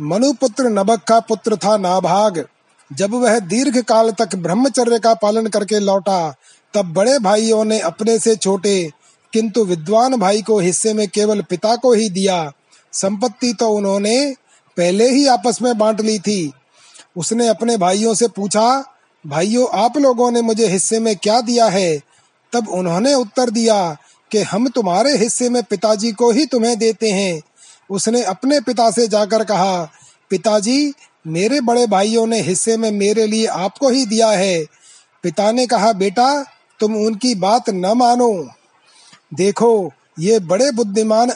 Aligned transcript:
मनुपुत्र 0.00 0.64
नभक 0.64 1.04
का 1.04 1.20
पुत्र 1.20 1.56
था 1.56 1.76
नाभाग। 1.76 2.48
जब 2.92 3.14
वह 3.14 3.38
दीर्घ 3.38 3.78
काल 3.78 4.10
तक 4.10 4.34
ब्रह्मचर्य 4.34 4.98
का 4.98 5.14
पालन 5.14 5.46
करके 5.46 5.78
लौटा, 5.78 6.34
तब 6.74 6.94
बड़े 6.94 7.18
भाइयों 7.18 7.64
ने 7.64 7.80
अपने 7.80 8.18
से 8.18 8.36
छोटे 8.36 8.92
किंतु 9.34 9.64
विद्वान 9.64 10.16
भाई 10.16 10.42
को 10.42 10.58
हिस्से 10.58 10.94
में 10.94 11.08
केवल 11.08 11.42
पिता 11.42 11.76
को 11.76 11.92
ही 11.92 12.08
दिया 12.08 12.52
संपत्ति 12.92 13.52
तो 13.52 13.70
उन्होंने 13.70 14.34
पहले 14.76 15.10
ही 15.10 15.26
आपस 15.26 15.62
में 15.62 15.78
बांट 15.78 16.00
ली 16.00 16.18
थी। 16.18 16.52
उसने 17.16 17.48
अपने 17.48 17.76
भाइयों 17.76 18.14
से 18.14 18.28
पूछा, 18.28 18.84
भाइयों, 19.26 19.68
आप 19.68 19.98
लोगों 19.98 20.30
ने 20.30 20.40
मुझे 20.40 20.66
हिस्से 20.66 21.00
में 21.00 21.16
क्या 21.16 21.40
दिया 21.40 21.66
है? 21.66 22.00
तब 22.52 22.68
उन्होंने 22.68 23.14
उत्तर 23.14 23.50
दिया 23.50 23.96
कि, 24.32 24.38
हम 24.38 24.68
तुम्हारे 24.68 25.16
हिस्से 25.16 25.48
में 25.48 25.62
पिताजी 25.62 26.12
को 26.12 26.30
ही 26.30 26.46
तुम्हें 26.46 26.78
देते 26.78 27.10
हैं। 27.10 27.42
उसने 27.90 28.22
अपने 28.22 28.60
पिता 28.60 28.90
से 28.90 29.08
जाकर 29.08 29.44
कहा, 29.44 29.90
पिताजी, 30.30 30.92
मेरे 31.26 31.60
बड़े 31.60 31.86
भाइयों 31.86 32.26
ने 32.26 32.40
हिस्से 32.40 32.76
में 32.76 32.90
मेरे 32.90 33.26
लिए 33.26 33.46
आपको 33.46 33.88
ही 33.88 34.06
दिया 34.06 34.30
है। 34.30 34.64
पिता 35.22 35.52
ने 35.52 35.66
कहा, 35.66 35.92
बेटा, 35.92 36.44
तुम 36.80 36.96
उनकी 36.96 37.34
बात 37.34 37.70
न 37.70 37.86
मानो। 37.86 38.48
देखो, 39.34 39.92
ये 40.18 40.38
बड़े 40.38 40.70
बुद्धिमान 40.70 41.30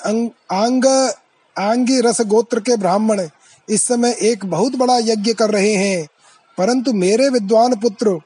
आंग 0.53 1.11
आंगी 1.59 2.01
रस 2.01 2.21
गोत्र 2.21 2.61
के 2.61 2.77
ब्राह्मण 2.77 3.29
इस 3.69 3.83
समय 3.83 4.17
एक 4.23 4.45
बहुत 4.45 4.77
बड़ा 4.77 4.99
यज्ञ 4.99 5.33
कर 5.33 5.51
रहे 5.51 5.75
हैं। 5.75 6.09
परंतु 6.59 6.93
मेरे 6.93 7.29
विद्वान 7.29 7.75
पुत्र, 7.75 8.21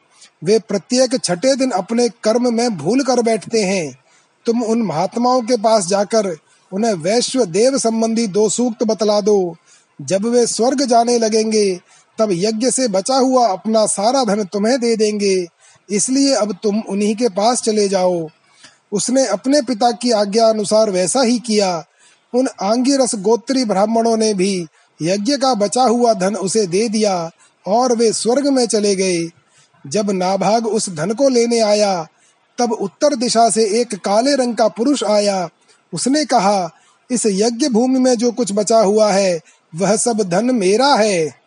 वे 0.45 0.59
प्रत्येक 0.59 1.25
छठे 1.25 1.57
दिन 1.57 1.71
अपने 1.71 2.09
कर्म 2.09 2.55
में 2.55 2.79
भूल 2.79 3.03
कर 3.03 3.23
बैठते 3.23 3.63
हैं। 3.63 3.99
तुम 4.47 4.63
उन 4.63 4.83
महात्माओं 4.83 5.43
के 5.43 5.57
पास 5.57 5.87
जाकर 5.87 6.37
उन्हें 6.73 6.93
वैश्व 6.93 7.45
देव 7.45 7.79
संबंधी 7.79 8.27
दो 8.27 8.49
सूक्त 8.49 8.83
बतला 8.83 9.21
दो। 9.21 9.57
जब 10.03 10.27
वे 10.27 10.47
स्वर्ग 10.47 10.83
जाने 10.85 11.19
लगेंगे, 11.19 11.81
तब 12.19 12.29
यज्ञ 12.33 12.71
से 12.71 12.89
बचा 12.89 13.15
हुआ 13.15 13.49
अपना 13.49 13.87
सारा 13.87 14.25
धन 14.25 14.45
तुम्हें 14.45 14.81
दे 14.81 14.97
देंगे। 14.97 15.47
इसलिए 15.91 16.35
अब 16.35 16.57
तुम 16.63 16.83
उन्हीं 16.89 17.17
के 17.17 17.29
पास 17.29 17.63
चले 17.63 17.89
जाओ। 17.89 18.29
उसने 18.93 19.27
अपने 19.27 19.63
पिता 19.63 19.93
की 19.93 20.11
आज्ञा 20.11 20.47
अनुसार 20.47 20.91
वैसा 20.91 21.23
ही 21.23 21.39
किया। 21.39 21.85
उन 22.35 22.49
आंगिरस 22.63 23.15
गोत्री 23.15 23.65
ब्राह्मणों 23.65 24.17
ने 24.17 24.35
भी 24.35 24.67
यज्ञ 25.03 25.37
का 25.37 25.55
बचा 25.55 25.83
हुआ 25.83 26.15
धन 26.15 26.37
उसे 26.37 26.67
दे 26.67 26.89
दिया 26.89 27.31
और 27.67 27.97
वे 27.97 28.13
स्वर्ग 28.13 28.49
में 28.49 28.67
चले 28.67 28.97
गए। 28.97 29.31
जब 29.87 30.11
नाभाग 30.11 30.67
उस 30.67 30.91
धन 30.91 31.13
को 31.13 31.29
लेने 31.29 31.61
आया, 31.61 32.07
तब 32.59 32.73
उत्तर 32.73 33.15
दिशा 33.15 33.51
से 33.51 33.81
एक 33.81 33.95
काले 33.95 34.35
रंग 34.37 34.57
का 34.57 34.69
पुरुष 34.69 35.05
आया। 35.05 35.49
उसने 35.95 36.25
कहा, 36.25 36.71
इस 37.11 37.27
यज्ञ 37.27 37.69
भूमि 37.69 38.01
में 38.01 38.15
जो 38.15 38.33
कुछ 38.33 38.53
बचा 38.53 38.79
हुआ 38.79 39.13
है, 39.13 39.41
वह 39.77 39.97
सब 39.97 40.23
धन 40.23 40.55
मेरा 40.55 40.95
है। 40.95 41.42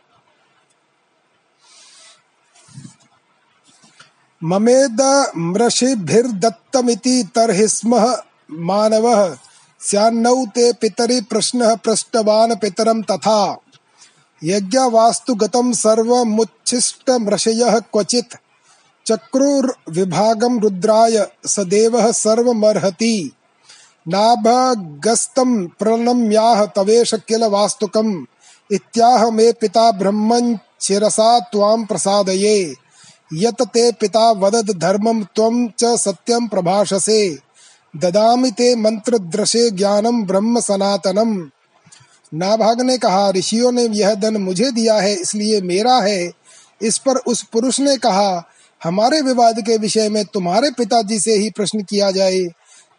ममेद 4.44 5.32
मृषिभिर्दत्तमिति 5.38 7.30
तर्हि 7.36 7.68
स्मः 7.68 8.18
मानवः। 8.52 9.38
स्यान्नौ 9.82 10.46
ते 10.46 10.74
पितरि 10.74 11.22
प्रश्नः 11.22 11.76
पृष्टवान् 11.76 12.56
पितरं 12.56 13.02
तथा। 13.02 13.58
यज्ञवास्तुगतं 14.44 15.74
सर्वमुच्छिष्टमृषयः 15.74 17.80
क्वचित्। 17.80 18.36
चक्रुर्विभागं 19.08 20.60
रुद्राय 20.60 21.28
स 21.46 21.60
देवः 21.60 22.12
सर्वमर्हति। 22.12 23.32
नाभगस्तं 24.08 25.68
प्रणम्याह 25.68 26.66
तवेश 26.66 27.14
किल 27.14 27.44
वास्तुकम्। 27.44 28.26
इत्याह 28.72 29.30
मे 29.30 29.52
पिता 29.52 29.92
ब्रह्मन् 29.92 30.58
शिरसा 30.82 31.40
त्वां 31.40 31.86
प्रसादये। 31.86 32.85
यत 33.34 33.62
ते 33.62 33.92
पिता 33.92 34.32
वदद 34.32 34.78
धर्मम 34.78 35.24
त्वं 35.24 35.68
च 35.68 35.86
सत्यम 35.86 36.48
प्रभाषसे। 36.48 37.38
ददामि 37.96 38.52
ते 38.52 38.76
मंत्र 38.76 39.18
दृशे 39.18 39.72
ज्ञानम 39.72 40.24
ब्रह्म 40.24 40.60
सनातनम। 40.60 41.50
नाभाग 42.34 42.82
ने 42.82 42.98
कहा, 42.98 43.30
ऋषियों 43.30 43.72
ने 43.72 43.84
यह 43.84 44.14
धन 44.14 44.38
मुझे 44.38 44.72
दिया 44.72 44.96
है, 44.96 45.14
इसलिए 45.14 45.62
मेरा 45.62 45.96
है। 45.96 46.32
इस 46.82 46.98
पर 46.98 47.16
उस 47.16 47.44
पुरुष 47.44 47.80
ने 47.80 47.98
कहा, 47.98 48.50
हमारे 48.84 49.22
विवाद 49.22 49.60
के 49.60 49.78
विषय 49.78 50.10
में 50.10 50.26
तुम्हारे 50.26 50.72
पिताजी 50.72 51.20
से 51.20 51.34
ही 51.34 51.50
प्रश्न 51.50 51.84
किया 51.84 52.12
जाए। 52.12 52.44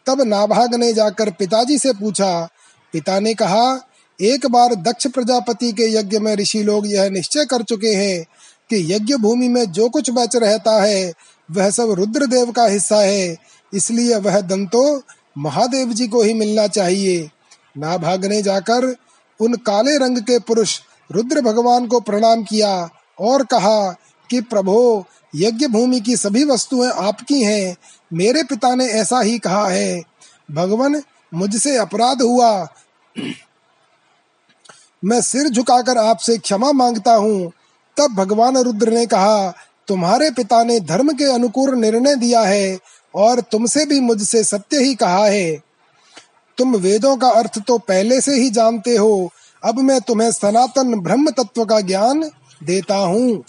तब 0.07 0.23
नाभाग 0.23 0.75
ने 0.75 0.93
जाकर 0.93 1.31
पिताजी 1.31 1.79
से 1.79 1.93
पूछा। 1.93 2.49
पिता 2.93 3.21
ने 3.21 3.35
कहा, 3.35 3.81
एक 4.21 4.47
बार 4.47 4.75
दक्ष 4.75 5.07
प्रजापति 5.07 5.73
के 5.73 5.99
यज्ञ 5.99 6.19
में 6.19 6.37
ऋषि 6.37 6.63
लोग 6.63 6.87
यह 6.87 7.11
निश्चय 7.11 7.45
कर 7.45 7.63
चुके 7.63 7.95
हैं 7.95 8.25
कि 8.71 8.95
यज्ञ 8.95 9.15
भूमि 9.15 9.49
में 9.49 9.73
जो 9.73 9.89
कुछ 9.89 10.11
बच 10.11 10.37
रहता 10.37 10.83
है, 10.83 11.13
वह 11.51 11.71
सब 11.71 11.91
रुद्रदेव 11.91 12.53
का 12.53 12.65
हिस्सा 12.65 12.97
है। 12.97 13.37
इसलिए 13.75 14.17
वह 14.17 14.41
दंतो 14.41 15.03
महादेव 15.39 15.93
जी 15.93 16.09
को 16.09 16.23
ही 16.23 16.35
मिलना 16.35 16.67
चाहिए। 16.67 17.31
ने 17.79 18.43
जाकर 18.43 18.97
उन 19.41 19.55
काले 19.55 19.99
रंग 19.99 20.19
के 20.19 20.39
पुरुष 20.39 20.81
रुद्र 21.13 21.41
भगवान 21.41 21.87
को 21.87 22.01
प्रणाम 22.01 22.43
किया 22.43 22.89
और 23.21 23.45
कहा 23.45 23.93
कि, 24.31 24.41
प्रभो 24.41 25.07
यज्ञ 25.37 25.67
भूमि 25.67 26.01
की 26.01 26.17
सभी 26.17 26.45
वस्तुएँ 26.45 26.91
आपकी 26.91 27.43
हैं। 27.43 27.77
मेरे 28.13 28.43
पिता 28.43 28.75
ने 28.75 28.87
ऐसा 28.87 29.21
ही 29.21 29.39
कहा 29.39 29.69
है। 29.69 30.03
भगवान 30.51 31.03
मुझसे 31.35 31.77
अपराध 31.77 32.23
हुआ। 32.23 32.69
मैं 35.05 35.21
सिर 35.21 35.49
झुकाकर 35.49 35.99
आपसे 35.99 36.39
क्षमा 36.39 36.73
माँगता 36.73 37.15
हूँ। 37.15 37.53
तब 37.97 38.15
भगवान 38.15 38.57
रुद्र 38.57 38.93
ने 38.93 39.07
कहा, 39.07 39.51
तुम्हारे 39.89 40.31
पिता 40.31 40.63
ने 40.65 40.79
धर्म 40.81 41.13
के 41.13 41.25
अनुकूल 41.25 41.75
निर्णय 41.75 42.15
दिया 42.17 42.41
है 42.43 42.79
और 43.15 43.41
तुमसे 43.53 43.85
भी 43.87 44.01
मुझसे 44.01 44.43
सत्य 44.45 44.83
ही 44.83 44.95
कहा 44.95 45.27
है। 45.27 45.57
तुम 46.59 46.77
वेदों 46.77 47.17
का 47.17 47.29
अर्थ 47.31 47.59
तो 47.59 47.79
पहले 47.79 48.21
से 48.21 48.35
ही 48.35 48.51
जानते 48.51 48.97
हो। 48.97 49.31
अब 49.63 49.79
मैं 49.79 50.01
तुम्हें 50.01 50.31
सनातन 50.33 50.95
ब्रह्म 51.01 51.31
तत्व 51.31 51.65
का 51.65 51.81
ज्ञान 51.81 52.31
देता 52.63 52.97
हूँ। 52.97 53.45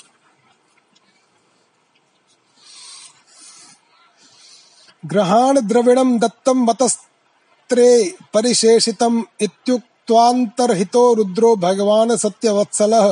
ग्रहाण 5.04 5.60
द्रविणम 5.62 6.18
दत्तम 6.20 6.64
मतस्त्रे 6.64 7.90
परिशेषितम 8.34 9.24
इत्युक्त्वान्तर्हितो 9.42 11.14
रुद्रो 11.14 11.56
भगवान 11.56 12.16
सत्यवत्सलः। 12.18 13.08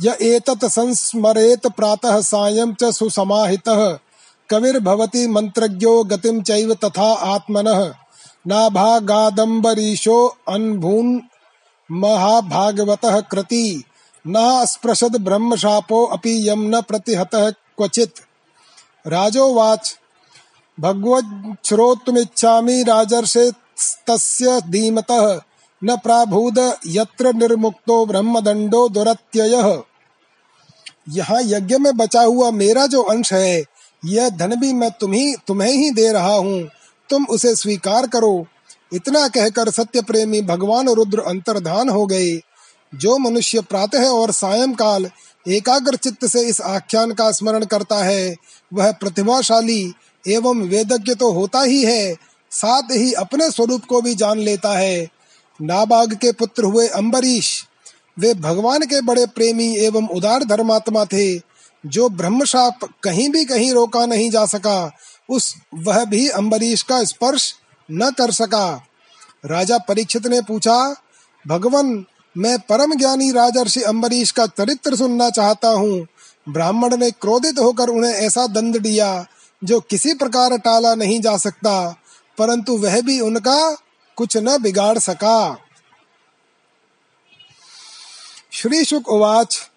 य 0.00 0.16
एतत् 0.22 0.64
संस्मरेत 0.64 1.66
प्रातः 1.66 2.20
सायं 2.20 2.74
च 2.74 2.84
सुसमाहितः। 2.84 3.98
कविर्भवति 4.50 5.28
मंत्रज्ञो 5.28 6.04
गतिम 6.04 6.42
चैव 6.42 6.74
तथा 6.74 7.12
आत्मनः। 7.12 7.94
नाभागादम्बरीशो 8.46 10.36
अनभून् 10.48 11.20
महाभागवतः 11.90 13.20
कृति। 13.20 13.84
न 14.26 14.64
स्पृशद 14.68 15.16
ब्रह्मशापो 15.16 16.04
अपि 16.04 16.48
यम 16.48 16.76
न 16.76 16.80
प्रतिहतः 16.80 17.50
क्वचित्। 17.50 18.12
राजोवाच 19.06 19.98
भगवच्छ्रोतुमिच्छामि 20.80 22.82
राजर्षे 22.82 23.52
तस्य 24.06 24.60
धीमतः। 24.60 25.40
न 25.84 25.96
प्राभूद 25.96 26.74
यत्र 26.86 27.34
निर्मुक्तो 27.34 28.06
ब्रह्मदंडो 28.06 28.88
दुरत्ययः। 28.88 29.82
यहाँ 31.08 31.42
यज्ञ 31.42 31.78
में 31.78 31.96
बचा 31.96 32.22
हुआ 32.22 32.50
मेरा 32.50 32.86
जो 32.86 33.02
अंश 33.02 33.32
है, 33.32 33.64
यह 34.04 34.28
धन 34.28 34.54
भी 34.60 34.72
मैं 34.72 34.90
तुम्ही, 34.90 35.34
तुम्हें 35.46 35.72
ही 35.72 35.90
दे 35.90 36.12
रहा 36.12 36.34
हूँ। 36.34 36.68
तुम 37.10 37.26
उसे 37.30 37.54
स्वीकार 37.56 38.06
करो। 38.06 38.46
इतना 38.92 39.28
कहकर 39.28 39.70
सत्य 39.70 40.02
प्रेमी 40.02 40.42
भगवान 40.42 40.88
रुद्र 40.88 41.20
अंतर्धान 41.20 41.88
हो 41.88 42.06
गए। 42.06 42.40
जो 42.94 43.18
मनुष्य 43.18 43.60
प्रातः 43.60 44.08
और 44.08 44.32
सायंकाल 44.32 45.10
एकाग्र 45.48 45.96
चित्त 45.96 46.26
से 46.26 46.40
इस 46.40 46.60
आख्यान 46.60 47.12
का 47.12 47.30
स्मरण 47.30 47.64
करता 47.64 47.96
है, 47.96 48.36
वह 48.74 48.92
प्रतिभाशाली 48.92 49.92
एवं 50.28 50.62
वेदज्ञ 50.62 51.14
तो 51.14 51.32
होता 51.32 51.62
ही 51.62 51.82
है, 51.84 52.14
साथ 52.50 52.82
ही 52.82 53.12
अपने 53.12 53.50
स्वरूप 53.50 53.84
को 53.84 54.00
भी 54.00 54.14
जान 54.14 54.38
लेता 54.38 54.78
है। 54.78 55.15
नाबाग 55.62 56.14
के 56.14 56.32
पुत्र 56.32 56.64
हुए 56.64 56.88
अम्बरीश 56.88 57.64
वे 58.18 58.34
भगवान 58.34 58.82
के 58.82 59.00
बड़े 59.00 59.26
प्रेमी 59.26 59.76
एवं 59.76 60.08
उदार 60.08 60.44
धर्मात्मा 60.44 61.04
थे, 61.04 61.38
जो 61.86 62.08
ब्रह्मशाप 62.08 62.78
कहीं 63.02 63.28
भी 63.28 63.44
कहीं 63.44 63.72
रोका 63.72 64.06
नहीं 64.06 64.30
जा 64.30 64.46
सका। 64.46 64.92
उस, 65.30 65.54
वह 65.74 66.04
भी 66.04 66.28
अम्बरीश 66.28 66.82
का 66.82 67.04
स्पर्श 67.04 67.54
न 67.90 68.10
कर 68.10 68.30
सका। 68.30 68.82
राजा 69.46 69.78
परीक्षित 69.78 70.26
ने 70.26 70.40
पूछा, 70.40 70.96
भगवान, 71.46 72.04
मैं 72.36 72.58
परम 72.58 72.94
ज्ञानी 72.94 73.32
राजर्षि 73.32 73.82
अम्बरीश 73.82 74.30
का 74.30 74.46
चरित्र 74.46 74.96
सुनना 74.96 75.30
चाहता 75.30 75.68
हूँ। 75.68 76.06
ब्राह्मण 76.48 76.96
ने 76.96 77.10
क्रोधित 77.10 77.58
होकर 77.58 77.88
उन्हें 77.88 78.12
ऐसा 78.12 78.46
दंड 78.46 78.78
दिया, 78.78 79.26
जो 79.64 79.80
किसी 79.80 80.14
प्रकार 80.14 80.58
टाला 80.58 80.94
नहीं 80.94 81.20
जा 81.20 81.36
सकता, 81.36 81.96
परंतु 82.38 82.76
वह 82.76 83.00
भी 83.00 83.20
उनका 83.20 83.76
कुछ 84.16 84.36
न 84.36 84.62
बिगाड़ 84.62 84.98
सका। 84.98 85.58
श्री 88.52 88.84
शुक 88.84 89.08
उवाच 89.08 89.70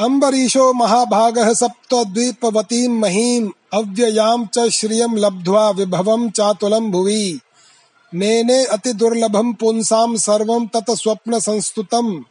अम्बरीशो 0.00 0.72
महाभागः 0.72 1.54
सप्तद्वीपवतीं 1.54 2.88
महीम् 2.88 3.50
अव्ययां 3.74 4.46
च 4.46 4.68
श्रियं 4.68 5.16
लब्ध्वा 5.16 5.70
विभवं 5.70 6.30
चातुलं 6.30 6.90
भुवि। 6.90 7.40
नेने 8.14 8.64
अति 8.64 8.92
दुर्लभम 8.92 9.52
पुंसाम 9.52 10.16
सर्वम 10.16 10.66
तत 10.66 10.90
स्वप्न 10.90 11.40
संस्तुतम 11.40 12.24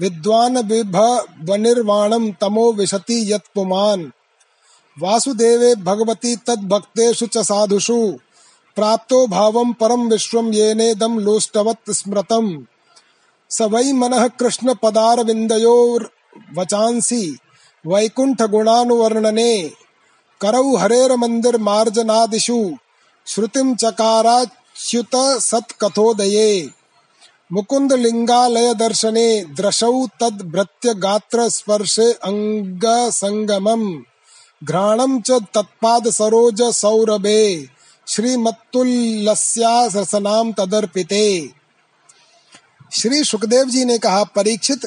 विद्वान 0.00 0.58
विभवनिर्वाणम 0.58 2.32
तमो 2.32 2.72
विशति 2.72 3.32
यत्पुमान। 3.32 4.12
वासुदेवे 4.98 5.74
भगवती 5.74 6.36
तद्भक्तेषु 6.36 7.26
च 7.26 7.38
साधुषु। 7.38 8.18
प्राप्तो 8.76 9.26
भावम 9.26 9.72
परम 9.80 10.08
विश्वम 10.08 10.52
येनेदम 10.52 11.18
लोष्टवत् 11.20 11.92
स्मृतम। 11.94 12.46
स 13.50 13.68
वै 13.72 13.92
मनः 13.92 14.26
कृष्ण 14.40 14.74
पदारविन्दयोर् 14.82 16.04
वचांसि 16.56 17.24
वैकुंठ 17.84 18.42
गुणानुवर्णने 18.52 19.52
करौ 20.40 20.64
हरेर 20.76 21.14
मंदिर 21.16 21.56
मार्जनादिषु 21.68 22.58
श्रुतिम 23.26 23.74
चकारा 23.74 24.38
च्युत 24.78 25.14
सत्कथोदये 25.42 26.50
मुकुंद 27.50 27.92
लिंगालय 27.94 28.72
दर्शने 28.74 29.28
दृशौ 29.58 29.94
तद 30.20 30.42
भृत्य 30.52 30.94
गात्र 31.04 31.48
स्पर्शे 31.50 32.10
अंग 32.28 32.84
संगमम 33.12 33.84
घ्राणम 34.62 35.18
च 35.20 35.40
तत्पाद 35.54 36.08
सरोज 36.10 36.62
सौरभे 36.74 37.42
श्रीमत्तुल्यस्यासनाम 38.08 40.52
तदर्पिते। 40.52 41.50
श्री 42.92 43.24
सुखदेव 43.24 43.64
जी 43.64 43.84
ने 43.84 43.98
कहा, 43.98 44.24
परीक्षित 44.24 44.80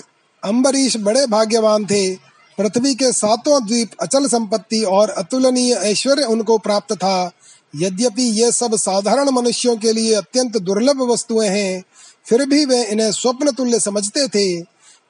अम्बरीश 0.44 0.98
बड़े 0.98 1.27
भाग्यवान 1.27 1.86
थे। 1.86 2.16
पृथ्वी 2.57 2.95
के 2.95 3.12
सातों 3.12 3.68
द्वीप 3.68 3.92
अचल 4.01 4.27
संपत्ति 4.27 4.83
और 4.83 5.10
अतुलनीय 5.10 5.74
ऐश्वर्य 5.74 6.24
उनको 6.24 6.57
प्राप्त 6.57 6.94
था। 6.94 7.31
यद्यपि 7.75 8.24
ये 8.24 8.51
सब 8.51 8.75
साधारण 8.75 9.30
मनुष्यों 9.30 9.77
के 9.77 9.94
लिए 9.94 10.13
अत्यंत 10.13 10.57
दुर्लभ 10.57 11.01
वस्तुएँ 11.01 11.50
हैं, 11.50 11.83
फिर 12.25 12.45
भी 12.45 12.66
वे 12.66 12.83
इन्हें 12.83 13.12
स्वप्न 13.12 13.51
तुल्य 13.51 13.80
समझते 13.80 14.27
थे, 14.27 14.62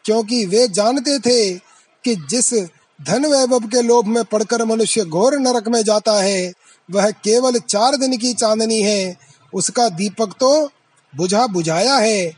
क्योंकि 0.06 0.46
वे 0.46 0.68
जानते 0.68 1.20
थे 1.20 1.60
कि 2.04 2.16
जिस 2.16 2.54
धन 3.00 3.26
वैभव 3.26 3.60
के 3.60 3.82
लोभ 3.82 4.06
में 4.06 4.24
पड़कर 4.24 4.66
मनुष्य 4.66 5.06
घोर 5.06 5.40
नरक 5.40 5.68
में 5.68 5.84
जाता 5.84 6.22
है 6.22 6.54
वह 6.90 7.10
केवल 7.12 7.60
चार 7.60 7.96
दिन 7.96 8.18
की 8.18 8.34
चांदनी 8.34 8.82
है। 8.82 9.18
उसका 9.54 9.88
दीपक 9.90 10.34
तो 10.40 10.70
बुझा 11.14 11.46
बुझाया 11.48 11.96
है। 11.96 12.32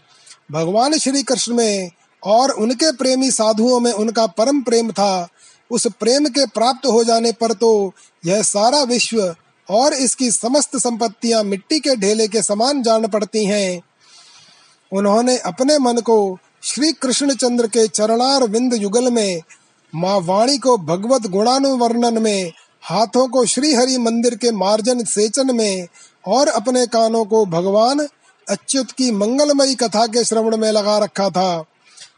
भगवान 0.52 0.98
श्री 0.98 1.24
कृष्ण 1.24 1.54
में 1.54 1.92
और 2.24 2.52
उनके 2.52 2.92
प्रेमी 2.92 3.32
साधुओं 3.32 3.80
में 3.80 3.92
उनका 3.92 4.26
परम 4.28 4.62
प्रेम 4.62 4.92
था। 4.92 5.28
उस 5.72 5.88
प्रेम 6.00 6.26
के 6.26 6.46
प्राप्त 6.46 6.86
हो 6.86 7.04
जाने 7.04 7.32
पर 7.32 7.54
तो 7.54 7.94
यह 8.26 8.42
सारा 8.42 8.82
विश्व 8.84 9.36
और 9.70 9.94
इसकी 9.94 10.32
समस्त 10.32 10.78
संपत्तियाँ 10.78 11.44
मिट्टी 11.44 11.80
के 11.80 11.96
ढेले 11.96 12.28
के 12.28 12.42
समान 12.42 12.82
जान 12.84 13.08
पड़ती 13.08 13.46
हैं। 13.46 13.82
उन्होंने 14.92 15.38
अपने 15.38 15.78
मन 15.78 15.98
को 15.98 16.38
श्री 16.64 16.92
कृष्ण 16.92 17.34
चंद्र 17.34 17.68
के 17.68 17.88
चरणार 17.88 18.44
विंद 18.44 18.74
युगल 18.74 19.12
में, 19.12 19.42
माँ 19.94 20.20
वाणी 20.20 20.58
को 20.58 20.78
भगवत 20.78 21.28
गुणानुवर्णन 21.28 22.22
में 22.22 22.52
हाथों 22.84 23.28
को 23.28 23.46
श्री 23.46 23.74
हरि 23.74 23.98
मंदिर 23.98 24.36
के 24.36 24.52
मार्जन 24.52 25.04
सेचन 25.04 25.56
में 25.56 25.88
और 26.28 26.48
अपने 26.48 26.86
कानों 26.88 27.26
को 27.26 27.46
भगवान 27.46 28.08
अच्युत 28.50 28.92
की 28.92 29.12
मंगलमयी 29.12 29.76
कथा 29.76 30.06
के 30.08 30.24
श्रवण 30.24 30.58
में 30.58 30.72
लगा 30.72 30.98
रखा 30.98 31.30
था। 31.30 31.66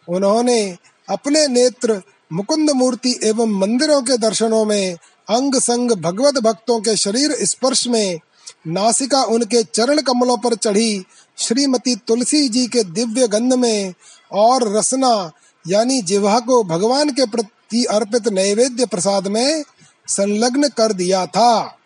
उन्होंने 0.10 0.78
अपने 1.10 1.48
नेत्र, 1.48 2.02
मुकुंद 2.34 2.70
मूर्ति 2.70 3.20
एवं 3.24 3.60
मंदिरों 3.60 4.02
के 4.02 4.18
दर्शनों 4.18 4.66
में 4.66 4.98
अंग 5.30 5.56
संग 5.56 5.92
भगवत 5.92 6.38
भक्तों 6.38 6.80
के 6.82 6.96
शरीर 6.96 7.36
स्पर्श 7.42 7.88
में 7.88 8.20
नासिका 8.68 9.24
उनके 9.24 9.64
चरण 9.64 10.02
कमलों 10.02 10.38
पर 10.38 10.56
चढ़ी 10.56 11.04
श्रीमती 11.38 11.96
तुलसी 11.96 12.48
जी 12.50 12.68
के 12.68 12.84
दिव्य 12.84 13.28
गंध 13.28 13.54
में 13.54 13.94
और 14.32 14.78
रसना, 14.78 15.32
यानी 15.68 16.02
जिवा 16.02 16.40
को 16.40 16.64
भगवान 16.64 17.10
के 17.10 17.26
प्रति 17.26 17.84
अर्पित 17.86 18.28
नैवेद्य 18.28 18.86
प्रसाद 18.86 19.28
में 19.28 19.64
संलग्न 20.08 20.70
कर 20.70 20.94
दिया 20.94 21.26
था। 21.26 21.78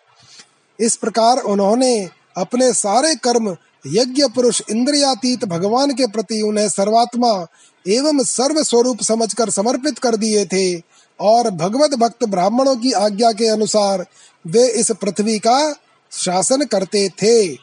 इस 0.79 0.95
प्रकार 0.95 1.37
उन्होंने 1.37 2.09
अपने 2.37 2.73
सारे 2.73 3.15
कर्म 3.15 3.55
यज्ञ 3.87 4.27
पुरुष 4.35 4.61
इंद्रियातीत 4.69 5.45
भगवान 5.45 5.93
के 5.93 6.07
प्रति 6.07 6.41
उन्हें 6.41 6.69
सर्वात्मा 6.69 7.47
एवं 7.87 8.23
सर्व 8.23 8.63
स्वरूप 8.63 9.01
समझकर 9.01 9.49
समर्पित 9.49 9.99
कर 9.99 10.15
दिए 10.15 10.45
थे 10.45 10.79
और 11.19 11.49
भगवत 11.49 11.93
भक्त 11.93 12.25
ब्राह्मणों 12.25 12.75
की 12.75 12.91
आज्ञा 12.91 13.31
के 13.31 13.47
अनुसार 13.47 14.05
वे 14.47 14.67
इस 14.67 14.91
पृथ्वी 14.91 15.39
का 15.39 15.73
शासन 16.11 16.65
करते 16.65 17.09
थे। 17.09 17.55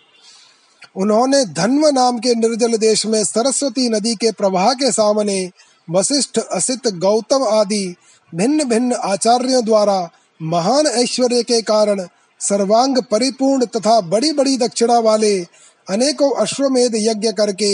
उन्होंने 0.96 1.44
धन्व 1.44 1.88
नाम 1.88 2.18
के 2.18 2.34
निर्जल 2.34 2.76
देश 2.76 3.06
में 3.06 3.24
सरस्वती 3.24 3.88
नदी 3.88 4.14
के 4.14 4.32
प्रवाह 4.32 4.72
के 4.74 4.92
सामने 4.92 5.50
वशिष्ठ 5.90 6.38
असित 6.38 6.88
गौतम 6.88 7.42
आदि 7.42 7.94
भिन्न 8.34 8.64
भिन्न 8.64 8.92
आचार्यों 8.92 9.64
द्वारा 9.64 10.10
महान 10.42 10.86
ऐश्वर्य 10.86 11.42
के 11.42 11.62
कारण 11.62 12.06
सर्वांग 12.40 12.98
परिपूर्ण 13.10 13.66
तथा 13.66 14.00
बड़ी 14.00 14.32
बड़ी 14.32 14.56
दक्षिणा 14.58 14.98
वाले 14.98 15.40
अनेकों 15.90 16.30
अश्वमेध 16.40 16.92
यज्ञ 16.94 17.32
करके 17.32 17.72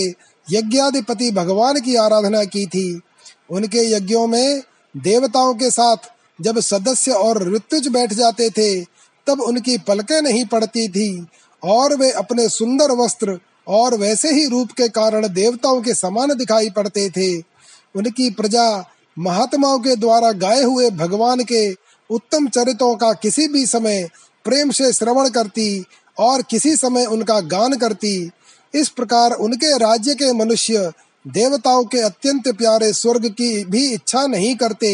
यज्ञाधिपति 0.50 1.30
भगवान 1.30 1.80
की 1.80 1.94
आराधना 1.96 2.44
की 2.44 2.66
थी। 2.66 3.00
उनके 3.50 3.90
यज्ञों 3.92 4.26
में 4.26 4.62
देवताओं 4.96 5.54
के 5.54 5.70
साथ 5.70 5.96
जब 6.40 6.61
सदस्य 6.61 7.12
और 7.12 7.54
ऋतुज 7.54 7.88
बैठ 7.88 8.12
जाते 8.12 8.50
थे, 8.50 8.80
तब 9.26 9.40
उनकी 9.40 9.78
पलकें 9.78 10.23
नहीं 10.23 10.44
पड़ती 10.44 10.88
थी 10.88 11.26
और 11.62 11.96
वे 11.96 12.11
अपने 12.11 12.49
सुंदर 12.49 12.92
वस्त्र 12.92 13.38
और 13.68 13.94
वैसे 13.94 14.32
ही 14.32 14.46
रूप 14.46 14.73
के 14.73 14.88
कारण 14.88 15.28
देवताओं 15.28 15.82
के 15.82 15.94
समान 15.94 16.34
दिखाई 16.34 16.70
पड़ते 16.70 17.11
थे। 17.11 17.38
उनकी 17.94 18.30
प्रजा 18.30 18.90
महात्माओं 19.16 19.78
के 19.78 19.97
द्वारा 19.97 20.30
गाए 20.35 20.62
हुए 20.62 20.90
भगवान 20.92 21.42
के 21.42 21.71
उत्तम 22.11 22.49
चरित्रों 22.49 22.94
का 22.97 23.12
किसी 23.12 23.47
भी 23.49 23.64
समय 23.66 24.09
प्रेम 24.47 24.71
से 24.71 24.92
श्रवण 24.92 25.28
करती 25.28 25.85
और 26.16 26.42
किसी 26.42 26.75
समय 26.76 27.04
उनका 27.06 27.38
गान 27.42 27.76
करती, 27.76 28.30
इस 28.75 28.88
प्रकार 28.88 29.33
उनके 29.33 29.76
राज्य 29.78 30.14
के 30.14 30.33
मनुष्य 30.33 30.90
देवताओं 31.25 31.85
के 31.85 32.00
अत्यंत 32.00 32.49
प्यारे 32.49 32.92
स्वर्ग 32.92 33.28
की 33.30 33.64
भी 33.64 33.87
इच्छा 33.87 34.26
नहीं 34.26 34.54
करते। 34.56 34.92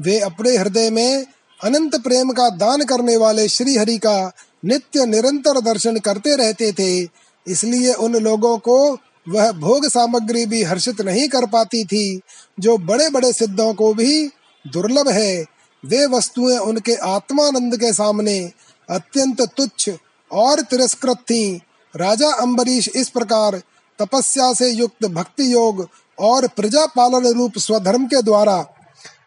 वे 0.00 0.18
अपने 0.20 0.56
हृदय 0.56 0.90
में 0.90 1.26
अनंत 1.60 1.96
प्रेम 2.02 2.30
का 2.30 2.48
दान 2.50 2.84
करने 2.84 3.16
वाले 3.16 3.48
श्री 3.48 3.76
हरि 3.76 3.96
का 3.98 4.32
नित्य 4.64 5.06
निरंतर 5.06 5.60
दर्शन 5.62 5.98
करते 5.98 6.36
रहते 6.36 6.72
थे, 6.72 7.08
इसलिए 7.46 7.92
उन 7.94 8.16
लोगों 8.18 8.56
को 8.58 8.94
वह 9.28 9.52
भोग 9.52 9.88
सामग्री 9.88 10.46
भी 10.46 10.62
हर्षित 10.62 11.00
नहीं 11.00 11.28
कर 11.28 11.46
पाती 11.46 11.84
थी। 11.84 12.20
जो 12.60 12.78
बड़े 12.78 13.08
बड़े 13.10 13.32
सिद्धों 13.32 13.74
को 13.74 13.94
भी 13.94 14.30
दुर्लभ 14.66 15.08
है, 15.08 15.44
वे 15.84 16.06
वस्तुएँ 16.06 16.58
उनके 16.58 16.94
आत्मानंद 16.94 17.76
के 17.76 17.92
सामने 17.92 18.52
अत्यंत 18.90 19.40
तुच्छ 19.40 19.90
और 20.32 20.60
तिरस्कृत 20.60 21.16
थी। 21.16 21.60
राजा 21.96 22.28
अम्बरीश 22.28 22.88
इस 22.88 23.08
प्रकार 23.08 23.62
तपस्या 23.98 24.52
से 24.52 24.70
युक्त 24.70 25.06
भक्ति 25.06 25.52
योग 25.52 25.88
और 26.18 26.46
प्रजा 26.48 26.86
पालन 26.86 27.26
रूप 27.26 27.58
स्वधर्म 27.58 28.06
के 28.06 28.22
द्वारा 28.22 28.66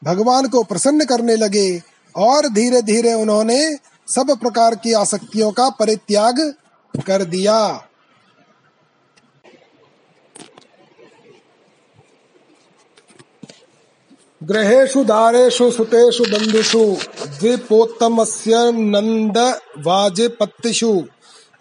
भगवान 0.04 0.48
को 0.48 0.64
प्रसन्न 0.64 1.06
करने 1.06 1.36
लगे 1.36 1.82
और 2.16 2.48
धीरे 2.48 2.82
धीरे 2.82 3.14
उन्होंने 3.14 3.76
सब 4.08 4.38
प्रकार 4.40 4.76
की 4.76 4.94
आसक्तियों 4.94 5.52
का 5.52 5.70
परित्याग 5.70 6.54
कर 7.08 7.24
दिया। 7.24 7.88
ग्रहेषु, 14.44 15.04
दारेषु, 15.04 15.72
सुतेषु, 15.72 16.24
बन्धुषु, 16.24 16.98
द्विपोत्तमस्य 17.40 18.72
नन्दवाजिपत्तिषु 18.72 21.04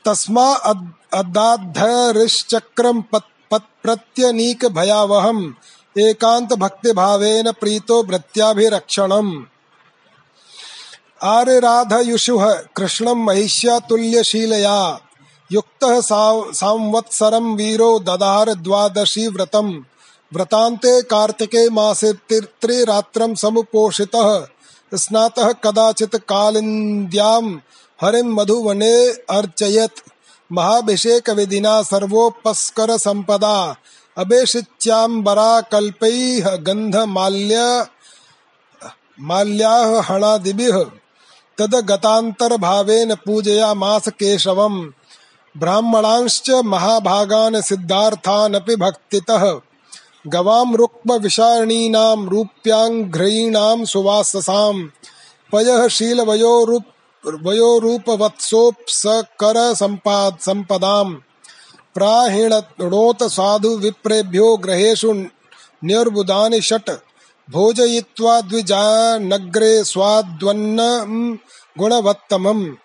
तस्मा 0.05 0.77
अदाद्धरिश्चक्रं 1.13 3.01
प्रत्यनीक 3.01 4.65
भयावहम् 4.65 5.99
एकांत 5.99 6.53
भक्ति 6.53 6.91
भावेन 6.91 7.51
प्रीतो 7.51 8.03
भृत्याभिरक्षणम् 8.03 9.43
आर्यराधयुषुः, 11.23 12.53
कृष्णं 12.53 13.15
महिष्या 13.15 13.79
तुल्यशीलया 13.79 14.99
युक्तः 15.51 15.99
संवत्सरं 16.51 17.55
वीरो 17.55 17.99
ददार 17.99 18.53
द्वादशी 18.53 19.27
व्रतम्। 19.27 19.73
व्रतान्ते 20.33 21.01
कार्तिके 21.01 21.69
मासे 21.69 22.13
त्रिरात्रं 22.31 23.35
समुपोषितः। 23.35 24.29
स्नातः 24.93 25.51
कदाचित् 25.51 26.15
कालिन्द्यां 26.15 27.43
हरिं 27.99 28.23
मधुवने 28.23 28.95
अर्चयत्। 29.29 29.99
महाभिषेक 30.51 31.29
विधिना 31.29 31.81
सर्वोपस्कर 31.81 32.97
संपदा 32.97 33.75
अबेशिच्याम्बरा 34.17 35.61
कल्पैः 35.61 36.55
गन्धमाल्य 36.55 37.85
माल्याः 39.19 40.01
हणादिभिः 40.01 40.83
तदगतान्तर्भावेन 41.57 43.15
पूजयामास 43.15 44.07
केशवम्। 44.09 44.91
ब्राह्मणांश्च 45.57 46.49
महाभागान् 46.49 47.61
सिद्धार्थानपि 47.61 48.75
भक्तितः। 48.75 49.59
गवां 50.27 50.75
रुक्मविषाणीनां 50.75 52.27
रूप्याङ्घ्रीणां 52.27 53.85
सुवाससां। 53.85 54.87
पयः 55.51 55.87
शीलवयोरूप 55.87 56.83
वयोरूपवत्सोऽप्सकर 57.43 59.75
सम्पाद 59.75 60.37
सम्पदाम् 60.41 61.15
प्राहिणोत 61.95 63.23
साधु 63.23 63.69
विप्रेभ्यो 63.69 64.57
ग्रहेषु 64.57 65.25
न्यर्बुदानि 65.85 66.61
षट। 66.61 66.99
भोजयित्वा 67.51 68.41
द्विजानग्रे 68.41 69.83
स्वाद्वन्नं 69.83 71.37
गुणवत्तमम्। 71.79 72.75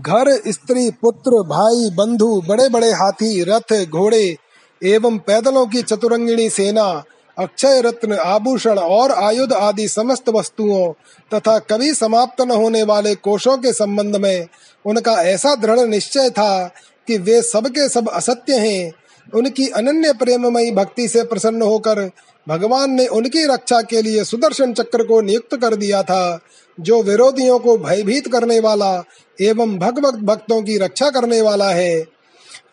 घर, 0.00 0.30
स्त्री, 0.48 0.90
पुत्र, 0.90 1.30
भाई, 1.30 1.90
बंधु 1.90 2.40
बड़े 2.48 2.68
बड़े 2.68 2.92
हाथी, 2.92 3.42
रथ, 3.42 3.72
घोड़े 3.86 4.36
एवं 4.82 5.18
पैदलों 5.18 5.66
की 5.66 5.82
चतुरंगिणी 5.82 6.48
सेना, 6.50 7.04
अक्षय 7.38 7.80
रत्न, 7.80 8.12
आभूषण 8.12 8.78
और 8.78 9.12
आयुध 9.12 9.52
आदि 9.52 9.88
समस्त 9.88 10.28
वस्तुओं 10.28 10.92
तथा 11.34 11.58
कभी 11.58 11.94
समाप्त 11.94 12.40
न 12.40 12.50
होने 12.50 12.82
वाले 12.82 13.14
कोषों 13.14 13.56
के 13.58 13.72
संबंध 13.72 14.16
में 14.16 14.46
उनका 14.84 15.12
ऐसा 15.22 15.54
दृढ़ 15.54 15.80
निश्चय 15.80 16.30
था 16.30 16.66
कि 17.08 17.18
वे 17.18 17.42
सबके 17.42 17.88
सब 17.88 18.08
असत्य 18.08 18.58
हैं। 18.58 18.92
उनकी 19.34 19.68
अनन्य 19.68 20.12
प्रेममयी 20.12 20.70
भक्ति 20.70 21.08
से 21.08 21.22
प्रसन्न 21.22 21.62
होकर 21.62 22.10
भगवान 22.48 22.90
ने 22.90 23.06
उनकी 23.06 23.44
रक्षा 23.44 23.82
के 23.82 24.02
लिए 24.02 24.24
सुदर्शन 24.24 24.72
चक्र 24.72 25.04
को 25.04 25.20
नियुक्त 25.20 25.56
कर 25.56 25.76
दिया 25.76 26.02
था, 26.02 26.40
जो 26.80 27.02
विरोधियों 27.02 27.58
को 27.58 27.76
भयभीत 27.78 28.32
करने 28.32 28.60
वाला 28.60 28.96
एवं 29.42 29.78
भगवत 29.78 30.14
भक्तों 30.14 30.62
की 30.62 30.78
रक्षा 30.78 31.10
करने 31.10 31.40
वाला 31.40 31.70
है। 31.70 32.00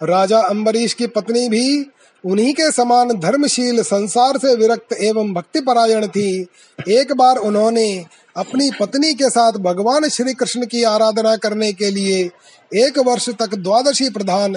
राजा 0.04 0.40
अम्बरीश 0.40 0.94
की 0.94 1.08
पत्नी 1.08 1.48
भी 1.50 1.86
उन्हीं 2.24 2.54
के 2.54 2.72
समान 2.72 3.10
धर्मशील, 3.10 3.82
संसार 3.84 4.38
से 4.38 4.56
विरक्त 4.56 4.94
एवं 4.94 5.34
भक्ति 5.34 5.60
परायण 5.60 6.08
थी। 6.08 6.48
एक 6.90 7.14
बार 7.14 7.38
उन्होंने 7.38 8.06
अपनी 8.38 8.70
पत्नी 8.80 9.14
के 9.14 9.30
साथ 9.30 9.52
भगवान 9.52 10.08
श्री 10.10 10.34
कृष्ण 10.34 10.66
की 10.66 10.84
आराधना 10.84 11.36
करने 11.36 11.72
के 11.74 11.90
लिए 11.92 12.30
एक 12.76 13.00
वर्ष 13.00 13.30
तक 13.30 13.56
द्वादशी 13.56 14.10
प्रधान, 14.10 14.56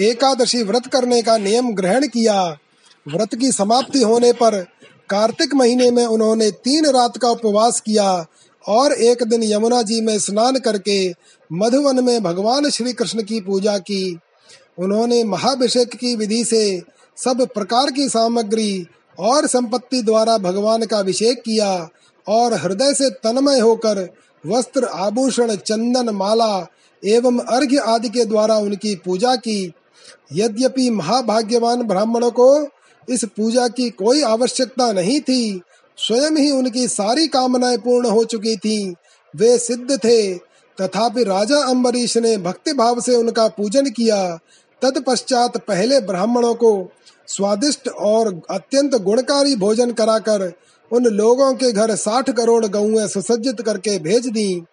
एकादशी 0.00 0.62
व्रत 0.62 0.86
करने 0.86 1.22
का 1.22 1.36
नियम 1.38 1.72
ग्रहण 1.74 2.06
किया। 2.06 2.42
व्रत 3.08 3.34
की 3.34 3.52
समाप्ति 3.52 4.02
होने 4.02 4.32
पर 4.32 4.60
कार्तिक 5.10 5.54
महीने 5.54 5.90
में 5.90 6.06
उन्होंने 6.06 6.50
तीन 6.50 6.86
रात 6.86 7.16
का 7.16 7.30
उपवास 7.30 7.80
किया। 7.80 8.26
और 8.68 8.92
एक 8.92 9.22
दिन 9.22 9.42
यमुना 9.42 9.82
जी 9.82 10.00
में 10.00 10.18
स्नान 10.18 10.58
करके 10.58 11.14
मधुवन 11.52 12.04
में 12.04 12.22
भगवान 12.22 12.70
श्री 12.70 12.92
कृष्ण 12.92 13.22
की 13.22 13.40
पूजा 13.40 13.78
की। 13.78 14.18
उन्होंने 14.78 15.24
महाभिषेक 15.24 15.94
की 15.94 16.16
विधि 16.16 16.44
से 16.44 16.82
सब 17.16 17.46
प्रकार 17.54 17.90
की 17.90 18.08
सामग्री 18.08 18.86
और 19.18 19.46
संपत्ति 19.46 20.02
द्वारा 20.02 20.38
भगवान 20.38 20.84
का 20.84 20.98
अभिषेक 20.98 21.42
किया 21.42 21.88
और 22.28 22.54
हृदय 22.54 22.94
से 22.94 23.10
तन्मय 23.10 23.60
होकर 23.60 24.08
वस्त्र, 24.46 24.84
आभूषण, 24.84 25.54
चंदन, 25.56 26.10
माला 26.10 26.66
एवं 27.02 27.38
अर्घ्य 27.38 27.76
आदि 27.76 28.08
के 28.08 28.24
द्वारा 28.24 28.56
उनकी 28.56 28.94
पूजा 28.94 29.36
की। 29.36 29.72
यद्यपि 30.32 30.90
महाभाग्यवान 30.90 31.82
ब्राह्मणों 31.82 32.30
को 32.30 32.68
इस 33.08 33.24
पूजा 33.24 33.68
की 33.68 33.90
कोई 33.90 34.22
आवश्यकता 34.22 34.92
नहीं 34.92 35.20
थी 35.20 35.60
स्वयं 35.98 36.36
ही 36.36 36.50
उनकी 36.50 36.88
सारी 36.88 37.26
कामनाएँ 37.28 37.78
पूर्ण 37.78 38.06
हो 38.06 38.24
चुकी 38.24 38.56
थीं। 38.56 38.94
वे 39.36 39.58
सिद्ध 39.58 39.96
थे। 39.96 40.34
तथापि 40.78 41.24
राजा 41.24 41.58
अम्बरीश 41.58 42.16
ने 42.16 42.36
भक्ति 42.36 42.72
भाव 42.72 43.00
से 43.00 43.14
उनका 43.14 43.48
पूजन 43.48 43.90
किया। 43.90 44.38
तत्पश्चात 44.82 45.56
पहले 45.56 46.00
ब्राह्मणों 46.00 46.54
को 46.54 46.92
स्वादिष्ट 47.26 47.88
और 47.88 48.42
अत्यंत 48.50 48.94
गुणकारी 48.94 49.56
भोजन 49.56 49.90
कराकर 49.90 50.52
उन 50.92 51.04
लोगों 51.04 51.54
के 51.54 51.72
घर 51.72 51.94
साठ 51.94 52.30
करोड़ 52.30 52.66
गौएँ 52.66 53.08
सुसज्जित 53.08 53.60
करके 53.60 53.98
भेज 53.98 54.26
दी। 54.26 54.64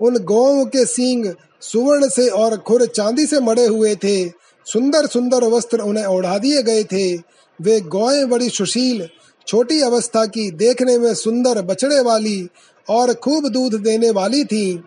उन 0.00 0.18
गौओं 0.18 0.64
के 0.64 0.86
सींग 0.86 1.34
सुवर्ण 1.60 2.08
से 2.08 2.28
और 2.28 2.56
खुर 2.56 2.86
चांदी 2.86 3.26
से 3.26 3.40
मड़े 3.40 3.66
हुए 3.66 3.94
थे। 3.94 4.28
सुंदर 4.66 5.06
सुंदर 5.06 5.44
वस्त्र 5.44 5.80
उन्हें 5.80 6.04
ओढ़ा 6.04 6.38
दिए 6.38 6.62
गए 6.62 6.84
थे। 6.84 7.14
वे 7.60 7.80
गौएँ 7.80 8.24
बड़ी 8.24 8.48
सुशील 8.48 9.08
छोटी 9.46 9.80
अवस्था 9.80 10.26
की 10.26 10.50
देखने 10.50 10.98
में 10.98 11.14
सुंदर 11.14 11.62
बछड़े 11.62 12.00
वाली 12.00 12.48
और 12.90 13.14
खूब 13.14 13.48
दूध 13.48 13.74
देने 13.74 14.10
वाली 14.10 14.44
थी। 14.44 14.84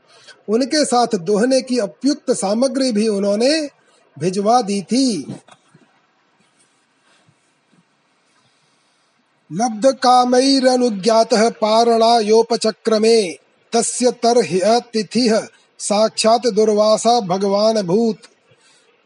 उनके 0.49 0.85
साथ 0.85 1.07
दोहने 1.15 1.61
की 1.61 1.79
उपयुक्त 1.79 2.31
सामग्री 2.31 2.91
भी 2.91 3.07
उन्होंने 3.07 3.69
भिजवा 4.19 4.61
दी 4.61 4.81
थी। 4.81 5.35
लब्ध 9.53 9.85
कामैरनुज्ञातः 9.85 11.49
पारणायोपचक्रमे, 11.49 13.31
तस्य 13.73 14.11
तिथिः 14.79 15.47
साक्षात् 15.79 16.47
दुर्वासा 16.47 17.19
भगवान 17.19 17.81
भूत। 17.81 18.17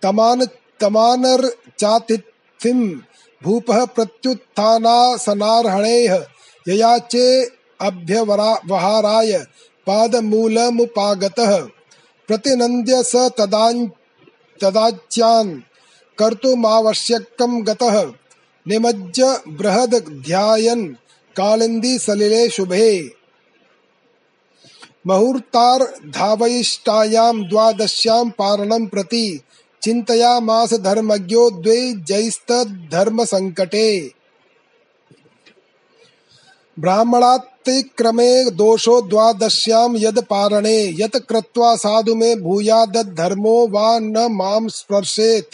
तमान 0.01 0.45
तमानर 0.79 1.55
चातिथिम। 1.79 3.01
भूपः 3.43 3.85
प्रत्युत्थानासनार्हणेः 3.85 6.25
ययाचे 6.67 7.49
अभ्यवहाराय 7.81 9.45
पादमूलमुपागतः 9.87 11.67
प्रतिनन्द्य 12.27 13.03
स 13.03 13.15
तदान् 13.15 13.87
तदाच्यान् 14.61 15.59
कर्तुमावश्यकं 16.19 17.67
गतः। 17.67 18.11
निमज्ज 18.67 19.37
बृहद 19.47 20.21
ध्यायन 20.25 20.97
कालिंदी 21.35 21.99
सलिले 21.99 22.49
शुभे। 22.49 23.11
मुहूर्तार 25.07 25.93
धावयिष्टायाम 26.07 27.43
द्वादश्याम 27.43 28.29
पारणम 28.29 28.85
प्रति 28.85 29.41
चिंतया 29.81 30.39
मास 30.39 30.73
धर्मज्ञो 30.73 31.49
धर्म 32.91 33.23
संकटे। 33.23 34.11
ब्राह्मणातिक्रमे 36.79 38.49
दोषो 38.49 39.01
द्वादश्याम 39.01 39.95
यद 39.97 40.19
पारणे, 40.19 40.95
यत 41.01 41.15
कृत्वा 41.15 41.75
साधु 41.75 42.15
में 42.15 42.41
भूयाद 42.41 42.97
धर्मो 43.17 43.67
वा 43.67 43.99
न 43.99 44.27
माम 44.31 44.67
स्पर्शेत। 44.67 45.49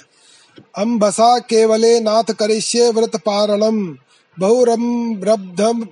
अम्भसा 0.78 1.40
केवले 1.40 2.00
नाथ 2.00 2.24
करिष्ये 2.24 2.90
व्रत 2.90 3.16
पारणम 3.16 3.98
बहुरम्रब्धम 4.40 5.88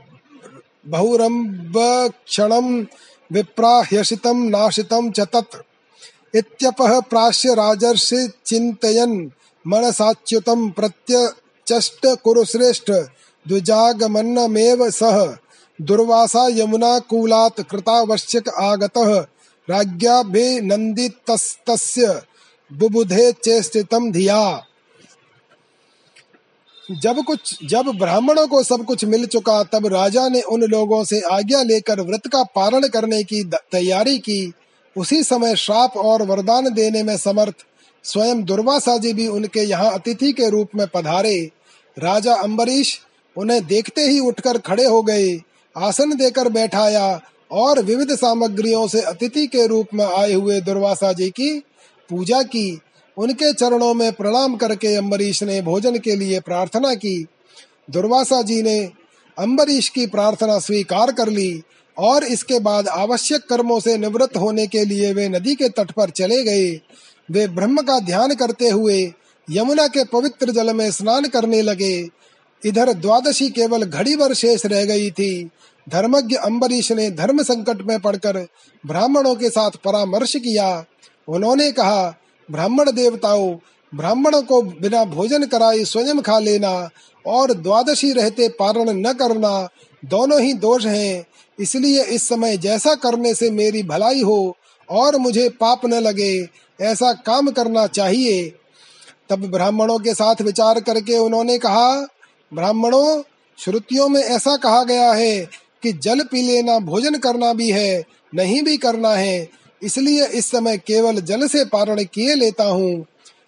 बहुरम्बक्षणम 0.88 2.86
विप्राह्यसितम 3.32 4.44
नाशितम 4.44 5.12
च 5.12 5.20
तत्। 5.20 5.65
इत्यपः 6.36 7.00
प्राश्य 7.00 7.54
राजर्षि 7.54 8.32
चिन्तयन् 8.46 9.30
मनसाच्युतं 9.68 10.70
प्रत्यचष्ट 10.70 12.06
कुरुश्रेष्ठ 12.06 12.92
द्विजागमन्नमेव 13.48 14.90
सह 14.90 15.38
दुर्वासा 15.82 16.48
यमुना 16.52 17.00
कूलात् 17.00 17.62
कृतावश्यक 17.62 18.50
आगतः। 18.50 19.26
राज्ञाभिनन्दितस्तस्य 19.70 22.22
बुबुधे 22.74 23.32
चेष्टितम 23.32 24.12
धिया। 24.12 24.66
जब 26.92 27.24
कुछ, 27.24 27.66
जब 27.66 27.86
ब्राह्मणों 27.86 28.48
को 28.48 28.64
सब 28.64 28.86
कुछ 28.86 29.06
मिल 29.06 29.26
चुका, 29.26 29.64
तब 29.64 29.88
राजा 29.88 30.30
ने 30.30 30.42
उन 30.42 30.64
लोगों 30.64 31.04
से 31.04 31.22
आज्ञा 31.22 31.64
लेकर 31.64 32.02
व्रत 32.02 32.28
का 32.28 32.44
पारण 32.44 32.88
करने 32.88 33.24
की 33.24 33.44
तैयारी 33.44 34.20
की। 34.20 34.54
उसी 34.96 35.24
समय 35.24 35.56
श्राप 35.56 35.98
और 35.98 36.22
वरदान 36.22 36.74
देने 36.74 37.04
में 37.04 37.16
समर्थ, 37.18 37.56
स्वयं 38.06 38.44
दुर्वासा 38.44 38.98
जी 38.98 39.14
भी 39.14 39.28
उनके 39.28 39.60
यहाँ 39.60 39.92
अतिथि 39.94 40.32
के 40.32 40.50
रूप 40.50 40.76
में 40.76 40.86
पधारे। 40.88 41.38
राजा 41.98 42.34
अम्बरीश 42.34 43.00
उन्हें 43.36 43.66
देखते 43.68 44.02
ही 44.02 44.20
उठकर 44.20 44.58
खड़े 44.58 44.86
हो 44.86 45.02
गए, 45.02 45.36
आसन 45.76 46.16
देकर 46.16 46.50
बैठाया 46.50 47.22
और 47.52 47.82
विविध 47.84 48.16
सामग्रियों 48.16 48.88
से 48.88 49.02
अतिथि 49.02 49.46
के 49.48 49.68
रूप 49.68 49.88
में 49.94 50.06
आए 50.06 50.34
हुए 50.34 50.60
दुर्वासा 50.62 51.12
जी 51.14 51.30
की 51.30 51.58
पूजा 52.10 52.42
की। 52.44 52.82
उनके 53.18 53.52
चरणों 53.54 53.94
में 53.94 54.12
प्रणाम 54.14 54.56
करके 54.56 54.96
अम्बरीश 54.96 55.44
ने 55.44 55.62
भोजन 55.62 55.98
के 55.98 56.16
लिए 56.16 56.40
प्रार्थना 56.40 56.94
की। 56.94 57.26
दुर्वासा 57.90 58.42
जी 58.42 58.62
ने 58.62 58.80
अम्बरीश 59.38 59.90
की 59.90 60.06
प्रार्थना 60.08 60.58
स्वीकार 60.60 61.12
कर 61.12 61.30
ली 61.30 61.64
और 61.98 62.24
इसके 62.24 62.60
बाद 62.60 62.88
आवश्यक 62.88 63.42
कर्मों 63.50 63.80
से 63.80 63.98
निवृत्त 63.98 64.38
होने 64.38 64.68
के 64.68 64.86
लिए 64.86 65.14
वे 65.14 65.30
नदी 65.30 65.56
के 65.56 65.70
तट 65.70 65.92
पर 65.92 66.10
चले 66.10 66.44
गए। 66.44 66.82
वे 67.32 67.48
ब्रह्म 67.48 67.82
का 67.82 68.00
ध्यान 68.00 68.36
करते 68.36 68.70
हुए 68.70 69.14
यमुना 69.50 69.88
के 69.88 70.04
पवित्र 70.04 70.52
जल 70.52 70.74
में 70.74 70.92
स्नान 70.92 71.26
करने 71.26 71.62
लगे। 71.62 72.10
इधर 72.66 72.94
द्वादशी 72.94 73.50
केवल 73.50 73.84
घड़ी 73.84 74.16
भर 74.16 74.34
शेष 74.34 74.66
रह 74.66 74.86
गई 74.86 75.12
थी। 75.12 75.50
धर्मज्ञ 75.90 76.36
अम्बरीश 76.36 76.92
ने 76.92 77.12
धर्म 77.12 77.44
संकट 77.44 77.82
में 77.82 78.00
पड़कर 78.00 78.48
ब्राह्मणों 78.86 79.36
के 79.36 79.50
साथ 79.50 79.72
परामर्श 79.72 80.36
किया। 80.36 80.86
उन्होंने 81.28 81.72
कहा, 81.72 82.16
ब्राह्मण 82.52 82.92
देवताओं, 82.92 83.56
ब्राह्मणों 83.96 84.42
को 84.42 84.62
बिना 84.62 85.04
भोजन 85.06 85.46
कराए 85.46 85.84
स्वयं 85.84 86.22
खा 86.22 86.40
लेना 86.40 86.90
और 87.26 87.54
द्वादशी 87.54 88.12
रहते 88.12 88.50
पारण 88.50 88.90
न 88.90 89.14
करना 89.14 89.70
दोनों 90.06 90.42
ही 90.42 90.54
दोष 90.54 90.86
हैं। 90.86 91.26
इसलिए 91.60 92.04
इस 92.04 92.28
समय 92.28 92.58
जैसा 92.58 92.96
करने 92.96 93.34
से 93.34 93.50
मेरी 93.52 93.84
भलाई 93.84 94.22
हो 94.22 94.58
और 94.90 95.18
मुझे 95.18 95.50
पाप 95.50 95.86
न 95.86 95.94
लगे, 95.94 96.48
ऐसा 96.80 97.14
काम 97.14 97.50
करना 97.50 97.88
चाहिए। 97.88 98.54
तब 99.30 99.46
ब्राह्मणों 99.46 100.00
के 100.00 100.14
साथ 100.14 100.42
विचार 100.42 100.80
करके 100.80 101.18
उन्होंने 101.18 101.58
कहा, 101.58 102.08
ब्राह्मणों, 102.54 103.22
श्रुतियों 103.58 104.08
में 104.10 104.22
ऐसा 104.22 104.58
कहा 104.58 104.84
गया 104.84 105.12
है 105.14 105.46
कि 105.84 105.94
जल 105.94 106.22
पी 106.22 106.42
लेना, 106.42 106.80
भोजन 106.80 107.18
करना 107.18 107.54
भी 107.54 107.70
है, 107.72 108.04
नहीं 108.36 108.62
भी 108.64 108.78
करना 108.78 109.10
है। 109.10 109.50
इसलिए 109.84 110.26
इस 110.26 110.52
समय 110.52 110.78
केवल 110.78 111.20
जल 111.22 111.48
से 111.48 111.66
पारण 111.66 112.04
किए 112.04 112.36
लेता 112.36 112.64
हूँ। 112.64 113.06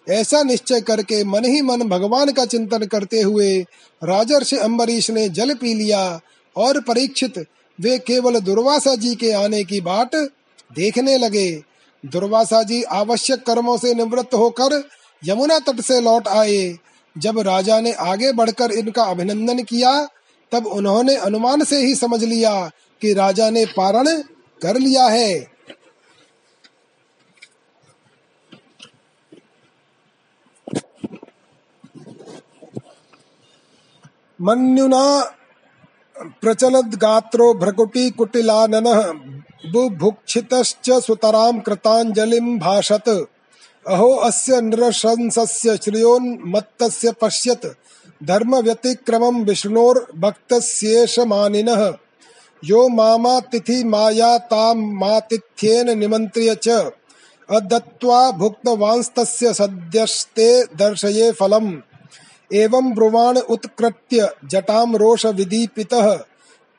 ऐसा 0.08 0.42
निश्चय 0.42 0.80
करके 0.80 1.24
मन 1.24 1.44
ही 1.44 1.62
मन 1.62 1.82
भगवान 1.82 2.32
का 2.32 2.44
चिंतन 2.44 2.84
करते 2.86 3.20
हुए 3.20 3.58
राजर्षि 4.02 4.56
अम्बरीश 4.56 5.10
ने 5.10 5.28
जल 5.28 5.54
पी 5.54 5.74
लिया 5.74 6.20
और 6.56 6.80
परीक्षित 6.80 7.38
वे 7.80 7.98
केवल 7.98 8.40
दुर्वासा 8.40 8.94
जी 8.94 9.14
के 9.14 9.32
आने 9.32 9.64
की 9.64 9.80
बाट 9.80 10.14
देखने 10.72 11.16
लगे। 11.18 11.64
दुर्वासा 12.06 12.62
जी 12.62 12.82
आवश्यक 12.82 13.46
कर्मों 13.46 13.76
से 13.78 13.94
निवृत्त 13.94 14.34
होकर 14.34 14.88
यमुना 15.24 15.58
तट 15.58 15.80
से 15.80 16.00
लौट 16.00 16.28
आए। 16.28 16.78
जब 17.18 17.38
राजा 17.38 17.80
ने 17.80 17.92
आगे 17.92 18.32
बढ़कर 18.32 18.70
इनका 18.70 19.04
अभिनंदन 19.04 19.62
किया, 19.62 20.08
तब 20.52 20.66
उन्होंने 20.66 21.16
अनुमान 21.16 21.64
से 21.64 21.78
ही 21.86 21.94
समझ 21.94 22.24
लिया 22.24 22.70
कि 23.02 23.12
राजा 23.14 23.50
ने 23.50 23.64
पारण 23.66 24.22
कर 24.62 24.76
लिया 24.76 25.06
है। 25.06 25.58
मन्युना 34.40 35.34
प्रचलद्गात्रो 36.22 37.54
भ्रकुटीकुटिलाननः 37.54 39.12
बुभुक्षितश्च 39.72 40.90
सुतरां 40.90 41.60
कृताञ्जलिं 41.60 42.58
भाषत। 42.58 43.26
अहो 43.88 44.14
अस्य 44.14 44.60
नृशंसस्य 44.60 45.76
श्रियोन्मत्तस्य 45.76 47.12
पश्यत्। 47.12 47.66
धर्म 48.24 48.56
व्यतिक्रमं 48.56 49.44
विष्णोर्भक्तस्येषमानिनः। 49.44 51.94
यो 52.64 52.88
मामातिथि 52.88 53.84
माया 53.84 54.38
तामातिथ्येन 54.38 55.98
निमन्त्र्य 55.98 56.54
च। 56.54 56.90
अदत्त्वा 57.50 58.30
भुक्तवांस्तस्य 58.30 59.54
सद्यस्ते 59.54 60.64
दर्शये 60.64 61.32
फलम्। 61.32 61.76
एवं 62.54 62.94
ब्रुवाण 62.94 63.38
उत्कृत्य 63.38 64.30
जटां 64.44 64.96
रोषविदीपितः 64.96 66.20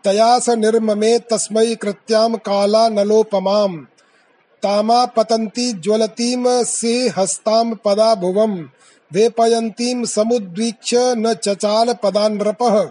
तया 0.03 0.39
स 0.39 0.49
निर्ममे 0.49 1.19
तस्मै 1.19 1.75
कृत्यां 1.75 2.37
काला 2.37 2.89
नलोपमाम् 2.89 3.85
तामापतन्ती 4.63 5.73
ज्वलतीं 5.73 6.63
सिंहस्तां 6.63 7.75
पदा 7.75 8.15
भुवम् 8.15 8.63
वेपयन्तीं 9.13 10.05
समुद्वीक्ष्य 10.05 11.15
न 11.17 11.33
चचाल 11.33 11.93
पदान्नृपः। 11.93 12.89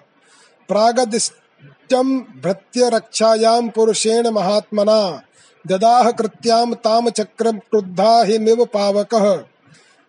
प्रागदिष्टं 0.69 2.19
भृत्यरक्षायां 2.19 3.69
पुरुषेण 3.69 4.29
महात्मना, 4.29 5.23
ददाह 5.67 6.11
कृत्यां 6.11 6.75
ताम 6.75 7.11
चक्रं 7.11 7.53
क्रुद्धा 7.53 8.23
हिमिव 8.23 8.65
पावकः। 8.65 9.45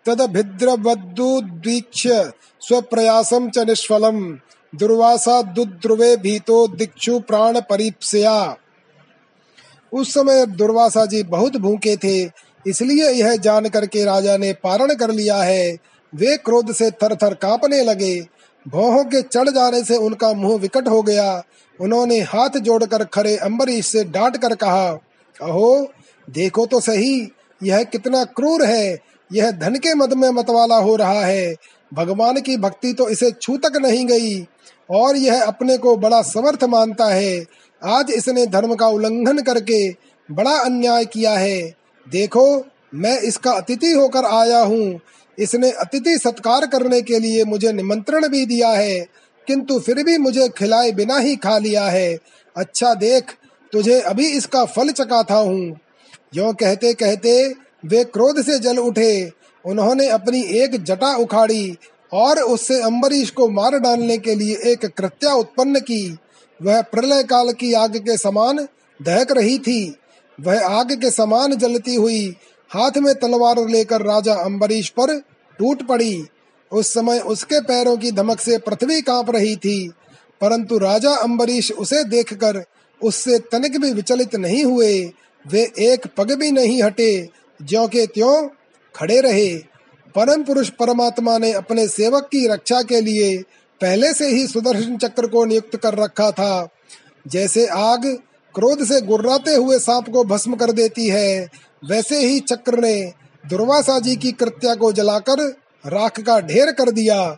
तदभिद्रवद्दुद्वीक्ष्य 0.05 2.31
स्वप्रयासं 2.61 3.49
च 3.49 3.57
निष्फलम्। 3.59 4.35
दुर्वासा 4.75 5.41
दुद्रुवे 5.41 6.15
भीतो 6.17 6.67
दिक्षु 6.67 7.19
प्राण 7.19 7.59
परीप्सया। 7.59 8.57
उस 9.93 10.13
समय 10.13 10.45
दुर्वासा 10.45 11.05
जी 11.05 11.23
बहुत 11.23 11.57
भूखे 11.57 11.95
थे, 11.95 12.31
इसलिए 12.67 13.09
यह 13.09 13.35
जान 13.35 13.69
करके 13.69 14.03
राजा 14.03 14.37
ने 14.37 14.51
पारण 14.53 14.93
कर 14.93 15.11
लिया 15.11 15.37
है। 15.37 15.77
वे 16.13 16.37
क्रोध 16.37 16.71
से 16.73 16.91
थर 16.91 17.15
थर 17.15 17.33
कांपने 17.33 17.83
लगे। 17.83 18.27
भौहों 18.67 19.03
के 19.03 19.21
चढ़ 19.21 19.49
जाने 19.49 19.83
से 19.83 19.95
उनका 19.95 20.33
मुँह 20.33 20.59
विकट 20.59 20.87
हो 20.87 21.01
गया। 21.01 21.43
उन्होंने 21.79 22.19
हाथ 22.19 22.57
जोड़कर 22.57 23.03
खरे 23.03 23.35
अम्बरीश 23.37 23.85
से 23.85 24.03
डांट 24.03 24.37
कर 24.37 24.55
कहा, 24.55 24.89
अहो, 25.41 25.87
देखो 26.29 26.65
तो 26.65 26.79
सही, 26.79 27.31
यह 27.63 27.83
कितना 27.83 28.23
क्रूर 28.23 28.65
है। 28.65 28.97
यह 29.33 29.51
धन 29.51 29.75
के 29.75 29.93
मद 29.93 30.13
में 30.13 30.29
मतवाला 30.29 30.75
हो 30.75 30.95
रहा 30.95 31.25
है। 31.25 31.55
भगवान 31.91 32.39
की 32.41 32.55
भक्ति 32.57 32.93
तो 32.93 33.09
इसे 33.09 33.31
छू 33.33 33.57
तक 33.57 33.77
नहीं 33.77 34.05
गई, 34.07 34.39
और 34.89 35.17
यह 35.17 35.43
अपने 35.43 35.77
को 35.77 35.95
बड़ा 35.97 36.21
समर्थ 36.23 36.63
मानता 36.65 37.05
है। 37.05 37.45
आज 37.81 38.11
इसने 38.11 38.45
धर्म 38.47 38.73
का 38.75 38.87
उल्लंघन 38.87 39.41
करके 39.41 39.89
बड़ा 40.29 40.57
अन्याय 40.59 41.05
किया 41.05 41.31
है। 41.31 41.61
देखो, 42.07 42.65
मैं 42.95 43.17
इसका 43.19 43.51
अतिथि 43.53 43.91
होकर 43.91 44.25
आया 44.27 44.59
हूँ। 44.59 44.99
इसने 45.37 45.71
अतिथि 45.73 46.17
सत्कार 46.17 46.65
करने 46.67 47.01
के 47.01 47.19
लिए 47.19 47.43
मुझे 47.45 47.71
निमंत्रण 47.73 48.27
भी 48.27 48.45
दिया 48.45 48.69
है, 48.69 48.99
किंतु 49.47 49.79
फिर 49.79 50.03
भी 50.03 50.17
मुझे 50.17 50.47
खिलाए 50.49 50.91
बिना 50.91 51.17
ही 51.17 51.35
खा 51.37 51.57
लिया 51.57 51.83
है। 51.85 52.17
अच्छा 52.55 52.93
देख, 52.95 53.31
तुझे 53.73 53.99
अभी 54.01 54.27
इसका 54.27 54.63
फल 54.67 54.89
चकाता 54.91 55.35
हूँ। 55.35 55.79
यो 56.35 56.51
कहते 56.53 56.93
कहते 56.95 57.31
वे 57.85 58.03
क्रोध 58.05 58.41
से 58.43 58.57
जल 58.59 58.77
उठे 58.79 59.31
उन्होंने 59.65 60.07
अपनी 60.09 60.41
एक 60.57 60.83
जटा 60.83 61.15
उखाड़ी 61.15 61.77
और 62.11 62.39
उससे 62.39 62.81
अम्बरीश 62.81 63.29
को 63.29 63.47
मार 63.49 63.77
डालने 63.79 64.17
के 64.17 64.35
लिए 64.35 64.57
एक 64.71 64.85
कृत्या 64.87 65.33
उत्पन्न 65.33 65.79
की। 65.81 66.17
वह 66.59 66.81
प्रलय 66.83 67.23
काल 67.23 67.51
की 67.51 67.73
आग 67.73 67.97
के 67.97 68.17
समान 68.17 68.57
दहक 68.99 69.31
रही 69.31 69.57
थी। 69.59 69.95
वह 70.39 70.67
आग 70.69 70.91
के 70.91 71.11
समान 71.11 71.55
जलती 71.55 71.95
हुई 71.95 72.25
हाथ 72.71 72.97
में 72.97 73.13
तलवार 73.15 73.67
लेकर 73.67 74.01
राजा 74.01 74.33
अम्बरीश 74.35 74.89
पर 74.89 75.17
टूट 75.59 75.81
पड़ी। 75.87 76.25
उस 76.71 76.93
समय 76.93 77.19
उसके 77.19 77.59
पैरों 77.61 77.95
की 77.97 78.11
धमक 78.11 78.39
से 78.39 78.57
पृथ्वी 78.57 79.01
काँप 79.01 79.29
रही 79.29 79.55
थी, 79.55 79.87
परंतु 80.41 80.77
राजा 80.77 81.13
अम्बरीश 81.17 81.71
उसे 81.71 82.03
देखकर 82.03 82.63
उससे 83.01 83.39
तनिक 83.51 83.79
भी 83.81 83.91
विचलित 83.93 84.35
नहीं 84.35 84.63
हुए। 84.65 84.93
वे 85.45 85.61
एक 85.79 86.07
पग 86.17 86.31
भी 86.31 86.51
नहीं 86.51 86.81
हटे, 86.83 87.29
ज्यो 87.59 87.87
के 87.87 88.05
त्यों 88.07 88.47
खड़े 88.95 89.19
रहे। 89.21 89.49
परम 90.15 90.43
पुरुष 90.43 90.69
परमात्मा 90.69 91.37
ने 91.37 91.51
अपने 91.51 91.87
सेवक 91.87 92.29
की 92.31 92.45
रक्षा 92.47 92.81
के 92.81 93.01
लिए 93.01 93.37
पहले 93.81 94.13
से 94.13 94.27
ही 94.27 94.47
सुदर्शन 94.47 94.97
चक्र 94.97 95.27
को 95.27 95.45
नियुक्त 95.45 95.75
कर 95.75 95.93
रखा 95.93 96.29
था। 96.31 96.67
जैसे 97.25 97.65
आग 97.67 98.05
क्रोध 98.55 98.83
से 98.85 99.01
गुर्राते 99.01 99.55
हुए 99.55 99.77
सांप 99.79 100.09
को 100.09 100.23
भस्म 100.23 100.55
कर 100.55 100.71
देती 100.71 101.07
है, 101.07 101.47
वैसे 101.89 102.19
ही 102.19 102.39
चक्र 102.39 102.79
ने 102.79 103.13
दुर्वासा 103.43 103.99
जी 103.99 104.15
की 104.15 104.31
कृत्या 104.31 104.75
को 104.75 104.91
जलाकर 104.91 105.43
राख 105.85 106.19
का 106.19 106.39
ढेर 106.39 106.71
कर 106.71 106.91
दिया। 106.91 107.37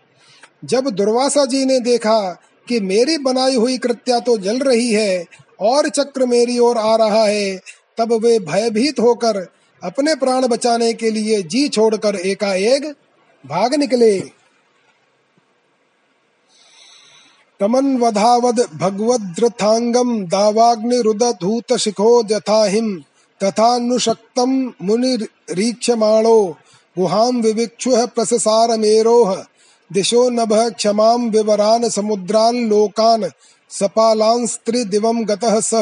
जब 0.65 0.89
दुर्वासा 0.89 1.45
जी 1.45 1.65
ने 1.65 1.79
देखा 1.79 2.19
कि 2.67 2.79
मेरी 2.79 3.17
बनाई 3.17 3.55
हुई 3.55 3.77
कृत्या 3.77 4.19
तो 4.19 4.37
जल 4.37 4.59
रही 4.59 4.89
है 4.89 5.25
और 5.61 5.89
चक्र 5.89 6.25
मेरी 6.25 6.57
ओर 6.59 6.77
आ 6.77 6.95
रहा 6.95 7.23
है, 7.23 7.57
तब 7.97 8.13
वे 8.13 8.37
भयभीत 8.39 8.99
होकर 8.99 9.45
अपने 9.83 10.15
प्राण 10.15 10.47
बचाने 10.47 10.93
के 10.93 11.11
लिए 11.11 11.41
जी 11.43 11.67
छोड़कर 11.69 12.15
एकाएक 12.15 12.85
भाग 13.43 13.73
निकले। 13.75 14.19
तमन्वधावद 17.59 18.59
भगवद्रथांगम 18.73 20.25
दावाग्निरुदधूत 20.25 21.73
शिखो 21.77 22.11
जथाहिम 22.23 22.87
तथानुशक्तम 23.41 24.51
मुनिरीक्षमाणो 24.81 26.37
गुहां 26.97 27.31
विविक्षुः 27.41 28.05
प्रससार 28.05 28.77
मेरोह 28.77 29.35
दिशो 29.91 30.29
नभ 30.29 30.53
क्षमां 30.69 31.17
विवरान 31.29 31.89
समुद्रान 31.89 32.55
लोकान 32.69 33.29
सपालांस्त्रिदिवं 33.71 35.23
गतः 35.27 35.59
स। 35.59 35.73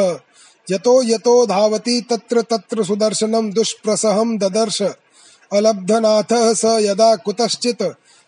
यतो 0.70 1.04
यतो 1.04 1.46
धावति 1.46 2.06
तत्र 2.10 2.42
तत्र 2.42 2.84
सुदर्शनं 2.84 3.52
दुष्प्रसहं 3.52 4.38
ददर्श। 4.38 4.82
अलब्धनाथ 5.52 6.54
स 6.54 6.78
यदा 6.82 7.16
कुतश्चित् 7.16 7.84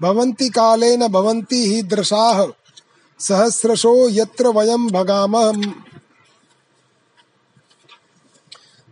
भवन्ति 0.02 0.48
काले 0.48 0.96
न 0.96 1.08
भवन्ति 1.08 1.74
ही 1.74 1.82
दृशाः। 1.82 2.46
सहस्रशो 3.18 4.08
यत्र 4.08 4.48
वयम 4.48 4.90
भगामः। 4.90 5.52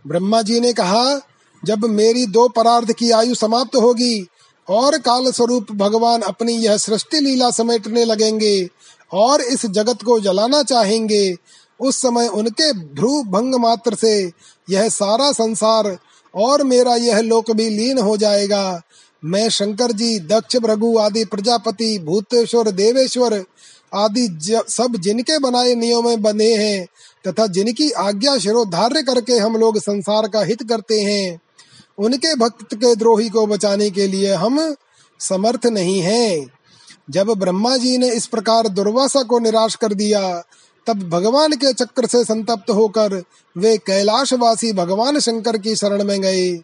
ब्रह्मा 0.07 0.41
जी 0.41 0.59
ने 0.59 0.73
कहा, 0.73 1.21
जब 1.65 1.85
मेरी 1.85 2.25
दो 2.25 2.47
परार्थ 2.47 2.91
की 2.91 3.11
आयु 3.11 3.35
समाप्त 3.35 3.75
होगी 3.75 4.27
और 4.69 4.97
काल 4.97 5.31
स्वरूप 5.31 5.71
भगवान 5.71 6.21
अपनी 6.21 6.53
यह 6.53 6.77
सृष्टि 6.77 7.19
लीला 7.19 7.51
समेटने 7.51 8.05
लगेंगे 8.05 8.69
और 9.13 9.41
इस 9.41 9.65
जगत 9.65 10.03
को 10.03 10.19
जलाना 10.19 10.63
चाहेंगे 10.63 11.35
उस 11.79 12.01
समय 12.01 12.27
उनके 12.27 12.71
भ्रू 12.73 13.21
भंग 13.23 13.55
मात्र 13.55 13.95
से 13.95 14.31
यह 14.67 14.89
सारा 14.89 15.31
संसार 15.31 15.97
और 16.33 16.63
मेरा 16.63 16.95
यह 16.95 17.19
लोक 17.19 17.51
भी 17.51 17.69
लीन 17.69 17.99
हो 17.99 18.15
जाएगा। 18.17 18.81
मैं 19.23 19.49
शंकर 19.49 19.91
जी 19.91 20.19
दक्ष 20.19 20.57
भृगु 20.57 20.97
आदि 20.97 21.23
प्रजापति, 21.25 21.97
भूतेश्वर, 21.99 22.71
देवेश्वर 22.71 23.43
आदि 23.93 24.27
सब 24.69 24.95
जिनके 24.97 25.37
बनाए 25.39 25.75
नियम 25.75 26.15
बने 26.15 26.53
हैं 26.55 26.87
तथा 27.27 27.45
जिनकी 27.47 27.89
आज्ञा 27.91 28.37
शिरोधार्य 28.37 29.01
करके 29.03 29.37
हम 29.37 29.57
लोग 29.57 29.77
संसार 29.79 30.27
का 30.27 30.41
हित 30.41 30.63
करते 30.69 30.99
हैं, 31.01 31.39
उनके 31.97 32.35
भक्त 32.35 32.73
के 32.73 32.95
द्रोही 32.95 33.29
को 33.29 33.45
बचाने 33.47 33.89
के 33.89 34.07
लिए 34.07 34.33
हम 34.33 34.75
समर्थ 35.19 35.65
नहीं 35.65 35.99
हैं। 35.99 36.45
जब 37.09 37.29
ब्रह्मा 37.29 37.75
जी 37.77 37.97
ने 37.97 38.09
इस 38.09 38.25
प्रकार 38.27 38.67
दुर्वासा 38.67 39.21
को 39.23 39.39
निराश 39.39 39.75
कर 39.75 39.93
दिया 39.93 40.21
तब 40.87 41.03
भगवान 41.09 41.53
के 41.53 41.73
चक्र 41.73 42.07
से 42.07 42.23
संतप्त 42.23 42.69
होकर 42.69 43.21
वे 43.55 43.77
कैलाशवासी 43.77 44.71
भगवान 44.73 45.19
शंकर 45.19 45.57
की 45.57 45.75
शरण 45.75 46.03
में 46.03 46.21
गए। 46.21 46.61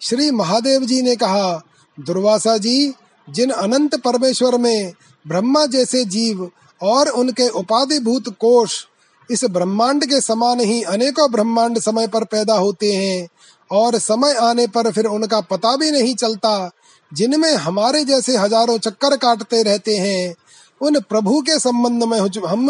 श्री 0.00 0.30
महादेव 0.30 0.84
जी 0.84 1.00
ने 1.02 1.16
कहा, 1.16 1.60
दुर्वासा 1.98 2.56
जी, 2.58 2.92
जिन 3.28 3.50
अनंत 3.50 3.94
परमेश्वर 3.94 4.58
में 4.58 4.92
ब्रह्मा 5.26 5.64
जैसे 5.66 6.04
जीव 6.04 6.50
और 6.80 7.08
उनके 7.08 7.48
उपाधिभूत 7.48 8.28
कोष 8.40 8.84
इस 9.30 9.44
ब्रह्मांड 9.44 10.04
के 10.04 10.20
समान 10.20 10.60
ही 10.60 10.82
अनेकों 10.82 11.30
ब्रह्मांड 11.32 11.78
समय 11.78 12.06
पर 12.06 12.24
पैदा 12.24 12.54
होते 12.54 12.92
हैं 12.92 13.28
और 13.70 13.98
समय 13.98 14.34
आने 14.34 14.66
पर 14.66 14.90
फिर 14.92 15.06
उनका 15.06 15.40
पता 15.40 15.76
भी 15.76 15.90
नहीं 15.90 16.14
चलता, 16.14 16.70
जिनमें 17.12 17.52
हमारे 17.52 18.04
जैसे 18.04 18.36
हज़ारों 18.36 18.76
चक्कर 18.78 19.16
काटते 19.16 19.62
रहते 19.62 19.96
हैं, 19.96 20.34
उन 20.80 21.00
प्रभु 21.00 21.40
के 21.40 21.58
संबंध 21.58 22.04
में 22.04 22.18
हम 22.48 22.68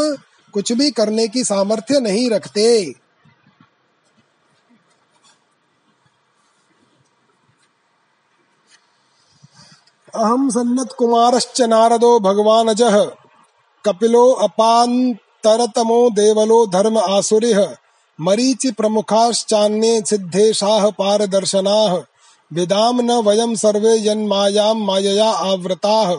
कुछ 0.55 0.73
भी 0.73 0.91
करने 0.91 1.29
की 1.29 1.45
सामर्थ्य 1.45 2.01
नहीं 2.01 2.31
रखते। 2.31 2.95
अहम 10.15 10.49
सन्नत 10.51 10.93
कुमारश्च 10.99 11.61
नारदो 11.61 12.19
भगवानजः, 12.21 12.99
कपिलो 13.85 14.31
अपान्तरतमो 14.33 16.11
देवलो 16.11 16.67
धर्म 16.67 16.99
आसुरिः, 16.99 17.67
मरीचि 18.19 18.71
प्रमुखाश्चान्ये 18.71 20.01
सिद्धेशाः 20.01 20.91
पारदर्शनाः 20.91 21.97
विदाम 22.51 23.01
न 23.01 23.11
वयम 23.11 23.55
सर्वे 23.55 23.99
जन्मायाम 23.99 24.85
मायया 24.85 25.31
आवृताः। 25.45 26.15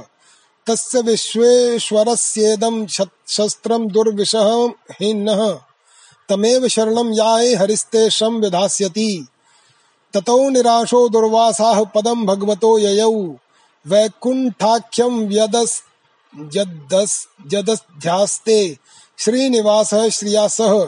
तस्य 0.68 1.02
विश्वेश्वरस्येदं 1.02 2.88
शस्त्रं 3.28 3.88
दुर्विषः 3.88 4.50
हीनः 4.92 5.60
तमेव 6.30 6.68
शरणं 6.68 7.14
याये 7.14 7.56
हरिस्ते 7.56 8.10
शम 8.10 8.36
विधास्यति। 8.36 9.28
ततो 10.14 10.50
निराशो 10.50 11.10
दुर्वासाः 11.10 11.84
पदं 11.84 12.26
भगवतो 12.26 12.78
ययौ। 12.80 13.12
वैकुण्ठाख्यं 13.88 15.28
व्यदस् 15.28 15.82
यदस् 16.58 17.28
यदध्यास्ते। 17.54 18.78
श्रीनिवासः 19.20 20.10
श्रिया 20.10 20.48
सह 20.48 20.88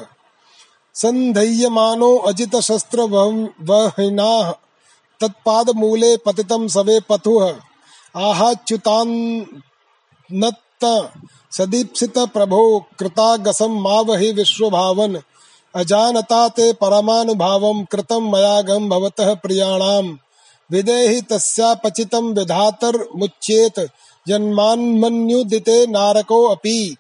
संधय्यमानो 0.96 2.16
अजित 2.18 2.56
शस्त्र 2.56 3.02
वहिना 3.02 4.52
तत्पाद 5.20 5.70
मूले 5.70 6.18
पतितम 6.18 6.68
सवे 6.68 7.00
पथुः। 7.00 7.56
आहाच्युतान्नत्त 10.34 11.58
सदीप्सित 11.58 12.14
प्रभो 12.18 12.86
कृतागसम 13.00 13.72
मावहि 13.72 14.32
विश्वभावन, 14.32 15.22
अजानता 15.76 16.48
ते 16.48 16.74
परमानुभावम 16.74 17.84
कृतम 17.84 18.36
मयागम 18.36 18.90
भवतः 18.90 19.36
प्रियाणाम। 19.36 20.20
विदेहि 20.72 21.22
तस्यापचितं 21.22 22.34
विधातर 22.34 23.10
मुच्येत 23.16 23.88
जन्मान्मन्युदिते 24.28 25.88
नारको 25.88 26.44
अपि। 26.44 26.98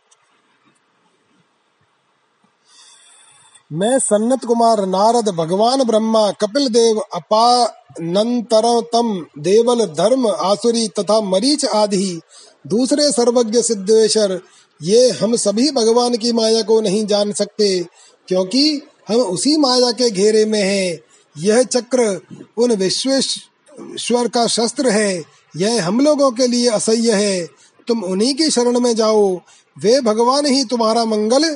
मैं 3.71 3.99
सन्नत 3.99 4.45
कुमार 4.45 4.85
नारद 4.85 5.29
भगवान 5.29 5.83
ब्रह्मा, 5.83 6.31
कपिल 6.31 6.69
देव 6.69 7.01
अपानंतरतम, 7.15 9.25
देवल 9.37 9.85
धर्म 9.85 10.27
आसुरी 10.27 10.87
तथा 10.87 11.21
मरीच 11.21 11.65
आदि 11.65 12.21
दूसरे 12.67 13.12
सर्वज्ञ 13.12 13.62
सिद्धेश्वर, 13.62 14.39
ये 14.82 15.10
हम 15.12 15.36
सभी 15.36 15.69
भगवान 15.71 16.15
की 16.17 16.32
माया 16.32 16.62
को 16.62 16.80
नहीं 16.82 17.06
जान 17.06 17.32
सकते, 17.32 17.80
क्योंकि 18.27 18.82
हम 19.10 19.15
उसी 19.15 19.56
माया 19.58 19.91
के 19.91 20.10
घेरे 20.10 20.45
में 20.45 20.62
हैं। 20.62 20.99
यह 21.36 21.63
चक्र 21.63 22.19
उन 22.58 22.71
विश्वेश्वर 22.71 24.27
का 24.27 24.45
शस्त्र 24.47 24.89
है, 24.89 25.23
यह 25.58 25.86
हम 25.88 25.99
लोगों 25.99 26.32
के 26.32 26.47
लिए 26.47 26.69
असह्य 26.69 27.13
है। 27.13 27.47
तुम 27.88 28.03
उन्हीं 28.03 28.34
की 28.36 28.49
शरण 28.49 28.80
में 28.80 28.95
जाओ, 28.95 29.36
वे 29.75 29.99
भगवान 30.01 30.45
ही 30.45 30.63
तुम्हारा 30.63 31.06
मंगल 31.06 31.56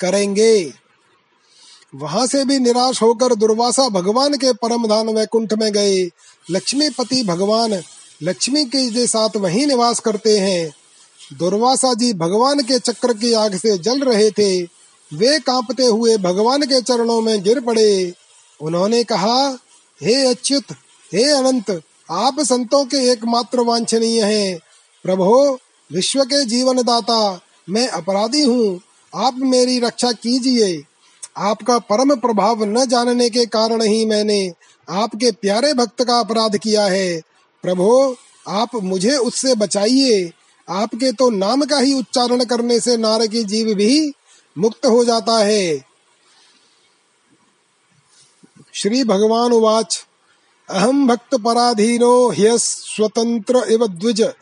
करेंगे। 0.00 0.72
वहाँ 1.94 2.26
से 2.26 2.44
भी 2.44 2.58
निराश 2.58 3.02
होकर 3.02 3.34
दुर्वासा 3.34 3.88
भगवान 3.88 4.34
के 4.34 4.52
परम 4.52 4.86
धान 4.86 5.08
वैकुंठ 5.08 5.52
में 5.52 5.72
गए। 5.72 6.02
लक्ष्मीपति 6.50 7.22
भगवान 7.22 7.72
लक्ष्मी 8.22 8.64
के 8.64 9.06
साथ 9.06 9.28
वहीं 9.36 9.66
निवास 9.66 10.00
करते 10.00 10.38
हैं। 10.38 10.72
दुर्वासा 11.38 11.94
जी 11.94 12.12
भगवान 12.12 12.60
के 12.60 12.78
चक्र 12.78 13.12
की 13.12 13.32
आग 13.32 13.56
से 13.56 13.78
जल 13.78 14.00
रहे 14.00 14.30
थे। 14.30 14.62
वे 15.14 15.38
कांपते 15.38 15.84
हुए 15.84 16.16
भगवान 16.16 16.62
के 16.62 16.80
चरणों 16.80 17.20
में 17.20 17.42
गिर 17.42 17.60
पड़े। 17.60 18.14
उन्होंने 18.60 19.04
कहा, 19.04 19.58
हे 20.02 20.26
अच्युत, 20.26 20.64
हे 21.12 21.30
अनंत, 21.30 21.82
आप 22.10 22.36
संतों 22.40 22.84
के 22.84 23.12
एकमात्र 23.12 23.60
वांछनीय 23.60 24.22
हैं। 24.22 24.60
प्रभो, 25.02 25.58
विश्व 25.92 26.24
के 26.24 26.44
जीवन 26.44 26.76
दाता 26.76 27.40
मैं 27.70 27.88
अपराधी 27.88 28.42
हूँ। 28.42 28.80
आप 29.14 29.34
मेरी 29.36 29.80
रक्षा 29.80 30.12
कीजिए। 30.12 30.82
आपका 31.36 31.78
परम 31.78 32.16
प्रभाव 32.16 32.64
न 32.64 32.86
जानने 32.86 33.30
के 33.30 33.46
कारण 33.46 33.82
ही 33.82 34.06
मैंने 34.06 34.52
आपके 34.90 35.30
प्यारे 35.30 35.74
भक्त 35.74 36.04
का 36.04 36.20
अपराध 36.20 36.56
किया 36.56 36.86
है। 36.86 37.31
प्रभो, 37.62 38.16
आप 38.48 38.68
मुझे 38.74 39.16
उससे 39.16 39.54
बचाइए। 39.54 40.32
आपके 40.68 41.12
तो 41.12 41.30
नाम 41.30 41.62
का 41.62 41.78
ही 41.78 41.94
उच्चारण 41.94 42.44
करने 42.44 42.80
से 42.80 42.96
नार 42.96 43.26
की 43.26 43.44
जीव 43.44 43.74
भी 43.74 44.12
मुक्त 44.58 44.86
हो 44.86 45.04
जाता 45.04 45.38
है। 45.38 45.84
श्री 48.74 49.04
भगवान 49.04 49.52
उवाच 49.52 50.06
अहम 50.70 51.06
भक्त 51.06 51.34
पराधीनो 51.34 52.28
ह्य 52.28 52.58
स्वतंत्र 52.58 53.66
इव 53.70 53.86
द्विज, 53.86 54.32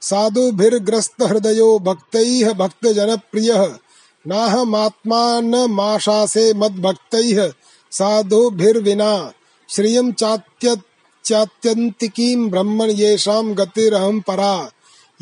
साधुभिर्ग्रस्त 0.00 1.22
हृदयो 1.22 1.78
भक्त 1.78 2.16
भक्त 2.56 2.86
जनप्रिय 2.86 3.78
नाहमात्मानमाशासे 4.26 6.54
मद्भक्तैः 6.54 7.52
साधुभिर्विना, 7.92 9.32
श्रियं 9.68 10.12
चात्यन्तिकीं 11.26 12.50
ब्रह्मण 12.50 12.90
येषां 12.90 13.58
गतिरहं 13.58 14.20
परा। 14.20 14.70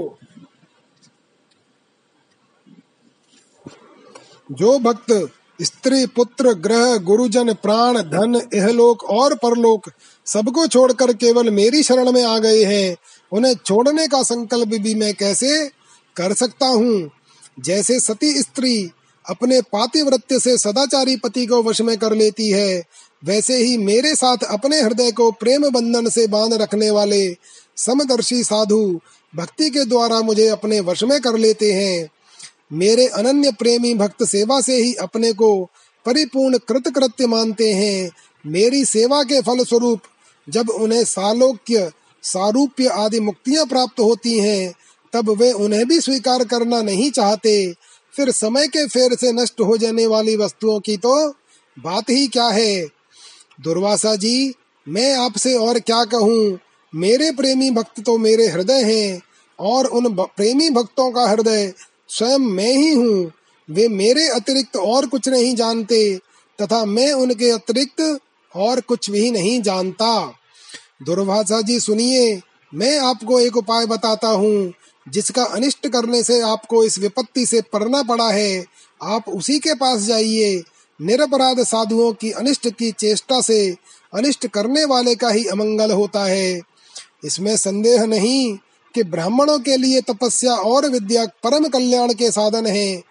जो 4.54 4.80
भक्त, 4.80 5.30
स्त्री, 5.62 6.06
पुत्र, 6.06 6.54
ग्रह, 6.54 6.98
गुरुजन, 6.98 7.54
प्राण, 7.54 7.98
धन, 7.98 8.50
इहलोक 8.54 9.04
और 9.04 9.36
परलोक, 9.36 9.90
सबको 10.26 10.68
छोड़कर 10.68 11.14
केवल 11.14 11.50
मेरी 11.50 11.84
शरण 11.84 12.12
में 12.12 12.24
आ 12.24 12.38
गए 12.38 12.64
हैं, 12.64 12.98
उन्हें 13.32 13.56
छोड़ने 13.66 14.08
का 14.08 14.24
संकल्प 14.24 14.68
भी 14.68 14.96
मैं 14.96 15.14
कैसे 15.14 15.68
कर 16.16 16.34
सकता 16.34 16.66
हूँ? 16.66 17.12
जैसे 17.60 18.00
सती 18.00 18.42
स्त्री 18.42 18.92
अपने 19.30 19.62
पातिव्रत्य 19.62 20.40
से 20.40 20.58
सदाचारी 20.58 21.16
पति 21.16 21.46
को 21.46 21.64
वश 21.64 21.82
में 21.82 21.98
कर 21.98 22.14
लेती 22.14 22.50
है, 22.50 22.84
वैसे 23.26 23.58
ही 23.58 23.78
मेरे 23.78 24.16
साथ 24.16 24.38
अपने 24.50 24.82
हृदय 24.82 25.12
को 25.12 25.32
प्रेम 25.32 25.70
बंधन 25.70 26.10
से 26.10 26.28
बाँध 26.28 26.54
रखने 26.54 26.92
वाले 26.92 27.38
समदर्शी 27.78 28.44
साधु 28.44 29.00
भक्ति 29.36 29.70
के 29.70 29.86
द्वारा 29.86 30.22
मुझे 30.22 30.48
अपने 30.48 30.80
वश 30.80 31.04
में 31.04 31.22
कर 31.22 31.38
लेते 31.38 31.74
हैं। 31.74 32.10
मेरे 32.74 33.08
अनन्य 33.08 33.52
प्रेमी 33.52 33.94
भक्त 33.94 34.24
सेवा 34.24 34.62
से 34.62 34.76
ही 34.76 34.94
अपने 34.94 35.34
को 35.34 35.70
परिपूर्ण 36.06 36.58
कृतकृत्य 36.58 37.28
मानते 37.28 37.74
हैं। 37.74 38.12
मेरी 38.46 38.86
सेवा 38.86 39.24
के 39.24 39.42
फल 39.42 39.64
स्वरूप 39.64 40.02
जब 40.50 40.70
उन्हें 40.70 41.04
सालोक्य, 41.04 41.92
सारूप्य 42.24 42.88
आदि 42.88 43.20
मुक्तियाँ 43.20 43.66
प्राप्त 43.66 44.00
होती 44.00 44.40
हैं, 44.40 44.74
तब 45.14 45.30
वे 45.30 45.52
उन्हें 45.52 45.88
भी 45.88 46.00
स्वीकार 46.02 46.44
करना 46.44 46.82
नहीं 46.82 47.12
चाहते। 47.12 47.74
फिर 48.16 48.32
समय 48.32 48.68
के 48.68 48.88
फेर 48.88 49.16
से 49.16 49.32
नष्ट 49.32 49.62
हो 49.62 49.78
जाने 49.78 50.08
वाली 50.08 50.36
वस्तुओं 50.36 50.80
की 50.80 50.98
तो 50.98 51.30
बात 51.80 52.10
ही 52.10 52.28
क्या 52.28 52.48
है? 52.48 52.86
दुर्वासा 53.62 54.16
जी, 54.16 54.54
मैं 54.88 55.16
आपसे 55.16 55.54
और 55.54 55.80
क्या 55.80 56.06
कहूँ? 56.06 56.60
मेरे 56.96 57.32
प्रेमी 57.32 57.72
भक्त 57.72 58.04
तो 58.04 58.18
मेरे 58.18 58.48
हृदय 58.48 58.84
हैं 58.84 59.22
और 59.60 59.86
उन 59.86 60.14
प्रेमी 60.14 60.70
भक्तों 60.70 61.12
का 61.12 61.30
हृदय 61.30 61.74
स्वयं 62.18 62.40
मैं 62.40 62.74
ही 62.74 62.94
हूँ। 62.94 63.32
वे 63.70 63.88
मेरे 63.88 64.28
अतिरिक्त 64.28 64.76
और 64.76 65.06
कुछ 65.06 65.30
नहीं 65.30 65.56
जानते, 65.56 66.18
तथा 66.62 66.86
मैं 66.86 67.14
उनके 67.14 67.50
अतिरिक्त 67.50 68.20
और 68.56 68.82
कुछ 68.82 69.10
भी 69.10 69.32
नहीं 69.32 69.62
जानता। 69.62 70.34
दुर्भाषा 71.04 71.62
जी, 71.62 71.80
सुनिए, 71.80 72.42
मैं 72.74 73.00
आपको 73.00 73.40
एक 73.40 73.58
उपाय 73.58 73.86
बताता 73.86 74.28
हूँ, 74.28 74.74
जिसका 75.10 75.44
अनिष्ट 75.44 75.88
करने 75.88 76.24
से 76.24 76.42
आपको 76.42 76.84
इस 76.84 77.00
विपत्ति 77.00 77.46
से 77.46 77.62
पड़ना 77.62 78.04
पड़ा 78.04 78.30
है। 78.32 78.66
आप 79.04 79.30
उसी 79.30 79.60
के 79.60 79.74
पास 79.74 80.02
जाइए। 80.02 80.64
निरपराध 81.02 81.64
साधुओं 81.64 82.14
की 82.14 82.32
अनिष्ट 82.32 82.70
की 82.70 82.92
चेष्टा 82.92 83.42
से 83.42 83.76
अनिष्ट 84.14 84.48
करने 84.48 84.86
वाले 84.86 85.16
का 85.16 85.30
ही 85.30 85.46
अमंगल 85.46 85.92
होता 85.92 86.24
है। 86.26 86.62
इसमें 87.24 87.58
संदेह 87.58 88.06
नहीं 88.06 88.58
कि 88.96 89.04
ब्राह्मणों 89.04 89.60
के 89.60 89.78
लिए 89.78 90.02
तपस्या 90.02 90.54
और 90.54 90.90
विद्या 90.90 91.26
परम 91.26 91.68
कल्याण 91.68 92.14
के 92.14 92.32
साधन 92.32 92.66
है। 92.68 93.04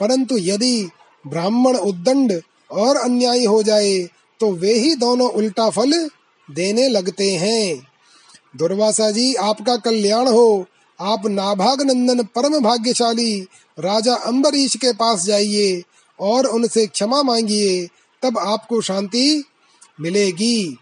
परंतु 0.00 0.38
यदि 0.38 0.88
ब्राह्मण 1.26 1.76
उद्दंड 1.76 2.42
और 2.70 2.96
अन्यायी 2.96 3.44
हो 3.44 3.62
जाए 3.62 4.08
तो 4.40 4.52
वे 4.52 4.74
ही 4.74 4.94
दोनों 4.94 5.30
उल्टा 5.30 5.70
फल 5.70 6.10
देने 6.50 6.88
लगते 6.88 7.34
हैं। 7.34 7.86
दुर्वासा 8.56 9.10
जी, 9.10 9.34
आपका 9.34 9.76
कल्याण 9.76 10.28
हो। 10.28 10.66
आप 11.00 11.26
नाभाग 11.26 11.82
नंदन 11.82 12.22
परम 12.22 12.58
भाग्यशाली 12.60 13.46
राजा 13.80 14.14
अम्बरीश 14.14 14.76
के 14.76 14.92
पास 14.92 15.24
जाइए 15.24 15.82
और 16.20 16.46
उनसे 16.46 16.86
क्षमा 16.86 17.22
मांगिए, 17.22 17.88
तब 18.22 18.38
आपको 18.38 18.80
शांति 18.80 19.44
मिलेगी। 20.00 20.76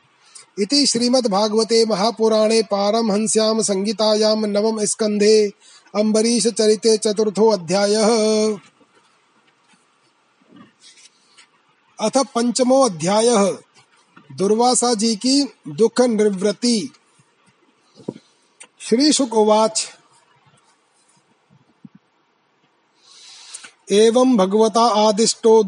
इति 0.61 0.87
श्रीमद् 0.87 1.29
भागवते 1.29 1.85
महापुराणे 1.85 2.63
पारमहंस्याम 2.63 3.63
संगीतायां 3.63 4.37
नवम 4.47 4.85
स्कंधे 4.85 5.53
अम्बरीश 5.95 6.47
चरिते 6.47 6.97
चतुर्थो 6.97 7.51
अध्याय। 7.51 7.95
अथ 11.99 12.19
पंचमो 12.35 12.83
अध्याय। 12.83 13.29
दुर्वासा 14.33 14.95
जी 14.95 15.17
की 15.17 15.43
दुख 15.69 16.01
निवृत्ति 16.01 16.93
श्री 18.81 19.13
शुक 19.13 19.35
उवाच। 19.35 19.87
एवं 23.93 24.37
भगवता 24.37 25.09
आदिष्टो 25.09 25.63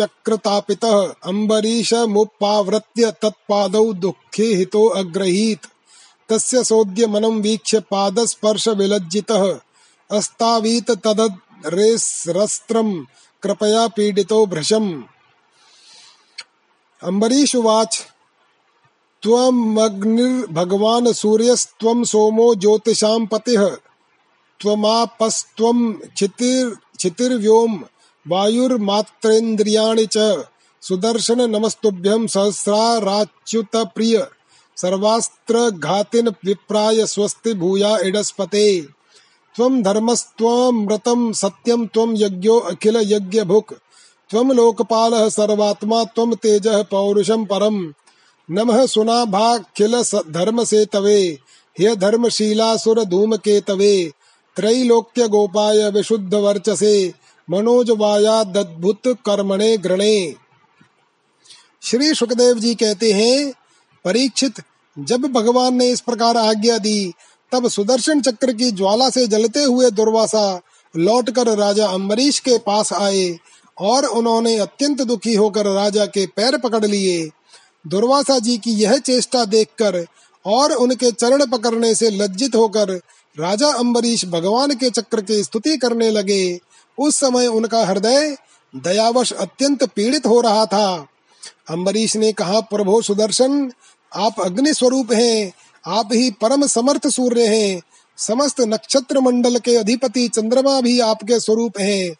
दुर्वासाश्चक्रतापितः 0.00 1.14
अम्बरीशमुपावृत्य 1.24 3.12
तत्पादौ 3.22 3.92
दुःखे 3.92 4.42
हितो 4.42 4.86
अग्रहीत। 4.86 5.60
तस्य 6.28 6.64
सोद्यमनं 6.64 7.40
वीक्ष्य 7.40 7.80
पादस्पर्शविलज्जितः। 7.80 9.60
अस्तावीत 10.10 10.90
तदरेस्रस्त्रं 10.90 13.04
कृपया 13.42 13.86
पीडितो 13.86 14.46
भृशम्। 14.46 15.02
अम्बरीश 17.02 17.56
उवाच 17.56 18.06
त्वमग्निर्भगवान् 19.22 21.12
सूर्यस्त्वं 21.12 22.04
सोमो 22.04 22.54
ज्योतिषां 22.54 23.26
पतिः। 23.26 23.76
त्वमापस्त्वं 24.60 25.92
क्षितिर 25.92 26.76
क्षितिर्व्योम 26.96 27.84
वायुर्मात्रेन्द्रियाणि 28.28 30.06
च 30.12 30.44
सुदर्शन 30.82 31.40
नमस्तुभ्यं 31.50 32.26
सहस्राराच्युत 32.26 33.76
प्रिय 33.76 34.26
सर्वास्त्र 34.76 35.70
घातिन 35.70 36.28
विप्राय 36.28 37.06
स्वस्ति 37.06 37.54
भूया 37.54 37.98
इडस्पते। 37.98 38.80
त्वं 39.56 39.82
धर्मस्त्वमृतं 39.82 41.32
सत्यं 41.32 41.86
त्वं 41.86 42.14
यज्ञो 42.16 42.58
अखिल 42.58 42.96
यज्ञ 42.96 43.42
भुक् 43.42 43.72
त्वं 44.30 44.52
लोकपालः 44.52 45.28
सर्वात्मा 45.28 46.04
त्वं 46.04 46.34
तेजः 46.34 46.82
पौरुषं 46.82 47.44
परम्। 47.44 47.92
नमः 48.50 48.86
सुनाभाखिल 48.86 50.02
धर्म 50.30 50.64
से 50.64 50.84
तवे 50.84 51.38
ह्य 51.80 51.96
धर्मशीलासुर 51.96 53.04
धूमकेतवे 53.04 54.12
त्रैलोक्य 54.56 55.28
गोपाय 55.28 55.90
विशुद्ध 55.90 56.34
वर्चसे 56.34 57.23
मनोज 57.50 57.90
वायादद्भुत 57.90 59.00
कर्मणे 59.06 59.76
ग्रणे। 59.76 60.34
श्री 61.82 62.14
सुखदेव 62.14 62.58
जी 62.58 62.74
कहते 62.74 63.12
हैं, 63.12 63.52
परीक्षित, 64.04 64.52
जब 64.98 65.20
भगवान 65.20 65.74
ने 65.74 65.90
इस 65.90 66.00
प्रकार 66.00 66.36
आज्ञा 66.36 66.78
दी, 66.78 67.12
तब 67.52 67.68
सुदर्शन 67.68 68.20
चक्र 68.20 68.52
की 68.52 68.70
ज्वाला 68.70 69.10
से 69.10 69.26
जलते 69.26 69.64
हुए 69.64 69.90
दुर्वासा 69.90 70.60
लौटकर 70.96 71.58
राजा 71.58 71.86
अम्बरीश 71.86 72.38
के 72.38 72.58
पास 72.58 72.92
आए 72.92 73.38
और 73.80 74.04
उन्होंने 74.04 74.58
अत्यंत 74.58 75.02
दुखी 75.02 75.34
होकर 75.34 75.66
राजा 75.66 76.06
के 76.06 76.26
पैर 76.26 76.58
पकड़ 76.58 76.86
लिए। 76.86 77.30
दुर्वासा 77.86 78.38
जी 78.38 78.58
की 78.58 78.70
यह 78.70 78.98
चेष्टा 78.98 79.44
देखकर 79.44 80.04
और 80.46 80.72
उनके 80.72 81.10
चरण 81.10 81.46
पकड़ने 81.46 81.94
से 81.94 82.10
लज्जित 82.10 82.54
होकर 82.54 82.90
राजा 83.38 83.68
अम्बरीश 83.68 84.24
भगवान 84.24 84.74
के 84.74 84.90
चक्र 84.90 85.20
की 85.20 85.42
स्तुति 85.44 85.76
करने 85.76 86.10
लगे। 86.10 86.58
उस 86.98 87.16
समय 87.16 87.46
उनका 87.46 87.84
हृदय 87.84 88.36
दयावश 88.74 89.32
अत्यंत 89.32 89.84
पीड़ित 89.84 90.26
हो 90.26 90.40
रहा 90.40 90.66
था। 90.66 91.06
अम्बरीश 91.70 92.16
ने 92.16 92.32
कहा, 92.32 92.60
प्रभो 92.60 93.00
सुदर्शन, 93.02 93.72
आप 94.12 94.40
अग्नि 94.40 94.74
स्वरूप 94.74 95.12
हैं। 95.12 95.52
आप 95.84 96.08
ही 96.12 96.30
परम 96.30 96.66
समर्थ 96.66 97.06
सूर्य 97.06 97.46
हैं। 97.46 97.80
समस्त 98.18 98.60
नक्षत्र 98.60 99.20
मंडल 99.20 99.58
के 99.58 99.76
अधिपति 99.76 100.28
चंद्रमा 100.28 100.80
भी 100.80 101.00
आपके 101.00 101.40
स्वरूप 101.40 101.78
हैं। 101.78 102.14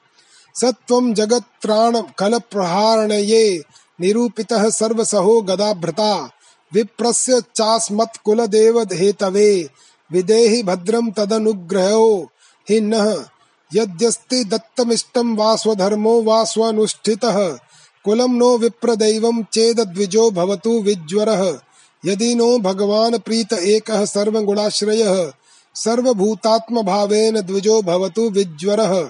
सत्वं 0.61 1.13
जगत्त्राण 1.13 2.01
कल 2.17 2.39
प्रहारणये 2.39 3.63
निरूपितः 4.01 4.69
सर्वसहो 4.69 5.41
गदाभृता। 5.41 6.29
विप्रस्य 6.73 7.41
चास्मत् 7.55 8.23
कुल 8.25 8.45
देव 8.47 8.79
हेतवे 8.79 9.69
विदेहि 10.11 10.63
भद्रं 10.63 11.11
तदनुग्रहो। 11.11 12.31
हि 12.69 12.79
नः 12.81 13.25
यद्यस्ति 13.75 14.43
दत्तमिष्टं 14.43 15.35
वा 15.35 15.55
स्वधर्मो 15.55 16.21
वा 16.21 16.43
स्वनुष्ठितः 16.43 17.37
कुलं 18.05 18.37
नो 18.37 18.57
विप्रदैवं 18.57 19.43
चेदद्विजो 19.43 20.31
भवतु 20.31 20.79
विज्वरः। 20.79 21.59
यदि 22.05 22.35
नो 22.35 22.57
भगवान् 22.57 23.19
प्रीत 23.19 23.53
एकः 23.53 24.05
सर्वगुणाश्रयः 24.05 25.31
सर्वभूतात्म 25.75 26.81
भावेन 26.81 27.41
द्विजो 27.41 27.81
भवतु 27.81 28.29
विज्वरः। 28.29 29.09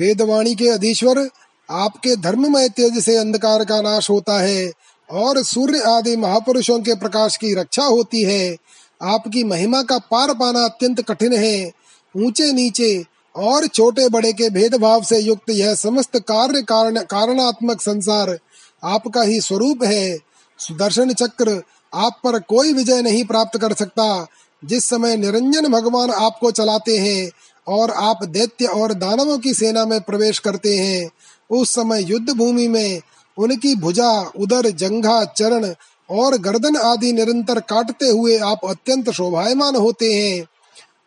वेदवाणी 0.00 0.54
के 0.54 0.68
अधीश्वर, 0.68 1.28
आपके 1.70 2.16
धर्ममय 2.16 2.68
तेज 2.68 3.04
से 3.04 3.16
अंधकार 3.16 3.64
का 3.64 3.80
नाश 3.80 4.10
होता 4.10 4.40
है 4.40 4.72
और 5.10 5.42
सूर्य 5.42 5.78
आदि 5.78 6.16
महापुरुषों 6.16 6.78
के 6.78 6.94
प्रकाश 6.94 7.36
की 7.36 7.54
रक्षा 7.54 7.84
होती 7.84 8.22
है। 8.22 8.56
आपकी 9.02 9.44
महिमा 9.44 9.82
का 9.82 9.98
पार 9.98 10.34
पाना 10.34 10.64
अत्यंत 10.64 11.02
कठिन 11.02 11.32
है। 11.32 11.72
ऊँचे 12.16 12.52
नीचे 12.52 13.04
और 13.36 13.66
छोटे 13.66 14.08
बड़े 14.08 14.32
के 14.32 14.50
भेदभाव 14.50 15.02
से 15.02 15.18
युक्त 15.18 15.50
यह 15.50 15.74
समस्त 15.74 16.16
कार्य 16.16 16.62
कारण, 16.62 16.98
कारणात्मक 16.98 17.80
संसार 17.80 18.38
आपका 18.84 19.22
ही 19.22 19.40
स्वरूप 19.40 19.84
है। 19.84 20.18
सुदर्शन 20.58 21.12
चक्र 21.12 21.62
आप 21.94 22.20
पर 22.24 22.38
कोई 22.38 22.72
विजय 22.72 23.02
नहीं 23.02 23.24
प्राप्त 23.24 23.58
कर 23.58 23.72
सकता। 23.72 24.26
जिस 24.64 24.84
समय 24.84 25.16
निरंजन 25.16 25.66
भगवान 25.66 26.10
आपको 26.10 26.50
चलाते 26.50 26.98
हैं 26.98 27.30
और 27.68 27.90
आप 27.90 28.24
दैत्य 28.24 28.64
और 28.64 28.94
दानवों 28.94 29.38
की 29.38 29.54
सेना 29.54 29.84
में 29.84 30.00
प्रवेश 30.00 30.38
करते 30.38 30.76
हैं। 30.76 31.10
उस 31.50 31.70
समय 31.70 32.02
युद्ध 32.02 32.30
भूमि 32.30 32.68
में 32.68 33.00
उनकी 33.38 33.74
भुजा, 33.74 34.32
उदर, 34.38 34.70
जंघा, 34.70 35.24
चरण 35.24 35.74
और 36.10 36.38
गर्दन 36.38 36.76
आदि 36.76 37.12
निरंतर 37.12 37.60
काटते 37.60 38.08
हुए 38.08 38.38
आप 38.38 38.60
अत्यंत 38.64 39.10
शोभायमान 39.10 39.76
होते 39.76 40.14
हैं। 40.14 40.46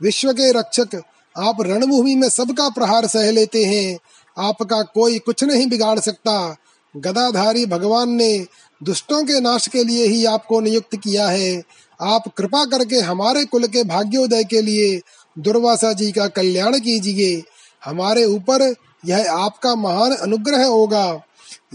विश्व 0.01 0.31
के 0.31 0.51
रक्षक, 0.51 1.01
आप 1.37 1.57
रणभूमि 1.61 2.15
में 2.15 2.29
सबका 2.29 2.69
प्रहार 2.69 3.07
सह 3.07 3.31
लेते 3.31 3.65
हैं। 3.65 3.99
आपका 4.37 4.81
कोई 4.81 5.19
कुछ 5.19 5.43
नहीं 5.43 5.67
बिगाड़ 5.67 5.99
सकता। 5.99 6.55
गदाधारी 6.97 7.65
भगवान 7.65 8.09
ने 8.09 8.45
दुष्टों 8.83 9.23
के 9.23 9.39
नाश 9.39 9.67
के 9.67 9.83
लिए 9.83 10.07
ही 10.07 10.25
आपको 10.25 10.59
नियुक्त 10.59 10.95
किया 10.95 11.27
है। 11.27 11.63
आप 12.01 12.23
कृपा 12.37 12.65
करके 12.65 12.95
हमारे 12.95 13.45
कुल 13.45 13.67
के 13.67 13.83
भाग्योदय 13.83 14.43
के 14.43 14.61
लिए 14.61 15.01
दुर्वासा 15.37 15.91
जी 15.93 16.11
का 16.11 16.27
कल्याण 16.27 16.79
कीजिए। 16.79 17.43
हमारे 17.85 18.23
ऊपर 18.25 18.73
यह 19.05 19.31
आपका 19.31 19.75
महान 19.75 20.11
अनुग्रह 20.11 20.65
होगा। 20.65 21.21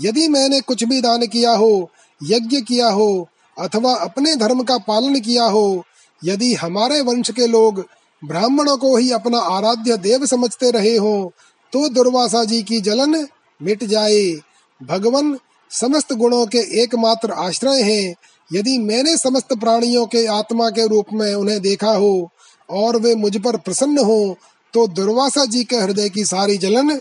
यदि 0.01 0.29
मैंने 0.29 0.61
कुछ 0.61 0.85
भी 0.85 1.01
दान 1.01 1.27
किया 1.27 1.53
हो, 1.53 1.91
यज्ञ 2.21 2.61
किया 2.61 2.89
हो, 2.89 3.29
अथवा 3.57 3.95
अपने 3.95 4.35
धर्म 4.37 4.63
का 4.63 4.79
पालन 4.79 5.21
किया 5.21 5.45
हो, 5.45 5.85
यदि 6.23 6.53
हमारे 6.55 7.01
वंश 7.01 7.31
के 7.31 7.47
लोग 7.47 7.85
ब्राह्मणों 8.23 8.77
को 8.77 8.97
ही 8.97 9.11
अपना 9.11 9.39
आराध्य 9.39 9.97
देव 9.97 10.27
समझते 10.27 10.71
रहे 10.71 10.97
हो 10.97 11.33
तो 11.73 11.89
दुर्वासा 11.89 12.45
जी 12.45 12.63
की 12.63 12.81
जलन 12.81 13.27
मिट 13.61 13.85
जाए। 13.85 14.33
भगवान 14.81 15.39
समस्त 15.71 16.13
गुणों 16.13 16.47
के 16.47 16.59
एकमात्र 16.83 17.31
आश्रय 17.31 17.83
हैं। 17.83 18.15
यदि 18.53 18.79
मैंने 18.79 19.17
समस्त 19.17 19.53
प्राणियों 19.53 20.07
के 20.07 20.25
आत्मा 20.27 20.69
के 20.71 20.87
रूप 20.87 21.07
में 21.13 21.35
उन्हें 21.35 21.61
देखा 21.61 21.91
हो 21.91 22.31
और 22.73 22.97
वे 22.97 23.15
मुझ 23.15 23.37
पर 23.37 23.57
प्रसन्न 23.57 23.99
हो 23.99 24.37
तो 24.75 24.87
दुर्वासा 24.87 25.45
जी 25.45 25.65
के 25.65 25.77
हृदय 25.77 26.09
की 26.09 26.25
सारी 26.25 26.57
जलन 26.59 27.01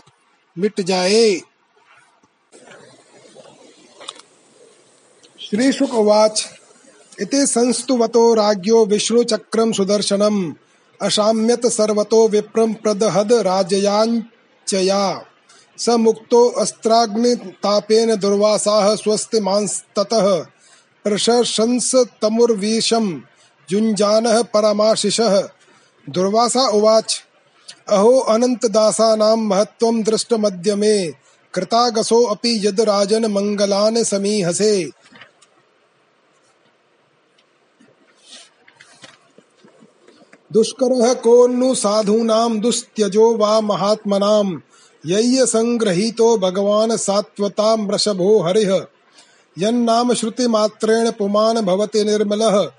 मिट 0.58 0.80
जाए। 0.80 1.40
श्री 5.40 5.72
शुकवाच, 5.72 6.48
इति 7.20 7.46
संस्तुवतो 7.46 8.34
राज्ञो 8.34 8.84
विष्णुचक्रं 8.86 9.72
सुदर्शनम्, 9.72 10.52
अशाम्यत 11.02 11.66
सर्वतो 11.66 12.28
विप्रं 12.28 12.74
प्रदहद 12.74 13.32
राजयाञ्चया। 13.32 15.24
स 15.78 15.88
मुक्तो 15.88 16.48
अस्त्राग्नितापेन 16.48 18.14
दुर्वासाः 18.16 18.94
स्वस्तिमांस्ततः 18.96 20.46
प्रशंस 21.04 21.94
तमुर्वीशं 22.22 23.06
युञ्जानः 23.72 24.42
परमाशिषः। 24.42 25.48
दुर्वासा 26.10 26.68
उवाच, 26.68 27.22
अहो 27.88 28.18
अनन्तदासानां 28.18 29.36
महत्त्वं 29.36 30.02
दृष्टमद्य 30.02 30.74
मे 30.74 31.12
कृतागसोऽपि 31.54 32.66
यद् 32.66 32.80
राजन् 32.80 33.26
मङ्गलान् 33.26 34.04
समीहसे। 34.04 34.90
दुष्करः 40.52 41.12
कोन्नु 41.12 41.74
साधूनां 41.74 42.60
दुस्त्यजो 42.60 43.36
वा 43.36 43.60
महात्मनां 43.60 44.60
यय्य 45.06 45.46
संग्रहीतो 45.46 46.38
भगवान् 46.38 46.96
सात्वतां 46.96 47.78
हरिः। 48.46 48.86
यन्नाम 49.58 50.14
श्रुतिमात्रेण 50.14 51.10
पुमान् 51.10 51.58
भवति 51.58 52.04
निर्मलः 52.04 52.70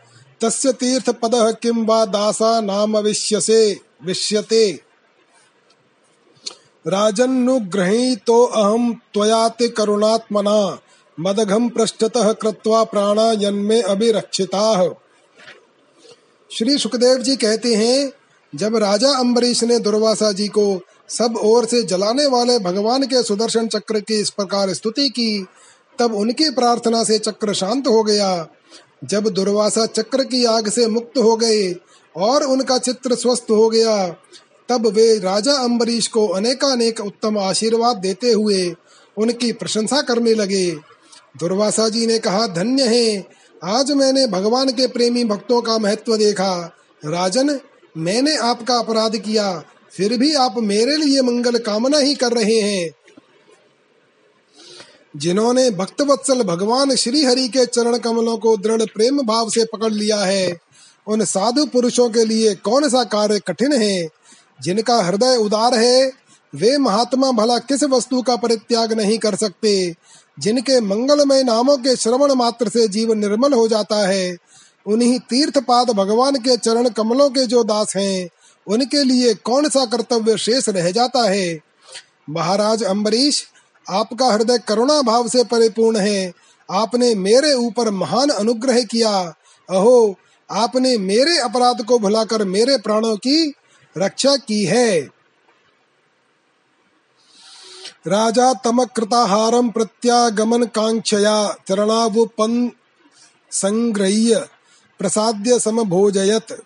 तस्य 0.44 0.74
तीर्थ 0.74 1.10
पद 1.10 1.58
किं 1.62 1.86
वा 1.86 2.06
दासा 2.06 2.62
नाम 2.62 2.98
विश्यसे? 2.98 3.80
विश्यते। 4.06 4.80
राजन्नुग्रहीतो 6.88 8.44
अहम 8.44 8.94
त्वयाति 8.94 9.70
करुणात्मना 9.70 10.80
मदघम 11.20 11.70
पृष्ठतः 11.70 12.34
कृत्वा 12.34 12.84
प्राणा 12.84 13.34
जन्मे 13.34 13.82
अभिरक्षिता। 13.82 14.94
श्री 16.52 16.78
सुखदेव 16.78 17.18
जी 17.18 17.36
कहते 17.36 17.76
हैं, 17.76 18.12
जब 18.56 18.76
राजा 18.76 19.10
अम्बरीश 19.10 19.64
ने 19.64 19.80
दुर्वासा 19.80 20.32
जी 20.32 20.48
को 20.48 20.82
सब 21.10 21.39
ओर 21.44 21.66
से 21.66 21.84
जलाने 21.84 22.26
वाले 22.26 22.60
भगवान 22.60 23.04
के 23.04 23.24
सुदर्शन 23.24 23.68
चक्र 23.68 24.00
की 24.00 24.20
इस 24.20 24.30
प्रकार 24.30 24.74
स्तुति 24.74 25.10
की, 25.10 25.46
तब 26.00 26.14
उनकी 26.14 26.50
प्रार्थना 26.50 27.04
से 27.04 27.20
चक्र 27.20 27.54
शांत 27.54 27.88
हो 27.88 28.04
गया। 28.04 28.48
जब 29.04 29.28
दुर्वासा 29.28 29.86
चक्र 29.86 30.24
की 30.24 30.43
आग 30.45 30.70
से 30.70 30.88
मुक्त 30.88 31.18
हो 31.18 31.36
गए 31.36 31.72
और 32.16 32.43
उनका 32.43 32.78
चित्र 32.78 33.16
स्वस्थ 33.16 33.51
हो 33.51 33.70
गया, 33.70 34.08
तब 34.70 34.88
वे 34.88 35.20
राजा 35.20 35.54
अम्बरीश 35.54 36.08
को 36.08 36.28
अनेकानेक 36.28 36.99
उत्तम 36.99 37.38
आशीर्वाद 37.38 37.97
देते 37.97 38.32
हुए 38.32 38.76
उनकी 39.18 39.51
प्रशंसा 39.51 40.01
करने 40.01 40.34
लगे। 40.34 40.72
दुर्वासा 41.39 41.89
जी 41.89 42.06
ने 42.08 42.20
कहा, 42.20 42.47
धन्य 42.47 42.84
है, 42.84 43.28
आज 43.64 43.91
मैंने 43.91 44.28
भगवान 44.28 44.70
के 44.70 44.88
प्रेमी 44.88 45.24
भक्तों 45.24 45.62
का 45.62 45.78
महत्व 45.78 46.18
देखा। 46.18 46.56
राजन, 47.06 47.60
मैंने 47.97 48.36
आपका 48.36 48.76
अपराध 48.76 49.18
किया, 49.18 49.64
फिर 49.91 50.18
भी 50.18 50.34
आप 50.34 50.56
मेरे 50.58 50.95
लिए 50.97 51.22
मंगल 51.22 51.58
कामना 51.58 51.97
ही 51.97 52.16
कर 52.16 52.32
रहे 52.32 52.60
हैं। 52.60 52.89
जिन्होंने 55.18 55.72
भक्तवत्सल 55.72 56.43
भगवान 56.43 56.95
श्री 56.95 57.24
हरि 57.24 57.47
के 57.47 57.66
चरण 57.66 57.97
कमलों 57.97 58.38
को 58.38 58.57
दृढ़ 58.57 58.82
प्रेम 58.82 59.22
भाव 59.22 59.49
से 59.49 59.66
पकड़ 59.66 59.91
लिया 59.93 60.18
है, 60.18 60.57
उन 61.07 61.26
साधु 61.26 61.66
पुरुषों 61.66 62.09
के 62.09 62.26
लिए 62.26 62.55
कौन 62.55 62.89
सा 62.89 63.03
कार्य 63.03 63.39
कठिन 63.39 63.74
है? 63.74 64.07
जिनका 64.61 65.01
हृदय 65.01 65.36
उदार 65.36 65.74
है, 65.74 66.11
वे 66.55 66.78
महात्मा 66.78 67.32
भला 67.32 67.57
किस 67.57 67.84
वस्तु 67.84 68.22
का 68.22 68.36
परित्याग 68.36 68.93
नहीं 68.93 69.18
कर 69.18 69.36
सकते? 69.36 69.95
जिनके 70.39 70.82
मंगलमय 70.82 71.43
नामों 71.43 71.78
के 71.78 71.95
श्रवण 71.95 72.34
मात्र 72.34 72.70
से 72.70 72.88
जीवन 72.88 73.18
निर्मल 73.18 73.53
हो 73.53 73.68
जाता 73.68 74.07
है, 74.07 74.38
उन्हीं 74.88 75.20
तीर्थपाद 75.20 75.89
भगवान 75.89 76.36
के 76.36 76.57
चरण 76.57 76.89
कमलों 76.89 77.30
के 77.30 77.45
जो 77.45 77.64
दास 77.64 77.95
हैं, 77.95 78.30
उनके 78.68 79.03
लिए 79.03 79.34
कौन 79.34 79.70
सा 79.70 79.86
कर्तव्य 79.86 80.38
शेष 80.38 80.70
रह 80.70 80.91
जाता 80.91 81.30
है? 81.30 81.59
महाराज 82.30 82.84
अम्बरीश 82.84 83.43
आपका 83.90 84.26
हृदय 84.26 84.58
करुणा 84.58 85.02
भाव 85.02 85.28
से 85.28 85.44
परिपूर्ण 85.44 85.98
है। 85.98 86.34
आपने 86.72 87.16
मेरे 87.16 87.54
ऊपर 87.54 87.90
महान 87.90 88.30
अनुग्रह 88.30 88.84
किया। 88.84 89.34
अहो, 89.70 90.16
आपने 90.52 90.98
मेरे 90.98 91.38
अपराध 91.38 91.86
को 91.86 92.00
भुलाकर 92.00 92.44
मेरे 92.44 92.78
प्राणों 92.78 93.16
की 93.16 93.54
रक्षा 93.98 94.36
की 94.36 94.66
है। 94.66 95.02
राजा 98.08 98.54
तमकृताहारम 98.54 99.70
प्रत्यागमन 99.70 100.64
कांक्षया 100.64 101.56
चरणावुपन 101.68 102.72
संग्रह्य 103.52 104.48
प्रसाद्य 105.00 105.60
समभोजयत। 105.60 106.64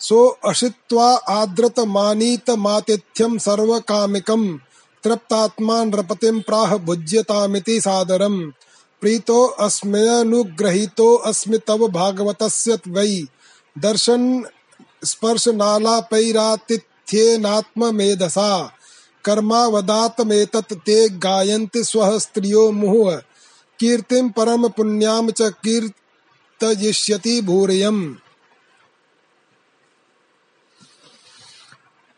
सो 0.00 0.38
अशित्वा 0.44 1.16
आद्रत 1.16 1.80
मानीत 1.80 2.50
मातिथ्यम 2.50 3.38
सर्व 3.38 3.78
कामिकम 3.78 4.60
तृप्तात्मा 5.04 5.84
नृपतिम 5.84 6.40
प्राह 6.40 6.76
भुज्यतामिति 6.76 7.80
प्रीतो 9.00 11.14
अस्मि 11.14 11.58
तव 11.66 11.88
भागवतस्य 11.88 12.78
वै 12.88 13.24
दर्शन 13.78 14.44
स्पर्श 15.04 15.48
नालापैरातिथ्येनात्म 15.48 17.94
मेधसा 17.94 18.72
कर्मावदातमेतत् 19.24 20.72
ते 20.72 21.08
गायन्ति 21.08 21.84
स्वः 21.84 22.18
स्त्रियो 22.18 22.72
मुहुः। 22.72 23.20
कीर्तिं 23.78 24.30
परम 24.30 24.68
पुण्याम 24.68 25.30
च 25.30 25.42
कीर्तयिष्यति 25.42 27.42
भूरियम्। 27.42 28.14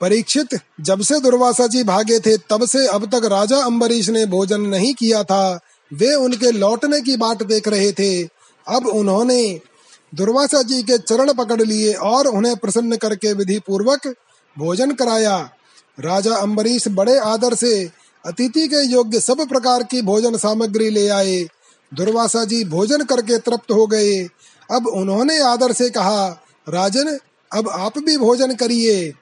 परीक्षित, 0.00 0.48
जब 0.80 1.02
से 1.02 1.20
दुर्वासा 1.20 1.66
जी 1.66 1.84
भागे 1.84 2.20
थे, 2.20 2.36
तब 2.36 2.66
से 2.66 2.86
अब 2.86 3.06
तक 3.06 3.24
राजा 3.24 3.56
अम्बरीश 3.56 4.08
ने 4.08 4.26
भोजन 4.26 4.60
नहीं 4.60 4.94
किया 4.94 5.22
था। 5.22 5.60
वे 5.92 6.14
उनके 6.14 6.50
लौटने 6.50 7.00
की 7.00 7.16
बाट 7.16 7.42
देख 7.42 7.68
रहे 7.68 7.92
थे। 7.92 8.24
अब 8.68 8.86
उन्होंने 8.86 9.60
दुर्वासा 10.14 10.62
जी 10.62 10.82
के 10.82 10.98
चरण 10.98 11.32
पकड़ 11.32 11.62
लिए 11.62 11.92
और 11.92 12.26
उन्हें 12.26 12.56
प्रसन्न 12.56 12.96
करके 12.96 13.32
विधि 13.32 13.58
पूर्वक 13.58 14.06
भोजन 14.58 14.90
कराया। 14.90 15.50
राजा 16.00 16.36
अम्बरीश 16.36 16.88
बड़े 16.88 17.18
आदर 17.18 17.54
से 17.54 17.90
अतिथि 18.26 18.68
के 18.68 18.86
योग्य 18.86 19.20
सब 19.20 19.48
प्रकार 19.48 19.82
की 19.82 20.02
भोजन 20.02 20.36
सामग्री 20.36 20.90
ले 20.90 21.08
आए। 21.08 21.46
दुर्वासा 21.94 22.44
जी 22.44 22.64
भोजन 22.64 23.04
करके 23.04 23.38
तृप्त 23.38 23.72
हो 23.72 23.86
गए। 23.86 24.28
अब 24.70 24.86
उन्होंने 24.86 25.38
आदर 25.38 25.72
से 25.72 25.90
कहा, 25.90 26.26
राजन, 26.68 27.18
अब 27.52 27.68
आप 27.68 27.98
भी 27.98 28.16
भोजन 28.16 28.54
करिए। 28.54 29.12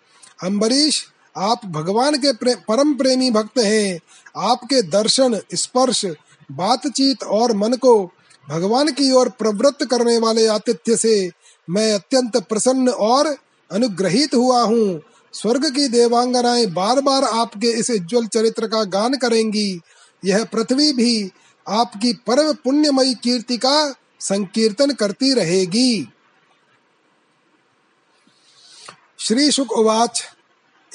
अम्बरीश 0.43 1.05
आप 1.37 1.67
भगवान 1.67 2.17
के 2.17 2.33
प्रे, 2.33 2.55
परम 2.55 2.95
प्रेमी 2.95 3.31
भक्त 3.31 3.59
हैं। 3.59 4.01
आपके 4.37 4.83
दर्शन 4.83 5.41
स्पर्श 5.55 6.05
बातचीत 6.53 7.23
और 7.23 7.57
मन 7.57 7.73
को 7.73 8.11
भगवान 8.49 8.93
की 8.93 9.13
ओर 9.13 9.29
प्रवृत्त 9.29 9.85
करने 9.85 10.19
वाले 10.19 10.47
आतिथ्य 10.47 10.97
से 10.97 11.31
मैं 11.71 11.93
अत्यंत 11.95 12.37
प्रसन्न 12.37 12.89
और 12.89 13.37
अनुग्रहित 13.73 14.35
हुआ 14.35 14.63
हूँ। 14.63 15.01
स्वर्ग 15.33 15.75
की 15.75 15.89
देवांगनाएँ 15.89 16.67
बार 16.67 17.01
बार 17.01 17.25
आपके 17.25 17.67
इस 17.67 17.91
उज्जवल 17.91 18.27
चरित्र 18.27 18.67
का 18.67 18.85
गान 18.85 19.15
करेंगी। 19.15 19.81
यह 20.25 20.45
पृथ्वी 20.45 20.93
भी 20.93 21.31
आपकी 21.69 22.13
परम 22.13 22.53
पुण्यमयी 22.53 23.15
कीर्ति 23.15 23.57
का 23.57 23.95
संकीर्तन 24.21 24.91
करती 24.91 25.35
रहेगी। 25.35 26.09
श्री 29.25 29.51
शुक 29.51 29.73
उवाच 29.73 30.23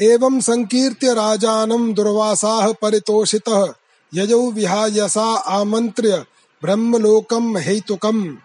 एवं 0.01 0.41
संकीर्त्य 0.41 1.13
राजानं 1.13 1.93
दुर्वासाः 1.93 2.73
परितोषितः। 2.81 3.73
यजौ 4.13 4.51
विहायसा 4.51 5.37
आमन्त्र्य, 5.37 6.25
ब्रह्मलोकं 6.61 7.57
हेतुकम्। 7.57 8.35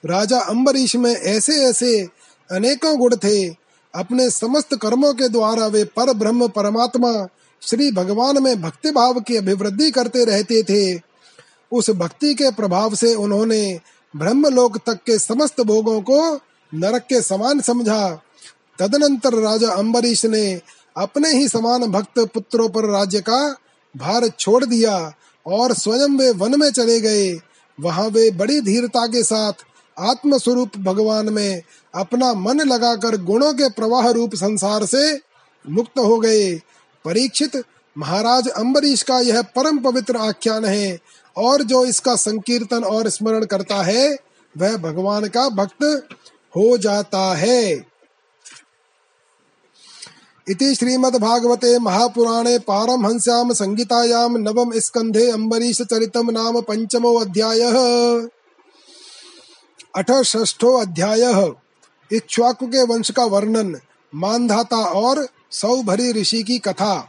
राजा 0.07 0.41
अम्बरीश 0.41 0.97
में 0.97 1.15
ऐसे 1.17 1.65
ऐसे 1.65 2.09
अनेकों 2.51 2.99
गुण 2.99 3.17
थे। 3.17 3.49
अपने 3.95 4.31
समस्त 4.31 4.75
कर्मों 4.75 5.15
के 5.15 5.29
द्वारा 5.29 5.67
वे 5.67 5.85
पर 5.85 6.13
ब्रह्म 6.13 6.49
परमात्मा 6.49 7.29
श्री 7.63 7.93
भगवान 7.93 8.43
में 8.43 8.63
भक्ति 8.63 8.91
भाव 8.91 9.21
की 9.21 9.37
अभिवृद्धि 9.37 9.91
करते 9.91 10.25
रहते 10.25 10.63
थे। 10.63 11.01
उस 11.73 11.91
भक्ति 11.91 12.35
के 12.35 12.51
प्रभाव 12.51 12.95
से 12.95 13.15
उन्होंने 13.15 13.81
ब्रह्मलोक 14.17 14.79
तक 14.79 14.95
के 14.95 15.19
समस्त 15.19 15.61
भोगों 15.61 16.01
को 16.01 16.35
नरक 16.75 17.03
के 17.03 17.23
समान 17.23 17.61
समझा। 17.61 18.23
तदनंतर 18.79 19.35
राजा 19.35 19.71
अम्बरीश 19.71 20.27
ने 20.27 20.61
अपने 20.97 21.29
ही 21.29 21.49
समान 21.49 21.81
भक्त 21.81 22.19
पुत्रों 22.19 22.69
पर 22.69 22.85
राज्य 22.85 23.21
का 23.21 23.57
भार 23.97 24.29
छोड़ 24.29 24.65
दिया। 24.65 25.15
और 25.49 25.73
स्वयं 25.75 26.17
वे 26.19 26.31
वन 26.31 26.61
में 26.61 26.71
चले 26.71 27.01
गए। 27.01 27.33
वहाँ 27.79 28.07
वे 28.09 28.31
बड़ी 28.31 28.61
धीरता 28.61 29.07
के 29.07 29.23
साथ 29.23 29.53
आत्म 29.97 30.39
स्वरूप 30.39 30.77
भगवान 30.79 31.29
में 31.29 31.63
अपना 31.95 32.33
मन 32.35 32.61
लगाकर 32.61 33.17
गुणों 33.17 33.53
के 33.53 33.69
प्रवाह 33.69 34.09
रूप 34.11 34.35
संसार 34.35 34.85
से 34.85 35.21
मुक्त 35.65 35.99
हो 35.99 36.19
गए। 36.19 36.55
परीक्षित 37.05 37.63
महाराज 37.97 38.49
अम्बरीश 38.49 39.03
का 39.03 39.19
यह 39.21 39.43
परम 39.43 39.79
पवित्र 39.79 40.17
आख्यान 40.17 40.65
है 40.65 40.99
और 41.37 41.63
जो 41.63 41.85
इसका 41.85 42.15
संकीर्तन 42.17 42.85
और 42.85 43.09
स्मरण 43.09 43.45
करता 43.45 43.83
है, 43.83 44.19
वह 44.55 44.77
भगवान 44.77 45.27
का 45.29 45.49
भक्त 45.49 46.09
हो 46.57 46.77
जाता 46.79 47.35
है। 47.37 47.87
इति 50.51 50.75
श्रीमद्भागवते 50.75 51.79
महापुराणे 51.79 52.59
पारमहंस्याम 52.59 53.53
संगीतायाम 53.53 54.37
नवम 54.37 54.79
स्कंधे 54.79 55.31
अम्बरीश 55.31 55.83
चरितम 55.83 56.31
नाम 56.31 56.61
पंचमो 56.61 57.15
अध्यायः। 57.15 58.29
अठष्ठो 59.97 60.79
अध्याय। 60.79 61.53
इक्ष्वाकु 62.13 62.67
के 62.67 62.83
वंश 62.83 63.11
का 63.11 63.25
वर्णन, 63.25 63.81
मानधाता 64.15 64.77
और 64.77 65.29
सौभरी 65.51 66.13
ऋषि 66.13 66.43
की 66.43 66.59
कथा। 66.59 67.09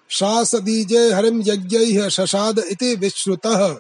शासदीजे 0.09 1.13
हरिम 1.13 1.43
यज्ञैः 1.47 2.09
शशाद 2.09 2.59
इति 2.59 2.95
विश्रुतः। 2.95 3.77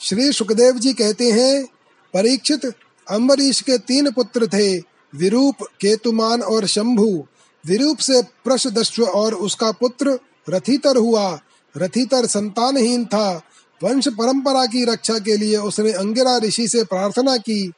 श्री 0.00 0.32
सुखदेव 0.32 0.78
जी 0.78 0.92
कहते 0.92 1.30
हैं, 1.30 1.64
परीक्षित, 2.14 2.74
अम्बरीश 3.10 3.60
के 3.60 3.78
तीन 3.78 4.12
पुत्र 4.12 4.46
थे, 4.46 4.78
विरूप, 5.14 5.56
केतुमान 5.62 6.42
और 6.42 6.66
शंभु। 6.66 7.26
विरूप 7.66 7.98
से 7.98 8.22
प्रशदस्व 8.44 9.04
और 9.04 9.34
उसका 9.34 9.70
पुत्र 9.70 10.18
रथितर 10.50 10.96
हुआ। 10.96 11.40
रथितर 11.74 12.26
संतानहीन 12.26 13.04
था। 13.04 13.42
वंश 13.80 14.08
परंपरा 14.08 14.64
की 14.66 14.84
रक्षा 14.84 15.18
के 15.18 15.36
लिए 15.36 15.56
उसने 15.56 15.92
अंगिरा 15.92 16.36
ऋषि 16.38 16.68
से 16.68 16.84
प्रार्थना 16.84 17.36
की। 17.36 17.72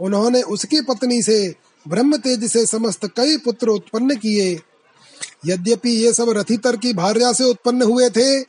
उन्होंने 0.00 0.42
उसकी 0.42 0.80
पत्नी 0.80 1.22
से 1.22 1.54
ब्रह्म 1.88 2.16
तेज 2.16 2.44
से 2.52 2.64
समस्त 2.66 3.06
कई 3.06 3.36
पुत्र 3.36 3.68
उत्पन्न 3.68 4.16
किए। 4.16 4.60
यद्यपि 5.46 5.90
ये 5.90 6.12
सब 6.12 6.30
रथितर 6.30 6.76
की 6.76 6.92
भार्या 6.92 7.32
से 7.32 7.44
उत्पन्न 7.44 7.82
हुए 7.82 8.08
थे, 8.10 8.40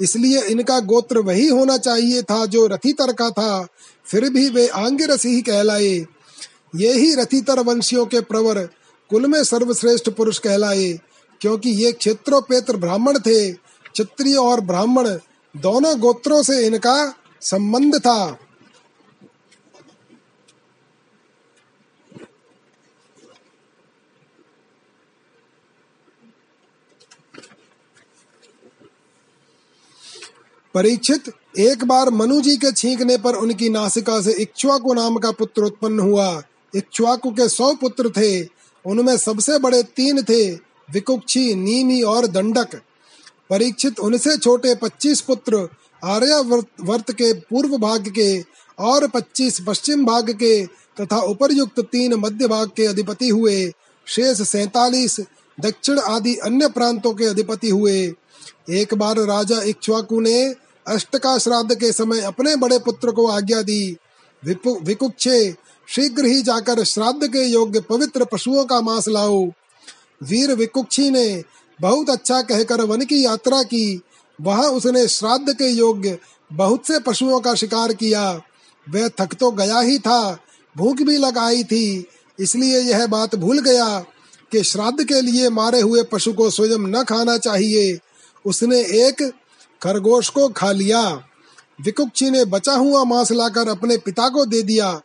इसलिए 0.00 0.42
इनका 0.42 0.78
गोत्र 0.80 1.18
वही 1.18 1.48
होना 1.48 1.76
चाहिए 1.78 2.22
था 2.22 2.44
जो 2.46 2.66
रथितर 2.66 3.12
का 3.12 3.30
था। 3.30 3.66
फिर 4.06 4.28
भी 4.30 4.48
वे 4.48 4.66
आंगिरस 4.68 5.24
ही 5.26 5.40
कहलाए। 5.42 6.06
ये 6.76 6.92
ही 6.92 7.14
रथितर 7.14 7.60
वंशियों 7.60 8.06
के 8.06 8.20
प्रवर 8.20 8.68
कुल 9.10 9.26
में 9.26 9.42
सर्वश्रेष्ठ 9.44 10.10
पुरुष 10.10 10.38
कहलाए, 10.38 10.92
क्योंकि 11.40 11.70
ये 11.70 11.92
क्षेत्रोपेत्र 11.92 12.76
ब्राह्मण 12.76 13.18
थे। 13.18 13.52
क्षत्रिय 13.52 14.36
और 14.36 14.60
ब्राह्मण 14.60 15.08
दोनों 15.54 15.98
गोत्रों 16.00 16.42
से 16.42 16.66
इनका 16.66 17.14
संबंध 17.40 17.98
था। 17.98 18.38
परीक्षित 30.74 31.30
एक 31.58 31.84
बार 31.84 32.10
मनु 32.10 32.40
जी 32.40 32.56
के 32.56 32.72
छींकने 32.72 33.16
पर 33.18 33.34
उनकी 33.34 33.68
नासिका 33.68 34.20
से 34.20 34.32
इक्ष्वाकु 34.32 34.94
नाम 34.94 35.18
का 35.18 35.30
पुत्र 35.30 35.62
उत्पन्न 35.62 36.00
हुआ। 36.00 36.42
इक्ष्वाकु 36.74 37.30
के 37.30 37.48
सौ 37.48 37.72
पुत्र 37.74 38.10
थे। 38.10 38.53
उनमें 38.84 39.16
सबसे 39.16 39.58
बड़े 39.58 39.82
तीन 39.96 40.22
थे 40.22 40.50
विकुक्षी, 40.88 41.54
नीमी 41.54 42.00
और 42.02 42.26
दंडक। 42.26 42.74
परीक्षित 43.50 44.00
उनसे 44.00 44.36
छोटे 44.36 44.74
पच्चीस 44.74 45.20
पुत्र, 45.20 45.68
आर्यावर्त 46.04 47.10
के 47.12 47.32
पूर्व 47.40 47.76
भाग 47.78 48.08
के 48.08 48.40
और 48.78 49.06
पच्चीस 49.08 49.60
पश्चिम 49.66 50.04
भाग 50.04 50.30
के 50.30 50.66
तथा 51.00 51.18
उपरयुक्त 51.18 51.80
तीन 51.82 52.14
मध्य 52.14 52.48
भाग 52.48 52.70
के 52.76 52.86
अधिपति 52.86 53.28
हुए। 53.28 53.72
शेष 54.06 54.40
सैतालीस 54.42 55.20
दक्षिण 55.58 55.98
आदि 55.98 56.34
अन्य 56.36 56.68
प्रांतों 56.68 57.12
के 57.14 57.24
अधिपति 57.24 57.68
हुए। 57.68 58.12
एक 58.70 58.94
बार 58.94 59.18
राजा 59.18 59.60
इक्ष्वाकु 59.62 60.20
ने 60.20 60.54
अष्टका 60.86 61.36
श्राद्ध 61.38 61.74
के 61.74 61.92
समय 61.92 62.20
अपने 62.20 62.56
बड़े 62.56 62.78
पुत्र 62.78 63.10
को 63.10 63.26
आज्ञा 63.26 63.62
दी। 63.62 63.96
विकुक्षे 64.42 65.54
शीघ्र 65.88 66.24
ही 66.24 66.42
जाकर 66.42 66.82
श्राद्ध 66.84 67.26
के 67.26 67.44
योग्य 67.44 67.80
पवित्र 67.80 68.24
पशुओं 68.24 68.64
का 68.64 68.80
मांस 68.80 69.08
लाओ। 69.08 69.44
वीर 70.22 70.54
विकुक्षी 70.54 71.10
ने 71.10 71.42
बहुत 71.80 72.10
अच्छा 72.10 72.40
कहकर 72.42 72.80
वन 72.80 73.04
की 73.04 73.24
यात्रा 73.24 73.62
की। 73.62 74.00
वहाँ 74.38 74.68
उसने 74.68 75.06
श्राद्ध 75.08 75.52
के 75.54 75.68
योग्य 75.68 76.18
बहुत 76.50 76.86
से 76.86 76.98
पशुओं 76.98 77.40
का 77.40 77.54
शिकार 77.54 77.92
किया। 77.92 78.30
वह 78.86 79.08
थक 79.08 79.34
तो 79.34 79.50
गया 79.50 79.80
ही 79.80 79.98
था, 79.98 80.38
भूख 80.76 80.96
भी 80.96 81.16
लग 81.16 81.38
आई 81.38 81.64
थी, 81.64 82.06
इसलिए 82.38 82.80
यह 82.80 83.06
बात 83.06 83.34
भूल 83.34 83.60
गया 83.60 83.98
कि 84.52 84.62
श्राद्ध 84.62 85.04
के 85.04 85.20
लिए 85.20 85.48
मारे 85.48 85.80
हुए 85.80 86.02
पशु 86.02 86.32
को 86.32 86.50
स्वयं 86.50 86.78
न 86.78 87.02
खाना 87.04 87.36
चाहिए। 87.38 87.98
उसने 88.44 88.80
एक 88.80 89.22
खरगोश 89.82 90.28
को 90.28 90.48
खा 90.48 90.70
लिया। 90.72 91.02
विकुक्षी 91.80 92.30
ने 92.30 92.44
बचा 92.44 92.72
हुआ 92.72 93.04
मांस 93.04 93.32
लाकर 93.32 93.68
अपने 93.68 93.96
पिता 93.96 94.28
को 94.28 94.44
दे 94.46 94.62
दिया। 94.62 95.00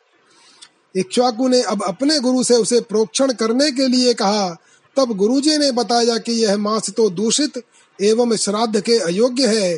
इक्ष्वाकु 0.96 1.48
ने 1.48 1.62
अब 1.62 1.84
अपने 1.84 2.20
गुरु 2.20 2.44
से 2.44 2.54
उसे 2.54 2.82
प्रोक्षण 2.82 3.34
करने 3.34 3.72
के 3.72 3.88
लिए 3.88 4.14
कहा। 4.14 4.50
तब 4.98 5.18
गुरुजी 5.18 5.58
ने 5.58 5.72
बताया 5.72 6.18
कि 6.18 6.32
यह 6.32 6.58
मांस 6.58 6.90
तो 6.90 7.10
दूषित 7.10 7.64
एवं 8.02 8.36
श्राद्ध 8.36 8.82
के 8.82 8.98
अयोग्य 8.98 9.48
है। 9.48 9.78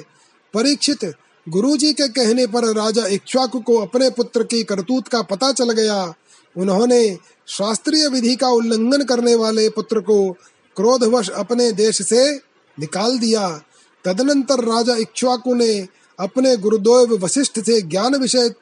परीक्षित, 0.53 1.13
गुरुजी 1.49 1.93
के 1.93 2.07
कहने 2.07 2.47
पर 2.47 2.65
राजा 2.65 3.05
इक्ष्वाकु 3.05 3.59
को 3.59 3.77
अपने 3.77 4.09
पुत्र 4.09 4.43
की 4.43 4.63
करतूत 4.63 5.07
का 5.07 5.21
पता 5.21 5.51
चल 5.51 5.71
गया। 5.71 6.13
उन्होंने 6.57 7.17
शास्त्रीय 7.47 8.07
विधि 8.07 8.35
का 8.35 8.47
उल्लंघन 8.47 9.03
करने 9.03 9.35
वाले 9.35 9.69
पुत्र 9.69 9.99
को 9.99 10.31
क्रोधवश 10.75 11.29
अपने 11.29 11.71
देश 11.71 12.01
से 12.01 12.35
निकाल 12.79 13.19
दिया। 13.19 13.61
तदनंतर 14.05 14.63
राजा 14.63 14.95
इक्ष्वाकु 14.95 15.53
ने 15.53 15.87
अपने 16.19 16.57
गुरुदेव 16.57 17.17
वशिष्ठ 17.25 17.59
से 17.59 17.81
ज्ञान 17.81 18.15
विषय 18.15 18.53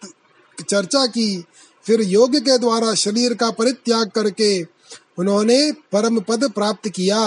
चर्चा 0.69 1.05
की। 1.05 1.45
फिर 1.89 2.01
योग 2.01 2.35
के 2.35 2.57
द्वारा 2.57 2.93
शरीर 2.93 3.33
का 3.33 3.49
परित्याग 3.49 4.09
करके 4.09 4.61
उन्होंने 5.17 5.71
परम 5.71 6.19
पद 6.19 6.51
प्राप्त 6.51 6.89
किया। 6.89 7.21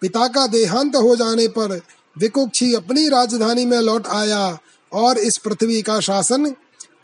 पिता 0.00 0.28
का 0.28 0.46
देहांत 0.46 0.96
हो 0.96 1.16
जाने 1.16 1.48
पर 1.48 1.80
विकुक्षी 2.18 2.74
अपनी 2.74 3.08
राजधानी 3.08 3.64
में 3.64 3.78
लौट 3.78 4.06
आया 4.06 4.58
और 4.92 5.18
इस 5.18 5.38
पृथ्वी 5.38 5.82
का 5.82 6.00
शासन 6.00 6.54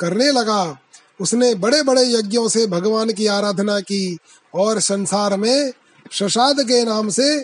करने 0.00 0.30
लगा। 0.32 0.78
उसने 1.20 1.54
बड़े 1.54 1.82
बड़े 1.82 2.02
यज्ञों 2.02 2.48
से 2.48 2.66
भगवान 2.66 3.12
की 3.12 3.26
आराधना 3.26 3.80
की 3.80 4.18
और 4.54 4.80
संसार 4.80 5.36
में 5.36 5.72
शशाद 6.10 6.60
के 6.60 6.84
नाम 6.84 7.08
से 7.08 7.38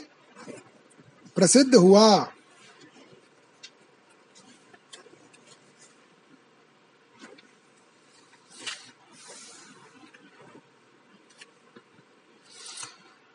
प्रसिद्ध 1.36 1.74
हुआ। 1.74 2.28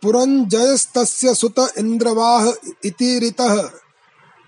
पुरञ्जयस्तस्य 0.03 1.35
सुत 1.35 1.73
इन्द्रवाह 1.77 2.47
इति 2.85 3.19
ऋतः, 3.19 3.61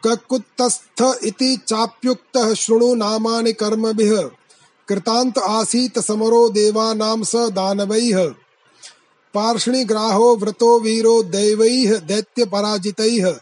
ककुत्तस्थ 0.07 1.19
इति 1.23 1.57
चाप्युक्तः 1.67 2.53
शृणु 2.53 2.95
नामानि 2.95 3.53
कर्मभिः, 3.53 4.21
कृतान्त 4.87 5.37
आसीत् 5.37 5.99
समरो 5.99 6.49
देवानां 6.49 7.23
स 7.23 7.35
दानवैः। 7.35 8.33
पार्ष्णिग्राहो 9.33 10.35
व्रतो 10.35 10.79
वीरो 10.79 11.23
दैवैः, 11.23 11.99
दैत्यपराजितैः। 11.99 13.35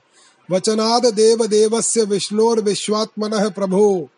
वचनाद 0.52 1.06
देवदेवस्य 1.06 2.04
विष्णोर्विश्वात्मनः 2.04 3.50
प्रभो। 3.50 4.10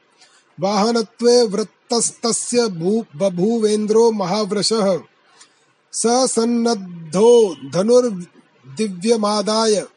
वाहनत्वे 0.60 1.44
वृत्तस्तस्य 1.44 2.68
बभूवेन्द्रो 3.16 4.12
महावृषः। 4.12 5.00
स 5.96 6.08
सन्नद्धो 6.08 7.56
धनुर्दिव्यमादाय 7.74 9.88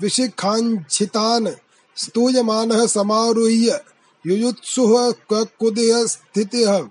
विशिखाञ्छितान् 0.00 1.48
स्तूयमानः 1.96 2.86
समारुह्य 2.86 3.80
युयुत्सुः 4.26 5.14
कुदय 5.32 6.06
स्थितिः। 6.06 6.84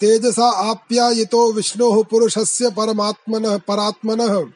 तेजसा 0.00 0.44
आप्यायितो 0.44 1.52
विष्णोः 1.52 2.04
पुरुषस्य 2.04 2.70
परमात्मनः 2.70 3.58
परात्मनः। 3.58 4.46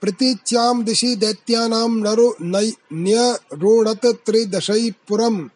प्रतीच्यां 0.00 0.84
दिशि 0.84 1.16
दैत्यानां 1.16 1.88
नरो 1.88 2.36
न्यरोणत 2.42 4.06
त्रिदशैः 4.06 4.90
पुरम्। 5.08 5.48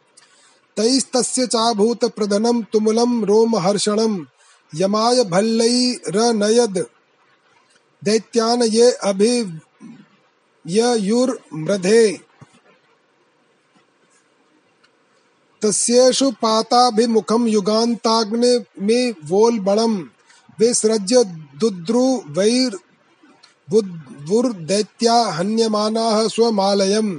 तैस्तस्य 0.76 1.46
चाभूत 1.46 2.04
प्रधनं 2.04 2.62
तुमुलं 2.62 3.24
रोमहर्षणं। 3.24 4.24
यमाय 4.74 5.24
भल्लैरनयद। 5.24 6.86
दैत्यान 8.05 8.62
ये 8.62 8.92
अभि 8.92 9.61
युर्मृधे 10.66 12.20
तस्येषु 15.62 16.30
पाताभिमुखं 16.30 17.46
युगान्ताग्ने 17.46 18.59
मे 18.59 19.11
वोल्बणं। 19.11 19.96
विसृज्य 20.59 21.24
दुद्रुवैर् 21.59 22.74
बुद्वुर्दैत्या 23.70 25.14
हन्यमानाः 25.14 26.28
स्वमालयम् 26.28 27.18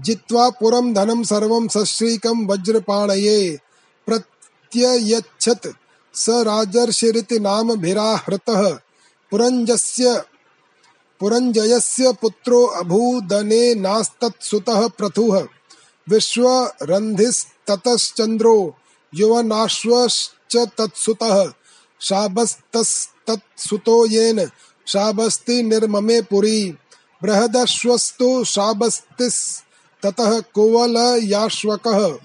जित्वा 0.00 0.50
पुरं 0.50 0.94
धनं 0.94 1.24
सर्वं 1.24 1.68
सश्रीकं 1.68 2.46
वज्रपाणये। 2.46 3.58
प्रत्ययच्छत् 4.06 5.66
स 6.14 6.26
राजर्षिरिति 6.28 7.38
नामभिराहृतः। 7.38 8.78
पुरञ्जस्य 9.30 10.24
पुरञ्जयस्य 11.20 12.12
पुत्रो 12.12 12.66
अभूदनेनास्तत्सुतः 12.66 14.88
प्रथुः। 14.88 15.46
विश्वरन्धिस्ततश्चन्द्रो 16.08 18.76
युवनाश्वश्च 19.14 20.56
तत्सुतः 20.56 21.52
शाबस्तस्तत्सुतो 22.00 24.06
येन 24.06 24.50
शाबस्ति 24.86 25.62
निर्ममे 25.62 26.22
पुरी। 26.22 26.74
बृहदश्वस्तु 27.22 28.44
शाबस्तिस्ततः 28.44 30.40
कुवलयाश्वकः। 30.40 32.18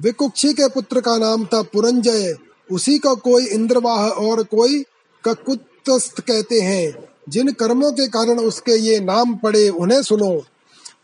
विकुक्षी 0.00 0.52
के 0.52 0.68
पुत्र 0.68 1.00
का 1.00 1.18
नाम 1.18 1.44
था 1.44 1.62
पुरंजय। 1.62 2.38
उसी 2.70 2.98
का 2.98 3.14
कोई 3.14 3.46
इंद्रवाह 3.46 4.08
और 4.08 4.42
कोई 4.42 4.84
ककुत्स्थ 5.24 6.20
कहते 6.20 6.60
हैं। 6.60 7.08
जिन 7.28 7.52
कर्मों 7.52 7.92
के 7.92 8.06
कारण 8.08 8.38
उसके 8.38 8.72
ये 8.72 9.00
नाम 9.00 9.34
पड़े, 9.34 9.68
उन्हें 9.68 10.02
सुनो। 10.02 10.42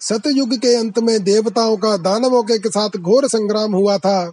सतयुग 0.01 0.55
के 0.55 0.75
अंत 0.75 0.99
में 0.99 1.25
देवताओं 1.25 1.77
का, 1.77 1.97
दानवों 1.97 2.43
के 2.43 2.59
साथ 2.59 2.97
घोर 2.97 3.29
संग्राम 3.29 3.73
हुआ 3.73 3.99
था। 3.99 4.33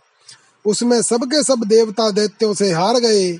उसमें 0.66 1.02
सबके 1.02 1.44
सब 1.44 1.64
देवता 1.64 2.12
दैत्यों 2.12 2.54
से 2.54 2.72
हार 2.72 3.00
गए। 3.00 3.34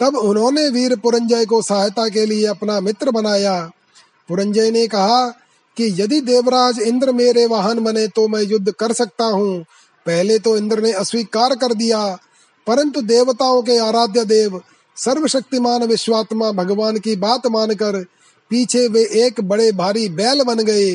तब 0.00 0.16
उन्होंने 0.16 0.68
वीर 0.68 0.96
पुरंजय 0.96 1.44
को 1.44 1.62
सहायता 1.62 2.08
के 2.08 2.26
लिए 2.26 2.46
अपना 2.46 2.80
मित्र 2.80 3.10
बनाया। 3.10 3.70
पुरंजय 4.28 4.70
ने 4.70 4.86
कहा 4.86 5.26
कि 5.76 6.02
यदि 6.02 6.20
देवराज 6.20 6.78
इंद्र 6.78 7.12
मेरे 7.12 7.46
वाहन 7.46 7.78
बने 7.78 8.06
तो 8.06 8.28
मैं 8.28 8.42
युद्ध 8.42 8.70
कर 8.70 8.92
सकता 8.92 9.24
हूँ। 9.24 9.64
पहले 10.06 10.38
तो 10.38 10.56
इंद्र 10.56 10.82
ने 10.82 10.92
अस्वीकार 10.92 11.54
कर 11.54 11.74
दिया। 11.74 12.18
परंतु 12.68 13.00
देवताओं 13.02 13.62
के 13.62 13.78
आराध्य 13.78 14.24
देव, 14.24 14.60
सर्वशक्तिमान 14.96 15.82
विश्वात्मा 15.82 16.50
भगवान 16.52 16.98
की 16.98 17.16
बात 17.16 17.46
मानकर 17.46 18.02
पीछे 18.50 18.86
वे 18.88 19.02
एक 19.16 19.40
बड़े 19.40 19.70
भारी 19.72 20.08
बैल 20.08 20.42
बन 20.42 20.58
गए। 20.58 20.90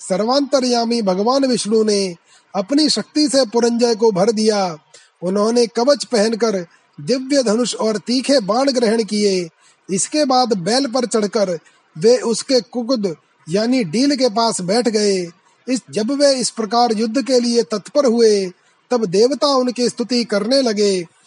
सर्वांतरयामी 0.00 1.02
भगवान 1.02 1.44
विष्णु 1.46 1.82
ने 1.84 2.14
अपनी 2.54 2.88
शक्ति 2.88 3.28
से 3.28 3.44
पुरंजय 3.46 3.94
को 3.94 4.10
भर 4.10 4.30
दिया। 4.30 4.76
उन्होंने 5.22 5.66
कवच 5.66 6.04
पहनकर 6.04 6.66
दिव्य 7.00 7.42
धनुष 7.42 7.74
और 7.74 7.96
तीखे 7.96 8.40
बाण 8.40 8.70
ग्रहण 8.70 9.02
किए। 9.04 9.48
इसके 9.88 10.24
बाद 10.24 10.52
बैल 10.58 10.86
पर 10.86 11.06
चढ़कर 11.06 11.58
वे 11.96 12.16
उसके 12.16 12.60
कुकुद, 12.60 13.16
यानी 13.48 13.84
डील 13.84 14.16
के 14.16 14.28
पास 14.28 14.60
बैठ 14.60 14.88
गए। 14.88 15.28
इस 15.68 15.80
जब 15.90 16.10
वे 16.10 16.34
इस 16.34 16.50
प्रकार 16.50 16.92
युद्ध 16.92 17.22
के 17.22 17.40
लिए 17.40 17.62
तत्पर 17.62 18.06
हुए, 18.06 18.46
तब 18.90 19.04
देवता 19.04 19.46
उनकी 19.46 19.88
स्तुति 19.88 20.24
करने 20.24 20.60
लगे। 20.62 21.17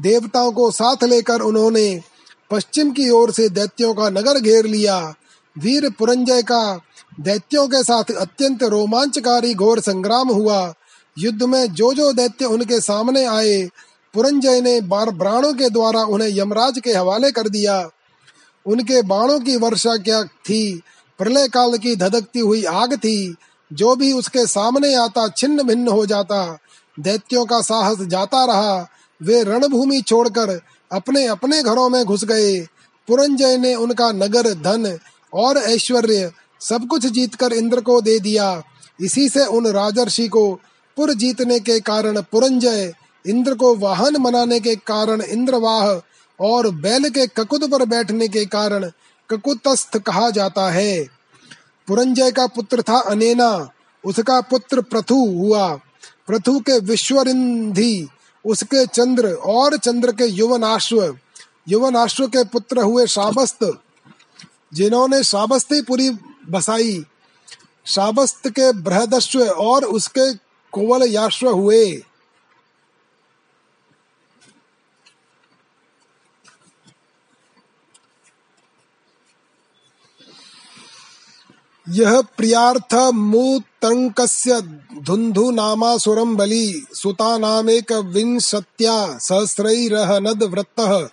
देवताओं 0.00 0.52
को 0.52 0.70
साथ 0.70 1.04
लेकर 1.04 1.40
उन्होंने 1.40 2.00
पश्चिम 2.50 2.90
की 2.90 3.10
ओर 3.10 3.30
से 3.30 3.48
दैत्यों 3.48 3.94
का 3.94 4.10
नगर 4.10 4.40
घेर 4.40 4.64
लिया। 4.64 5.14
वीर 5.58 5.90
पुरंजय 5.90 6.42
का 6.42 6.80
दैत्यों 7.20 7.68
के 7.68 7.82
साथ 7.82 8.04
अत्यंत 8.14 8.62
रोमांचकारी 8.62 9.54
घोर 9.54 9.80
संग्राम 9.80 10.28
हुआ। 10.28 10.74
युद्ध 11.18 11.42
में 11.42 11.74
जो 11.74 11.94
जो 11.94 12.12
दैत्य 12.12 12.44
उनके 12.44 12.80
सामने 12.80 13.24
आए, 13.24 13.68
पुरंजय 14.14 14.60
ने 14.60 14.80
बार 14.80 15.10
प्राणों 15.10 15.52
के 15.52 15.70
द्वारा 15.70 16.00
उन्हें 16.00 16.28
यमराज 16.32 16.80
के 16.84 16.92
हवाले 16.92 17.30
कर 17.30 17.48
दिया। 17.48 17.90
उनके 18.66 19.02
बाणों 19.02 19.40
की 19.40 19.56
वर्षा 19.56 19.96
क्या 19.96 20.24
थी? 20.24 20.82
प्रलय 21.18 21.48
काल 21.48 21.78
की 21.78 21.96
धधकती 21.96 22.38
हुई 22.38 22.64
आग 22.64 22.94
थी। 22.94 23.36
जो 23.72 23.96
भी 23.96 24.12
उसके 24.12 24.46
सामने 24.46 24.94
आता 24.94 25.28
छिन्न 25.28 25.62
भिन्न 25.62 25.88
हो 25.88 26.06
जाता। 26.06 26.58
दैत्यों 27.00 27.44
का 27.44 27.60
साहस 27.60 27.98
जाता 28.00 28.44
रहा। 28.44 28.88
वे 29.22 29.42
रणभूमि 29.42 30.00
छोड़कर 30.02 30.60
अपने 30.92 31.26
अपने 31.26 31.62
घरों 31.62 31.88
में 31.88 32.04
घुस 32.04 32.24
गए। 32.24 32.60
पुरंजय 33.08 33.56
ने 33.56 33.74
उनका 33.74 34.10
नगर, 34.12 34.52
धन 34.54 34.98
और 35.34 35.58
ऐश्वर्य 35.58 36.32
सब 36.60 36.86
कुछ 36.86 37.06
जीतकर 37.06 37.52
इंद्र 37.52 37.80
को 37.80 38.00
दे 38.00 38.18
दिया। 38.18 38.62
इसी 39.00 39.28
से 39.28 39.44
उन 39.46 39.66
राजर्षि 39.66 40.28
को 40.28 40.52
पुर 40.96 41.12
जीतने 41.12 41.58
के 41.60 41.80
कारण 41.80 42.20
पुरंजय 42.22 42.92
इंद्र 43.26 43.54
को 43.54 43.74
वाहन 43.74 44.22
बनाने 44.22 44.60
के 44.60 44.74
कारण 44.76 45.22
इंद्रवाह 45.22 45.88
और 46.40 46.70
बैल 46.70 47.08
के 47.10 47.26
ककुद 47.26 47.70
पर 47.72 47.84
बैठने 47.84 48.28
के 48.28 48.44
कारण 48.44 48.90
ककुतस्थ 49.30 49.98
कहा 49.98 50.30
जाता 50.30 50.70
है। 50.70 51.06
पुरंजय 51.88 52.30
का 52.30 52.46
पुत्र 52.46 52.82
था 52.82 53.00
अनेना, 53.00 53.68
उसका 54.04 54.40
पुत्र 54.40 54.80
प्रथु 54.80 55.14
हुआ। 55.14 55.68
प्रथु 56.26 56.58
के 56.60 56.78
विश्वरिंधि 56.78 58.08
उसके 58.44 58.86
चंद्र, 58.86 59.32
और 59.32 59.76
चंद्र 59.76 60.12
के 60.12 60.24
युवनाश्व 60.24 61.16
युवनाश्व 61.68 62.26
के 62.26 62.44
पुत्र 62.44 62.80
हुए 62.80 63.06
शाबस्त, 63.06 63.64
जिन्होंने 64.74 65.22
शाबस्तीपुरी 65.22 66.10
बसाई। 66.50 67.04
शाबस्त 67.86 68.48
के 68.48 68.72
बृहदश्व 68.72 69.42
और 69.44 69.84
उसके 69.84 70.32
कोवल 70.72 71.02
याश्व 71.02 71.48
हुए। 71.48 72.02
यह 81.90 82.20
प्रियार्थ 82.20 83.14
मूतंकस्य 83.14 84.62
धुंधु 85.02 85.50
नामासुरम 85.50 86.36
बलि, 86.36 86.86
सुता 86.94 87.38
नामेक 87.38 87.92
विंशत्या 87.92 89.18
सहस्रैरहनद 89.18 90.42
वृत्तः। 90.42 91.08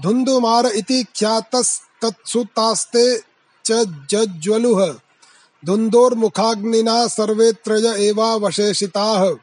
धुंधुमार 0.00 0.66
इति 0.66 1.04
ख्यातस्तत्सुतास्ते 1.16 3.22
च 3.64 3.94
जज्वलुः। 4.10 4.94
धुंदोर्मुखाग्निना 5.64 7.06
सर्वे 7.06 7.52
त्रय 7.52 8.08
एवावशेषिताः। 8.08 9.34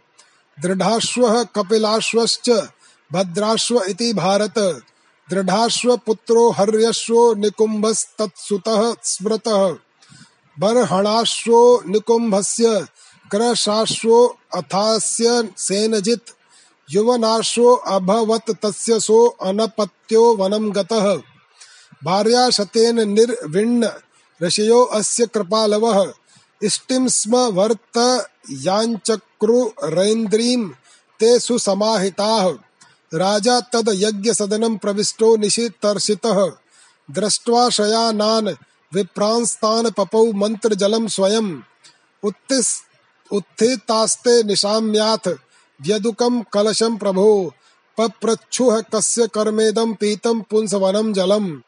दृढ़ाश्वः 0.62 1.44
कपिलाश्वश्च 1.44 2.68
भद्राश्व 3.14 3.82
इति 3.90 4.14
भारत। 4.14 4.82
दृढ़ाश्व 5.30 5.98
पुत्रो 5.98 6.52
हर्यश्वो 6.52 7.36
निकुम्भस्तत्सुतः 7.36 8.96
स्मृतः। 9.04 9.76
बर्हणाश्वो 10.60 11.84
निकुम्भस्य 11.88 12.86
क्रशाश्वो 13.32 14.38
अथास्य 14.56 15.50
सेनजित्, 15.58 16.30
युवनाश्वो 16.92 17.76
अभवत् 17.76 18.66
तस्य 18.66 19.00
सो 19.00 19.28
अनपत्यो 19.28 20.36
वनं 20.36 20.76
गतः। 20.76 21.22
भार्या 22.04 22.50
शतेन 22.50 23.10
निर्विण्ण 23.10 23.90
ऋषयो 24.44 24.84
अस्य 24.84 25.26
कृपालवः। 25.26 26.14
इष्टिं 26.64 27.08
स्म 27.08 27.38
वर्त 27.38 28.28
याञ्चक्रुरैन्द्रीं 28.52 30.70
ते 31.20 31.40
सुसमाहिताः। 31.40 32.54
राजा 33.14 33.60
तद 33.60 33.90
यज्ञ 33.94 34.34
सदनं 34.34 34.78
प्रविष्टो 34.78 35.38
निशितर्षितः। 35.38 36.52
दृष्ट्वा 37.12 37.70
शयानान् 37.70 38.50
विप्रांस्तान 38.94 39.90
पपौ 39.90 40.32
मंत्र 40.32 40.74
जलम 40.74 41.08
स्वयं। 41.08 41.62
उत्तिस 42.24 42.82
उत्थितास्ते 43.32 44.44
निशाम्याथ 44.44 45.28
व्यदुकम 45.82 46.42
कलशम 46.42 46.98
प्रभो। 46.98 47.54
पप्रच्छुः 47.98 48.82
कस्य 48.82 49.28
कर्मेदम 49.28 49.94
पीतम 49.94 50.42
पुंसवनम 50.42 51.14
जलम। 51.14 51.62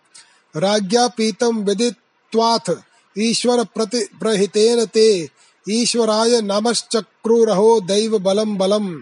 राज्ञा 0.56 1.08
पीतम 1.08 1.58
विदित्वाथ 1.58 2.74
ईश्वर 3.18 3.64
प्रति 3.64 4.10
प्रहितेन 4.20 4.86
ते। 4.86 5.30
ईश्वराय 5.70 6.42
नमश्चक्रुरहो 6.42 7.82
दैव 7.82 8.20
बलम 8.20 8.58
बलम। 8.58 9.00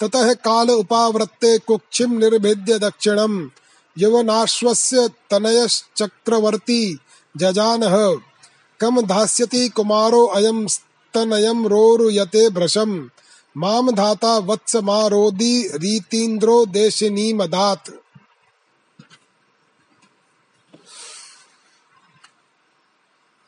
ततः 0.00 0.34
काल 0.34 0.70
उपावृत्ते 0.70 1.58
कुक्षिम 1.58 2.12
निर्भिद्य 2.12 2.78
दक्षिणम। 2.78 3.50
यवनाश्वस्य 3.98 5.08
तनयश्चक्रवर्ती। 5.30 6.98
जजानः 7.34 7.96
कम 8.80 9.00
धास्यति 9.06 9.68
कुमारो 9.68 10.24
अयम 10.36 10.66
स्तनयम 10.66 11.66
रोरुयते 11.66 12.48
भृशम 12.50 12.90
माम 13.56 13.90
धाता 13.90 14.36
वत्स 14.44 14.76
मारोदी 14.84 15.56
रीतीन्द्रो 15.74 16.64
देशिनी 16.66 17.32
मदात 17.32 17.90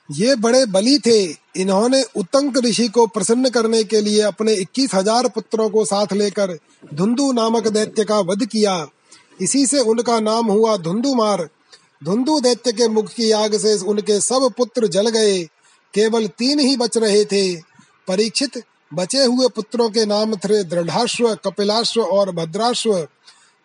ये 0.08 0.34
बड़े 0.36 0.64
बली 0.66 0.98
थे। 0.98 1.20
इन्होंने 1.56 2.02
उतंक 2.16 2.58
ऋषि 2.64 2.86
को 2.88 3.06
प्रसन्न 3.06 3.50
करने 3.50 3.82
के 3.84 4.00
लिए 4.00 4.20
अपने 4.20 4.52
इक्कीस 4.54 4.94
हज़ार 4.94 5.28
पुत्रों 5.28 5.68
को 5.70 5.84
साथ 5.84 6.12
लेकर 6.12 6.52
धुंधु 6.94 7.30
नामक 7.32 7.66
दैत्य 7.68 8.04
का 8.04 8.18
वध 8.20 8.44
किया। 8.46 8.74
इसी 9.40 9.66
से 9.66 9.80
उनका 9.82 10.18
नाम 10.20 10.46
हुआ 10.46 10.76
धुंधुमार। 10.76 11.48
धुंधु 12.04 12.40
दैत्य 12.40 12.72
के 12.72 12.88
मुख 12.88 13.06
की 13.06 13.30
आग 13.30 13.56
से 13.58 13.78
उनके 13.78 14.20
सब 14.20 14.52
पुत्र 14.56 14.86
जल 14.86 15.08
गए। 15.08 15.42
केवल 15.94 16.26
तीन 16.26 16.58
ही 16.58 16.76
बच 16.76 16.96
रहे 16.96 17.24
थे। 17.24 17.56
परीक्षित 18.08 18.62
बचे 18.94 19.24
हुए 19.24 19.48
पुत्रों 19.48 19.90
के 19.90 20.04
नाम 20.06 20.36
थे 20.36 20.64
दृढ़ाश्व, 20.64 21.34
कपिलाश्व 21.34 22.00
और 22.02 22.30
भद्राश्व। 22.30 23.08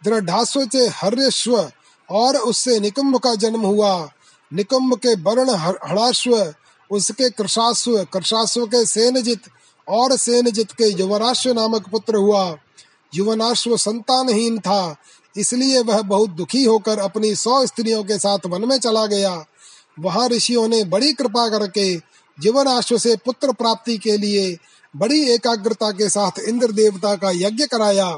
दृढ़ाश्व 0.03 0.65
से 0.65 0.87
हर्यश्व 0.87 1.71
और 2.09 2.37
उससे 2.37 2.79
निकुंभ 2.79 3.17
का 3.17 3.35
जन्म 3.35 3.61
हुआ। 3.61 4.09
निकुंभ 4.53 4.95
के 4.97 5.15
वर्ण 5.15 5.49
हणाश्व 5.49 6.53
उसके 6.91 7.29
कृषाश्व 7.29 8.03
कृषाश्व 8.03 8.65
के 8.65 8.85
सेनजित 8.85 9.41
और 9.87 10.17
सेनजित 10.17 10.71
के 10.71 10.85
युवराश्व 10.85 11.53
नामक 11.53 11.89
पुत्र 11.89 12.15
हुआ। 12.15 12.57
युवनाश्व 13.15 13.77
संतानहीन 13.77 14.59
था। 14.59 14.95
इसलिए 15.35 15.81
वह 15.81 16.01
बहुत 16.01 16.29
दुखी 16.29 16.63
होकर 16.63 16.99
अपनी 16.99 17.35
सौ 17.35 17.65
स्त्रियों 17.65 18.03
के 18.03 18.17
साथ 18.17 18.45
वन 18.45 18.65
में 18.65 18.77
चला 18.77 19.05
गया। 19.05 19.33
वहाँ 19.99 20.27
ऋषियों 20.29 20.67
ने 20.67 20.83
बड़ी 20.83 21.13
कृपा 21.13 21.47
करके 21.49 21.95
जीवनाश्व 22.37 22.97
से 22.97 23.15
पुत्र 23.15 23.51
प्राप्ति 23.51 23.97
के 23.97 24.17
लिए 24.17 24.57
बड़ी 24.93 25.21
एकाग्रता 25.29 25.91
के 25.91 26.09
साथ 26.09 26.39
इंद्र 26.39 26.71
देवता 26.71 27.15
का 27.15 27.31
यज्ञ 27.31 27.65
कराया। 27.65 28.17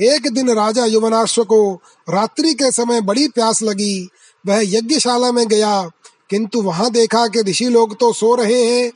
एक 0.00 0.32
दिन 0.32 0.50
राजा 0.50 0.84
युवनाश्व 0.84 1.44
को 1.44 1.74
रात्रि 2.08 2.54
के 2.54 2.70
समय 2.72 3.00
बड़ी 3.00 3.28
प्यास 3.28 3.62
लगी। 3.62 4.08
वह 4.44 4.60
यज्ञशाला 4.64 5.32
में 5.32 5.46
गया, 5.48 5.90
किंतु 6.30 6.62
वहाँ 6.62 6.90
देखा 6.90 7.26
कि 7.26 7.40
ऋषि 7.40 7.68
लोग 7.68 7.98
तो 8.00 8.12
सो 8.12 8.34
रहे 8.34 8.62
हैं। 8.64 8.90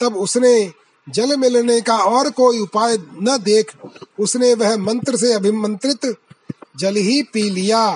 तब 0.00 0.16
उसने 0.16 0.72
जल 1.06 1.36
मिलने 1.36 1.80
का 1.80 1.96
और 1.96 2.30
कोई 2.30 2.58
उपाय 2.58 2.96
न 3.22 3.36
देख, 3.44 3.72
उसने 4.18 4.54
वह 4.54 4.76
मंत्र 4.76 5.16
से 5.16 5.32
अभिमंत्रित 5.32 6.14
जल 6.76 6.96
ही 6.96 7.22
पी 7.22 7.42
लिया। 7.50 7.88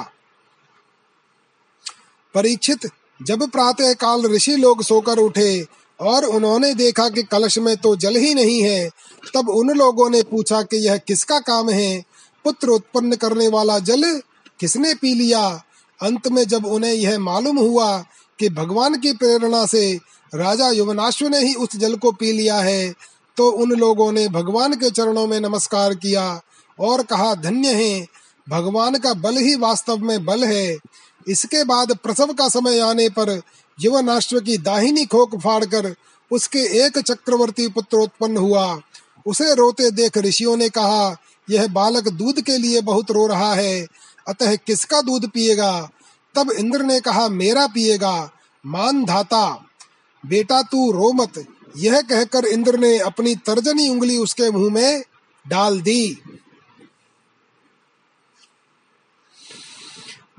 परीक्षित, 2.35 2.89
जब 3.21 3.49
प्रातः 3.51 3.93
काल 3.93 4.27
ऋषि 4.27 4.57
लोग 4.57 4.83
सोकर 4.83 5.19
उठे 5.19 5.67
और 6.01 6.25
उन्होंने 6.25 6.73
देखा 6.75 7.09
कि 7.09 7.23
कलश 7.23 7.59
में 7.59 7.77
तो 7.77 7.95
जल 7.97 8.17
ही 8.17 8.35
नहीं 8.35 8.63
है, 8.63 8.89
तब 9.35 9.49
उन 9.49 9.71
लोगों 9.71 10.09
ने 10.11 10.23
पूछा 10.23 10.63
कि 10.63 10.77
यह 10.77 10.97
किसका 10.97 11.39
काम 11.41 11.71
है? 11.71 12.03
पुत्र 12.45 12.69
उत्पन्न 12.69 13.17
करने 13.17 13.49
वाला 13.49 13.79
जल 13.79 14.21
किसने 14.61 14.95
पी 14.95 15.15
लिया? 15.15 15.47
अंत 16.01 16.29
में 16.29 16.43
जब 16.45 16.67
उन्हें 16.67 16.93
यह 16.93 17.19
मालूम 17.19 17.59
हुआ 17.59 17.99
कि 18.39 18.49
भगवान 18.49 18.99
की 18.99 19.13
प्रेरणा 19.13 19.65
से 19.67 19.95
राजा 20.35 20.71
युवनाश्व 20.71 21.27
ने 21.29 21.39
ही 21.39 21.55
उस 21.55 21.77
जल 21.77 21.97
को 21.97 22.13
पी 22.13 22.33
लिया 22.33 22.57
है 22.57 22.93
तो 23.37 23.51
उन 23.53 23.73
लोगों 23.73 24.11
ने 24.13 24.27
भगवान 24.29 24.75
के 24.75 24.91
चरणों 24.91 25.27
में 25.27 25.41
नमस्कार 25.41 25.95
किया 25.95 26.41
और 26.79 27.03
कहा, 27.03 27.35
धन्य 27.35 27.73
है 27.75 28.07
भगवान 28.51 28.99
का 28.99 29.15
बल 29.15 29.37
ही 29.37 29.55
वास्तव 29.57 29.97
में 29.97 30.25
बल 30.25 30.45
है। 30.45 30.79
इसके 31.29 31.65
बाद 31.65 31.97
प्रसव 31.97 32.27
का 32.27 32.49
समय 32.49 32.79
आने 32.79 33.09
पर 33.09 33.43
युवनाश्व 33.81 34.41
की 34.41 34.59
दाहिनी 34.59 35.05
खोक 35.05 35.37
फाड़कर 35.41 35.95
उसके 36.31 36.59
एक 36.59 36.99
चक्रवर्ती 36.99 37.69
पुत्र 37.69 37.97
उत्पन्न 37.97 38.37
हुआ। 38.37 38.81
उसे 39.27 39.55
रोते 39.55 39.91
देख 39.91 40.19
ऋषियों 40.19 40.57
ने 40.57 40.69
कहा, 40.69 41.17
यह 41.51 41.67
बालक 41.67 42.09
दूध 42.09 42.41
के 42.41 42.59
लिए 42.59 42.81
बहुत 42.81 43.11
रो 43.11 43.27
रहा 43.27 43.55
है, 43.55 43.87
अतः 44.29 44.57
किसका 44.57 45.03
दूध 45.03 45.31
पिएगा? 45.31 45.91
तब 46.35 46.51
इंद्र 46.51 46.83
ने 46.83 47.01
कहा, 47.01 47.29
मेरा 47.29 47.67
पिएगा, 47.67 48.31
मान 48.67 49.05
धाता। 49.05 49.67
बेटा 50.27 50.63
तू 50.63 50.93
रो 50.93 51.13
मत। 51.13 51.45
यह 51.77 52.01
कहकर 52.01 52.45
इंद्र 52.45 52.79
ने 52.79 52.99
अपनी 52.99 53.35
तर्जनी 53.35 53.89
उंगली 53.89 54.19
उसके 54.19 54.51
मुँह 54.51 54.73
में 54.73 55.05
डाल 55.49 55.81
दी। 55.81 56.19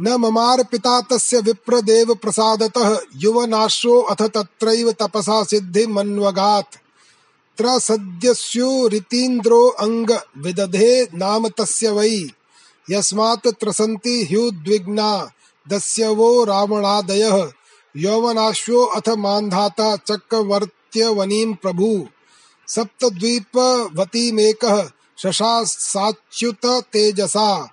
न 0.01 0.09
ममार 0.09 0.63
पिता 0.63 1.01
तस्य 1.01 1.39
विप्रदेव 1.39 2.15
प्रसादतः 2.15 2.99
युवनाशो 3.15 4.01
अथ 4.01 4.21
तत्रैव 4.21 4.91
तपसा 4.91 5.43
सिद्धि 5.43 5.87
मन्वगात्। 5.87 6.75
त्रसद्यस्योरितीन्द्रो 7.57 9.67
अंग 9.67 10.19
विदधे 10.37 11.07
नाम 11.13 11.47
तस्य 11.47 11.89
वै। 11.89 12.29
यस्मात् 12.91 13.47
त्रसन्ति 13.47 14.23
ह्युद्विग्ना 14.23 15.31
दस्यवो 15.69 16.43
रावणादयः। 16.43 17.51
यौवनाश्वो 17.97 18.83
अथ 18.83 19.09
मान्धाता 19.09 19.95
चक्रवर्त्यवनीं 19.95 21.53
प्रभु। 21.53 22.07
सप्तद्वीपवतीमेकः 22.67 24.89
शशासाच्युत 25.23 26.65
तेजसा। 26.65 27.69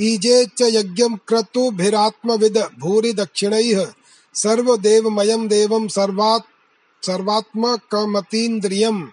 ईजे 0.00 0.46
च 0.46 0.62
यज्ञं 0.62 1.16
क्रतुभिरात्मविद 1.16 2.68
भूरि 2.78 3.12
दक्षिणैः 3.12 3.86
सर्वदेवमयं 4.34 5.48
देवं 5.48 5.88
सर्वात्, 5.88 7.06
सर्वात्मकमतीन्द्रियम्। 7.06 9.06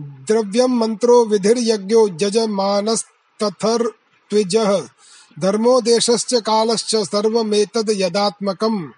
द्रव्यं 0.00 0.68
मन्त्रो 0.68 1.24
विधिर्यज्ञो 1.24 2.08
जजमानस्तथर्त्विजः 2.08 4.88
धर्मो 5.38 5.80
देशश्च 5.80 6.34
कालश्च 6.34 6.96
सर्वमेतद् 6.96 7.90
यदात्मकम्। 7.90 8.88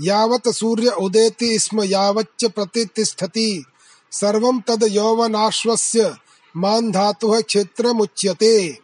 यावत् 0.00 0.48
सूर्य 0.48 0.88
उदेति 0.88 1.58
स्म, 1.58 1.82
यावच्च 1.82 2.44
प्रतितिष्ठति। 2.44 3.64
सर्वं 4.10 4.60
तद् 4.60 4.84
यौवनाश्वस्य 4.84 6.16
मान 6.56 6.92
धातु 6.92 7.42
क्षेत्रमुच्यते। 7.42 8.78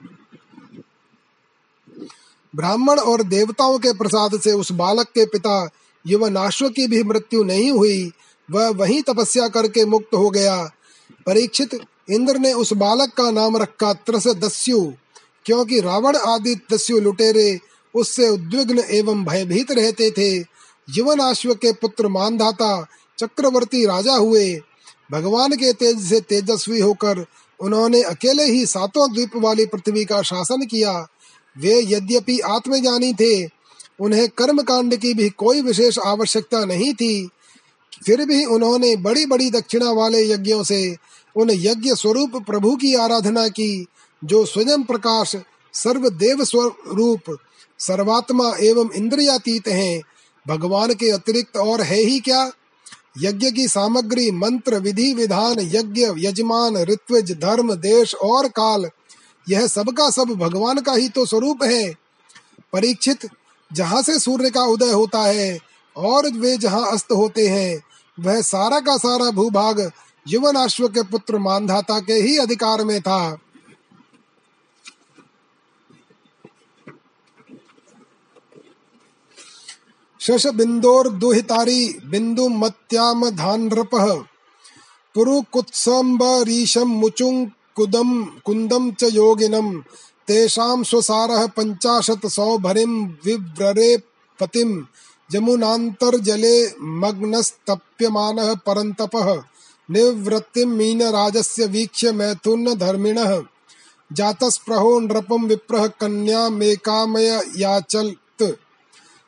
ब्राह्मण 2.57 2.99
और 2.99 3.23
देवताओं 3.23 3.79
के 3.79 3.93
प्रसाद 3.93 4.41
से 4.41 4.53
उस 4.53 4.73
बालक 4.73 5.07
के 5.07 5.25
पिता 5.27 5.69
युवनाश्व 6.07 6.69
की 6.69 6.87
भी 6.87 7.03
मृत्यु 7.03 7.43
नहीं 7.45 7.71
हुई, 7.71 8.13
वह 8.51 8.69
वहीं 8.69 9.03
तपस्या 9.03 9.49
करके 9.49 9.85
मुक्त 9.85 10.15
हो 10.15 10.31
गया। 10.31 10.57
परीक्षित 11.27 11.81
इंद्र 12.11 12.37
ने 12.37 12.53
उस 12.53 12.73
बालक 12.73 13.13
का 13.17 13.31
नाम 13.31 13.57
रखा 13.57 13.93
त्रस 13.93 14.27
दस्यु 14.27 14.93
क्योंकि 15.45 15.81
रावण 15.81 16.17
आदि 16.17 16.55
दस्यु 16.73 17.01
लुटेरे 17.01 17.61
उससे 17.95 18.29
उद्विग्न 18.29 18.79
एवं 18.79 19.25
भयभीत 19.25 19.73
रहते 19.73 20.11
थे। 20.11 20.39
युवनाश्व 20.89 21.55
के 21.55 21.73
पुत्र 21.73 22.09
मानधाता 22.09 22.87
चक्रवर्ती 23.19 23.85
राजा 23.87 24.15
हुए। 24.15 24.61
भगवान 25.13 25.53
के 25.53 25.73
तेज 25.73 26.01
से 26.09 26.21
तेजस्वी 26.21 26.81
होकर 26.81 27.25
उन्होंने 27.61 28.03
अकेले 28.03 28.45
ही 28.45 28.67
सातों 28.67 29.13
द्वीप 29.13 29.31
वाली 29.37 29.67
पृथ्वी 29.67 30.05
का 30.05 30.23
शासन 30.23 30.67
किया। 30.67 31.07
वे 31.59 31.81
यद्यपि 31.83 32.39
आत्मज्ञानी 32.39 33.13
थे, 33.13 33.49
उन्हें 34.01 34.29
कर्म 34.29 34.63
कांड 34.63 34.97
की 34.97 35.15
भी 35.15 35.29
कोई 35.31 35.61
विशेष 35.61 35.99
आवश्यकता 35.99 36.65
नहीं 36.65 36.95
थी, 36.95 37.29
फिर 38.07 38.25
भी 38.25 38.45
उन्होंने 38.45 38.97
बड़ी 38.97 39.27
बड़ी 39.27 39.51
दक्षिणा 39.51 39.93
वाले 39.93 40.31
यज्ञों 40.31 40.63
से 40.63 40.97
उन 41.37 41.51
यज्ञ 41.51 41.95
स्वरूप 41.95 42.37
प्रभु 42.37 42.77
की 42.77 42.95
आराधना 42.95 43.49
की, 43.49 43.87
जो 44.25 44.45
स्वयं 44.45 44.83
प्रकाश 44.83 45.37
सर्वदेव 45.75 46.45
स्वरूप 46.45 47.39
सर्वात्मा 47.79 48.53
एवं 48.61 48.91
इंद्रियातीत 48.95 49.69
हैं। 49.69 50.03
भगवान 50.49 50.95
के 50.95 51.11
अतिरिक्त 51.11 51.57
और 51.57 51.81
है 51.81 51.99
ही 51.99 52.21
क्या? 52.21 52.51
यज्ञ 53.19 53.51
की 53.51 53.69
सामग्री 53.69 54.31
मंत्र, 54.31 54.79
विधि, 54.79 55.15
विधान, 55.15 55.57
यज्ञ, 55.61 56.07
यजमान, 56.19 56.77
ऋत्विज, 56.77 57.33
धर्म, 57.33 57.75
देश 57.75 58.15
और 58.15 58.49
काल 58.49 58.91
यह 59.51 59.67
सबका 59.67 60.11
सब 60.11 60.25
भगवान 60.25 60.81
का 60.81 60.93
ही 60.93 61.09
तो 61.09 61.27
स्वरूप 61.27 61.63
है। 61.63 61.95
परीक्षित, 62.73 63.29
जहाँ 63.73 64.03
से 64.03 64.19
सूर्य 64.19 64.51
का 64.51 64.65
उदय 64.65 64.93
होता 64.93 65.21
है, 65.21 65.59
और 65.97 66.31
वे 66.31 66.57
जहाँ 66.57 66.93
अस्त 66.93 67.13
होते 67.13 67.49
हैं, 67.49 67.83
वह 68.21 68.41
सारा 68.41 68.81
का 68.81 68.97
सारा 68.97 69.31
भूभाग 69.31 69.91
युवन 70.29 70.55
अश्व 70.55 70.89
के 70.89 71.03
पुत्र 71.03 71.39
मानधाता 71.39 72.01
के 72.01 72.13
ही 72.13 72.39
अधिकार 72.39 72.85
में 72.85 73.01
था। 73.01 73.39
शश 80.21 80.47
बिंदोर 80.47 81.09
दुहितारी 81.09 81.99
बिंदु 82.05 82.49
मत्याम 82.49 83.31
धानृपः 83.31 84.15
पुरुकुत्सम्बरीशं 85.15 86.85
मुचुं 86.85 87.47
कुदम 87.81 88.25
कुंदम 88.45 88.91
च 88.93 89.05
योगिनम। 89.13 89.83
तेषां 90.29 90.83
स्वसारः 90.83 91.47
पंचाशत 91.47 92.27
सौभरिं 92.27 92.93
विव्ररे 93.25 93.97
पतिं 94.41 94.83
जमुनान्तर्जले 95.31 96.57
मग्नस्तप्यमानः 96.83 98.55
परन्तपः। 98.55 99.43
निवृत्तिं 99.91 100.67
मीनराजस्य 100.67 101.67
वीक्ष्य 101.67 102.13
मैथुन 102.13 102.75
धर्मिणः 102.75 103.43
जातस्प्रहो 104.13 105.01
नृपं 105.01 105.47
विप्रः 105.47 105.87
कन्यामेकामय 105.87 107.29
याचल्त। 107.57 108.57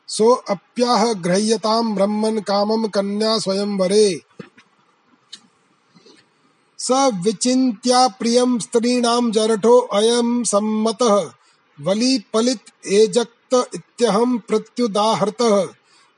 सो 0.08 0.32
अप्याह 0.50 1.12
ग्रह्यताम 1.12 1.94
ब्रह्मन 1.94 2.38
कामम 2.40 2.86
कन्या 2.86 3.38
स्वयंवरे। 3.38 4.20
स 6.82 7.10
विचिन्त्या 7.24 8.08
प्रियं 8.08 8.58
स्त्रीणां 8.58 9.32
जरठो 9.32 9.78
अयं 9.78 10.44
सम्मतः। 10.44 11.30
वली 11.80 12.24
पलित 12.32 12.86
एजक्त 12.86 13.68
इत्यहं 13.74 14.38
प्रत्युदाहृतः 14.38 15.68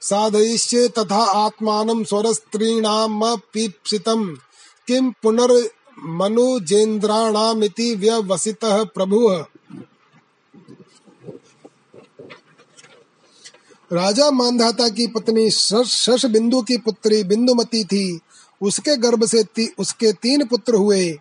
साधयिष्ये 0.00 0.88
तथा 0.88 1.16
आत्मानं 1.16 2.04
स्वरस्त्रीणामपीप्सितं। 2.04 4.36
किं 4.86 5.12
पुनर्मनुजेन्द्राणामिति 5.22 7.94
व्यवसितः 7.94 8.84
प्रभुः। 8.84 9.44
राजा 13.92 14.30
मानधाता 14.30 14.88
की 14.88 15.06
पत्नी 15.06 15.50
शश 15.50 16.26
बिंदु 16.26 16.62
की 16.62 16.76
पुत्री 16.76 17.24
बिंदुमती 17.24 17.84
थी। 17.84 18.20
उसके 18.62 18.96
गर्भ 18.96 19.26
से 19.26 19.42
ती, 19.42 19.74
उसके 19.78 20.12
तीन 20.12 20.44
पुत्र 20.44 20.74
हुए। 20.74 21.18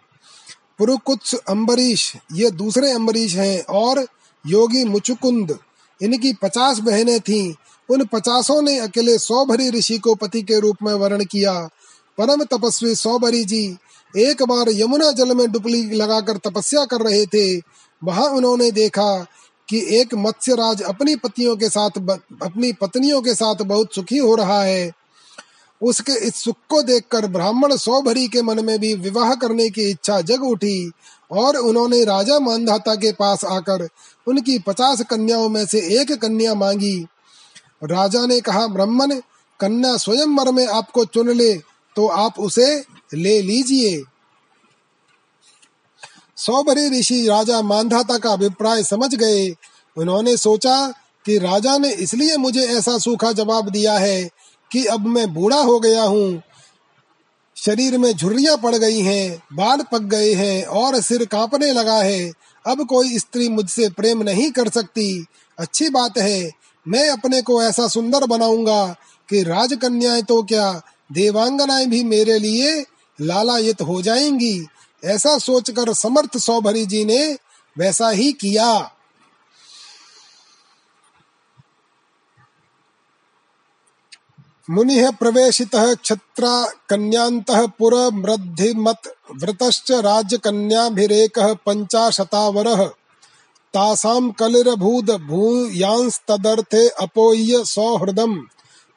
पुरुकुत्स 0.78 1.36
अम्बरीश 1.36 2.14
ये 2.34 2.52
दूसरे 2.52 2.92
अम्बरीश 2.92 3.36
हैं 3.36 3.64
और 3.64 4.08
योगी 4.48 4.86
मुचुकुंद। 4.86 5.60
इनकी 6.02 6.34
पचास 6.34 6.80
बहनें 6.80 7.20
थीं। 7.20 7.54
उन 7.90 8.06
पचासों 8.06 8.62
ने 8.62 8.80
अकेले 8.80 9.18
सौभरी 9.18 9.70
ऋषि 9.70 9.98
को 9.98 10.16
पति 10.16 10.42
के 10.42 10.60
रूप 10.60 10.78
में 10.84 10.94
वर्ण 10.94 11.26
किया। 11.26 11.70
परम 12.18 12.44
तपस्वी 12.44 12.96
सौभरी 12.96 13.44
जी 13.44 13.78
एक 14.18 14.44
बार 14.44 14.66
यमुना 14.70 15.12
जल 15.12 15.36
में 15.36 15.52
डुबली 15.52 15.90
लगाकर 15.90 16.38
तपस्या 16.38 16.86
कर 16.86 17.02
रहे 17.02 17.26
थे। 17.26 17.62
वहाँ 18.04 18.26
उन्होंने 18.30 18.72
देखा 18.72 19.26
कि 19.70 19.86
एक 19.90 20.16
मत्स्य 20.16 20.56
राज 20.56 20.82
अपनी 20.82 21.16
पत्नियों 21.16 21.56
के 21.56 21.70
साथ 21.70 21.90
अपनी 22.44 22.74
पत्नियों 22.74 23.22
के 23.22 23.34
साथ 23.34 23.56
बहुत 23.56 23.96
सुखी 23.96 24.18
हो 24.18 24.36
रहा 24.36 24.64
है। 24.64 24.92
उसके 25.84 26.14
इस 26.28 26.36
सुख 26.36 26.56
को 26.70 26.82
देखकर 26.82 27.28
ब्राह्मण 27.28 27.76
सौभरी 27.76 28.28
के 28.28 28.42
मन 28.42 28.64
में 28.66 28.78
भी 28.80 28.94
विवाह 28.96 29.34
करने 29.36 29.70
की 29.70 29.90
इच्छा 29.90 30.20
जग 30.22 30.44
उठी 30.44 30.92
और 31.32 31.58
उन्होंने 31.58 32.04
राजा 32.06 32.40
मानधाता 32.40 32.96
के 32.96 33.12
पास 33.12 33.44
आकर 33.46 33.88
उनकी 34.28 34.58
पचास 34.60 35.02
कन्याओं 35.02 35.50
में 35.50 35.66
से 35.66 35.80
एक 36.00 36.12
कन्या 36.22 36.54
मांगी। 36.56 36.98
राजा 37.84 38.26
ने 38.26 38.40
कहा, 38.42 38.68
ब्राह्मण, 38.68 39.20
कन्या 39.60 39.96
स्वयं 39.98 40.28
मर 40.28 40.52
में 40.52 40.66
आपको 40.68 41.06
चुन 41.06 41.30
ले 41.30 41.54
तो 41.96 42.08
आप 42.08 42.40
उसे 42.40 42.68
ले 43.14 43.42
लीजिए। 43.42 44.04
सौभरी 46.38 46.90
ऋषि 47.00 47.26
राजा 47.28 47.62
मानधाता 47.62 48.18
का 48.18 48.32
अभिप्राय 48.32 48.84
समझ 48.84 49.14
गए। 49.16 49.50
उन्होंने 49.98 50.38
सोचा 50.38 50.76
कि 51.26 51.38
राजा 51.38 51.78
ने 51.78 51.92
इसलिए 51.96 52.38
मुझे 52.38 52.66
ऐसा 52.68 52.98
सूखा 52.98 53.32
जवाब 53.32 53.70
दिया 53.70 53.98
है 53.98 54.30
कि 54.74 54.86
अब 54.86 55.06
मैं 55.06 55.34
बूढ़ा 55.34 55.58
हो 55.58 55.80
गया 55.80 56.04
हूँ। 56.04 56.42
शरीर 57.58 57.98
में 57.98 58.14
झुर्रियाँ 58.14 58.58
पड़ 58.58 58.76
गई 58.76 59.00
हैं, 59.00 59.44
बाल 59.54 59.82
पक 59.82 60.02
गए 60.02 60.34
हैं 60.34 60.66
और 60.66 61.02
सिर 61.02 61.26
कांपने 61.26 61.74
लगा 61.74 61.98
है। 61.98 62.32
अब 62.68 62.86
कोई 62.88 63.20
स्त्री 63.20 63.50
मुझसे 63.50 63.90
प्रेम 63.90 64.24
नहीं 64.24 64.52
कर 64.52 64.70
सकती। 64.70 65.26
अच्छी 65.60 65.90
बात 65.90 66.18
है, 66.18 66.52
मैं 66.88 67.10
अपने 67.10 67.42
को 67.42 67.64
ऐसा 67.64 67.88
सुंदर 67.88 68.26
बनाऊँगा 68.26 68.96
कि 69.30 69.44
राजकन्याएँ 69.44 70.22
तो 70.22 70.44
क्या 70.44 70.82
देवांगनाएँ 71.12 71.86
भी 71.86 72.04
मेरे 72.04 72.40
लिए 72.40 72.86
लालायित 73.22 73.82
हो 73.82 74.02
जाएँगी। 74.02 74.68
ऐसा 75.06 75.38
सोचकर 75.38 75.94
समर्थ 75.94 76.38
सौभरी 76.38 76.86
जी 76.86 77.06
ने 77.06 77.38
वैसा 77.78 78.10
ही 78.10 78.32
किया। 78.32 78.93
मुनिः 84.70 85.12
प्रवेशितः 85.12 85.94
क्षत्रा 85.94 86.72
कन्यान्तः 86.90 87.68
पुरमृद्धिमत् 87.68 89.08
वृतश्च 89.44 89.92
राज्यकन्याभिरेकः 89.92 91.54
पञ्चाशतावरः। 91.54 92.92
तासां 93.74 94.32
कलिरभूद 94.32 95.12
भूयांस्तदर्थे 95.12 96.88
अपोय्य 96.88 97.66
सौहृदम्। 97.66 98.42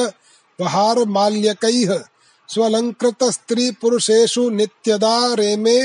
स्वलंकृत 2.48 3.24
स्त्री 3.32 3.70
पुरुषेषु 3.80 4.48
नित्यदा 4.50 5.16
रेमे 5.38 5.78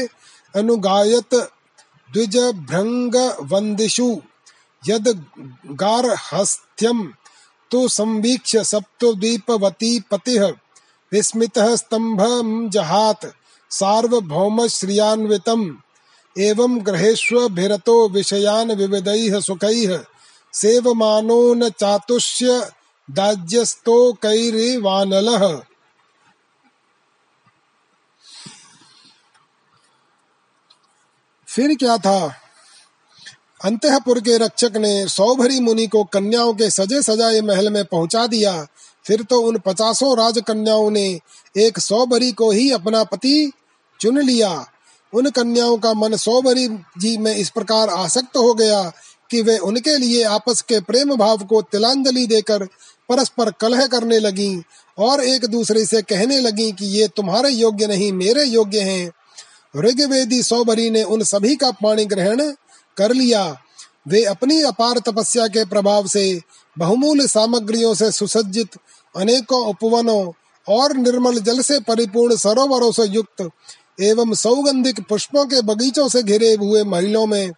अनुगायत 0.53 1.33
यद 4.83 5.07
गार्हस्थ्यम 5.81 7.01
तो 7.71 7.87
संवीक्ष्य 7.87 8.63
सप्तद्वीपवती 8.63 9.99
पतिः 10.11 10.47
विस्मितः 11.13 11.75
स्तंभं 11.75 12.69
जहात 12.69 13.33
सार्वभौम 13.69 14.67
श्रियान्वितम् 14.67 15.75
एवं 16.39 16.85
ग्रहेष्वभिरतो 16.85 18.09
विषयान् 18.09 18.71
विविधैः 18.71 19.39
सुखैः। 19.39 20.03
सेवमानो 20.53 21.53
न 21.53 21.69
चातुष्य 21.69 22.45
दाज्यस्तो 23.11 24.11
दाज्यस्तोकैरिवानलः। 24.11 25.61
फिर 31.47 31.75
क्या 31.75 31.97
था? 31.97 32.35
अंतपुर 33.65 34.19
के 34.19 34.37
रक्षक 34.37 34.71
ने 34.75 35.07
सौभरी 35.07 35.59
मुनि 35.59 35.87
को 35.87 36.03
कन्याओं 36.03 36.53
के 36.53 36.69
सजे 36.69 37.01
सजाए 37.01 37.41
महल 37.41 37.69
में 37.69 37.85
पहुँचा 37.85 38.27
दिया। 38.27 38.67
फिर 39.05 39.23
तो 39.23 39.41
उन 39.41 39.57
पचासों 39.57 40.17
राजकन्याओं 40.17 40.89
ने 40.91 41.19
एक 41.57 41.79
सौभरी 41.79 42.31
को 42.31 42.51
ही 42.51 42.71
अपना 42.71 43.03
पति 43.03 43.51
चुन 43.99 44.19
लिया। 44.19 44.65
उन 45.13 45.29
कन्याओं 45.29 45.77
का 45.77 45.93
मन 45.93 46.15
सौभरी 46.15 46.67
जी 46.97 47.17
में 47.17 47.35
इस 47.35 47.49
प्रकार 47.49 47.89
आसक्त 47.89 48.37
हो 48.37 48.53
गया 48.53 48.83
कि 49.31 49.41
वे 49.41 49.57
उनके 49.57 49.97
लिए 49.97 50.23
आपस 50.23 50.61
के 50.61 50.79
प्रेम 50.79 51.15
भाव 51.15 51.37
को 51.37 51.61
तिलांजलि 51.61 52.25
देकर 52.27 52.65
परस्पर 53.09 53.51
कलह 53.51 53.87
करने 53.87 54.19
लगी 54.19 54.63
और 54.97 55.23
एक 55.23 55.45
दूसरे 55.45 55.85
से 55.85 56.01
कहने 56.01 56.39
लगी 56.39 56.71
कि 56.71 56.85
ये 56.85 57.07
तुम्हारे 57.07 57.49
योग्य 57.49 57.87
नहीं, 57.87 58.11
मेरे 58.11 58.43
योग्य 58.43 58.79
हैं। 58.79 59.11
ऋग्वेदी 59.77 60.43
सौभरी 60.43 60.89
ने 60.89 61.03
उन 61.03 61.23
सभी 61.23 61.55
का 61.55 61.71
पानी 61.71 62.05
ग्रहण 62.05 62.41
कर 62.97 63.13
लिया। 63.13 63.57
वे 64.07 64.23
अपनी 64.23 64.61
अपार 64.61 64.99
तपस्या 64.99 65.47
के 65.47 65.65
प्रभाव 65.65 66.07
से 66.07 66.41
बहुमूल्य 66.79 67.27
सामग्रियों 67.27 67.93
से 67.93 68.11
सुसज्जित 68.11 68.77
अनेकों 69.15 69.65
उपवनों 69.67 70.31
और 70.67 70.95
निर्मल 70.97 71.39
जल 71.39 71.61
से 71.61 71.79
परिपूर्ण 71.79 72.35
सरोवरों 72.35 72.91
से 72.91 73.03
युक्त 73.03 73.49
एवं 74.01 74.33
सौगंधिक 74.33 74.99
पुष्पों 75.09 75.45
के 75.45 75.61
बगीचों 75.61 76.07
से 76.09 76.23
घिरे 76.23 76.53
हुए 76.53 76.83
महलों 76.83 77.25
में 77.25 77.51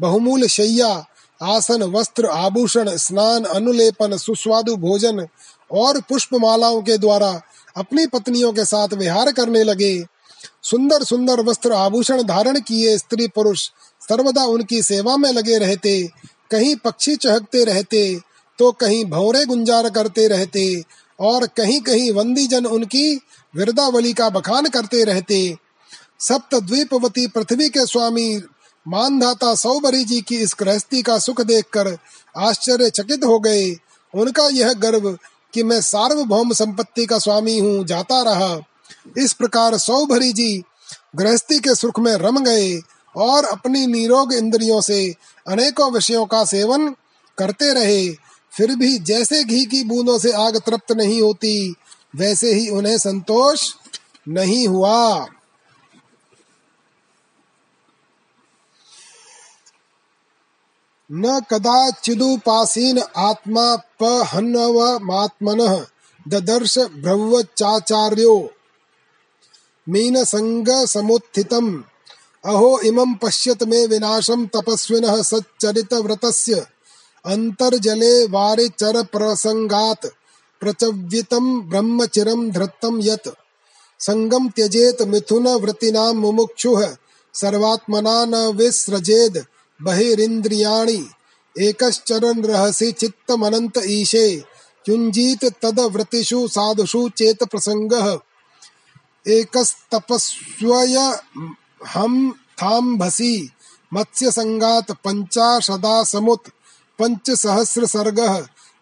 बहुमूल्य 0.00 0.48
शैया, 0.48 1.06
आसन, 1.42 1.82
वस्त्र, 1.82 2.26
आभूषण, 2.26 2.96
स्नान, 2.96 3.44
अनुलेपन, 3.44 4.16
सुस्वादु 4.16 4.76
भोजन 4.76 5.26
और 5.72 6.00
पुष्पमालाओं 6.00 6.82
के 6.82 6.98
द्वारा 6.98 7.42
अपनी 7.76 8.06
पत्नियों 8.06 8.52
के 8.52 8.64
साथ 8.64 8.88
विहार 8.94 9.32
करने 9.32 9.62
लगे। 9.64 10.04
सुंदर 10.62 11.02
सुंदर 11.02 11.40
वस्त्र 11.40 11.72
आभूषण 11.72 12.22
धारण 12.22 12.60
किए 12.60 12.98
स्त्री 12.98 13.28
पुरुष 13.28 13.70
सर्वदा 14.08 14.44
उनकी 14.44 14.82
सेवा 14.82 15.16
में 15.16 15.32
लगे 15.32 15.58
रहते, 15.58 16.08
कहीं 16.50 16.76
पक्षी 16.76 17.16
चहकते 17.16 17.64
रहते 17.64 18.20
तो 18.58 18.72
कहीं 18.72 19.04
भौरे 19.04 19.44
गुंजार 19.44 19.88
करते 19.90 20.26
रहते 20.28 20.82
और 21.20 21.46
कहीं 21.46 21.80
कहीं 21.80 22.10
वंदी 22.12 22.46
जन 22.46 22.66
उनकी 22.66 23.14
विरदावली 23.54 24.12
का 24.12 24.28
बखान 24.30 24.66
करते 24.66 25.04
रहते। 25.04 25.56
सप्त 26.20 26.54
द्वीपवती 26.54 27.26
पृथ्वी 27.26 27.68
के 27.68 27.86
स्वामी 27.86 28.42
मानधाता 28.86 29.54
सौबरी 29.54 30.04
जी 30.04 30.20
की 30.20 30.36
इस 30.36 30.54
गृहस्थी 30.60 31.02
का 31.02 31.18
सुख 31.18 31.40
देखकर 31.40 31.96
आश्चर्यचकित 32.36 33.24
हो 33.24 33.38
गए। 33.38 33.70
उनका 34.14 34.48
यह 34.48 34.72
गर्व 34.72 35.10
कि 35.54 35.62
मैं 35.62 35.80
सार्वभौम 35.80 36.52
संपत्ति 36.52 37.06
का 37.06 37.18
स्वामी 37.18 37.58
हूँ, 37.58 37.84
जाता 37.84 38.22
रहा। 38.22 38.58
इस 39.18 39.32
प्रकार 39.32 39.76
सौभरी 39.76 40.32
जी 40.32 40.62
गृहस्थी 41.16 41.58
के 41.58 41.74
सुख 41.74 41.98
में 42.00 42.14
रम 42.14 42.44
गए 42.44 42.76
और 43.16 43.44
अपनी 43.44 43.86
निरोग 43.86 44.32
इंद्रियों 44.32 44.80
से 44.80 45.14
अनेकों 45.46 45.90
विषयों 45.92 46.26
का 46.26 46.44
सेवन 46.44 46.88
करते 47.38 47.72
रहे। 47.72 48.06
फिर 48.56 48.76
भी 48.76 48.98
जैसे 48.98 49.44
घी 49.44 49.66
की 49.66 49.84
बूंदों 49.84 50.18
से 50.18 50.32
आग 50.32 50.56
तृप्त 50.56 50.92
नहीं 50.92 51.22
होती, 51.22 51.74
वैसे 52.16 52.54
ही 52.54 52.68
उन्हें 52.68 52.98
संतोष 52.98 53.74
नहीं 54.28 54.68
हुआ। 54.68 55.26
न 61.12 61.40
कदाचिदुपासीन 61.50 63.02
आत्मा 63.16 63.76
पहन्वमात्मन 63.76 65.86
ददर्श 66.28 66.78
भ्रवचाचार्यो 66.78 68.52
मीन 69.88 70.24
संग 70.24 70.86
समुत्थितम। 70.86 71.84
अहो 72.44 72.80
इमं 72.80 73.14
पश्यत 73.14 73.62
मे 73.62 73.86
विनाशम 73.86 74.46
तपस्विनः 74.46 75.22
सच्चरित 75.22 75.94
व्रतस्य 75.94 76.66
अंतर्जले 77.32 78.14
वारिचर 78.30 79.00
प्रसंगात 79.12 80.06
प्रचव्यतम 80.62 81.46
ब्रह्मचिरम 81.70 82.48
धृतम 82.50 82.98
यत 83.02 83.28
संगम 84.00 84.48
त्यजेत 84.56 85.02
मिथुन 85.12 85.46
वृत्तिनां 85.62 86.12
मुमुक्षुः 86.14 86.82
सर्वात्मना 87.34 88.16
न 88.24 88.46
विसृजेद 88.56 89.44
बहिरिंद्रियाणि 89.80 91.00
एकश्चरन् 91.56 92.44
रहसि 92.46 92.90
चित्तमनंत 92.92 93.78
ईशे, 93.88 94.26
युञ्जीत 94.86 95.44
तद 95.62 95.80
व्रतिषु 95.92 96.46
साधुषु 96.48 97.08
चेत 97.18 97.42
प्रसंगः 97.44 98.16
एकस्तपस्वय 99.26 100.96
हम 101.94 102.14
थाम 102.60 102.96
भसी 102.98 103.34
मत्स्य 103.92 104.30
संगात 104.30 104.92
पंचाशदा 105.04 106.02
समुत 106.04 106.48
पंच 106.98 107.30
सहस्र 107.42 107.86
सर्ग 107.86 108.20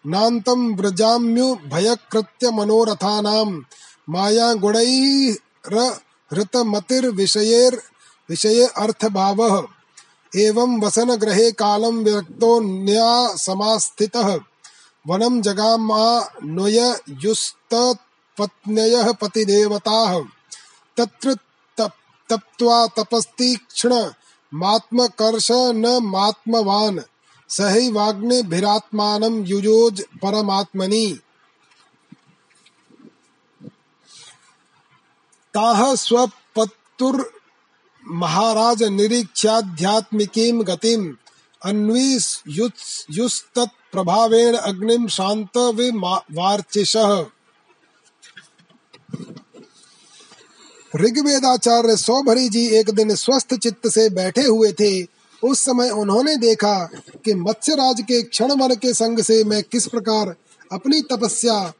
नान्तम 0.05 0.61
व्रजाम्यु 0.79 1.47
भयकृत्य 1.71 2.51
मनोरथानाम 2.57 3.53
माया 4.15 4.53
गुणैर 4.63 5.77
हृत 6.31 6.57
मतिर 6.73 7.09
विषयेर 7.19 7.81
विषये 8.29 8.65
अर्थ 8.83 9.05
भाव 9.17 9.41
एवं 10.33 10.79
वसन 10.81 11.15
ग्रहे 11.21 11.49
कालम 11.61 11.97
विरक्तो 12.05 12.59
न्या 12.59 13.11
समास्थितः 13.37 14.29
वनम 15.05 15.41
जगामा 15.47 16.05
नुय 16.55 16.79
युस्त 17.23 17.75
पत्न्यः 18.37 19.11
पतिदेवताः 19.21 20.17
तत्र 20.97 21.35
तप्त्वा 21.77 22.85
तपस्तीक्ष्ण 22.97 24.01
सही 27.49 27.89
वाग्ने 27.91 28.41
भिरात्मानम 28.43 29.43
युजोज 29.45 30.01
परमात्मनि। 30.21 31.07
ताह 35.53 35.93
स्वपत्तुर 35.95 37.15
महाराज 38.05 38.83
निरीक्षाध्यात्मिकीं 38.83 40.61
गतिम, 40.67 41.15
अन्वीस 41.61 42.27
युस्तत् 43.11 43.79
प्रभावेण 43.91 44.55
अग्निम 44.55 45.07
शांत 45.07 45.57
विवार्चिषः 45.75 47.25
ऋग्वेदाचार्य 50.93 51.95
सौभरी 51.97 52.49
जी 52.49 52.65
एक 52.75 52.89
दिन 52.91 53.15
स्वस्थ 53.15 53.53
चित्त 53.55 53.87
से 53.87 54.09
बैठे 54.09 54.43
हुए 54.43 54.71
थे। 54.71 55.14
उस 55.45 55.65
समय 55.65 55.89
उन्होंने 55.89 56.35
देखा 56.37 56.89
कि 57.25 57.33
मत्स्यराज 57.33 58.01
के 58.01 58.21
क्षण 58.21 58.51
मन 58.51 58.75
के 58.75 58.93
संग 58.93 59.19
से 59.19 59.43
मैं 59.43 59.63
किस 59.63 59.87
प्रकार 59.87 60.35
अपनी 60.71 61.01
तपस्या 61.01 61.73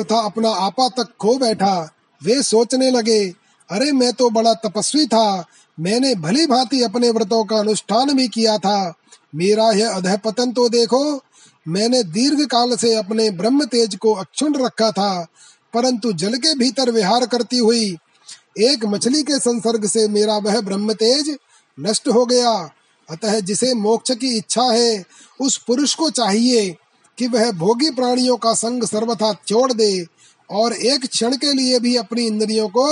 तथा 0.00 0.20
अपना 0.20 0.50
आपा 0.50 0.88
तक 0.88 1.08
खो 1.20 1.38
बैठा। 1.38 1.94
वे 2.22 2.42
सोचने 2.42 2.90
लगे, 2.90 3.34
अरे, 3.70 3.92
मैं 3.92 4.12
तो 4.12 4.30
बड़ा 4.30 4.54
तपस्वी 4.54 5.06
था। 5.06 5.44
मैंने 5.80 6.14
भली 6.14 6.46
भांति 6.46 6.82
अपने 6.82 7.10
व्रतों 7.10 7.44
का 7.44 7.56
अनुष्ठान 7.56 8.12
भी 8.12 8.28
किया 8.28 8.58
था। 8.58 8.94
मेरा 9.34 9.70
यह 9.70 9.90
अधपतन 9.90 10.52
तो 10.52 10.68
देखो, 10.68 11.20
मैंने 11.68 12.02
दीर्घ 12.02 12.46
काल 12.46 12.76
से 12.76 12.94
अपने 12.94 13.30
ब्रह्म 13.30 13.64
तेज 13.64 13.96
को 13.96 14.14
अक्षुण 14.14 14.64
रखा 14.64 14.90
था, 14.90 15.26
परंतु 15.74 16.12
जल 16.12 16.34
के 16.34 16.54
भीतर 16.54 16.90
विहार 16.90 17.26
करती 17.26 17.58
हुई, 17.58 17.96
एक 18.58 18.84
मछली 18.84 19.22
के 19.22 19.38
संसर्ग 19.38 19.86
से 19.86 20.08
मेरा 20.08 20.36
वह 20.36 20.60
ब्रह्म 20.60 20.92
तेज 20.92 21.36
नष्ट 21.80 22.08
हो 22.08 22.26
गया। 22.26 22.70
अतः 23.08 23.38
जिसे 23.40 23.72
मोक्ष 23.74 24.10
की 24.10 24.36
इच्छा 24.36 24.62
है, 24.62 25.04
उस 25.40 25.56
पुरुष 25.58 25.94
को 25.94 26.10
चाहिए 26.10 26.70
कि 27.18 27.26
वह 27.26 27.50
भोगी 27.52 27.90
प्राणियों 27.90 28.36
का 28.36 28.52
संग 28.54 28.84
सर्वथा 28.84 29.32
छोड़ 29.46 29.72
दे 29.72 30.06
और 30.50 30.72
एक 30.72 31.06
क्षण 31.06 31.36
के 31.36 31.52
लिए 31.52 31.78
भी 31.78 31.94
अपनी 31.96 32.26
इंद्रियों 32.26 32.68
को 32.68 32.86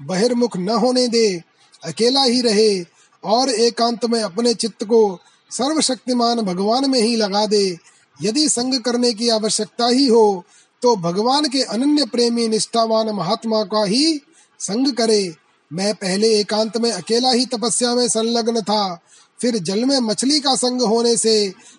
बहिर्मुख 0.00 0.56
न 0.56 0.68
होने 0.68 1.06
दे, 1.08 1.42
अकेला 1.84 2.22
ही 2.22 2.40
रहे 2.40 2.84
और 3.24 3.50
एकांत 3.50 4.04
में 4.04 4.20
अपने 4.22 4.54
चित्त 4.54 4.84
को 4.84 5.18
सर्वशक्तिमान 5.50 6.40
भगवान 6.40 6.90
में 6.90 7.00
ही 7.00 7.14
लगा 7.16 7.46
दे। 7.46 7.78
यदि 8.22 8.48
संग 8.48 8.80
करने 8.80 9.12
की 9.14 9.28
आवश्यकता 9.28 9.86
ही 9.86 10.06
हो 10.06 10.44
तो 10.82 10.94
भगवान 10.96 11.48
के 11.48 11.62
अनन्य 11.62 12.04
प्रेमी 12.06 12.46
निष्ठावान 12.48 13.10
महात्मा 13.10 13.62
का 13.64 13.84
ही 13.84 14.20
संग 14.60 14.92
करे। 14.92 15.34
मैं 15.70 15.94
पहले 15.94 16.28
एकांत 16.38 16.76
में 16.76 16.90
अकेला 16.92 17.30
ही 17.30 17.46
तपस्या 17.46 17.94
में 17.94 18.06
संलग्न 18.08 18.60
था 18.60 19.00
फिर 19.42 19.58
जल 19.60 19.84
में 19.84 19.98
मछली 20.00 20.38
का 20.40 20.54
संग 20.56 20.82
होने 20.82 21.16
से 21.16 21.32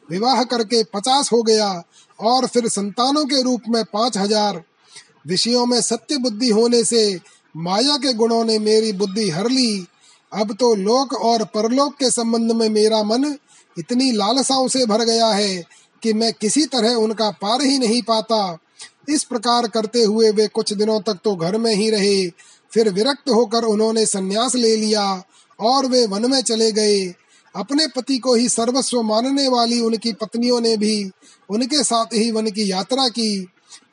विवाह 0.09 0.43
करके 0.43 0.83
पचास 0.93 1.31
हो 1.31 1.41
गया 1.43 1.69
और 2.19 2.47
फिर 2.47 2.67
संतानों 2.69 3.25
के 3.25 3.41
रूप 3.43 3.61
में 3.69 3.83
पाँच 3.83 4.17
हज़ार। 4.17 4.61
विषयों 5.27 5.65
में 5.65 5.79
सत्य 5.81 6.17
बुद्धि 6.17 6.49
होने 6.49 6.83
से 6.83 7.19
माया 7.55 7.97
के 7.97 8.13
गुणों 8.13 8.43
ने 8.45 8.57
मेरी 8.59 8.91
बुद्धि 8.93 9.29
हर 9.29 9.49
ली। 9.49 9.85
अब 10.31 10.55
तो 10.59 10.73
लोक 10.75 11.13
और 11.13 11.43
परलोक 11.45 11.95
के 11.95 12.09
संबंध 12.11 12.51
में 12.51 12.67
मेरा 12.69 13.01
मन 13.03 13.35
इतनी 13.77 14.11
लालसाओं 14.11 14.67
से 14.67 14.85
भर 14.85 15.03
गया 15.05 15.27
है 15.27 15.63
कि 16.03 16.13
मैं 16.13 16.31
किसी 16.33 16.65
तरह 16.65 16.95
उनका 16.95 17.29
पार 17.41 17.61
ही 17.61 17.77
नहीं 17.79 18.01
पाता। 18.01 18.57
इस 19.09 19.23
प्रकार 19.23 19.67
करते 19.67 20.03
हुए 20.03 20.31
वे 20.31 20.47
कुछ 20.47 20.73
दिनों 20.73 20.99
तक 21.01 21.19
तो 21.23 21.35
घर 21.35 21.57
में 21.57 21.73
ही 21.73 21.89
रहे। 21.89 22.27
फिर 22.71 22.89
विरक्त 22.89 23.29
होकर 23.29 23.63
उन्होंने 23.63 24.05
संन्यास 24.05 24.55
ले 24.55 24.75
लिया 24.75 25.05
और 25.59 25.85
वे 25.85 26.05
वन 26.07 26.29
में 26.31 26.41
चले 26.41 26.71
गए। 26.71 27.03
अपने 27.55 27.87
पति 27.87 28.17
को 28.17 28.35
ही 28.35 28.49
सर्वस्व 28.49 29.01
मानने 29.01 29.47
वाली 29.47 29.79
उनकी 29.79 30.13
पत्नियों 30.13 30.61
ने 30.61 30.77
भी 30.77 31.11
उनके 31.49 31.83
साथ 31.83 32.05
ही 32.05 32.31
वन 32.31 32.47
की 32.47 32.71
यात्रा 32.71 33.07
की। 33.07 33.47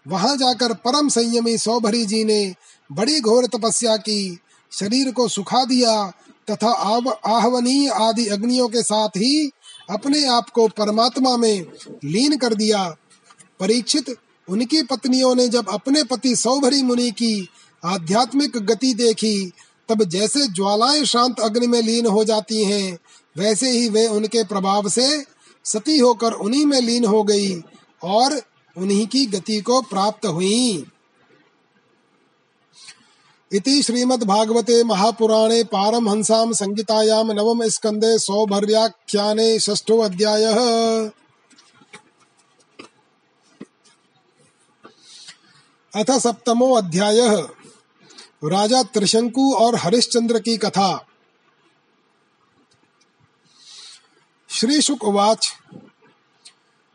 वहाँ 0.09 0.37
जाकर 0.37 0.74
परम 0.74 1.09
संयमी 1.09 1.59
सौभरी 1.59 2.05
जी 2.07 2.24
ने 2.24 2.55
बड़ी 2.93 3.20
घोर 3.20 3.47
तपस्या 3.47 3.97
की। 3.97 4.39
शरीर 4.73 5.11
को 5.12 5.28
सुखा 5.28 5.65
दिया 5.65 6.12
तथा 6.51 6.70
आहवनीय 7.27 7.89
आदि 7.89 8.27
अग्नियों 8.27 8.69
के 8.69 8.82
साथ 8.82 9.09
ही 9.09 9.51
अपने 9.91 10.27
आप 10.27 10.51
को 10.51 10.69
परमात्मा 10.69 11.37
में 11.37 11.66
लीन 12.05 12.37
कर 12.37 12.55
दिया। 12.55 12.97
परीक्षित, 13.61 14.16
उनकी 14.49 14.82
पत्नियों 14.82 15.35
ने 15.35 15.49
जब 15.49 15.69
अपने 15.69 16.03
पति 16.05 16.37
सौभरी 16.37 16.82
मुनि 16.82 17.11
की 17.11 17.49
आध्यात्मिक 17.85 18.57
गति 18.57 18.95
देखी, 18.95 19.53
तब 19.89 20.05
जैसे 20.05 20.47
ज्वालाएँ 20.47 21.05
शांत 21.05 21.41
अग्नि 21.41 21.66
में 21.66 21.82
लीन 21.82 22.07
हो 22.07 22.24
जाती 22.24 22.65
हैं 22.65 22.99
वैसे 23.39 23.70
ही 23.70 23.89
वे 23.89 24.07
उनके 24.07 24.44
प्रभाव 24.44 24.89
से 24.89 25.24
सती 25.65 25.98
होकर 25.98 26.32
उन्हीं 26.32 26.66
में 26.66 26.81
लीन 26.81 27.05
हो 27.05 27.23
गई 27.23 27.62
और 28.05 28.43
उन्हीं 28.77 29.07
की 29.07 29.27
गति 29.27 29.61
को 29.61 29.82
प्राप्त 29.82 30.27
हुई। 30.27 30.86
इति 33.52 33.82
श्रीमद्भागवते 33.82 34.85
महापुराणे 34.85 35.65
पारमहंसां 35.65 36.52
संहितायां 36.52 37.35
नवम 37.35 37.69
स्कंदे 37.69 38.19
सौभर्याख्याने 38.19 39.59
षष्ठो 39.59 39.98
अध्यायः। 39.98 40.57
अथ 45.94 46.19
सप्तमो 46.19 46.74
अध्यायः। 46.74 47.48
राजा 48.44 48.82
त्रिशंकु 48.82 49.55
और 49.55 49.77
हरिश्चंद्र 49.77 50.39
की 50.39 50.57
कथा। 50.57 51.07
श्री 54.52 54.82
शुक 54.82 55.05
उवाच 55.05 55.52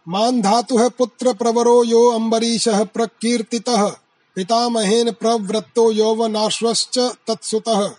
मान 0.07 0.41
धातु 0.41 0.77
है 0.77 0.89
पुत्र 0.89 1.33
प्रवरो 1.33 1.83
यो 1.83 2.11
अम्बरीश 2.11 2.67
प्रकीर्तितः। 2.67 3.89
पितामहेन 4.35 5.11
प्रवृत्तो 5.11 5.91
यौवनाश्वश्च 5.91 6.99
तत्सुतः। 6.99 7.91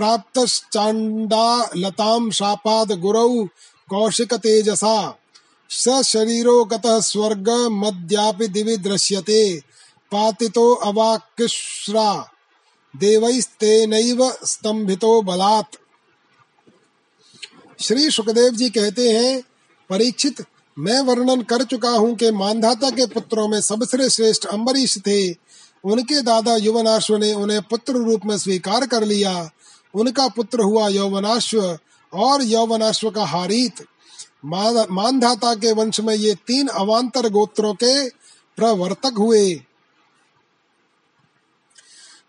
प्राप्तश्चाण्डालतां 0.00 2.30
शापाद 2.30 2.92
गुरौ 2.92 3.46
कौशिकतेजसा। 3.90 5.18
स 5.70 6.02
शरीरो 6.02 6.64
गतः 6.64 7.00
स्वर्ग, 7.00 7.68
मद्यापि 7.70 8.48
दिवि 8.48 8.76
दृश्यते। 8.76 9.60
पातितो 10.12 10.74
अवाकिश्रा 10.74 12.30
देवैस्तेनैव 12.96 14.32
स्तंभितो 14.44 15.22
बलात्। 15.22 15.76
श्री 17.82 18.10
सुखदेव 18.10 18.50
जी 18.50 18.70
कहते 18.70 19.10
हैं, 19.10 19.42
परीक्षित, 19.90 20.44
मैं 20.78 21.00
वर्णन 21.00 21.42
कर 21.42 21.62
चुका 21.62 21.90
हूँ 21.90 22.16
कि 22.16 22.30
मानधाता 22.30 22.90
के 22.90 23.06
पुत्रों 23.06 23.48
में 23.48 23.60
सबसे 23.60 24.10
श्रेष्ठ 24.10 24.46
अम्बरीश 24.46 24.98
थे। 24.98 25.34
उनके 25.84 26.22
दादा 26.22 26.56
युवनाश्व 26.56 27.16
ने 27.16 27.34
उन्हें 27.34 27.62
पुत्र 27.62 27.92
रूप 27.92 28.20
में 28.24 28.38
स्वीकार 28.38 28.86
कर 28.86 29.04
लिया। 29.04 29.50
उनका 29.94 30.26
पुत्र 30.28 30.62
हुआ 30.62 30.88
यौवनाश्व, 30.88 31.78
और 32.12 32.42
यौवनाश्व 32.42 33.10
का 33.10 33.24
हारित। 33.24 33.84
मानधाता 34.44 35.54
के 35.54 35.72
वंश 35.72 36.00
में 36.00 36.14
ये 36.14 36.34
तीन 36.46 36.68
अवान्तर 36.68 37.28
गोत्रों 37.28 37.74
के 37.74 38.08
प्रवर्तक 38.58 39.18
हुए। 39.18 39.48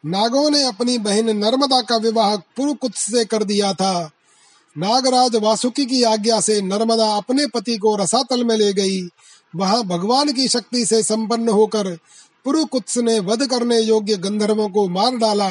नागों 0.05 0.49
ने 0.49 0.63
अपनी 0.63 0.97
बहन 0.97 1.29
नर्मदा 1.37 1.81
का 1.81 1.97
विवाह 1.97 2.35
पुरुकुत 2.35 2.95
से 2.95 3.25
कर 3.25 3.43
दिया 3.43 3.73
था। 3.73 4.09
नागराज 4.75 5.35
वासुकी 5.35 5.85
की 5.85 6.03
आज्ञा 6.03 6.39
से 6.39 6.61
नर्मदा 6.61 7.11
अपने 7.15 7.45
पति 7.47 7.77
को 7.77 7.95
रसातल 7.95 8.43
में 8.43 8.55
ले 8.57 8.71
गई। 8.73 9.01
वहाँ 9.55 9.83
भगवान 9.83 10.31
की 10.31 10.47
शक्ति 10.47 10.85
से 10.85 11.01
संपन्न 11.03 11.49
होकर 11.49 11.95
पुरुकुत्स 12.45 12.97
ने 12.97 13.19
वध 13.19 13.45
करने 13.47 13.79
योग्य 13.79 14.15
गंधर्वों 14.17 14.69
को 14.69 14.87
मार 14.89 15.17
डाला। 15.17 15.49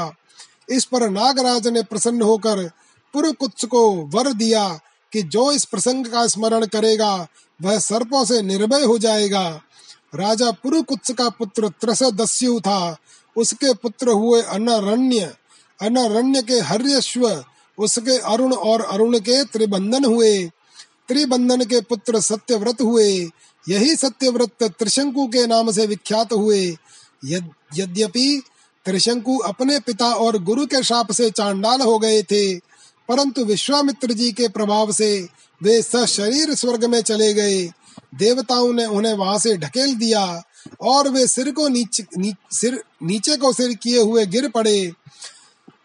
इस 0.70 0.84
पर 0.84 1.10
नागराज 1.10 1.68
ने 1.68 1.82
प्रसन्न 1.82 2.22
होकर 2.22 2.70
पुरुकुत्स 3.12 3.64
को 3.64 3.90
वर 3.90 4.32
दिया 4.32 4.80
कि 5.12 5.22
जो 5.22 5.52
इस 5.52 5.64
प्रसंग 5.64 6.06
का 6.06 6.26
स्मरण 6.26 6.66
करेगा, 6.66 7.28
वह 7.62 7.78
सर्पों 7.78 8.24
से 8.24 8.42
निर्भय 8.42 8.84
हो 8.84 8.98
जाएगा। 8.98 9.60
राजा 10.14 10.50
पुरुकुत्स 10.50 11.10
का 11.10 11.28
पुत्र 11.28 11.68
त्रसदस्यु 11.68 12.60
था। 12.60 12.96
उसके 13.36 13.74
पुत्र 13.74 14.08
हुए 14.08 14.42
अनरण्य। 14.42 15.34
अनरण्य 15.82 16.42
के 16.42 16.60
हर्यश्व, 16.60 17.44
उसके 17.78 18.18
अरुण 18.18 18.54
और 18.54 18.82
अरुण 18.82 19.18
के 19.18 19.44
त्रिबंधन 19.44 20.04
हुए। 20.04 20.50
त्रिबंधन 21.08 21.64
के 21.64 21.80
पुत्र 21.80 22.20
सत्यव्रत 22.20 22.80
हुए। 22.80 23.28
यही 23.68 23.96
सत्यव्रत 23.96 24.62
त्रिशंकु 24.62 25.26
के 25.26 25.46
नाम 25.46 25.70
से 25.72 25.86
विख्यात 25.86 26.32
हुए। 26.32 26.76
यद्यपि 27.24 28.42
त्रिशंकु 28.90 29.36
अपने 29.38 29.78
पिता 29.80 30.06
और 30.06 30.42
गुरु 30.42 30.66
के 30.66 30.82
शाप 30.82 31.12
से 31.12 31.30
चांडाल 31.30 31.80
हो 31.80 31.98
गए 31.98 32.22
थे 32.22 32.56
परंतु 33.08 33.44
विश्वामित्र 33.44 34.12
जी 34.12 34.32
के 34.32 34.48
प्रभाव 34.48 34.92
से 34.92 35.28
वे 35.62 35.82
सशरीर 35.82 36.54
स्वर्ग 36.54 36.84
में 36.84 37.00
चले 37.00 37.34
गए। 37.34 37.62
देवताओं 38.14 38.72
ने 38.72 38.84
उन्हें 38.84 39.14
वहाँ 39.14 39.38
से 39.38 39.56
ढकेल 39.56 39.94
दिया 39.94 40.42
और 40.80 41.08
वे 41.08 41.26
सिर 41.26 41.50
को 41.50 41.68
नीचे 41.68 42.06
नी, 42.18 42.34
सिर 42.52 42.84
नीचे 43.02 43.36
को 43.36 43.52
सिर 43.52 43.74
किए 43.74 44.00
हुए 44.00 44.26
गिर 44.26 44.48
पड़े। 44.48 44.92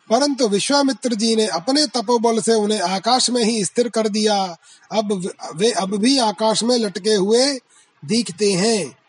परंतु 0.10 0.48
विश्वामित्र 0.48 1.16
जी 1.16 1.36
ने 1.36 1.48
अपने 1.48 1.88
तपोबल 1.88 2.40
से 2.40 2.54
उन्हें 2.54 2.80
आकाश 2.80 3.30
में 3.30 3.44
ही 3.44 3.66
स्थिर 3.66 3.90
कर 3.90 4.08
दिया। 4.08 4.58
अब 4.92 5.30
वे 5.56 5.72
अब 5.72 5.96
भी 5.96 6.18
आकाश 6.18 6.64
में 6.64 6.78
लटके 6.78 7.14
हुए 7.14 7.60
दिखते 8.06 8.52
हैं। 8.54 9.05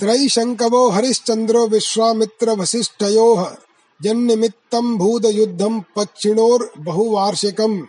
त्रैशङ्कवो 0.00 0.90
हरिश्चन्द्रो 0.90 1.66
विश्वामित्रवसिष्ठयोः 1.66 3.56
जन्निमित्तं 4.02 4.98
भूतयुद्धं 4.98 5.80
पक्षिणोर्बहुवार्षिकम्। 5.80 7.82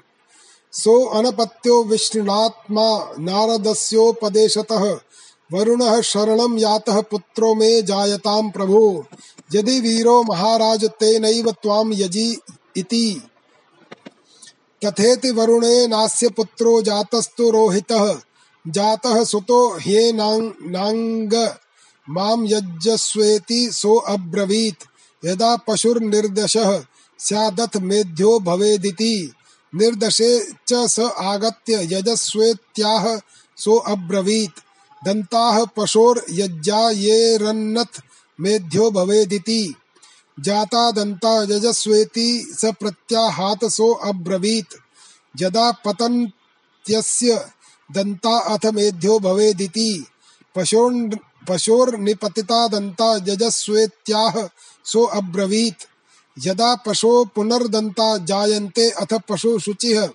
सो 0.72 1.06
अनपत्यो 1.06 1.84
विष्णुनात्मा 1.84 3.16
नारदस्योपदेशतः, 3.20 5.00
वरुण 5.54 6.02
शरण 6.02 6.60
यातः 6.60 7.02
पुत्रो 7.02 7.56
मे 7.56 7.82
जायताम 7.82 8.50
प्रभु। 8.50 9.04
यदि 9.56 9.80
वीरो 9.80 10.24
महाराज 10.24 10.86
तेनैव 10.86 11.52
त्वां 11.52 11.94
यजि 11.94 12.38
इति। 12.78 13.22
तथेति 14.86 15.32
वरुणे 15.32 15.88
नास्य 15.88 16.30
पुत्रो 16.30 16.82
जातस्तु 16.82 17.50
रोहितः। 17.50 18.20
जातः 18.68 19.24
सुतो 19.24 19.78
ह्येनांग 19.78 21.54
माम 22.10 22.46
यज्जस्वेति 22.46 23.70
सो 23.72 23.96
अब्रवीत। 23.96 24.78
यदा 25.26 25.56
पशुर्निर्दशः 25.56 26.86
स्यादथ 27.20 27.78
मेध्यो 27.78 28.40
भवेदिति। 28.40 29.32
निर्दशे 29.76 30.48
च 30.68 30.74
स 30.74 31.00
आगत्य 31.00 31.88
यजस्वेत्याह 31.92 33.18
सो 33.58 33.76
अब्रवीत। 33.76 34.52
दन्ताः 35.06 35.66
पशोर 35.66 36.26
यज्जायेरन्नथ 36.32 38.02
मेध्यो 38.40 38.92
भवेदिति। 38.92 39.76
जाता 40.40 40.92
दंता 40.92 41.44
यजस्वेति 41.44 42.48
स 42.52 42.66
प्रत्याहात 42.66 43.66
सो 43.66 43.94
अब्रवीत। 43.94 44.66
यदा 45.42 45.72
पतन्त्यस्य 45.72 47.46
दंता 47.92 48.40
अथ 48.40 48.66
मेध्यो 48.66 49.20
भवेदिति। 49.20 50.06
पशोर 50.56 51.20
पशोर 51.50 51.98
निपतिता 51.98 52.68
दंता 52.68 53.16
यजस्वेत्याह 53.16 54.48
सो 54.86 55.04
अब्रवीत। 55.04 55.76
यदा 56.40 56.76
पशो 56.76 57.26
पुनर्दंता 57.26 58.18
जायन्ते 58.18 58.90
अथ 58.90 59.14
पशु 59.30 59.60
शुचिः। 59.60 60.08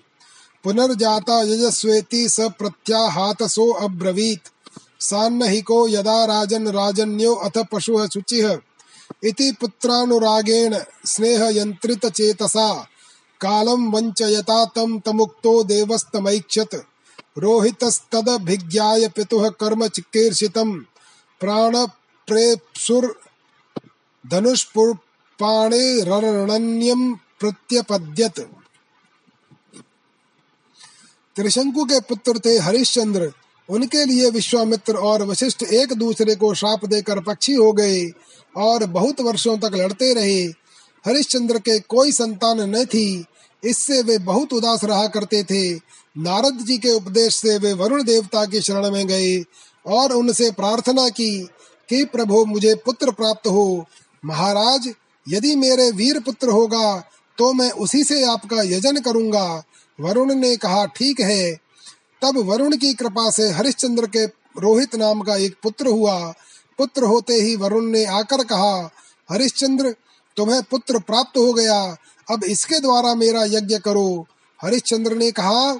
पुनर्जाता 0.63 1.41
यजस्वेति 1.41 2.29
स 2.29 2.39
प्रत्याहात 2.39 3.43
सो 3.43 3.71
अब्रवीत। 3.71 4.41
सान्नहिको 4.99 5.87
यदा 5.87 6.25
राजन 6.25 6.67
राजन्यो 6.67 7.35
अथ 7.35 7.57
पशु 7.71 8.07
शुचिः। 8.07 8.57
इति 9.23 9.51
पुत्रानुरागेण 9.61 10.77
स्नेह 11.05 11.43
यंत्रित 11.43 12.05
चेतसा 12.05 12.73
कालम 13.41 13.91
वंचयता 13.91 14.65
तम 14.65 14.99
तमुक्तो 14.99 15.63
देवस्तमैक्षत। 15.63 16.69
रोहितस्तदभिज्ञाय 17.37 19.07
पितुः 19.07 19.49
कर्म 19.49 19.87
चिकीर्षितम् 19.87 20.79
प्राण 21.41 21.85
प्रेप्सुर 22.27 23.19
धनुष्पुष्पाणे 24.31 26.01
रणन्यम 26.01 27.13
प्रत्यपद्यत। 27.15 28.39
त्रिशंकु 31.35 31.85
के 31.85 31.99
पुत्र 31.99 32.39
थे 32.45 32.57
हरिश्चंद्र। 32.57 33.31
उनके 33.69 34.05
लिए 34.05 34.29
विश्वामित्र 34.29 34.95
और 34.95 35.23
वशिष्ठ 35.23 35.63
एक 35.63 35.93
दूसरे 35.93 36.35
को 36.35 36.53
श्राप 36.53 36.85
देकर 36.85 37.19
पक्षी 37.19 37.53
हो 37.53 37.73
गए 37.73 38.11
और 38.57 38.85
बहुत 38.85 39.21
वर्षों 39.21 39.57
तक 39.57 39.71
लड़ते 39.73 40.13
रहे। 40.13 40.43
हरिश्चंद्र 41.05 41.59
के 41.59 41.79
कोई 41.79 42.11
संतान 42.11 42.61
न 42.61 42.85
थी। 42.85 43.25
इससे 43.63 44.01
वे 44.01 44.17
बहुत 44.17 44.53
उदास 44.53 44.83
रहा 44.83 45.07
करते 45.07 45.43
थे। 45.43 45.75
नारद 46.17 46.59
जी 46.61 46.77
के 46.77 46.89
उपदेश 46.89 47.35
से 47.35 47.57
वे 47.57 47.73
वरुण 47.73 48.03
देवता 48.03 48.45
की 48.45 48.61
शरण 48.61 48.91
में 48.91 49.07
गए। 49.07 49.43
और 49.85 50.13
उनसे 50.13 50.49
प्रार्थना 50.51 51.07
की 51.09 51.39
कि 51.89 52.03
प्रभु 52.05 52.43
मुझे 52.45 52.73
पुत्र 52.75 53.11
प्राप्त 53.11 53.47
हो। 53.47 53.85
महाराज, 54.25 54.89
यदि 55.27 55.55
मेरे 55.55 55.89
वीर 55.91 56.19
पुत्र 56.19 56.49
होगा 56.49 57.03
तो 57.37 57.51
मैं 57.53 57.69
उसी 57.71 58.03
से 58.03 58.23
आपका 58.23 58.61
यजन 58.61 58.99
करूँगा। 58.99 59.63
वरुण 59.99 60.33
ने 60.33 60.55
कहा, 60.57 60.85
ठीक 60.85 61.19
है। 61.19 61.53
तब 62.21 62.37
वरुण 62.37 62.75
की 62.77 62.93
कृपा 62.93 63.29
से 63.31 63.49
हरिश्चंद्र 63.49 64.07
के 64.07 64.25
रोहित 64.59 64.95
नाम 64.95 65.21
का 65.21 65.35
एक 65.35 65.55
पुत्र 65.63 65.87
हुआ। 65.87 66.17
पुत्र 66.77 67.03
होते 67.03 67.33
ही 67.33 67.55
वरुण 67.55 67.85
ने 67.85 68.03
आकर 68.05 68.43
कहा, 68.43 68.89
हरिश्चंद्र, 69.29 69.95
तुम्हें 70.37 70.61
पुत्र 70.63 70.99
प्राप्त 70.99 71.37
हो 71.37 71.53
गया। 71.53 71.81
अब 72.27 72.43
इसके 72.43 72.79
द्वारा 72.79 73.13
मेरा 73.15 73.43
यज्ञ 73.45 73.77
करो। 73.77 74.27
हरिश्चंद्र 74.59 75.15
ने 75.15 75.31
कहा, 75.31 75.75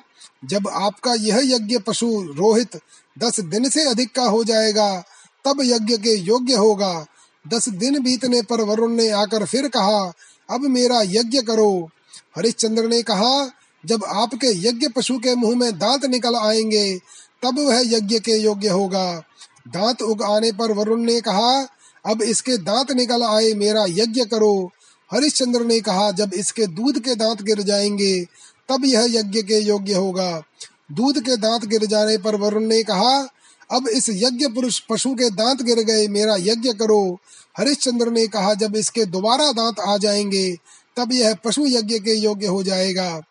जब 0.45 0.67
आपका 0.67 1.13
यह 1.13 1.41
यज्ञ 1.45 1.77
पशु 1.77 2.07
रोहित 2.37 2.79
दस 3.23 3.39
दिन 3.39 3.69
से 3.69 3.83
अधिक 3.83 4.15
का 4.15 4.23
हो 4.23 4.43
जाएगा, 4.43 5.03
तब 5.45 5.57
यज्ञ 5.61 5.97
के 5.97 6.15
योग्य 6.15 6.53
होगा। 6.53 7.05
दस 7.47 7.69
दिन 7.69 8.03
बीतने 8.03 8.41
पर 8.41 8.61
वरुण 8.61 8.91
ने 8.91 9.09
आकर 9.09 9.45
फिर 9.45 9.67
कहा, 9.67 10.13
अब 10.49 10.61
मेरा 10.61 11.01
यज्ञ 11.01 11.41
करो। 11.41 11.89
हरिश्चंद्र 12.37 12.87
ने 12.87 13.01
कहा, 13.01 13.51
जब 13.85 14.03
आपके 14.03 14.69
यज्ञ 14.69 14.87
पशु 14.87 15.17
के 15.17 15.35
मुँह 15.35 15.57
में 15.57 15.79
दांत 15.79 16.05
निकल 16.05 16.35
आएँगे, 16.35 16.99
तब 17.43 17.59
वह 17.59 17.81
यज्ञ 17.85 18.19
के 18.19 18.31
योग्य 18.31 18.69
होगा। 18.69 19.23
दांत 19.67 20.01
उग 20.01 20.23
आने 20.23 20.51
पर 20.51 20.71
वरुण 20.71 21.01
ने 21.01 21.21
कहा, 21.21 21.67
अब 22.05 22.21
इसके 22.21 22.57
दांत 22.57 22.91
निकल 22.91 23.23
आए, 23.23 23.53
मेरा 23.53 23.85
यज्ञ 23.89 24.25
करो। 24.25 24.71
हरिश्चंद्र 25.13 25.65
ने 25.65 25.79
कहा, 25.79 26.11
जब 26.11 26.31
इसके 26.33 26.67
दूध 26.67 26.99
के 26.99 27.15
दांत 27.15 27.41
गिर 27.41 27.61
जाएँगे, 27.61 28.23
तब 28.69 28.85
यह 28.85 29.05
यज्ञ 29.09 29.41
के 29.41 29.59
योग्य 29.59 29.93
होगा। 29.93 30.43
दूध 30.91 31.21
के 31.21 31.37
दांत 31.37 31.65
गिर 31.65 31.85
जाने 31.85 32.17
पर 32.17 32.35
वरुण 32.35 32.63
ने 32.63 32.83
कहा, 32.83 33.27
अब 33.71 33.87
इस 33.87 34.09
यज्ञ 34.09 34.47
पुरुष 34.47 34.79
पशु 34.79 35.13
के 35.13 35.29
दांत 35.29 35.61
गिर 35.61 35.79
गए, 35.79 36.07
मेरा 36.07 36.35
यज्ञ 36.39 36.73
करो। 36.73 37.19
हरिश्चंद्र 37.57 38.11
ने 38.11 38.27
कहा, 38.27 38.53
जब 38.53 38.75
इसके 38.75 39.05
दोबारा 39.05 39.51
दांत 39.51 39.79
आ 39.79 39.97
जाएँगे, 39.97 40.57
तब 40.97 41.11
यह 41.11 41.35
पशु 41.35 41.65
यज्ञ 41.65 41.99
के 41.99 42.13
योग्य 42.13 42.47
हो 42.47 42.63
जाएगा। 42.63 43.21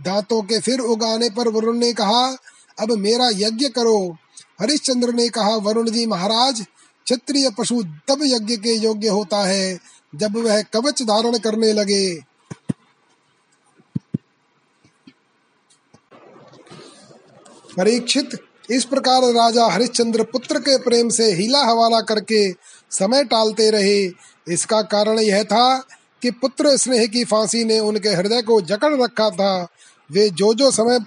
दांतों 0.00 0.42
के 0.42 0.60
फिर 0.60 0.80
उगाने 0.80 1.30
पर 1.30 1.48
वरुण 1.48 1.78
ने 1.78 1.92
कहा, 1.92 2.36
अब 2.80 2.92
मेरा 2.92 3.28
यज्ञ 3.28 3.68
करो। 3.68 4.16
हरिश्चंद्र 4.60 5.12
ने 5.12 5.28
कहा, 5.28 5.56
वरुण 5.56 5.90
जी 5.90 6.06
महाराज, 6.06 6.62
क्षत्रिय 7.04 7.50
पशु 7.50 7.82
तब 7.82 8.20
यज्ञ 8.24 8.56
के 8.56 8.74
योग्य 8.74 9.08
होता 9.08 9.46
है, 9.46 9.78
जब 10.14 10.36
वह 10.36 10.62
कवच 10.62 11.02
धारण 11.02 11.38
करने 11.38 11.72
लगे। 11.72 12.33
परीक्षित। 17.76 18.38
इस 18.70 18.84
प्रकार 18.84 19.22
राजा 19.32 19.66
हरिश्चंद्र 19.66 20.22
पुत्र 20.22 20.58
के 20.58 20.76
प्रेम 20.78 21.08
से 21.08 21.24
हीला 21.32 21.62
हवाला 21.62 22.00
करके 22.00 22.50
समय 22.90 23.24
टालते 23.24 23.70
रहे। 23.70 24.04
इसका 24.52 24.80
कारण 24.82 25.18
यह 25.18 25.42
था 25.42 25.76
कि 26.22 26.30
पुत्र 26.30 26.76
स्नेह 26.76 27.06
की 27.06 27.24
फांसी 27.24 27.64
ने 27.64 27.78
उनके 27.78 28.08
हृदय 28.08 28.42
को 28.42 28.60
जकड़ 28.60 28.94
रखा 28.94 29.28
था। 29.30 29.68
वे 30.10 30.28
जो 30.30 30.52
जो 30.54 30.70
समय 30.70 30.98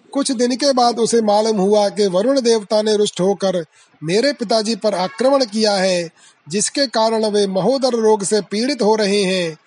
कुछ 0.09 0.31
दिन 0.31 0.55
के 0.55 0.71
बाद 0.73 0.99
उसे 0.99 1.21
मालूम 1.21 1.57
हुआ 1.57 1.87
कि 1.89 2.07
वरुण 2.07 2.41
देवता 2.41 2.81
ने 2.81 2.95
रुष्ट 2.97 3.21
होकर 3.21 3.63
मेरे 4.01 4.33
पिताजी 4.33 4.75
पर 4.75 4.95
आक्रमण 4.95 5.45
किया 5.45 5.73
है, 5.73 6.09
जिसके 6.49 6.87
कारण 6.87 7.25
वे 7.25 7.45
महोदर 7.47 7.95
रोग 7.95 8.23
से 8.23 8.41
पीड़ित 8.41 8.81
हो 8.81 8.95
रहे 8.95 9.21
हैं। 9.23 9.57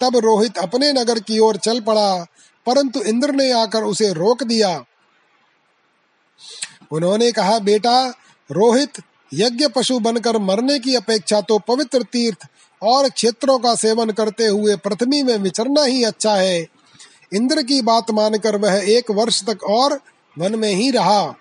तब 0.00 0.16
रोहित 0.16 0.58
अपने 0.58 0.92
नगर 0.92 1.18
की 1.18 1.38
ओर 1.38 1.56
चल 1.56 1.80
पड़ा, 1.80 2.26
परंतु 2.66 3.00
इंद्र 3.00 3.32
ने 3.32 3.50
आकर 3.52 3.82
उसे 3.82 4.12
रोक 4.12 4.42
दिया। 4.42 4.84
उन्होंने 6.92 7.30
कहा, 7.32 7.58
बेटा, 7.58 8.06
रोहित, 8.50 9.02
यज्ञ 9.34 9.68
पशु 9.68 9.98
बनकर 9.98 10.38
मरने 10.38 10.78
की 10.78 10.94
अपेक्षा 10.94 11.40
तो 11.40 11.58
पवित्र 11.58 12.02
तीर्थ 12.02 12.46
और 12.82 13.08
क्षेत्रों 13.08 13.58
का 13.58 13.74
सेवन 13.74 14.10
करते 14.10 14.46
हुए 14.46 14.76
पृथ्वी 14.76 15.22
में 15.22 15.36
विचरना 15.36 15.84
ही 15.84 16.02
अच्छा 16.04 16.34
है। 16.34 16.66
इंद्र 17.32 17.62
की 17.62 17.80
बात 17.82 18.10
मानकर 18.10 18.56
वह 18.56 18.82
एक 18.88 19.10
वर्ष 19.10 19.42
तक 19.44 19.64
और 19.64 19.98
वन 20.36 20.58
में 20.58 20.70
ही 20.70 20.90
रहा। 20.90 21.34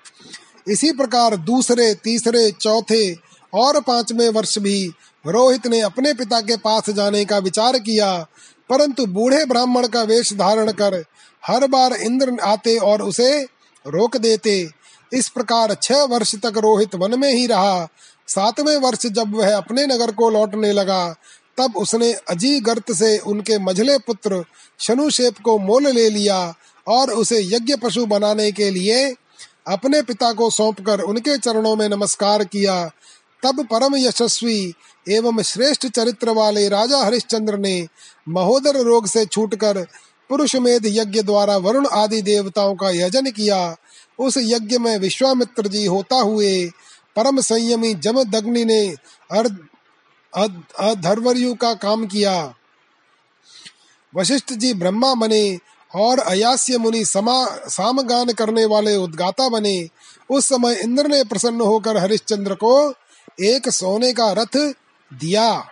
इसी 0.68 0.92
प्रकार 0.92 1.36
दूसरे, 1.38 1.94
तीसरे, 1.96 2.50
चौथे 2.52 3.14
और 3.54 3.80
पाँचवें 3.82 4.30
वर्ष 4.30 4.58
भी 4.58 4.86
रोहित 5.26 5.68
ने 5.68 5.80
अपने 5.82 6.14
पिता 6.14 6.40
के 6.42 6.58
पास 6.58 6.90
जाने 6.90 7.24
का 7.26 7.38
विचार 7.38 7.78
किया, 7.80 8.18
परंतु 8.70 9.06
बूढ़े 9.08 9.44
ब्राह्मण 9.46 9.88
का 9.88 10.02
वेश 10.02 10.34
धारण 10.34 10.72
कर 10.72 11.04
हर 11.44 11.68
बार 11.68 11.94
इंद्र 11.94 12.38
आते 12.44 12.78
और 12.78 13.02
उसे 13.02 13.42
रोक 13.86 14.18
देते। 14.18 14.70
इस 15.12 15.30
प्रकार 15.30 15.74
छह 15.74 16.04
वर्ष 16.04 16.36
तक 16.36 16.58
रोहित 16.58 16.96
वन 16.96 17.20
में 17.20 17.32
ही 17.32 17.46
रहा। 17.48 17.88
सातवें 18.28 18.78
वर्ष 18.78 19.06
जब 19.06 19.36
वह 19.36 19.56
अपने 19.58 19.86
नगर 19.88 20.12
को 20.12 20.30
लौटने 20.30 20.72
लगा 20.72 21.04
तब 21.58 21.78
उसने 21.78 22.12
अजी 22.14 22.60
गर्त 22.60 22.92
से 22.92 23.18
उनके 23.18 23.58
मझले 23.60 23.98
पुत्र 23.98 24.44
शनुशेप 24.80 25.40
को 25.44 25.58
मोल 25.60 25.88
ले 25.88 26.10
लिया 26.10 26.54
और 26.88 27.12
उसे 27.12 27.42
यज्ञ 27.42 27.76
पशु 27.76 28.06
बनाने 28.06 28.52
के 28.52 28.70
लिए 28.70 29.16
अपने 29.68 30.02
पिता 30.02 30.32
को 30.34 30.50
सौंपकर 30.50 31.00
उनके 31.00 31.38
चरणों 31.38 31.76
में 31.76 31.88
नमस्कार 31.90 32.44
किया। 32.44 32.86
तब 33.44 33.66
परम 33.66 33.96
यशस्वी 33.96 34.74
एवं 35.10 35.42
श्रेष्ठ 35.42 35.88
चरित्र 35.88 36.30
वाले 36.30 36.68
राजा 36.70 36.98
हरिश्चंद्र 36.98 37.58
ने 37.58 37.88
महोदर 38.30 38.76
रोग 38.76 39.08
से 39.08 39.26
छूटकर 39.26 39.86
पुरुषमेध 40.30 40.86
यज्ञ 40.86 41.22
द्वारा 41.22 41.58
वरुण 41.58 41.88
आदि 41.88 42.22
देवताओं 42.22 42.76
का 42.76 42.90
यजन 42.90 43.30
किया। 43.32 43.76
उस 44.20 44.38
यज्ञ 44.38 44.78
में 44.78 44.98
विश्वामित्र 44.98 45.68
जी 45.68 45.86
होता 45.86 46.16
हुए 46.16 46.66
परम 47.16 47.40
संयमी 47.42 47.94
जमदग्नि 47.94 48.66
ने 48.66 48.96
अधर्वर्यु 50.36 51.56
का 51.56 51.74
काम 51.74 52.08
किया। 52.08 52.54
वशिष्ठ 54.16 54.54
जी 54.54 54.74
ब्रह्मा 54.74 55.14
बने 55.14 55.60
और 55.96 56.20
अयास्य 56.20 56.78
मुनि 56.78 57.06
समा, 57.06 57.46
सामगान 57.46 58.32
करने 58.32 58.66
वाले 58.66 58.96
उद्गाता 58.96 59.50
बने। 59.50 59.90
उस 60.30 60.46
समय 60.46 60.74
इंद्र 60.74 61.08
ने 61.08 61.24
प्रसन्न 61.24 61.62
होकर 61.62 61.98
हरिश्चंद्र 61.98 62.56
को 62.56 62.94
एक 63.42 63.70
सोने 63.70 64.14
का 64.14 64.32
रथ 64.32 64.74
दिया। 65.14 65.68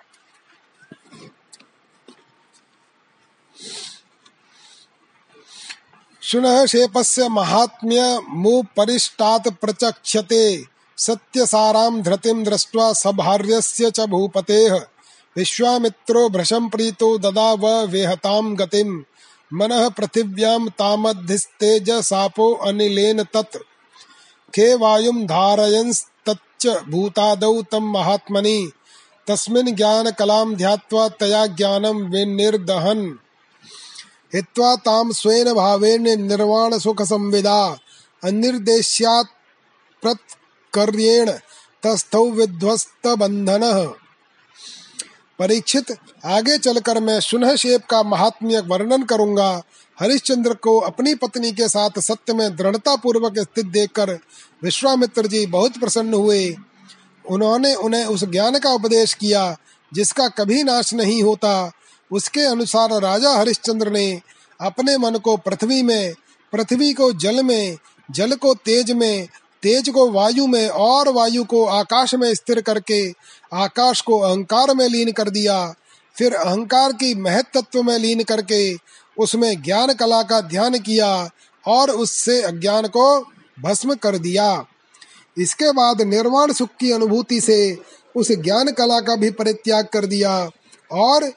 शुनः 6.21 6.65
शेपस्य 6.65 7.29
महात्म्य 7.29 8.21
मुपरिष्टात् 8.29 9.47
प्रचक्षते। 9.47 10.68
सत्यसारां 10.99 12.01
धृतिं 12.01 12.43
दृष्ट्वा 12.43 12.93
सभार्यस्य 12.93 13.91
च 13.91 14.01
भूपतेः 14.01 14.75
विश्वामित्रो 15.37 16.29
भृशं 16.29 16.69
प्रीतो 16.69 17.17
ददाव 17.17 17.67
वेहतां 17.67 18.59
गतिं 18.59 19.01
मनः 19.53 19.89
पृथिव्यां 19.89 20.69
तामद्धिस्तेजसापो 20.69 22.53
अनिलेन 22.53 23.23
तत्। 23.23 23.57
खे 24.53 24.75
वायुं 24.75 25.25
धारयंस्तच्च 25.25 26.67
भूतादौ 26.67 27.61
तं 27.61 27.91
महात्मनि। 27.91 28.71
तस्मिन् 29.27 29.75
ज्ञानकलां 29.75 30.55
ध्यात्वा 30.55 31.09
तया 31.09 31.45
ज्ञानं 31.45 32.09
विनिर्दहन्। 32.11 33.13
हित्वा 34.35 34.75
ताम 34.75 35.11
स्वेन 35.11 35.53
भावेन 35.53 36.21
निर्वाण 36.21 36.79
सुख 36.79 37.01
संविदा 37.01 37.77
प्रत्कर्येण 40.73 41.31
तस्थौ 41.83 42.25
विध्वस्त 42.29 43.07
बंधन 43.07 43.93
परीक्षित, 45.39 45.91
आगे 46.25 46.57
चलकर 46.57 46.99
मैं 46.99 47.19
सुनह 47.19 47.55
शेप 47.55 47.85
का 47.89 48.01
महात्म्य 48.03 48.59
वर्णन 48.59 49.03
करूँगा। 49.03 49.49
हरिश्चंद्र 49.97 50.53
को 50.53 50.77
अपनी 50.79 51.13
पत्नी 51.15 51.51
के 51.51 51.67
साथ 51.67 51.99
सत्य 51.99 52.33
में 52.33 52.55
दृढ़ता 52.55 52.95
पूर्वक 52.95 53.39
स्थित 53.39 53.65
देखकर 53.65 54.11
विश्वामित्र 54.63 55.27
जी 55.27 55.45
बहुत 55.45 55.77
प्रसन्न 55.79 56.13
हुए। 56.13 56.55
उन्होंने 57.25 57.73
उन्हें 57.75 58.05
उस 58.05 58.23
ज्ञान 58.23 58.59
का 58.59 58.69
उपदेश 58.69 59.13
किया, 59.13 59.55
जिसका 59.91 60.27
कभी 60.27 60.63
नाश 60.63 60.93
नहीं 60.93 61.21
होता। 61.23 61.71
उसके 62.11 62.41
अनुसार 62.41 62.99
राजा 63.01 63.31
हरिश्चंद्र 63.31 63.91
ने 63.91 64.21
अपने 64.59 64.97
मन 64.97 65.15
को 65.15 65.37
पृथ्वी 65.37 65.83
में, 65.83 66.13
पृथ्वी 66.53 66.93
को 66.93 67.11
जल 67.13 67.43
में, 67.43 67.77
जल 68.09 68.35
को 68.35 68.53
तेज 68.55 68.91
में 68.91 69.27
तेज 69.63 69.89
को 69.89 70.09
वायु 70.11 70.47
में 70.47 70.67
और 70.67 71.09
वायु 71.09 71.43
को 71.43 71.65
आकाश 71.65 72.13
में 72.15 72.33
स्थिर 72.33 72.61
करके 72.61 73.01
आकाश 73.53 74.01
को 74.01 74.19
अहंकार 74.19 74.73
में 74.75 74.87
लीन 74.89 75.11
कर 75.11 75.29
दिया। 75.29 75.75
फिर 76.17 76.33
अहंकार 76.33 76.91
की 76.93 77.13
महत्व 77.15 77.83
में 77.83 77.97
लीन 77.97 78.23
करके 78.23 78.73
उसमें 79.17 79.61
ज्ञान 79.61 79.93
कला 79.93 80.21
का 80.23 80.39
ध्यान 80.41 80.77
किया 80.79 81.29
और 81.65 81.91
उससे 81.91 82.41
अज्ञान 82.41 82.87
को 82.87 83.19
भस्म 83.57 83.95
कर 83.95 84.17
दिया। 84.17 84.65
इसके 85.37 85.71
बाद 85.71 86.01
निर्वाण 86.01 86.51
सुख 86.53 86.69
की 86.79 86.91
अनुभूति 86.91 87.41
से 87.41 87.77
उस 88.15 88.31
ज्ञान 88.31 88.71
कला 88.71 88.99
का 88.99 89.15
भी 89.15 89.29
परित्याग 89.31 89.87
कर 89.93 90.05
दिया 90.05 90.49
और 90.91 91.31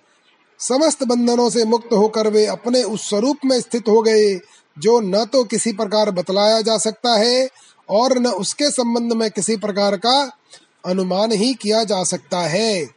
समस्त 0.61 1.03
बंधनों 1.05 1.51
से 1.51 1.65
मुक्त 1.65 1.93
होकर 1.93 2.29
वे 2.29 2.47
अपने 2.47 2.83
उस 2.83 3.09
स्वरूप 3.09 3.39
में 3.45 3.61
स्थित 3.61 3.89
हो 3.89 4.03
गए, 4.03 4.35
जो 4.79 5.01
न 5.01 5.25
तो 5.25 5.45
किसी 5.45 5.73
प्रकार 5.73 6.11
बतलाया 6.11 6.61
जा 6.61 6.77
सकता 6.79 7.15
है 7.15 7.49
और 7.93 8.19
न 8.19 8.27
उसके 8.27 8.71
संबंध 8.71 9.13
में 9.13 9.31
किसी 9.31 9.57
प्रकार 9.57 9.97
का 9.97 10.31
अनुमान 10.87 11.33
ही 11.33 11.55
किया 11.55 11.85
जा 11.85 12.05
सकता 12.05 12.39
है। 12.39 12.89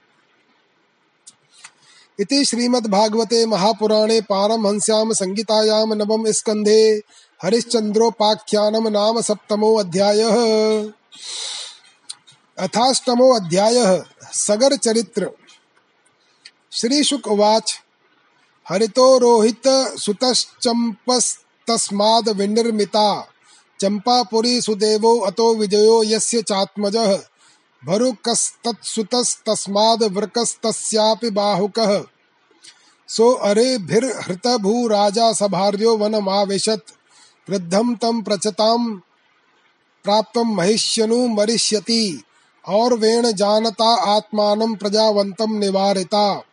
इति 2.19 2.45
श्रीमद्भागवते 2.45 3.45
महापुराणे 3.45 4.21
पारमहंस्याम 4.21 5.13
संगीतायाम 5.13 5.93
नवम 5.93 6.31
स्कंधे 6.31 7.01
हरिश्चंद्रोपाख्यानम 7.43 8.87
नाम 8.87 9.21
सप्तमो 9.21 9.75
अध्याय। 9.75 10.21
अथाष्टमो 12.57 13.35
अध्याय, 13.35 14.03
सगर 14.33 14.75
चरित्र। 14.75 15.29
श्री 16.71 17.03
शुक 17.03 17.27
उवाच 17.27 17.79
हरितो 18.69 19.17
रोहित 19.17 19.61
सुतश्चम्पस्तस्माद् 19.99 22.29
विनिर्मिता। 22.29 23.34
चम्पापुरी 23.79 24.61
सुदेवो 24.61 25.19
अतो 25.19 25.55
विजयो 25.55 26.03
यस्य 26.03 26.41
चात्मजः। 26.41 27.19
भरुकस्तत्सुतस्तस्माद् 27.85 30.03
वृकस्तस्यापि 30.03 31.29
बाहुकः। 31.29 32.03
सो 33.07 33.31
अरेभिर्हृतभू 33.31 34.87
राजा 34.87 35.33
सभार्यो 35.33 35.97
वनमाविशत्। 35.97 36.91
वृद्धं 37.49 37.95
तं 37.95 38.21
प्रचतां 38.21 38.99
प्राप्तं 40.03 40.55
महिष्यनु 40.55 41.27
मरिष्यति। 41.27 42.23
और 42.67 42.93
वेण 42.93 43.31
जानता 43.31 44.15
आत्मानं 44.15 44.75
प्रजावन्तं 44.75 45.59
निवारिता। 45.59 46.43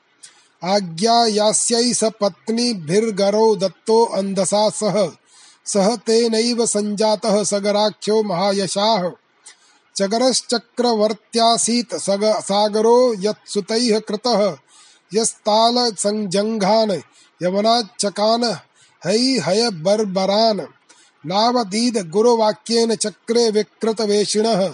आज्ञा 0.65 1.27
यास्यै 1.27 1.95
स 1.95 2.05
पत्नीभिर्गरो 2.05 3.57
दत्तो 3.57 4.05
अंधसा 4.05 4.71
सह 4.71 5.13
सह 5.67 5.97
तेनैव 5.97 6.67
सञ्जातः 6.67 7.43
सगराख्यो 7.45 8.23
महायशाः। 8.23 9.11
चगरश्चक्रवर्त्यासीत् 9.97 11.95
सग 11.95 12.25
सागरो 12.41 13.15
यत्सुतैः 13.19 13.99
कृतः। 13.99 14.41
यस्ताल 15.15 15.77
संजंघान 15.95 16.91
यवनाचकान 17.41 18.45
है 19.03 19.17
हय 19.41 19.71
बर्बरान 19.83 20.67
नावदीद 21.25 21.97
गुरुवाक्येन 22.11 22.95
चक्रे 22.95 23.51
विकृत 23.51 24.01
वेशिणः 24.01 24.69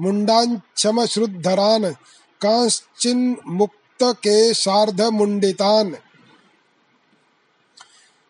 मुंडांचम 0.00 1.04
श्रुद्धरान 1.04 1.90
कांश्चिन 2.40 3.36
मुक्त 3.46 3.74
मुक्त 4.02 4.18
के 4.18 4.54
शार्ध 4.54 5.00
मुंडितान 5.00 5.96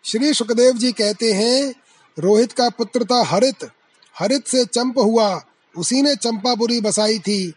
श्री 0.04 0.32
सुखदेव 0.34 0.72
जी 0.72 0.92
कहते 0.92 1.32
हैं 1.32 1.72
रोहित 2.18 2.52
का 2.52 2.68
पुत्र 2.68 3.04
था 3.04 3.24
हरित। 3.24 3.70
हरित 4.18 4.46
से 4.46 4.64
चंप 4.64 4.98
हुआ। 4.98 5.44
उसी 5.78 6.02
ने 6.02 6.14
चंपापुरी 6.16 6.80
बसाई 6.80 7.18
थी। 7.18 7.52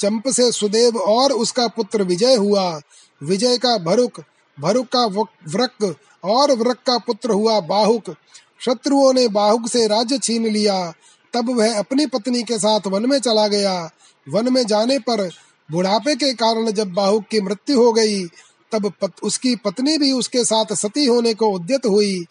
चंप 0.00 0.28
से 0.28 0.52
सुदेव 0.52 0.96
और 0.96 1.32
उसका 1.32 1.66
पुत्र 1.68 2.02
विजय 2.02 2.34
हुआ। 2.34 2.80
विजय 3.22 3.58
का 3.58 3.78
भरुक 3.78 4.22
भरुक 4.60 4.86
का 4.86 5.06
व्रक 5.06 5.96
और 6.24 6.52
व्रक 6.52 6.76
का 6.76 6.98
पुत्र 6.98 7.30
हुआ 7.30 7.60
बाहुक। 7.60 8.14
शत्रुओं 8.60 9.12
ने 9.12 9.28
बाहुक 9.28 9.68
से 9.68 9.86
राज्य 9.86 10.18
छीन 10.18 10.46
लिया। 10.46 10.92
तब 11.32 11.50
वह 11.50 11.78
अपनी 11.78 12.06
पत्नी 12.06 12.42
के 12.42 12.58
साथ 12.58 12.80
वन 12.86 13.08
में 13.10 13.18
चला 13.18 13.48
गया। 13.48 13.90
वन 14.28 14.52
में 14.52 14.66
जाने 14.66 14.98
पर 14.98 15.30
बुढ़ापे 15.70 16.14
के 16.14 16.34
कारण 16.34 16.70
जब 16.70 16.92
बाहुक 16.92 17.24
की 17.30 17.40
मृत्यु 17.40 17.82
हो 17.82 17.92
गई 17.92 18.24
तब 18.72 18.92
पत, 19.00 19.12
उसकी 19.22 19.56
पत्नी 19.56 19.98
भी 19.98 20.12
उसके 20.12 20.44
साथ 20.44 20.72
सती 20.72 21.06
होने 21.06 21.34
को 21.34 21.46
उद्यत 21.46 21.86
हुई। 21.86 22.24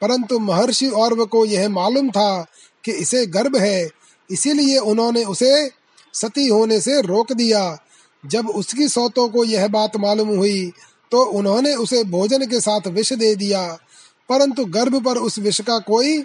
परंतु 0.00 0.38
महर्षि 0.38 0.86
और 0.86 1.24
को 1.24 1.44
यह 1.44 1.68
मालूम 1.68 2.10
था 2.10 2.46
कि 2.84 2.92
इसे 2.92 3.26
गर्भ 3.26 3.56
है, 3.56 3.88
इसीलिए 4.30 4.78
उन्होंने 4.78 5.24
उसे 5.24 5.70
सती 6.14 6.46
होने 6.48 6.80
से 6.80 7.00
रोक 7.00 7.32
दिया। 7.32 7.78
जब 8.26 8.48
उसकी 8.48 8.88
सौतों 8.88 9.28
को 9.28 9.44
यह 9.44 9.66
बात 9.68 9.96
मालूम 9.96 10.28
हुई 10.28 10.72
तो 11.12 11.22
उन्होंने 11.22 11.74
उसे 11.74 12.02
भोजन 12.04 12.46
के 12.46 12.60
साथ 12.60 12.86
विष 12.86 13.12
दे 13.12 13.34
दिया। 13.34 13.66
परंतु 14.28 14.64
गर्भ 14.64 15.04
पर 15.04 15.18
उस 15.18 15.38
विष 15.38 15.60
का 15.60 15.78
कोई 15.78 16.18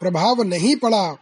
प्रभाव 0.00 0.42
नहीं 0.42 0.76
पड़ा, 0.76 1.16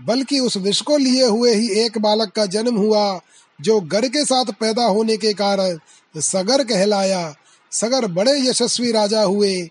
बल्कि 0.00 0.38
उस 0.40 0.56
विष 0.56 0.80
को 0.80 0.96
लिए 0.96 1.26
हुए 1.26 1.54
ही 1.54 1.68
एक 1.80 1.98
बालक 1.98 2.30
का 2.30 2.46
जन्म 2.46 2.76
हुआ, 2.76 3.20
जो 3.60 3.80
गर 3.80 4.08
के 4.08 4.24
साथ 4.24 4.44
पैदा 4.44 4.84
होने 4.84 5.16
के 5.16 5.32
कारण 5.32 5.78
सगर 6.20 6.64
कहलाया। 6.64 7.34
सगर 7.72 8.06
बड़े 8.06 8.38
यशस्वी 8.40 8.92
राजा 8.92 9.22
हुए। 9.22 9.68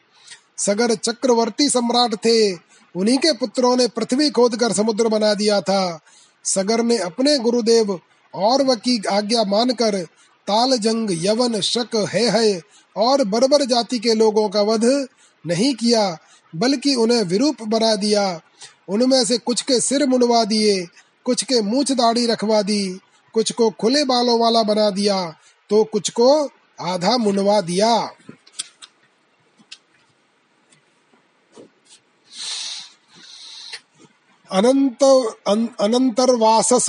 सगर 0.58 0.94
चक्रवर्ती 0.96 1.70
सम्राट 1.70 2.16
थे। 2.16 2.54
उन्हीं 2.96 3.18
के 3.18 3.32
पुत्रों 3.34 3.76
ने 3.78 3.88
पृथ्वी 3.88 4.30
खोद 4.30 4.56
कर 4.56 4.74
समुद्र 4.74 5.08
बना 5.08 5.34
दिया 5.34 5.62
था। 5.62 6.00
सगर 6.46 6.84
ने 6.84 6.98
अपने 6.98 7.38
गुरुदेव 7.38 8.00
और 8.34 8.64
की 8.76 9.02
आज्ञा 9.12 9.44
मानकर 9.44 10.02
ताल 10.48 10.78
जंग 10.78 11.10
यवन, 11.26 11.60
शक 11.62 11.96
है 12.14 12.30
है 12.30 12.62
और 12.96 13.24
बर्बर 13.24 13.66
जाति 13.66 14.00
के 14.00 14.14
लोगों 14.14 14.48
का 14.50 14.62
वध 14.62 14.86
नहीं 15.46 15.74
किया, 15.76 16.18
बल्कि 16.54 16.96
उन्हें 16.96 17.24
विरूप 17.24 17.62
बना 17.64 17.96
दिया। 17.96 18.42
उनमें 18.90 19.24
से 19.26 19.38
कुछ 19.38 19.62
के 19.62 19.80
सिर 19.80 20.06
मुंडवा 20.08 20.44
दिए, 20.46 20.86
कुछ 21.26 21.44
के 21.44 21.62
मूछ 21.62 21.92
दाढ़ी 21.92 22.26
रखवा 22.26 22.62
दी, 22.62 23.00
कुछ 23.34 23.52
को 23.52 23.70
खुले 23.70 24.04
बालों 24.04 24.40
वाला 24.40 24.64
बना 24.64 24.90
दिया 24.90 25.24
तो 25.70 25.84
कुछ 25.84 26.10
को 26.10 26.30
आधा 26.82 27.18
मुंडवा 27.18 27.60
दिया। 27.62 27.96
अनंत 34.52 35.04
अन, 35.48 35.68
अनंतर्वासस 35.80 36.86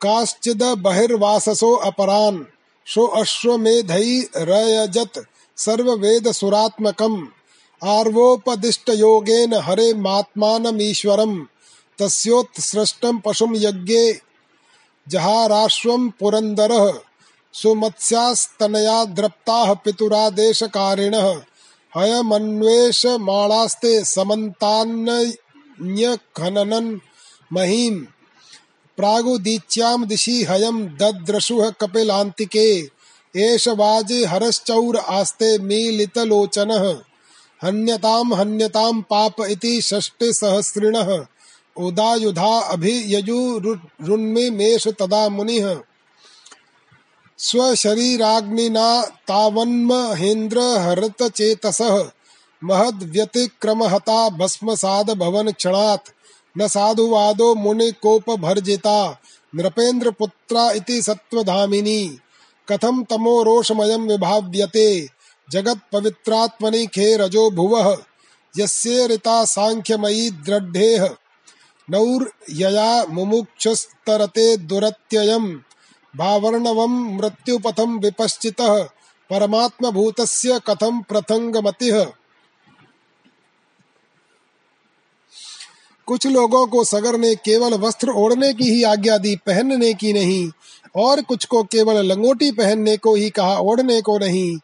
काश्चिद 0.00 0.62
बहिर्वाससो 0.78 1.74
अपरान 1.88 2.44
शो 2.86 3.06
अश्वमेधई 3.20 4.20
रयजत 4.48 5.18
सर्ववेद 5.58 6.30
सुरात्मकम 6.32 7.14
आर्वोपदिष्ट 7.82 8.90
योगेन 8.94 9.54
हरे 9.64 9.92
मात्मानमीश्वरम 10.06 11.38
तस्योत्सृष्टम 11.98 13.18
पशुम 13.18 13.54
यज्ञे 13.56 14.20
जहाराश्वम 15.06 16.08
पुरंदरः 16.20 16.90
सुमत्स्यास्तनया 17.54 19.04
द्रप्ताः 19.16 19.72
पितुरादेशकारिणः 19.84 21.28
हयमन्वेषमाणास्ते 21.92 23.98
समन्तान्यखननन् 25.82 26.98
महीम्। 27.52 28.04
प्रागुदीच्यां 28.96 30.04
दिशि 30.04 30.46
हयं 30.50 30.86
दद्रशुः 30.86 31.70
कपिलान्तिके 31.70 32.90
एष 33.36 33.68
वाजे 33.68 34.24
हरश्चौर 34.24 34.96
आस्ते 34.96 35.58
मीलितलोचनः। 35.58 36.98
हन्यताम 37.64 38.34
हन्यताम 38.34 39.02
पाप 39.02 39.34
इति 39.40 39.82
षष्टे 39.82 40.32
सहस्रिणः। 40.32 41.26
उदायुधा 41.76 42.60
अभियजुरुन्मे 42.60 44.50
मेष 44.50 44.88
तदा 44.88 45.28
मुनिः। 45.28 45.76
स्वशरीराग्निना 47.38 49.02
तावन्महेन्द्र 49.02 50.58
हरत 50.60 51.22
चेतसः। 51.22 52.10
महद्व्यतिक्रमहता 52.64 54.28
भस्मसाद 54.28 55.10
भवन 55.10 55.50
क्षणात्। 55.50 56.10
न 56.58 56.68
साधुवादो 56.68 57.54
मुनि 57.54 57.92
कोप 57.92 58.30
भर्जिता। 58.30 59.20
नृपेन्द्र 59.54 60.10
पुत्रा 60.10 60.70
इति 60.70 61.02
सत्वधामिनी 61.02 62.18
कथम 62.68 63.04
तमो 63.04 63.42
रोषमयं 63.42 64.08
विभाव्यते। 64.08 65.08
जगत 65.50 65.80
पवित्रात्मनि 65.92 66.86
खे 66.86 67.16
रजो 67.16 67.50
भुव। 67.50 68.02
यस्य 68.58 69.06
ऋता 69.06 69.44
सांख्यमयी 69.44 70.30
दृढ़ेह 70.30 71.16
नौर 71.90 72.32
यया 72.50 73.04
मुमुक्षस्तरते 73.04 74.56
दुरत्ययम्। 74.56 75.56
भावर्णवं 76.16 77.16
मृत्युपथं 77.16 77.98
विपश्चितः। 77.98 78.82
परमात्म 79.30 79.90
भूतस्य 79.90 80.60
कथम 80.66 81.02
कुछ 86.06 86.26
लोगों 86.26 86.66
को 86.66 86.84
सगर 86.84 87.18
ने 87.18 87.34
केवल 87.34 87.74
वस्त्र 87.74 88.10
ओढ़ने 88.10 88.52
की 88.52 88.64
ही 88.64 88.82
आज्ञा 88.82 89.18
दी, 89.18 89.36
पहनने 89.36 89.94
की 89.94 90.12
नहीं। 90.12 90.50
और 90.96 91.22
कुछ 91.22 91.44
को 91.44 91.62
केवल 91.62 92.06
लंगोटी 92.06 92.52
पहनने 92.52 92.96
को 92.96 93.14
ही 93.14 93.30
कहा, 93.30 93.58
ओढ़ने 93.58 94.00
को 94.00 94.18
नहीं। 94.18 94.58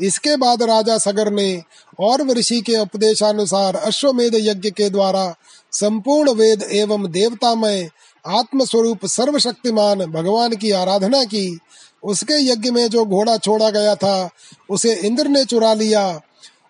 इसके 0.00 0.36
बाद 0.36 0.62
राजा 0.62 0.98
सगर 0.98 1.30
ने 1.30 1.62
और 2.00 2.30
ऋषि 2.30 2.60
के 2.60 2.76
उपदेशानुसार 2.76 3.76
अश्वमेध 3.76 4.34
यज्ञ 4.34 4.70
के 4.70 4.90
द्वारा 4.90 5.34
संपूर्ण 5.72 6.30
वेद 6.30 6.62
एवं 6.72 7.10
देवतामय 7.10 7.90
आत्म 8.26 8.64
स्वरूप 8.64 9.06
सर्वशक्तिमान 9.06 9.98
भगवान 9.98 10.52
की 10.52 10.70
आराधना 10.70 11.24
की। 11.24 11.58
उसके 12.04 12.34
यज्ञ 12.34 12.70
में 12.70 12.88
जो 12.88 13.04
घोड़ा 13.04 13.36
छोड़ा 13.36 13.70
गया 13.70 13.94
था, 13.94 14.30
उसे 14.70 14.94
इंद्र 14.94 15.28
ने 15.28 15.44
चुरा 15.44 15.74
लिया। 15.74 16.20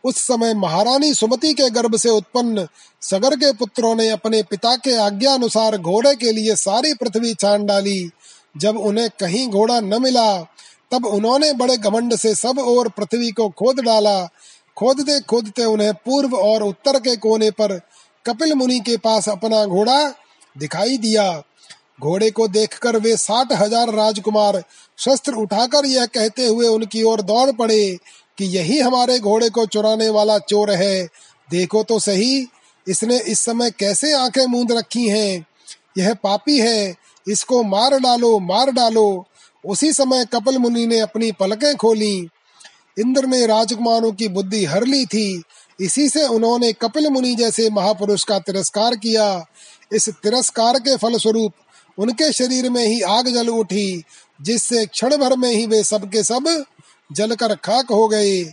उस 0.05 0.17
समय 0.19 0.55
महारानी 0.55 1.13
सुमति 1.15 1.53
के 1.55 1.69
गर्भ 1.71 1.97
से 1.97 2.11
उत्पन्न 2.11 2.67
सगर 3.03 3.37
के 3.37 3.53
पुत्रों 3.53 3.95
ने 3.95 4.09
अपने 4.11 4.43
पिता 4.43 4.75
के 4.77 4.97
आज्ञा 4.97 5.33
अनुसार 5.35 5.77
घोड़े 5.79 6.15
के 6.15 6.33
लिए 6.33 6.57
सारी 6.57 6.93
पृथ्वी 6.95 7.35
छान 7.35 7.67
डाली। 7.67 8.11
जब 8.57 8.77
उन्हें 8.79 9.09
कहीं 9.21 9.49
घोड़ा 9.49 9.81
न 9.81 10.03
मिला, 10.03 10.43
तब 10.93 11.07
उन्होंने 11.07 11.53
बड़े 11.53 11.77
घमंड 11.77 12.17
से 12.17 12.35
सब 12.35 12.59
और 12.59 12.89
पृथ्वी 12.89 13.31
को 13.31 13.49
खोद 13.49 13.81
डाला। 13.81 14.25
खोदते 14.77 15.19
खोदते 15.21 15.65
उन्हें 15.65 15.93
पूर्व 15.95 16.35
और 16.37 16.63
उत्तर 16.63 16.99
के 17.01 17.17
कोने 17.17 17.51
पर 17.51 17.79
कपिल 18.27 18.55
मुनि 18.55 18.79
के 18.81 18.97
पास 18.97 19.29
अपना 19.29 19.65
घोड़ा 19.67 19.99
दिखाई 20.57 20.97
दिया। 20.99 21.43
घोड़े 22.01 22.31
को 22.31 22.47
देखकर 22.49 22.97
वे 22.97 23.17
साठ 23.17 23.53
हज़ार 23.53 23.93
राजकुमार 23.95 24.63
शस्त्र 24.99 25.33
उठाकर 25.35 25.87
यह 25.87 26.07
कहते 26.07 26.47
हुए 26.47 26.69
उनकी 26.69 27.03
ओर 27.03 27.21
दौड़ 27.23 27.51
पड़े। 27.51 27.99
कि 28.39 28.45
यही 28.45 28.81
हमारे 28.81 29.19
घोड़े 29.19 29.51
को 29.51 29.67
चुराने 29.67 30.09
वाला 30.09 30.39
चोर 30.39 30.71
है। 30.71 31.09
देखो 31.51 31.83
तो 31.83 31.99
सही, 31.99 32.47
इसने 32.89 33.19
इस 33.19 33.41
समय 33.41 33.71
कैसे 33.71 34.13
आँखें 34.13 34.47
मूंद 34.47 34.73
रखी 34.73 35.09
हैं? 35.09 35.47
यह 35.99 36.15
पापी 36.15 36.59
है, 36.59 36.95
इसको 37.29 37.63
मार 37.63 37.99
डालो 37.99 38.39
मार 38.39 38.71
डालो। 38.71 39.27
उसी 39.67 39.93
समय 39.93 40.25
कपिल 40.25 40.59
मुनि 40.59 40.87
ने 40.87 40.99
अपनी 40.99 41.33
पलकें 41.33 41.77
खोली। 41.77 42.29
इंद्र 42.99 43.27
ने 43.27 43.47
राजकुमारों 43.47 44.13
की 44.13 44.29
बुद्धि 44.29 44.65
हर 44.65 44.85
ली 44.85 45.07
थी। 45.07 45.43
इसी 45.81 46.09
से 46.09 46.27
उन्होंने 46.27 46.73
कपिल 46.73 47.09
मुनि 47.09 47.35
जैसे 47.35 47.71
महापुरुष 47.71 48.25
का 48.25 48.39
तिरस्कार 48.39 48.97
किया। 48.97 49.47
इस 49.93 50.09
तिरस्कार 50.09 50.79
के 50.79 50.97
फलस्वरूप 50.97 51.53
उनके 51.99 52.33
शरीर 52.33 52.71
में 52.71 52.87
ही 52.87 53.01
आग 53.01 53.29
जल 53.29 53.49
उठी, 53.49 54.05
जिससे 54.43 54.87
क्षण 54.87 55.17
भर 55.17 55.37
में 55.37 55.53
ही 55.53 55.67
वे 55.67 55.85
सबके 55.85 56.23
सब 56.23 56.45
के 56.45 56.55
सब 56.55 56.65
जलकर 57.15 57.55
खाक 57.55 57.91
हो 57.91 58.09
गए। 58.09 58.45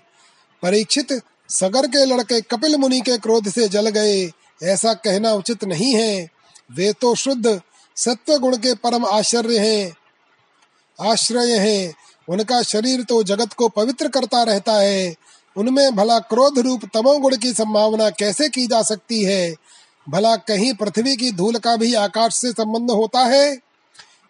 परीक्षित 0.63 1.21
सगर 1.49 1.87
के 1.87 2.05
लड़के 2.05 2.41
कपिल 2.41 2.75
मुनि 2.75 3.01
के 3.01 3.17
क्रोध 3.17 3.49
से 3.49 3.67
जल 3.67 3.89
गए। 3.89 4.31
ऐसा 4.63 4.93
कहना 4.93 5.33
उचित 5.33 5.63
नहीं 5.63 5.95
है। 5.95 6.29
वे 6.71 6.93
तो 6.93 7.15
शुद्ध, 7.15 7.61
सत्व 7.95 8.37
गुण 8.37 8.57
के 8.57 8.73
परम 8.73 9.05
आश्चर्य 9.05 9.59
हैं। 9.59 9.97
आश्रय 11.11 11.57
हैं। 11.57 11.93
उनका 12.29 12.61
शरीर 12.61 13.03
तो 13.03 13.23
जगत 13.23 13.53
को 13.53 13.69
पवित्र 13.69 14.07
करता 14.07 14.43
रहता 14.43 14.73
है। 14.73 15.15
उनमें 15.57 15.95
भला 15.95 16.19
क्रोध 16.19 16.59
रूप 16.59 16.81
तमोगुण 16.93 17.37
की 17.37 17.53
संभावना 17.53 18.09
कैसे 18.09 18.49
की 18.49 18.67
जा 18.67 18.81
सकती 18.81 19.23
है? 19.23 19.55
भला 20.09 20.35
कहीं 20.35 20.73
पृथ्वी 20.73 21.15
की 21.17 21.31
धूल 21.31 21.55
का 21.55 21.75
भी 21.75 21.93
आकाश 21.93 22.35
से 22.35 22.51
संबंध 22.51 22.91
होता 22.91 23.19
है? 23.19 23.59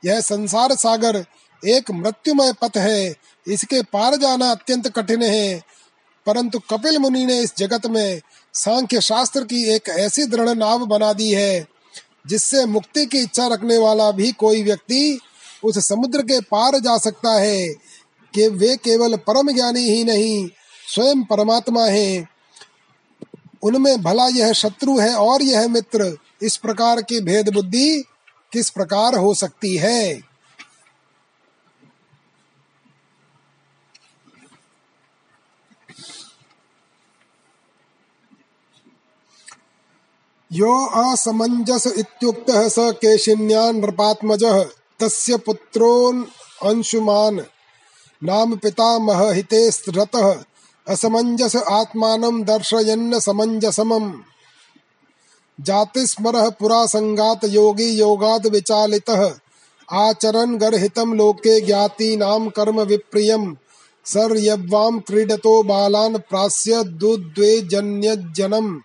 यह 0.06 0.20
संसार 0.20 0.76
सागर 0.76 1.26
एक 1.68 1.92
मृत्युमय 1.92 2.54
पथ 2.54 2.78
है। 2.78 3.16
इसके 3.48 3.82
पार 3.84 4.16
जाना 4.16 4.52
अत्यंत 4.52 4.88
कठिन 4.88 5.24
है, 5.24 5.62
परंतु 6.26 6.60
कपिल 6.70 6.98
मुनि 6.98 7.26
ने 7.26 7.40
इस 7.40 7.58
जगत 7.58 7.86
में 7.86 8.22
सांख्य 8.54 9.02
शास्त्र 9.02 9.44
की 9.44 9.64
एक 9.66 9.90
ऐसी 9.90 10.26
दृढ़ 10.26 10.50
नाव 10.50 10.86
बना 10.86 11.12
दी 11.14 11.32
है, 11.32 11.68
जिससे 12.28 12.66
मुक्ति 12.66 13.06
की 13.06 13.20
इच्छा 13.20 13.48
रखने 13.48 13.78
वाला 13.78 14.12
भी 14.12 14.32
कोई 14.32 14.64
व्यक्ति 14.64 15.20
उस 15.64 15.78
समुद्र 15.88 16.22
के 16.22 16.40
पार 16.42 16.80
जा 16.80 16.98
सकता 16.98 17.32
है, 17.32 17.68
कि 18.34 18.48
वे 18.48 18.76
केवल 18.76 19.16
परम 19.18 19.52
ज्ञानी 19.52 19.88
ही 19.90 20.04
नहीं, 20.04 20.48
स्वयं 20.88 21.24
परमात्मा 21.24 21.86
हैं। 21.86 22.28
उनमें 23.64 24.02
भला 24.02 24.28
यह 24.28 24.54
शत्रु 24.54 24.98
है 25.00 25.14
और 25.16 25.42
यह 25.42 25.68
मित्र, 25.68 26.18
इस 26.42 26.58
प्रकार 26.58 27.02
की 27.02 27.20
भेद 27.20 27.50
बुद्धि 27.54 28.04
किस 28.52 28.70
प्रकार 28.70 29.16
हो 29.16 29.34
सकती 29.34 29.76
है? 29.78 30.31
यो 40.54 40.86
असमंजस 40.86 41.88
इत्युक्तः 41.88 42.70
स 42.70 42.76
केशिन्यान् 42.80 43.82
नृपात्मजः, 43.82 44.64
तस्य 45.00 45.38
पुत्रोन् 45.38 46.24
अंशुमान्, 46.64 47.40
नाम 48.24 48.56
पितामह 48.56 49.32
हिते 49.32 49.70
रतः, 49.70 50.44
असमंजस 50.88 51.56
आत्मानं 51.56 52.44
दर्शयन्न 52.44 53.20
समंजसमम्। 53.20 54.14
जातिस्मरः 55.62 56.50
पुरा 56.50 56.86
संगात 56.86 57.40
योगी 57.44 57.90
योगाद 57.90 58.48
विचालितः, 58.48 59.34
आचरन् 59.92 60.58
गर्हितं 60.58 61.16
लोके 61.16 61.62
ज्ञातीनां 61.62 62.50
कर्म 62.50 62.82
विप्रियम् 62.82 63.56
सर्यव्वां 64.06 65.00
क्रीडतो 65.00 65.64
बालान् 65.64 66.18
प्रास्य 66.18 66.84
दुद्वेजन्यजनम् 66.84 68.80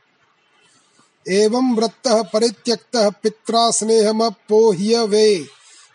एवं 1.28 1.76
वृत्तः 1.76 2.22
परित्यक्तः 2.22 3.10
पित्रा 3.10 3.70
स्नेहमपोह्य 3.70 5.06
वे 5.06 5.46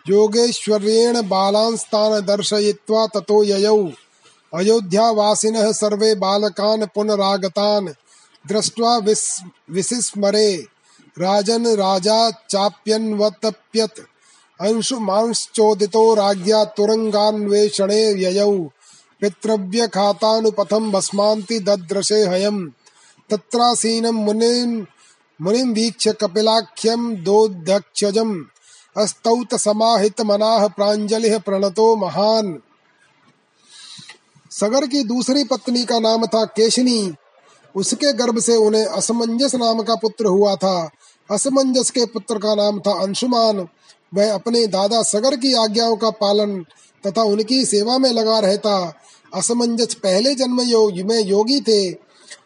योगेश्वर्येण 0.10 1.22
बालांस्तान् 1.22 2.26
दर्शयित्वा 2.26 3.08
ततो 3.08 3.44
ययौ। 3.44 3.90
अयोध्यावासिनः 4.56 5.72
सर्वे 5.72 6.16
बालकान् 6.16 6.86
पुनरागतान्। 6.96 7.90
दृष्ट्वा 8.48 8.98
विस, 8.98 9.42
विसिस्मरे। 9.72 10.66
राजन 11.20 11.68
राजा 11.68 12.32
चाप्यन्वतप्यत। 12.32 13.94
अंशुमांश्चोदितो 14.62 16.14
राज्ञा 16.14 16.66
तुरंगान्वेषणे 16.66 18.04
ययौ। 18.04 18.58
पितृव्य 19.22 19.88
खातानुपथम 19.88 20.92
भस्मान्ति 20.92 21.60
दद्रशे 21.60 22.26
हयम्। 22.26 22.70
तत्रासीनं 23.30 24.12
मुनिन् 24.12 24.86
मुनिं 25.42 25.74
वीक्ष्य 25.74 26.14
कपिलाख्यं 26.14 27.24
दोदक्षजम् 27.24 28.42
अस्तौत 28.98 29.56
समाहित 29.56 30.22
मनाह 30.22 30.68
प्रांजलि 30.68 31.40
प्रणतो 31.40 31.96
महान। 31.96 32.60
सगर 34.52 34.88
की 34.88 35.04
दूसरी 35.04 35.44
पत्नी 35.44 35.86
का 35.86 36.00
नाम 36.00 36.26
था 36.26 36.46
केशनी। 36.46 37.14
उसके 37.76 38.14
गर्भ 38.14 38.40
से 38.40 38.56
उन्हें 38.56 38.86
असमंजस 38.86 39.56
नाम 39.56 39.82
का 39.82 39.96
पुत्र 39.96 40.26
हुआ 40.26 40.56
था। 40.56 40.90
असमंजस 41.32 41.92
के 41.92 42.06
पुत्र 42.06 42.38
का 42.38 42.56
नाम 42.56 42.80
था 42.80 43.02
अंशुमान। 43.02 43.68
वह 44.14 44.34
अपने 44.34 44.68
दादा 44.68 45.04
सगर 45.04 45.36
की 45.36 45.54
आज्ञाओं 45.54 45.96
का 45.96 46.10
पालन 46.10 46.66
तथा 47.08 47.24
उनकी 47.24 47.66
सेवा 47.66 47.98
में 47.98 48.12
लगा 48.12 48.40
रहता। 48.40 48.94
असमंजस 49.36 49.94
पहले 49.94 50.36
जन्म 50.36 50.62
योग 50.62 50.94
में 50.94 51.24
योगी 51.24 51.62
थे। 51.62 51.92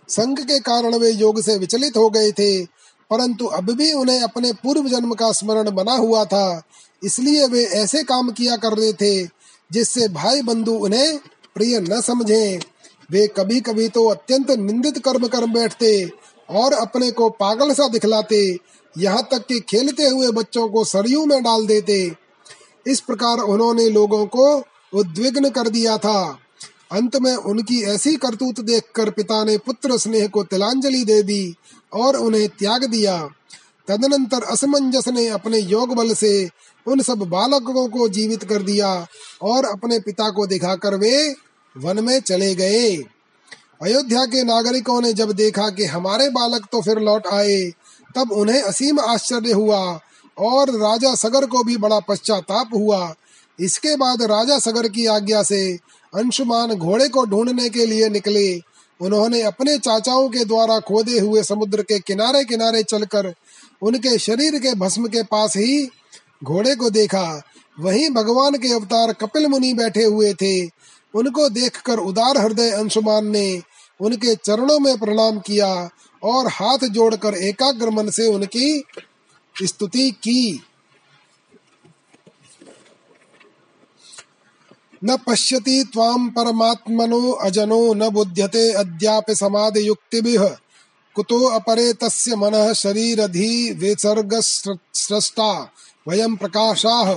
संघ 0.10 0.40
के 0.40 0.60
कारण 0.60 0.96
वे 0.96 1.12
योग 1.12 1.42
से 1.42 1.58
विचलित 1.58 1.98
हो 1.98 2.10
गए 2.10 2.32
थे। 2.32 2.76
परंतु 3.11 3.45
अब 3.48 3.72
भी 3.72 3.91
उन्हें 3.94 4.22
अपने 4.22 4.52
पूर्व 4.53 4.88
जन्म 4.90 5.14
का 5.14 5.32
स्मरण 5.32 5.69
बना 5.72 5.94
हुआ 5.94 6.23
था, 6.26 6.61
इसलिए 7.02 7.48
वे 7.48 7.64
ऐसे 7.76 8.03
काम 8.03 8.30
किया 8.32 8.56
कर 8.57 8.73
रहे 8.73 8.94
थे, 8.94 9.26
जिससे 9.72 10.07
भाई 10.10 10.41
बंधु 10.41 10.73
उन्हें 10.76 11.18
प्रिय 11.56 11.80
न 11.80 12.02
समझे। 12.02 12.60
वे 13.11 13.26
कभी 13.27 13.60
कभी 13.61 13.88
तो 13.90 14.07
अत्यंत 14.10 14.52
निंदित 14.52 14.98
कर्म 14.98 15.27
कर 15.27 15.45
बैठते 15.45 15.90
और 16.49 16.73
अपने 16.73 17.10
को 17.11 17.30
पागल 17.32 17.73
सा 17.73 17.88
दिखलाते, 17.88 18.57
यहाँ 18.95 19.27
तक 19.32 19.45
कि 19.45 19.60
खेलते 19.60 20.07
हुए 20.07 20.32
बच्चों 20.32 20.68
को 20.69 20.84
सरयू 20.86 21.26
में 21.26 21.41
डाल 21.44 21.65
देते। 21.68 21.99
इस 22.86 22.99
प्रकार 22.99 23.40
उन्होंने 23.40 23.90
लोगों 23.90 24.26
को 24.27 24.48
उद्विग्न 24.94 25.49
कर 25.49 25.69
दिया 25.69 25.98
था। 25.98 26.38
अंत 26.91 27.16
में 27.16 27.34
उनकी 27.34 27.82
ऐसी 27.84 28.16
करतूत 28.16 28.60
देखकर 28.60 29.10
पिता 29.10 29.44
ने 29.44 29.57
पुत्र 29.57 29.98
स्नेह 29.98 30.28
को 30.28 30.44
तिलांजलि 30.44 31.03
दे 31.06 31.22
दी 31.24 31.56
और 31.94 32.16
उन्हें 32.16 32.48
त्याग 32.49 32.84
दिया। 32.84 33.18
तदनंतर 33.88 34.44
असमंजस 34.44 35.07
ने 35.07 35.28
अपने 35.28 35.60
योग 35.60 35.95
बल 35.95 36.14
से 36.14 36.49
उन 36.88 37.02
सब 37.02 37.24
बालकों 37.30 37.88
को 37.90 38.07
जीवित 38.10 38.44
कर 38.44 38.64
दिया 38.64 38.90
और 39.41 39.66
अपने 39.66 39.99
पिता 39.99 40.30
को 40.30 40.45
दिखाकर 40.48 40.95
वे 40.95 41.36
वन 41.76 42.03
में 42.03 42.20
चले 42.20 42.53
गए। 42.56 42.95
अयोध्या 43.82 44.26
के 44.26 44.44
नागरिकों 44.44 45.02
ने 45.02 45.14
जब 45.14 45.32
देखा 45.32 45.70
कि 45.70 45.86
हमारे 45.86 46.30
बालक 46.30 46.66
तो 46.72 46.82
फिर 46.82 46.99
लौट 46.99 47.28
आए, 47.28 47.64
तब 48.16 48.32
उन्हें 48.32 48.62
असीम 48.62 48.99
आश्चर्य 48.99 49.52
हुआ 49.52 49.99
और 50.38 50.70
राजा 50.78 51.14
सगर 51.16 51.45
को 51.45 51.64
भी 51.64 51.78
बड़ा 51.78 51.99
पश्चाताप 51.99 52.70
हुआ। 52.74 53.14
इसके 53.60 53.95
बाद 53.95 54.22
राजा 54.22 54.60
सगर 54.60 54.88
की 54.88 55.06
आज्ञा 55.06 55.44
से 55.44 55.78
अंशुमान 56.16 56.74
घोड़े 56.76 57.08
को 57.10 57.26
ढूँढने 57.26 57.70
के 57.70 57.86
लिए 57.86 58.10
निकले। 58.10 58.62
उन्होंने 59.00 59.42
अपने 59.42 59.78
चाचाओं 59.78 60.30
के 60.30 60.46
द्वारा 60.46 60.80
खोदे 60.80 61.20
हुए 61.20 61.44
समुद्र 61.44 61.82
के 61.82 62.00
किनारे 62.00 62.44
किनारे 62.44 62.84
चलकर 62.84 63.34
उनके 63.82 64.18
शरीर 64.18 64.60
के 64.60 64.74
भस्म 64.76 65.08
के 65.08 65.24
पास 65.24 65.58
ही 65.58 65.90
घोड़े 66.44 66.76
को 66.76 66.90
देखा। 66.90 67.42
वहीं 67.80 68.10
भगवान 68.10 68.56
के 68.56 68.74
अवतार 68.74 69.14
कपिल 69.14 69.48
मुनि 69.48 69.74
बैठे 69.74 70.04
हुए 70.04 70.34
थे। 70.34 70.66
उनको 71.14 71.50
देखकर 71.50 72.00
उदार 72.00 72.38
हृदय 72.38 72.72
अंशुमान 72.72 73.28
ने 73.28 73.62
उनके 74.00 74.36
चरणों 74.36 74.80
में 74.80 74.98
प्रणाम 74.98 75.40
किया 75.40 75.90
और 76.24 76.48
हाथ 76.48 76.88
जोड़कर 76.88 77.34
एकाग्र 77.34 77.90
मन 77.90 78.10
से 78.10 78.28
उनकी 78.28 78.84
स्तुति 79.56 80.12
की। 80.12 80.62
न 85.06 85.18
पश्यति 85.18 85.84
त्वां 85.94 86.30
परमात्मनो 86.30 87.32
अजनो 87.32 87.94
न 87.94 88.10
बुध्यते 88.10 88.72
अद्यापि 88.73 89.36
समाधि 89.36 89.88
युक्तिभिः 89.88 90.48
कुतो 91.15 91.40
अपरे 91.49 91.94
तस्य 91.94 92.36
मनः 92.36 92.73
शरीरधि 92.73 93.72
विसर्ग 93.72 94.40
सृष्टा 94.40 95.52
वयं 96.07 96.36
प्रकाशाः। 96.36 97.15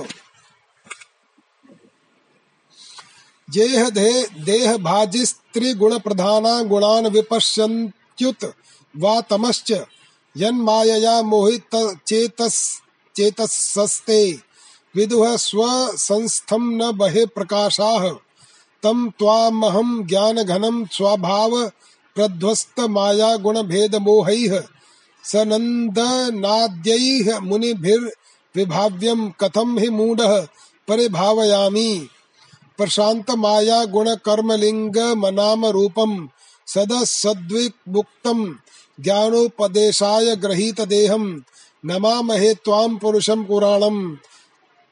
जेह 3.49 3.89
दे 3.89 4.11
देह 4.39 4.77
भाजिस्त्रिगुण 4.77 5.97
प्रधाना 5.99 6.61
गुणान 6.63 7.07
विपश्यन्त्युत 7.07 8.53
वा 8.97 9.21
तमश्च। 9.21 9.71
यन्मायया 10.37 11.21
मोहित 11.21 11.75
चेतस 12.07 12.81
चेतसस्ते 13.15 14.21
विदुह 14.95 15.37
स्वसंस्थं 15.37 16.57
न 16.57 16.91
बहे 16.91 17.25
प्रकाशाः। 17.25 18.15
तं 18.83 19.09
त्वामहं 19.09 20.07
ज्ञानघनं 20.07 20.85
स्वभाव 20.85 21.71
प्रध्वस्त 22.15 22.79
माया 22.79 23.35
गुण 23.35 23.61
भेद 23.61 23.95
मोहैः। 23.95 24.63
सनन्दनाद्यैः 25.23 27.39
मुनिभिर्विभाव्यं 27.39 29.29
कथं 29.29 29.79
हि 29.79 29.89
मूढः 29.89 30.47
परिभावयामि। 30.87 32.07
प्रशांत 32.77 33.31
माया 33.31 33.85
गुण 33.85 34.15
कर्म 34.15 34.53
लिंग 34.53 34.97
मनाम 34.97 35.65
रूपम। 35.65 36.29
सद 36.67 36.93
सद्विमुक्तम। 36.93 38.55
ज्ञानोपदेशाय 38.99 40.35
ग्रहीत 40.35 40.81
देहम। 40.81 41.43
नमामहे 41.85 42.53
त्वाम 42.53 42.97
पुरुषम 42.97 43.43
पुराणम 43.43 44.17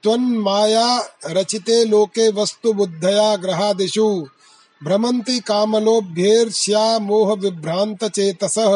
त्वन्माया 0.07 0.87
रचिते 1.25 1.83
लोके 1.85 2.29
वस्तु 2.31 2.73
बुद्धया 2.73 3.35
ग्रहादिषु। 3.35 4.27
भ्रमन्ति 4.83 5.39
कामलोभ्येर्ष्या 5.39 6.99
मोह 6.99 7.33
विभ्रांत 7.33 8.03
चेतसः 8.05 8.75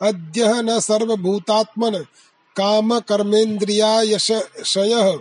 अद्य 0.00 0.62
न 0.62 0.78
सर्वभूतात्मन 0.80 1.98
काम 2.56 2.98
कर्मेन्द्रिया 3.00 3.90
यशयः 4.02 5.18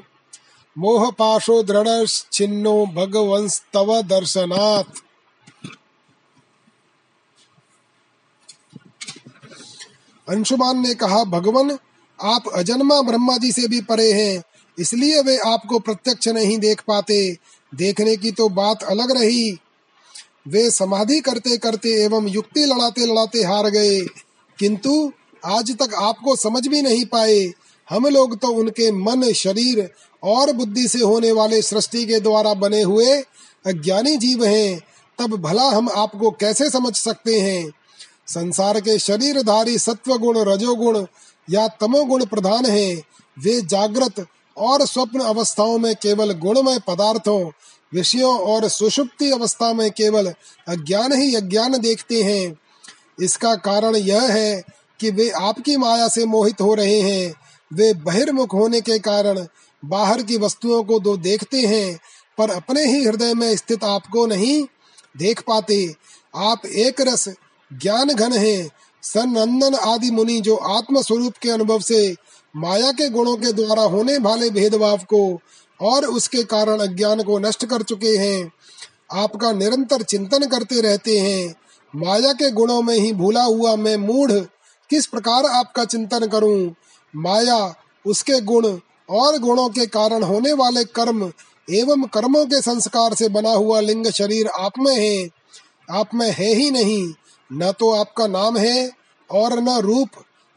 मोह 0.78 1.10
पाशो 1.12 1.62
दृढ़ 1.64 1.90
भगवंस्तव 2.96 4.02
दर्शनात्। 4.02 5.00
अंशुमान 10.28 10.82
ने 10.82 10.94
कहा, 10.94 11.24
भगवान, 11.24 11.78
आप 12.20 12.44
अजन्मा 12.56 13.02
ब्रह्मा 13.02 13.38
जी 13.38 13.52
से 13.52 13.68
भी 13.68 13.82
परे 13.82 14.12
हैं। 14.12 14.44
इसलिए 14.80 15.22
वे 15.22 15.38
आपको 15.38 15.80
प्रत्यक्ष 15.80 16.28
नहीं 16.28 16.58
देख 16.58 16.82
पाते। 16.88 17.38
देखने 17.76 18.18
की 18.18 18.32
तो 18.32 18.50
बात 18.50 18.84
अलग 18.84 19.12
रही। 19.12 19.58
वे 20.48 20.72
समाधि 20.72 21.20
करते 21.20 21.58
करते 21.58 21.90
एवं 21.90 22.28
युक्ति 22.28 22.66
लड़ाते 22.66 23.06
लड़ाते 23.06 23.44
हार 23.44 23.70
गए। 23.70 24.02
किंतु 24.60 25.12
आज 25.46 25.72
तक 25.72 25.94
आपको 25.94 26.36
समझ 26.36 26.68
भी 26.68 26.82
नहीं 26.82 27.06
पाए। 27.06 27.54
हम 27.90 28.08
लोग 28.08 28.40
तो 28.40 28.48
उनके 28.48 28.92
मन, 28.92 29.34
शरीर 29.34 29.92
और 30.24 30.54
बुद्धि 30.54 30.88
से 30.88 31.00
होने 31.00 31.32
वाले 31.32 31.62
सृष्टि 31.62 32.06
के 32.06 32.20
द्वारा 32.20 32.54
बने 32.54 32.82
हुए 32.82 33.16
अज्ञानी 33.66 34.18
जीव 34.18 34.46
हैं। 34.46 34.82
तब 35.20 35.36
भला 35.36 35.64
हम 35.64 35.90
आपको 35.90 36.32
कैसे 36.32 36.70
समझ 36.70 36.96
सकते 36.96 37.40
हैं? 37.40 37.72
संसार 38.28 38.80
के 38.80 39.00
शरीरधारी 39.00 39.78
सत्व 39.78 40.18
गुण 40.18 40.38
रजोगुण 40.38 41.06
या 41.50 41.68
तमोगुण 41.68 42.26
प्रधान 42.26 42.66
हैं। 42.66 43.04
वे 43.40 43.62
जागृत 43.62 44.28
और 44.58 44.86
स्वप्न 44.86 45.20
अवस्थाओं 45.20 45.78
में 45.78 45.96
केवल 45.96 46.32
गुणमय 46.34 46.80
पदार्थों, 46.88 47.52
विषयों 47.94 48.40
और 48.40 48.68
सुषुप्ति 48.68 49.32
अवस्था 49.32 49.74
में 49.74 49.92
केवल 49.92 50.34
अज्ञान 50.68 51.14
ही 51.14 51.36
अज्ञान 51.36 51.78
देखते 51.78 52.24
हैं। 52.24 52.58
इसका 53.22 53.56
कारण 53.56 53.96
यह 53.96 54.22
है 54.22 54.64
कि 55.00 55.12
वे 55.12 55.30
आपकी 55.30 55.78
माया 55.78 56.08
से 56.08 56.26
मोहित 56.26 56.62
हो 56.62 56.74
रहे 56.74 57.00
हैं। 57.00 57.34
वे 57.74 57.94
बहिर्मुख 57.94 58.54
होने 58.54 58.82
के 58.82 59.00
कारण 59.00 59.48
बाहर 59.86 60.24
की 60.24 60.38
वस्तुओं 60.38 60.84
को 60.84 61.00
दो 61.00 61.18
देखते 61.18 61.62
हैं, 61.62 62.00
पर 62.38 62.50
अपने 62.50 62.86
ही 62.86 63.04
हृदय 63.04 63.34
में 63.34 63.56
स्थित 63.56 63.84
आपको 63.84 64.26
नहीं 64.26 64.66
देख 65.18 65.42
पाते। 65.42 65.96
आप 66.36 66.66
एक 66.66 67.02
रस 67.02 67.30
ज्ञान 67.74 68.08
घन 68.08 68.34
हैं। 68.34 68.70
सनंदन 69.04 69.76
आदि 69.76 70.12
मुनि 70.12 70.42
जो 70.42 70.56
आत्म 70.56 71.02
स्वरूप 71.02 71.34
के 71.42 71.50
अनुभव 71.50 71.80
से 71.80 72.16
माया 72.58 72.92
के 72.92 73.10
गुणों 73.10 73.36
के 73.36 73.54
द्वारा 73.54 73.84
होने 73.84 74.18
वाले 74.18 74.50
भेदभाव 74.50 74.98
को 74.98 75.40
और 75.82 76.06
उसके 76.06 76.44
कारण 76.44 76.80
अज्ञान 76.80 77.24
को 77.24 77.40
नष्ट 77.40 77.66
कर 77.66 77.82
चुके 77.82 78.18
हैं। 78.18 78.52
आपका 79.14 79.52
निरंतर 79.52 80.02
चिंतन 80.02 80.40
करते 80.40 80.82
रहते 80.82 81.20
हैं। 81.20 81.56
माया 81.96 82.34
के 82.34 82.52
गुणों 82.52 82.82
में 82.82 82.96
ही 82.96 83.14
भूला 83.14 83.44
हुआ 83.44 83.76
मैं 83.76 83.98
मूढ़। 83.98 84.32
किस 84.90 85.06
प्रकार 85.06 85.46
आपका 85.46 85.86
चिंतन 85.86 86.28
करूँ? 86.28 86.76
माया, 87.16 87.76
उसके 88.08 88.42
गुण 88.42 88.80
और 89.10 89.38
गुणों 89.38 89.70
के 89.70 89.86
कारण 89.86 90.24
होने 90.24 90.54
वाले 90.54 90.84
कर्म 90.84 91.34
एवं 91.72 92.04
कर्मों 92.04 92.46
के 92.46 92.62
संस्कार 92.62 93.14
से 93.14 93.30
बना 93.30 93.52
हुआ 93.52 93.80
लिंग 93.80 94.08
शरीर 94.08 94.48
आप 94.48 94.72
में 94.80 94.96
है। 94.96 95.30
आप 95.92 96.10
में 96.14 96.32
है 96.32 96.56
ही 96.56 96.72
नहीं। 96.72 97.14
न 97.54 97.72
तो 97.80 97.92
आपका 97.92 98.28
नाम 98.28 98.58
है 98.58 98.92
और 99.32 99.60
न 99.60 99.70
रूप। 99.70 100.10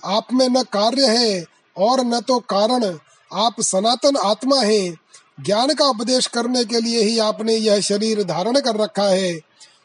आप 0.04 0.26
में 0.32 0.48
न 0.48 0.62
कार्य 0.62 1.06
है। 1.06 1.59
और 1.76 2.00
न 2.00 2.20
तो 2.20 2.38
कारण। 2.38 2.98
आप 3.32 3.60
सनातन 3.60 4.16
आत्मा 4.16 4.56
हैं। 4.56 4.98
ज्ञान 5.44 5.74
का 5.74 5.84
उपदेश 5.84 6.26
करने 6.26 6.64
के 6.64 6.80
लिए 6.80 7.02
ही 7.02 7.18
आपने 7.18 7.54
यह 7.54 7.80
शरीर 7.80 8.22
धारण 8.22 8.60
कर 8.60 8.76
रखा 8.76 9.04
है। 9.04 9.40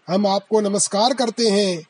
हम 0.09 0.27
आपको 0.27 0.61
नमस्कार 0.61 1.13
करते 1.13 1.47
हैं। 1.47 1.87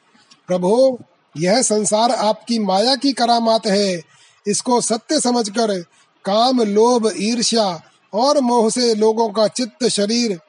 प्रभो, 0.48 1.00
यह 1.38 1.62
संसार 1.62 2.12
आपकी 2.12 2.60
माया 2.60 2.96
की 2.96 3.14
करामात 3.14 3.68
है। 3.68 4.02
इसको 4.48 4.82
सत्य 4.82 5.20
समझकर 5.20 5.82
काम, 6.26 6.62
लोभ, 6.62 7.14
ईर्ष्या 7.18 7.82
और 8.14 8.40
मोह 8.40 8.70
से 8.70 8.96
लोगों 8.96 9.30
का 9.30 9.48
चित्त, 9.48 9.88
शरीर 9.88 10.40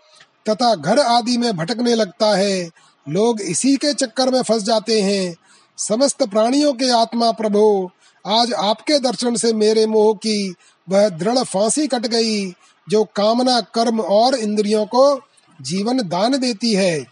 तथा 0.48 0.74
घर 0.74 0.98
आदि 0.98 1.39
में 1.39 1.56
भटकने 1.56 1.94
लगता 1.94 2.36
है। 2.36 2.70
लोग 3.09 3.40
इसी 3.40 3.77
के 3.77 3.94
चक्कर 3.94 4.31
में 4.31 4.43
फंस 4.43 4.62
जाते 4.62 5.01
हैं। 5.01 5.36
समस्त 5.78 6.23
प्राणियों 6.23 6.73
के 6.73 6.90
आत्मा 6.90 7.31
प्रभु 7.31 7.90
आज 8.27 8.53
आपके 8.53 8.98
दर्शन 8.98 9.36
से 9.36 9.53
मेरे 9.53 9.86
मोह 9.86 10.15
की 10.15 10.55
वह 10.89 11.09
दृढ़ 11.09 11.39
फांसी 11.39 11.86
कट 11.86 12.07
गई, 12.07 12.51
जो 12.89 13.05
कामना, 13.05 13.61
कर्म 13.61 14.01
और 14.01 14.35
इंद्रियों 14.35 14.86
को 14.86 15.20
जीवन 15.62 16.09
दान 16.09 16.39
देती 16.39 16.74
है। 16.74 17.07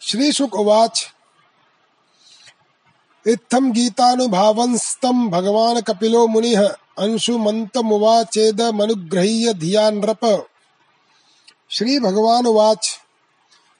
श्री 0.00 0.32
शुक 0.32 0.54
उवाच 0.54 1.12
इत्थम 3.26 3.72
गीतानुभावंस्तम 3.72 5.28
भगवान 5.30 5.80
कपिलो 5.80 6.26
मुनि 6.26 6.54
अंशुमंतमुवाचेद 6.98 8.60
मनुग्रहीय 8.62 9.54
धिया 9.54 9.90
नृप। 9.90 10.46
श्री 11.70 11.98
भगवान 12.00 12.46
उवाच 12.46 12.98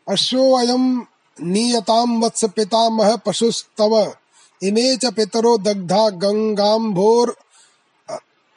अश्वोऽयं 0.09 1.01
नीयतां 1.43 2.21
वत्स 2.21 2.45
पितामह 2.45 3.17
पशुस्तव। 3.17 4.15
इमे 4.63 4.97
च 4.97 5.07
पितरो 5.07 5.59
दग्धा 5.59 6.11
गंगाम्भोर 6.11 7.37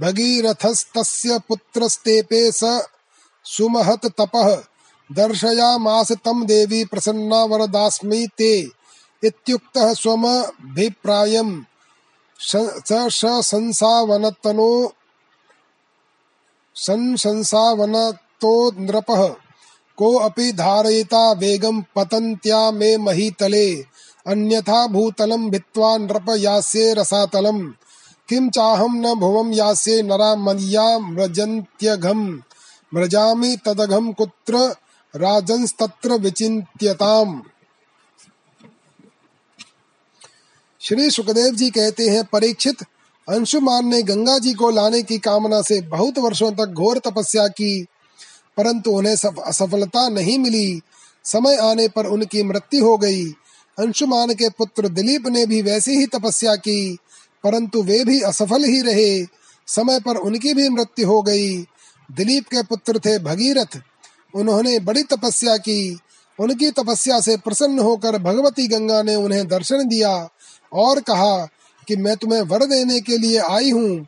भगीरथस्तस्य 0.00 1.38
पुत्रस्तेपे 1.38 2.52
स 2.52 2.82
सुमहत 3.44 4.06
तपः। 4.06 4.62
दर्शयामास 5.12 6.12
तम 6.12 6.46
देवी 6.46 6.84
प्रसन्ना 6.84 7.44
वरदास्मि 7.44 8.28
ते। 8.38 8.68
इत्युक्तः 9.24 9.94
स्वमभिप्रायम् 9.94 11.62
संसावनतनो 13.40 14.92
संसावनतो 16.74 18.80
नृपः 18.80 19.34
को 19.96 20.14
अपि 20.14 20.52
धारयिता 20.52 21.32
वेगं 21.32 21.82
पतन्त्या 21.82 22.70
मे 22.70 22.96
महीतले। 22.96 23.84
अन्यथा 24.26 24.86
भूतलम 24.86 25.50
भित्त्वा 25.50 25.96
नृप 25.96 26.26
यास्ये 26.38 26.94
रसातलम्। 26.94 27.70
किं 28.28 28.50
चाहं 28.50 28.88
न 28.88 29.14
भुवं 29.14 29.52
यास्ये 29.52 30.02
नरा 30.02 30.36
मय्या 30.36 30.98
मृजन्त्यघम्। 30.98 32.38
मृजामि 32.94 33.58
तदघं 33.66 34.12
कुत्र 34.12 34.74
राजंस्तत्र 35.16 36.12
विचिन्त्यताम्। 36.12 37.40
श्री 40.80 41.10
सुखदेव 41.10 41.54
जी 41.54 41.70
कहते 41.70 42.08
हैं, 42.08 42.24
परीक्षित 42.24 42.82
अंशुमान 43.28 43.86
ने 43.86 44.02
गंगा 44.02 44.38
जी 44.38 44.54
को 44.54 44.70
लाने 44.70 45.02
की 45.02 45.18
कामना 45.18 45.62
से 45.62 45.80
बहुत 45.80 46.18
वर्षों 46.18 46.52
तक 46.52 46.66
घोर 46.66 46.98
तपस्या 46.98 47.48
की, 47.48 47.86
परंतु 48.56 48.90
उन्हें 48.90 49.16
असफलता 49.42 50.08
नहीं 50.08 50.38
मिली। 50.38 50.80
समय 51.24 51.56
आने 51.56 51.88
पर 51.88 52.06
उनकी 52.06 52.42
मृत्यु 52.42 52.84
हो 52.84 52.98
गई। 52.98 53.34
अंशुमान 53.78 54.34
के 54.34 54.48
पुत्र 54.48 54.88
दिलीप 54.88 55.26
ने 55.26 55.46
भी 55.46 55.62
वैसी 55.62 55.90
ही 55.90 56.06
तपस्या 56.06 56.56
की, 56.56 56.98
परंतु 57.44 57.82
वे 57.82 58.04
भी 58.04 58.20
असफल 58.20 58.64
ही 58.64 58.80
रहे। 58.80 59.24
समय 59.66 60.00
पर 60.00 60.16
उनकी 60.16 60.54
भी 60.54 60.68
मृत्यु 60.68 61.06
हो 61.06 61.22
गई। 61.22 61.56
दिलीप 62.08 62.44
के 62.44 62.62
पुत्र 62.62 62.98
थे 62.98 63.18
भगीरथ। 63.18 63.78
उन्होंने 64.34 64.78
बड़ी 64.78 65.02
तपस्या 65.02 65.56
की। 65.56 65.98
उनकी 66.38 66.70
तपस्या 66.70 67.20
से 67.20 67.36
प्रसन्न 67.36 67.78
होकर 67.78 68.18
भगवती 68.18 68.68
गंगा 68.68 69.02
ने 69.02 69.14
उन्हें 69.14 69.48
दर्शन 69.48 69.88
दिया 69.88 70.28
और 70.72 71.00
कहा 71.00 71.48
कि 71.88 71.96
मैं 71.96 72.16
तुम्हें 72.16 72.40
वर 72.40 72.64
देने 72.64 73.00
के 73.00 73.18
लिए 73.18 73.38
आई 73.38 73.70
हूँ। 73.70 74.06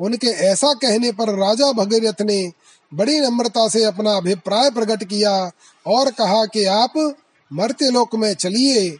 उनके 0.00 0.26
ऐसा 0.26 0.72
कहने 0.74 1.12
पर 1.12 1.28
राजा 1.28 1.72
भगीरथ 1.72 2.22
ने 2.22 2.52
बड़ी 2.94 3.20
नम्रता 3.20 3.68
से 3.68 3.84
अपना 3.84 4.16
अभिप्राय 4.16 4.70
प्रकट 4.70 5.04
किया 5.04 5.50
और 5.86 6.10
कहा 6.10 6.44
कि 6.44 6.64
आप 6.64 7.14
मर्त्यलोक 7.52 8.14
में 8.14 8.34
चलिए। 8.34 8.98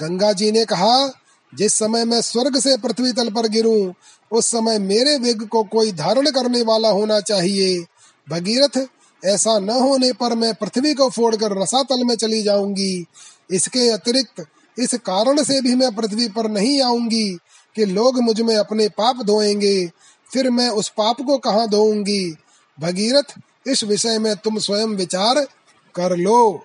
गंगा 0.00 0.32
जी 0.32 0.52
ने 0.52 0.64
कहा, 0.64 1.12
जिस 1.54 1.74
समय 1.74 2.04
मैं 2.04 2.20
स्वर्ग 2.20 2.60
से 2.60 2.76
पृथ्वी 2.76 3.12
तल 3.12 3.30
पर 3.30 3.48
गिरूं, 3.48 3.92
उस 4.32 4.46
समय 4.46 4.78
मेरे 4.78 5.18
वेग 5.18 5.48
को 5.48 5.64
कोई 5.64 5.92
धारण 5.92 6.30
करने 6.30 6.62
वाला 6.62 6.88
होना 6.88 7.20
चाहिए। 7.20 7.86
भगीरथ, 8.30 8.86
ऐसा 9.24 9.58
न 9.58 9.70
होने 9.70 10.12
पर 10.12 10.34
मैं 10.34 10.54
पृथ्वी 10.54 10.94
को 10.94 11.10
फोड़कर 11.10 11.62
रसातल 11.62 12.04
में 12.04 12.16
चली 12.16 12.42
जाऊँगी। 12.42 13.06
इसके 13.50 13.88
अतिरिक्त, 13.88 14.46
इस 14.78 14.94
कारण 14.94 15.42
से 15.42 15.60
भी 15.60 15.74
मैं 15.74 15.94
पृथ्वी 15.96 16.28
पर 16.28 16.50
नहीं 16.50 16.82
आऊँगी 16.82 17.38
कि 17.76 17.84
लोग 17.84 18.20
मुझमें 18.20 18.56
अपने 18.56 18.88
पाप 18.88 19.16
धोएँगे। 19.22 19.86
फिर 20.32 20.50
मैं 20.50 20.68
उस 20.68 20.88
पाप 20.88 21.16
को 21.26 21.38
कहाँ 21.38 21.68
धोऊँगी? 21.68 22.36
भगीरथ, 22.80 23.34
इस 23.66 23.84
विषय 23.84 24.18
में 24.18 24.36
तुम 24.36 24.58
स्वयं 24.58 24.86
विचार 24.86 25.46
कर 25.94 26.16
लो। 26.16 26.64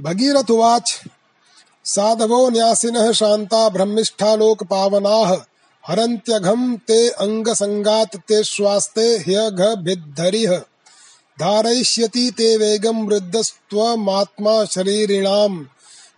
भगीरथ 0.00 0.50
उवाच 0.50 1.00
साधवो 1.84 2.50
न्यासिनः 2.50 3.12
शान्ता 3.12 3.68
ब्रह्मिष्ठा 3.68 4.34
लोकपावनाः। 4.34 5.40
हरन्त्यघं 5.88 6.76
ते 6.76 7.08
अङ्गसङ्गात् 7.08 8.16
ते 8.16 8.44
श्वास्ते 8.44 9.00
ह्यघभिद्धरिः। 9.00 10.60
धारयिष्यति 11.40 12.30
ते 12.30 12.56
वेगं 12.56 13.06
वृद्धस्त्वमात्मा 13.06 14.64
शरीरिणाम्। 14.64 15.64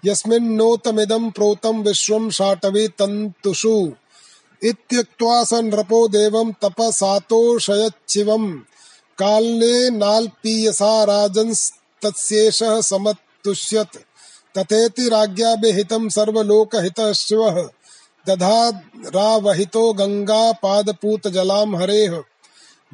यस्मिन्नोतमिदं 0.06 1.30
प्रोतं 1.30 1.82
विश्वं 1.82 2.30
शाटवी 2.30 2.88
तन्तुषु। 2.88 3.92
इत्युक्त्वा 4.62 5.44
स 5.44 5.54
नृपो 5.54 6.08
देवं 6.08 6.52
तपसातोषयच्छिवम्। 6.52 8.58
काले 9.18 9.90
नाल्पीयसा 9.90 11.04
राजंस्तस्येषः 11.04 12.80
समतुष्यत् 13.46 13.96
तथेति 14.58 15.10
सर्वलोकहितशिवः। 16.08 17.68
दधारावहितो 18.28 19.92
गंगा 19.92 20.52
पादपूत 20.52 21.28
जलां 21.28 21.82
हरेः। 21.82 22.22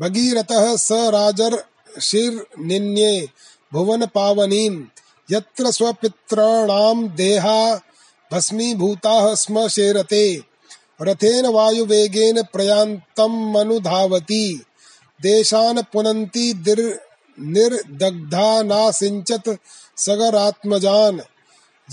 भगीरथः 0.01 0.77
स 0.77 0.93
राजर्षिर्निन्ये 0.93 3.28
भुवन 3.73 4.06
पावनीं 4.06 4.85
यत्र 5.31 5.70
स्वपित्राणां 5.70 7.09
देहा 7.09 7.81
भस्मीभूताः 8.32 9.35
स्म 9.35 9.68
शेरते। 9.68 10.43
रथेन 11.02 11.47
वायुवेगेन 11.47 12.43
प्रयान्तमनुधावति 12.43 14.64
देशान् 15.23 15.82
पुनन्ति 15.93 16.55
निर्दग्धा 17.41 18.63
नासिञ्चत् 18.63 19.57
सगरात्मजान्। 19.97 21.21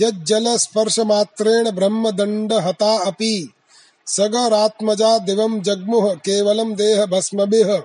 यज्जलस्पर्शमात्रेण 0.01 1.71
ब्रह्मदण्डहता 1.71 3.05
अपि। 3.05 3.53
सगरात्मजा 4.07 5.17
दिवं 5.17 5.61
जग्मुः 5.61 6.13
केवलं 6.13 6.73
देहभस्मभिः। 6.73 7.81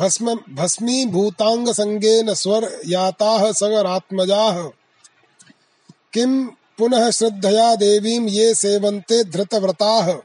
भस्म 0.00 0.34
भस्मीभूताङ्गसङ्गेन 0.34 2.34
स्वर्याताः 2.34 3.52
सगरात्मजाः। 3.52 4.70
किं 6.12 6.48
पुनः 6.78 7.10
श्रद्धया 7.10 7.74
देवीं 7.74 8.20
ये 8.20 8.54
सेवन्ते 8.54 9.24
धृतव्रताः? 9.24 10.16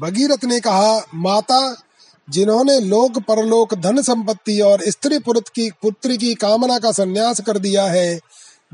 भगीरथ 0.00 0.44
ने 0.44 0.60
कहा, 0.60 1.06
माता 1.14 1.83
जिन्होंने 2.30 2.80
लोक 2.80 3.18
परलोक 3.18 3.74
धन 3.74 4.02
संपत्ति 4.02 4.60
और 4.60 4.80
स्त्री 4.82 5.18
पुरुष 5.18 5.50
की, 5.54 5.70
पुत्री 5.70 6.16
की 6.16 6.34
कामना 6.34 6.78
का 6.78 6.92
संन्यास 6.92 7.40
कर 7.40 7.58
दिया 7.58 7.84
है, 7.84 8.20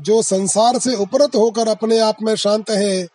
जो 0.01 0.21
संसार 0.21 0.79
से 0.79 0.95
उपरत 0.95 1.35
होकर 1.35 1.67
अपने 1.67 1.99
आप 1.99 2.17
में 2.23 2.35
शांत 2.35 2.69
है, 2.69 3.07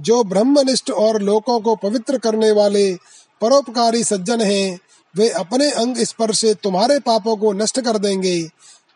जो 0.00 0.24
ब्रह्मनिष्ठ 0.24 0.90
और 0.90 1.22
लोकों 1.22 1.60
को 1.60 1.76
पवित्र 1.76 2.18
करने 2.18 2.50
वाले 2.52 2.94
परोपकारी 3.40 4.04
सज्जन 4.04 4.40
हैं, 4.40 4.78
वे 5.16 5.28
अपने 5.28 5.70
अंग 5.70 5.96
स्पर्श 5.96 6.38
से 6.38 6.54
तुम्हारे 6.54 6.98
पापों 6.98 7.36
को 7.36 7.52
नष्ट 7.52 7.80
कर 7.80 7.98
देंगे, 7.98 8.48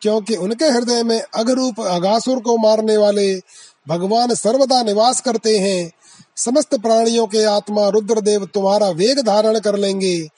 क्योंकि 0.02 0.36
उनके 0.36 0.64
हृदय 0.64 1.02
में 1.02 1.22
अघरूप 1.34 1.80
अगासुर 1.80 2.40
को 2.40 2.58
मारने 2.58 2.96
वाले 2.96 3.40
भगवान 3.88 4.34
सर्वदा 4.34 4.82
निवास 4.82 5.20
करते 5.20 5.58
हैं। 5.58 5.90
समस्त 6.36 6.74
प्राणियों 6.74 7.26
के 7.26 7.44
आत्मा 7.44 7.88
रुद्रदेव 7.88 8.44
तुम्हारा 8.46 8.88
वेग 8.88 9.20
धारण 9.20 9.58
कर 9.58 9.76
लेंगे। 9.76 10.28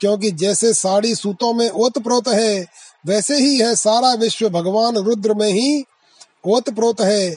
क्योंकि 0.00 0.30
जैसे 0.30 0.72
साड़ी 0.74 1.14
सूतों 1.14 1.52
में 1.54 1.68
ओतप्रोत 1.70 2.28
है, 2.28 2.66
वैसे 3.06 3.36
ही 3.36 3.58
है 3.58 3.74
सारा 3.76 4.12
विश्व 4.14 4.48
भगवान 4.48 4.96
रुद्र 4.96 5.34
में 5.34 5.48
ही 5.48 5.84
ओतप्रोत 6.46 7.00
है। 7.00 7.30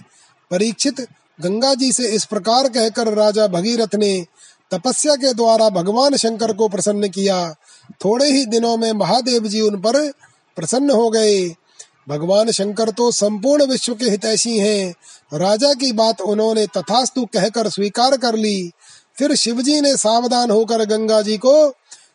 परीक्षित 0.52 1.02
गंगा 1.42 1.74
जी 1.74 1.92
से 1.92 2.08
इस 2.08 2.26
प्रकार 2.26 2.70
कहकर 2.70 3.14
राजा 3.14 3.48
भगीरथ 3.48 3.96
ने 3.96 4.26
तपस्या 4.72 5.16
के 5.16 5.34
द्वारा 5.34 5.70
भगवान 5.70 6.16
शंकर 6.18 6.54
को 6.54 6.68
प्रसन्न 6.70 7.10
किया। 7.10 7.56
थोड़े 8.06 8.30
ही 8.32 8.46
दिनों 8.46 8.78
में 8.78 8.92
महादेव 8.92 9.48
जी 9.48 9.62
उन 9.62 9.78
पर 9.82 10.12
प्रसन्न 10.58 10.92
हो 10.92 11.10
गए। 11.10 11.56
भगवान 12.10 12.52
शंकर 12.52 12.90
तो 12.90 13.12
संपूर्ण 13.12 13.66
विश्व 13.66 13.96
के 13.96 14.06
हितैषी 14.06 14.58
हैं। 14.58 14.94
राजा 15.34 15.74
की 15.74 15.92
बात 15.92 16.22
उन्होंने 16.22 16.68
तथास्तु 16.68 17.26
कहकर 17.26 17.70
स्वीकार 17.70 18.18
कर 18.18 18.36
ली। 18.36 18.72
फिर 19.18 19.36
शिवजी 19.36 19.82
ने 19.82 19.98
सावधान 19.98 20.52
होकर 20.52 20.86
गंगा 20.86 21.22
जी 21.22 21.38
को 21.38 21.70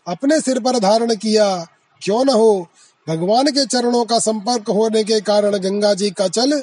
अपने 0.08 0.40
सिर 0.40 0.58
पर 0.60 0.78
धारण 0.78 1.14
किया, 1.14 1.66
क्यों 2.02 2.24
न 2.24 2.28
हो? 2.30 2.68
भगवान 3.06 3.46
के 3.46 3.64
चरणों 3.66 4.04
का 4.04 4.18
संपर्क 4.18 4.68
होने 4.70 5.02
के 5.04 5.20
कारण 5.20 5.56
गंगा 5.58 5.92
जी 5.94 6.10
का 6.10 6.28
चल 6.28 6.60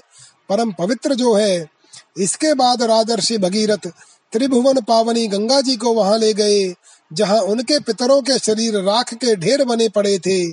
परम 0.50 0.72
पवित्र 0.72 1.16
जो 1.16 1.34
है, 1.34 1.68
इसके 2.18 2.54
बाद 2.54 2.82
राजर्षि 2.84 3.38
भगीरथ 3.38 3.88
त्रिभुवन 4.34 4.82
पावनी 4.82 5.28
गंगा 5.28 5.60
जी 5.62 5.76
को 5.76 5.94
वहाँ 5.94 6.18
ले 6.18 6.34
गए, 6.34 6.74
जहाँ 7.12 7.40
उनके 7.44 7.80
पितरों 7.80 8.22
के 8.22 8.38
शरीर 8.40 8.78
राख 8.84 9.14
के 9.14 9.36
ढेर 9.36 9.64
बने 9.66 9.90
पड़े 9.90 10.18
थे। 10.20 10.44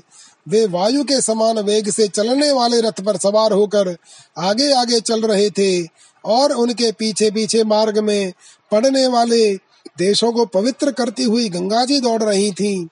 वे 0.46 0.64
वायु 0.66 1.02
के 1.04 1.20
समान 1.20 1.58
वेग 1.58 1.90
से 1.90 2.06
चलने 2.08 2.50
वाले 2.52 2.80
रथ 2.80 3.00
पर 3.00 3.16
सवार 3.16 3.52
होकर 3.52 3.96
आगे 4.38 4.72
आगे 4.72 5.00
चल 5.00 5.22
रहे 5.22 5.50
थे 5.50 5.86
और 6.24 6.52
उनके 6.52 6.90
पीछे 6.92 7.30
पीछे 7.30 7.62
मार्ग 7.64 7.98
में 7.98 8.32
पड़ने 8.72 9.06
वाले 9.06 9.54
देशों 9.98 10.32
को 10.32 10.44
पवित्र 10.46 10.92
करती 10.92 11.24
हुई 11.24 11.48
गंगा 11.48 11.84
जी 11.84 12.00
दौड़ 12.00 12.22
रही 12.22 12.50
थीं। 12.52 12.86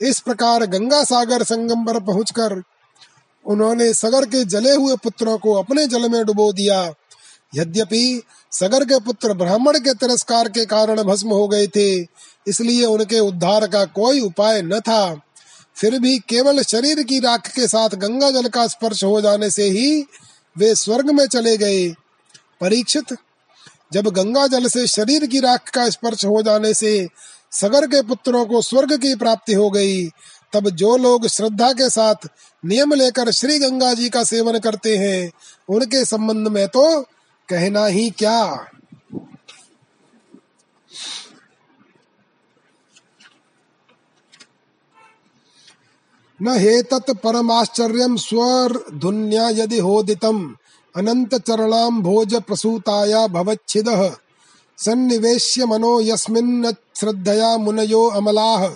इस 0.00 0.20
प्रकार 0.20 0.64
गंगा 0.66 1.02
सागर 1.04 1.42
संगम 1.42 1.84
पर 1.84 2.00
पहुंचकर 2.00 2.62
उन्होंने 3.46 3.92
सगर 3.94 4.24
के 4.26 4.44
जले 4.44 4.74
हुए 4.74 4.96
पुत्रों 4.96 5.36
को 5.38 5.52
अपने 5.54 5.86
जल 5.86 6.08
में 6.08 6.24
डुबो 6.26 6.52
दिया। 6.52 6.80
यद्यपि 7.54 8.22
सगर 8.52 8.84
के 8.84 8.98
पुत्र 9.00 9.34
ब्राह्मण 9.34 9.78
के 9.78 9.94
तिरस्कार 9.94 10.48
के 10.48 10.64
कारण 10.64 11.02
भस्म 11.02 11.28
हो 11.28 11.46
गए 11.48 11.66
थे, 11.66 12.00
इसलिए 12.46 12.84
उनके 12.84 13.18
उद्धार 13.18 13.66
का 13.66 13.84
कोई 13.84 14.20
उपाय 14.20 14.62
न 14.62 14.80
था। 14.80 15.20
फिर 15.76 15.98
भी 15.98 16.18
केवल 16.18 16.62
शरीर 16.62 17.02
की 17.02 17.18
राख 17.20 17.48
के 17.48 17.68
साथ 17.68 17.88
गंगा 17.88 18.30
जल 18.30 18.48
का 18.48 18.66
स्पर्श 18.66 19.04
हो 19.04 19.20
जाने 19.20 19.50
से 19.50 19.68
ही 19.70 20.04
वे 20.56 20.74
स्वर्ग 20.74 21.10
में 21.10 21.26
चले 21.26 21.56
गए। 21.56 21.88
परीक्षित 22.60 23.16
जब 23.92 24.08
गंगा 24.08 24.46
जल 24.46 24.66
से 24.66 24.86
शरीर 24.86 25.26
की 25.26 25.40
राख 25.40 25.70
का 25.70 25.90
स्पर्श 25.90 26.24
हो 26.24 26.42
जाने 26.42 26.74
से 26.74 27.08
सगर 27.52 27.86
के 27.86 28.02
पुत्रों 28.02 28.46
को 28.46 28.62
स्वर्ग 28.62 28.96
की 28.96 29.14
प्राप्ति 29.14 29.52
हो 29.52 29.70
गई, 29.70 30.06
तब 30.52 30.70
जो 30.70 30.96
लोग 30.96 31.26
श्रद्धा 31.26 31.72
के 31.72 31.90
साथ 31.90 32.14
नियम 32.64 32.94
लेकर 32.94 33.30
श्री 33.30 33.58
गंगा 33.58 33.94
जी 33.94 34.08
का 34.08 34.24
सेवन 34.24 34.58
करते 34.58 34.96
हैं, 34.96 35.32
उनके 35.68 36.04
संबंध 36.04 36.48
में 36.48 36.68
तो 36.68 37.02
कहना 37.48 37.86
ही 37.86 38.10
क्या? 38.10 38.66
न 46.42 46.48
हेतत 46.48 47.04
परमाश्चर्य 47.10 47.98
स्वर 47.98 48.18
स्वरधुन्या 48.18 49.48
यदि 49.48 49.78
होदितम् 49.78 50.54
अनंत 50.96 51.34
चरणाम 51.34 52.02
भोज 52.02 52.34
प्रसूताया 52.34 53.26
भवच्छिदः। 53.26 54.10
सन्निवेश्य 54.78 55.66
मनो 55.66 56.00
यस्मिन् 56.00 56.72
श्रद्धया 56.96 57.56
मुनयो 57.56 58.06
अमलाः। 58.06 58.68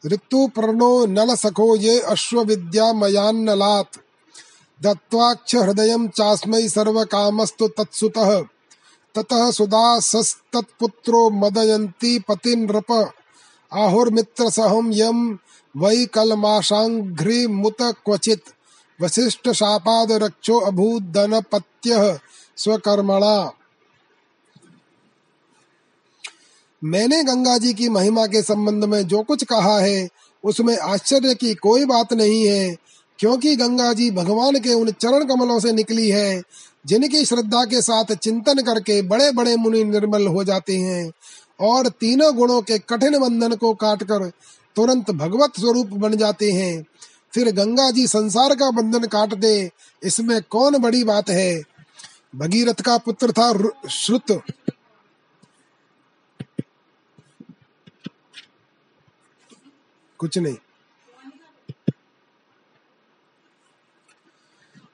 ऋतुपर्णो 0.06 1.06
नलसखो 1.06 1.76
ये 1.76 2.00
अश्वविद्यामयान्नलात्। 2.00 4.03
दत्त्वाक्ष 4.84 5.54
हृदयं 5.54 6.08
चास्मै 6.08 6.68
सर्वकामस्तु 6.68 7.68
तत्सुतः। 7.68 8.40
ततः 9.14 9.50
सुदासस्तत्पुत्रो 9.50 11.30
मदयन्ती 11.30 12.18
पतिनृप 12.18 13.12
आहुर्मित्रसहं 13.72 14.92
यं 14.92 15.36
वै 15.76 16.06
कलमाशाङ्घ्रिमुत 16.06 17.82
क्वचित् 17.82 18.52
वसिष्ठशापादरक्षो 19.02 20.58
अभूदनपत्यः 20.58 22.18
स्वकर्मणा। 22.56 23.52
मैंने 26.84 27.22
गंगा 27.24 27.58
जी 27.58 27.74
की 27.74 27.88
महिमा 27.88 28.26
के 28.26 28.42
संबंध 28.42 28.84
में 28.84 29.06
जो 29.06 29.22
कुछ 29.22 29.44
कहा 29.44 29.78
है, 29.80 30.08
उसमें 30.44 30.78
आश्चर्य 30.78 31.34
की 31.34 31.54
कोई 31.54 31.84
बात 31.84 32.12
नहीं 32.12 32.46
है। 32.46 32.76
क्योंकि 33.18 33.54
गंगा 33.56 33.92
जी 33.92 34.10
भगवान 34.10 34.58
के 34.60 34.72
उन 34.72 34.90
चरण 34.90 35.24
कमलों 35.24 35.58
से 35.60 35.72
निकली 35.72 36.08
है, 36.10 36.42
जिनकी 36.86 37.24
श्रद्धा 37.24 37.64
के 37.64 37.80
साथ 37.82 38.14
चिंतन 38.14 38.62
करके 38.62 39.00
बड़े 39.02 39.30
बड़े 39.32 39.56
मुनि 39.56 39.84
निर्मल 39.84 40.26
हो 40.26 40.44
जाते 40.44 40.76
हैं 40.76 41.10
और 41.60 41.88
तीनों 41.90 42.34
गुणों 42.36 42.60
के 42.62 42.78
कठिन 42.78 43.18
बंधन 43.18 43.54
को 43.54 43.72
काटकर 43.74 44.28
तुरंत 44.76 45.10
भगवत 45.10 45.60
स्वरूप 45.60 45.86
बन 45.96 46.16
जाते 46.16 46.50
हैं। 46.52 46.84
फिर 47.32 47.50
गंगा 47.52 47.90
जी 47.90 48.06
संसार 48.06 48.54
का 48.54 48.70
बंधन 48.70 49.06
काट 49.06 49.34
दे, 49.34 49.70
इसमें 50.02 50.40
कौन 50.42 50.78
बड़ी 50.78 51.04
बात 51.04 51.30
है? 51.30 51.62
भगीरथ 52.34 52.80
का 52.80 52.96
पुत्र 52.98 53.32
था 53.32 53.52
श्रुत। 53.90 54.42
कुछ 60.20 60.38
नहीं। 60.38 60.56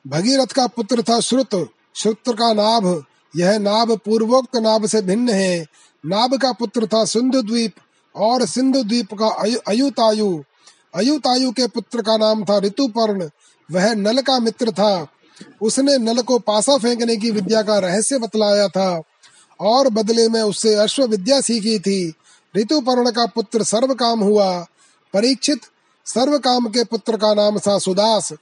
भगीरथ 0.06 0.47
का 0.47 0.66
पुत्र 0.66 1.02
था 1.02 1.20
श्रुत। 1.20 1.68
श्रुत 1.94 2.28
का 2.28 2.52
नाभ, 2.52 3.05
यह 3.36 3.59
नाभ 3.59 3.97
पूर्वोक्त 3.97 4.56
नाभ 4.56 4.86
से 4.86 5.02
भिन्न 5.02 5.28
है। 5.28 5.66
नाभ 6.05 6.35
का 6.35 6.52
पुत्र 6.52 6.86
था 6.86 7.05
सिंधु 7.05 7.43
द्वीप 7.43 7.74
और 8.14 8.47
सिंधु 8.47 8.82
द्वीप 8.82 9.14
का 9.14 9.27
अयुतायु। 9.68 10.43
अयुतायु 10.94 11.51
के 11.52 11.66
पुत्र 11.66 12.02
का 12.02 12.16
नाम 12.16 12.44
था 12.44 12.59
ऋतुपर्ण, 12.59 13.28
वह 13.68 13.94
नल 13.94 14.20
का 14.20 14.39
मित्र 14.39 14.70
था। 14.70 15.06
उसने 15.62 15.98
नल 15.98 16.22
को 16.22 16.39
पासा 16.39 16.77
फेंकने 16.78 17.16
की 17.16 17.31
विद्या 17.31 17.62
का 17.62 17.78
रहस्य 17.78 18.18
बतलाया 18.18 18.68
था, 18.68 19.02
और 19.60 19.89
बदले 19.89 20.28
में 20.28 20.40
उससे 20.43 20.74
अश्व 20.74 21.05
विद्या 21.05 21.40
सीखी 21.40 21.78
थी। 21.78 22.14
ऋतुपर्ण 22.56 23.10
का 23.10 23.27
पुत्र 23.27 23.62
सर्व 23.62 23.94
काम 23.94 24.20
हुआ। 24.20 24.66
परीक्षित 25.14 25.60
सर्व 26.06 26.39
काम 26.39 26.66
के 26.66 26.85
पुत्र 26.85 27.16
का 27.16 27.35
नाम 27.35 27.59
था 27.59 27.78
सुदास। 27.78 28.32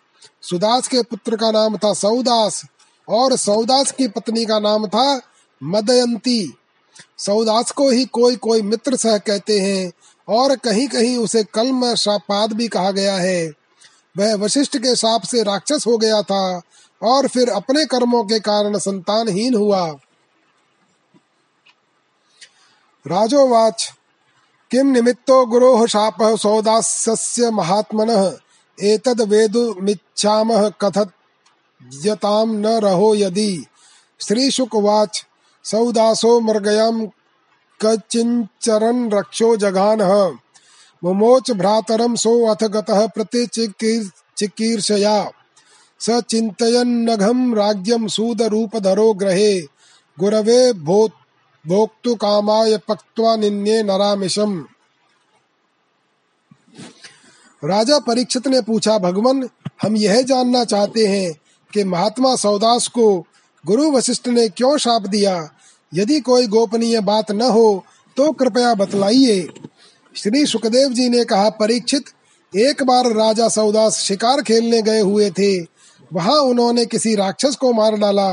सुदास 0.42 0.88
के 0.88 1.02
पुत्र 1.02 1.36
का 1.36 1.50
नाम 1.50 1.76
था 1.76 1.92
सौदास 1.94 2.62
और 3.08 3.36
सौदास 3.36 3.92
की 3.92 4.08
पत्नी 4.08 4.46
का 4.46 4.58
नाम 4.58 4.86
था 4.86 5.20
मदयंती। 5.62 6.54
सौदास 7.18 7.70
को 7.70 7.90
ही 7.90 8.04
कोई 8.04 8.36
कोई 8.36 8.62
मित्र 8.62 8.96
सह 8.96 9.18
कहते 9.18 9.60
हैं, 9.60 9.92
और 10.28 10.56
कहीं 10.56 10.88
कहीं 10.88 11.16
उसे 11.16 11.44
कलम 11.44 11.94
शापाद 11.94 12.52
भी 12.52 12.68
कहा 12.68 12.90
गया 12.90 13.14
है। 13.14 13.52
वह 14.18 14.34
वशिष्ठ 14.34 14.76
के 14.78 14.94
साप 14.96 15.22
से 15.22 15.42
राक्षस 15.42 15.84
हो 15.86 15.98
गया 15.98 16.22
था, 16.22 16.62
और 17.02 17.28
फिर 17.28 17.50
अपने 17.50 17.84
कर्मों 17.84 18.24
के 18.24 18.40
कारण 18.40 18.78
संतानहीन 18.78 19.54
हुआ। 19.54 19.86
राजोवाच 23.06 23.92
किम 24.70 24.86
निमित्तो 24.86 25.46
गुरोः 25.46 25.86
शापः 25.86 26.36
सौदास्य 26.36 27.50
महात्मनः? 27.50 28.32
एतद् 28.82 29.20
वेदुमिच्छामः 29.20 30.68
कथयतां 30.68 32.46
न 32.46 32.66
रहो 32.66 33.14
यदि। 33.14 33.66
श्रीशुकवाच, 34.20 35.26
सौदासो 35.64 36.40
मृगयां 36.40 37.06
कचिञ्चरन् 37.80 39.12
रक्षो 39.12 39.56
जघानः। 39.56 40.36
मुमोच 41.04 41.50
सो 42.16 42.46
अथ 42.46 42.64
गतः 42.64 43.06
प्रतिचिकीर्षया 43.06 45.30
स 46.00 46.10
चिन्तयन्नघं 46.10 47.54
राज्यं 47.54 48.08
सूदरूपधरो 48.08 49.14
ग्रहे। 49.14 49.62
गुरवे 50.18 50.72
भोक्तु 50.72 52.14
कामाय 52.14 52.76
पक्त्वा 52.76 53.36
निन्ये 53.36 53.82
नरामिशम 53.82 54.66
राजा 57.62 57.98
परीक्षित 57.98 58.46
ने 58.48 58.60
पूछा, 58.60 58.98
भगवान, 58.98 59.48
हम 59.82 59.96
यह 59.96 60.20
जानना 60.22 60.64
चाहते 60.64 61.06
हैं 61.06 61.32
कि 61.72 61.84
महात्मा 61.84 62.34
सौदास 62.36 62.86
को 62.88 63.24
गुरु 63.64 63.90
वशिष्ठ 63.90 64.28
ने 64.28 64.48
क्यों 64.48 64.76
शाप 64.78 65.06
दिया? 65.06 65.50
यदि 65.94 66.20
कोई 66.20 66.46
गोपनीय 66.46 67.00
बात 67.00 67.30
न 67.30 67.42
हो 67.42 67.84
तो 68.16 68.30
कृपया 68.32 68.74
बतलाइए। 68.74 69.48
श्री 70.16 70.46
सुखदेव 70.46 70.88
जी 70.88 71.08
ने 71.08 71.24
कहा, 71.24 71.48
परीक्षित, 71.50 72.04
एक 72.56 72.82
बार 72.82 73.06
राजा 73.06 73.48
सौदास 73.48 73.96
शिकार 73.96 74.42
खेलने 74.42 74.82
गए 74.82 75.00
हुए 75.00 75.30
थे। 75.30 75.60
वहाँ 76.12 76.36
उन्होंने 76.36 76.86
किसी 76.86 77.14
राक्षस 77.14 77.56
को 77.56 77.72
मार 77.72 77.96
डाला 77.96 78.30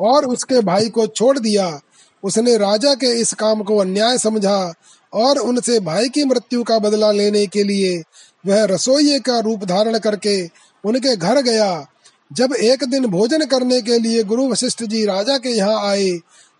और 0.00 0.26
उसके 0.26 0.60
भाई 0.60 0.88
को 0.88 1.06
छोड़ 1.06 1.38
दिया। 1.38 1.80
उसने 2.24 2.56
राजा 2.56 2.94
के 2.94 3.06
इस 3.06 3.32
काम 3.34 3.62
को 3.62 3.76
अन्याय 3.76 4.18
समझा 4.18 4.74
और 5.12 5.38
उनसे 5.38 5.80
भाई 5.80 6.08
की 6.08 6.24
मृत्यु 6.24 6.62
का 6.62 6.78
बदला 6.78 7.10
लेने 7.12 7.46
के 7.46 7.62
लिए 7.62 8.02
वह 8.48 8.64
रसोई 8.64 9.18
का 9.18 9.38
रूप 9.38 9.64
धारण 9.64 9.98
करके 9.98 10.46
उनके 10.84 11.16
घर 11.16 11.40
गया। 11.42 11.86
जब 12.32 12.52
एक 12.52 12.84
दिन 12.84 13.06
भोजन 13.06 13.44
करने 13.46 13.82
के 13.82 13.98
लिए 13.98 14.24
गुरु 14.24 14.48
वशिष्ठ 14.48 14.84
जी 14.84 15.04
राजा 15.04 15.38
के 15.38 15.48
यहाँ 15.48 15.90
आए, 15.90 16.10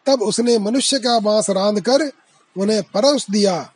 तब 0.07 0.23
उसने 0.23 0.59
मनुष्य 0.59 0.99
का 0.99 1.19
बाँस 1.19 1.51
रांध 1.51 1.81
कर 1.81 2.11
उन्हें 2.57 2.83
परोस 2.83 3.27
दिया। 3.31 3.73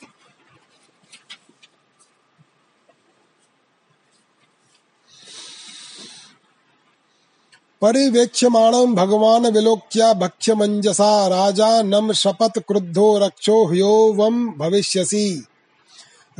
परिवेक्ष्यमाणं 7.82 8.94
भगवान 8.94 9.46
विलोक्या 9.46 10.12
भक्ष्यमञ्जसा 10.12 11.26
राजा 11.28 11.82
नम 11.82 12.12
शपथ 12.12 12.58
क्रुद्धो 12.58 13.18
रक्षो 13.18 13.64
ह्योवं 13.66 14.46
भविष्यसि। 14.58 15.46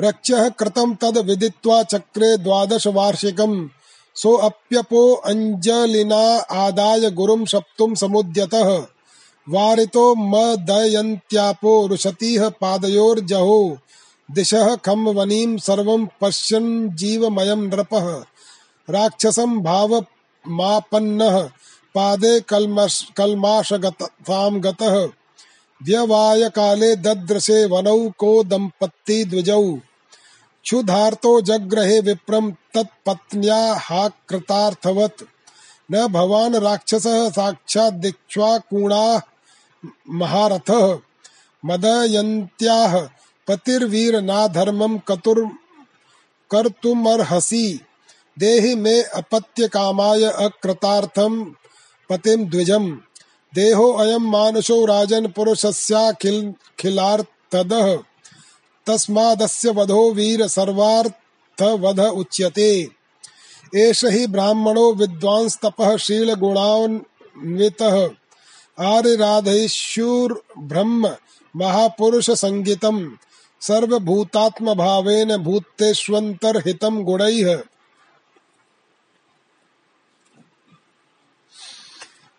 रक्षः 0.01 0.49
कृतं 0.49 0.95
तद् 0.95 1.19
विदित्वा 1.19 1.83
चक्रे 1.83 2.39
द्वादश 2.39 2.87
वार्षिकम्। 2.87 3.69
सोऽप्यपो 4.15 5.15
अञ्जलिना 5.15 6.39
आदाय 6.39 7.11
गुरुं 7.11 7.45
सप्तुं 7.45 7.95
समुद्यतः। 7.95 8.87
वारितो 9.49 10.15
मदयन्त्यापो 10.15 11.87
रुशतीः 11.87 12.49
पादयोर्जहो। 12.49 13.79
दिशः 14.31 14.77
खं 14.77 15.15
वनीं 15.15 15.59
सर्वं 15.59 16.09
पश्यन् 16.21 16.89
जीवमयं 16.89 17.57
नृपः। 17.57 18.25
राक्षसं 18.91 19.61
भाव 19.61 20.07
मापन्नः 20.49 21.43
पादे 21.95 22.41
कल्मश 22.41 23.09
कल्माशगतां 23.17 24.63
गतः। 24.63 25.09
व्यवाय 25.83 26.49
काले 26.49 26.97
दद्रसे 26.97 27.67
वनौ 27.67 28.11
को 28.19 28.45
दंपत्ति 28.45 29.25
द्विजौ। 29.25 29.73
क्षुधार्तो 30.65 31.41
जग्रहे 31.41 32.01
विप्रम 32.01 32.51
तत्पत्न्या 32.51 33.83
न 35.93 36.07
भवान 36.07 36.55
राक्षसः 36.55 37.31
साक्षात् 37.31 37.95
दीक्षा 37.95 38.59
कूणा 38.59 39.21
महारथः। 40.09 40.99
मदयन्त्याः 41.65 43.09
पतिर्वीर 43.49 44.21
नाधर्मं 44.21 44.99
कतुर् 44.99 45.49
कर्तुमर्हसि। 46.51 47.81
देहि 48.39 48.75
मे 48.75 49.03
अपत्य 49.03 49.69
कामाय 49.69 50.25
अकृतार्थम 50.25 51.55
पतिम 52.11 52.51
द्विजम। 52.51 53.01
देहो 53.53 53.91
अयम 53.93 54.31
मानुषो 54.31 54.85
राजन 54.85 55.27
पुरुषस्याखिल 55.27 56.55
खिलार्थदः 56.79 57.97
तस्मादस्य 58.87 59.71
वधो 59.71 60.11
वीर 60.13 60.47
सर्वार्थ 60.49 61.63
वध 61.63 62.01
उच्यते। 62.01 62.71
एष 63.77 64.05
हि 64.05 64.27
ब्राह्मणो 64.27 64.93
विद्वांस 64.93 65.59
तपः 65.63 65.97
शील 65.97 66.35
गुणान्वितः 66.35 67.97
आर्य 68.79 69.15
राधेश्वर 69.17 70.35
ब्रह्म 70.59 71.11
महापुरुष 71.55 72.31
संगीतम 72.31 72.99
सर्वभूतात्म 73.61 74.75
भावेन 74.75 75.37
भूतेष्वंतर 75.37 76.57
हितम 76.57 77.03
गुणैः। 77.03 77.59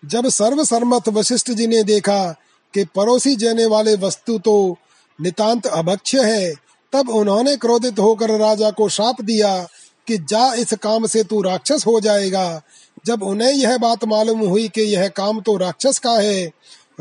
जब 0.03 0.27
सर्व 0.29 0.63
सर्मथ 0.63 1.09
वशिष्ठ 1.09 1.51
जी 1.51 1.67
ने 1.67 1.83
देखा 1.83 2.35
कि 2.73 2.83
परोसी 2.85 3.35
जाने 3.35 3.65
वाले 3.65 3.95
वस्तु 3.95 4.37
तो 4.39 4.77
नितांत 5.21 5.65
अभक्ष्य 5.65 6.23
है, 6.23 6.53
तब 6.93 7.09
उन्होंने 7.09 7.55
क्रोधित 7.57 7.99
होकर 7.99 8.37
राजा 8.39 8.71
को 8.71 8.89
शाप 8.89 9.21
दिया 9.21 9.67
कि 10.07 10.17
जा 10.17 10.53
इस 10.53 10.73
काम 10.73 11.05
से 11.05 11.23
तू 11.23 11.41
राक्षस 11.41 11.83
हो 11.87 11.99
जाएगा। 11.99 12.61
जब 13.05 13.23
उन्हें 13.23 13.51
यह 13.53 13.77
बात 13.77 14.03
मालूम 14.05 14.39
हुई 14.39 14.67
कि 14.67 14.81
यह 14.81 15.07
काम 15.07 15.41
तो 15.41 15.57
राक्षस 15.57 15.99
का 15.99 16.11
है, 16.11 16.45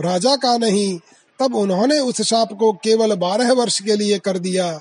राजा 0.01 0.37
का 0.37 0.57
नहीं, 0.57 0.99
तब 1.41 1.55
उन्होंने 1.55 1.99
उस 1.99 2.23
शाप 2.23 2.53
को 2.53 2.73
केवल 2.73 3.15
बारह 3.15 3.53
वर्ष 3.53 3.81
के 3.81 3.97
लिए 3.97 4.19
कर 4.19 4.39
दिया। 4.39 4.81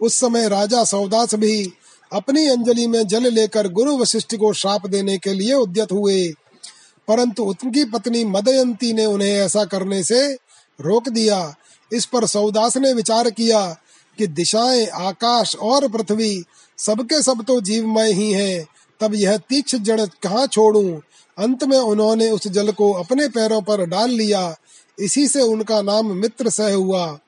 उस 0.00 0.14
समय 0.14 0.48
राजा 0.48 0.84
सौदास 0.84 1.34
भी 1.34 1.72
अपनी 2.12 2.46
अंजलि 2.48 2.86
में 2.86 3.06
जल 3.06 3.32
लेकर 3.32 3.68
गुरु 3.68 3.96
वशिष्ठ 3.96 4.36
को 4.36 4.52
शाप 4.52 4.86
देने 4.86 5.18
के 5.18 5.32
लिए 5.32 5.54
उद्यत 5.54 5.92
हुए। 5.92 6.32
परंतु 7.12 7.42
उनकी 7.44 7.84
पत्नी 7.84 8.24
मदयंती 8.24 8.92
ने 8.92 9.06
उन्हें 9.06 9.32
ऐसा 9.32 9.64
करने 9.64 10.04
से 10.04 10.32
रोक 10.80 11.08
दिया। 11.08 11.54
इस 11.92 12.06
पर 12.06 12.26
सौदास 12.26 12.76
ने 12.76 12.92
विचार 12.92 13.30
किया 13.30 13.76
कि 14.18 14.26
दिशाएँ, 14.26 14.86
आकाश 14.86 15.56
और 15.56 15.88
पृथ्वी 15.88 16.44
सबके 16.78 17.22
सब 17.22 17.44
तो 17.44 17.60
जीवमय 17.60 18.12
ही 18.12 18.32
हैं। 18.32 18.66
तब 19.00 19.14
यह 19.14 19.36
तीक्ष 19.36 19.74
जड़ 19.74 20.00
कहाँ 20.00 20.46
छोड़ूं? 20.46 21.00
अंत 21.38 21.64
में 21.64 21.78
उन्होंने 21.78 22.30
उस 22.30 22.48
जल 22.48 22.72
को 22.72 22.92
अपने 22.92 23.28
पैरों 23.28 23.62
पर 23.62 23.86
डाल 23.86 24.10
लिया। 24.10 24.56
इसी 24.98 25.28
से 25.28 25.42
उनका 25.42 25.82
नाम 25.82 26.06
मित्र 26.06 26.50
सह 26.50 26.74
हुआ। 26.74 27.18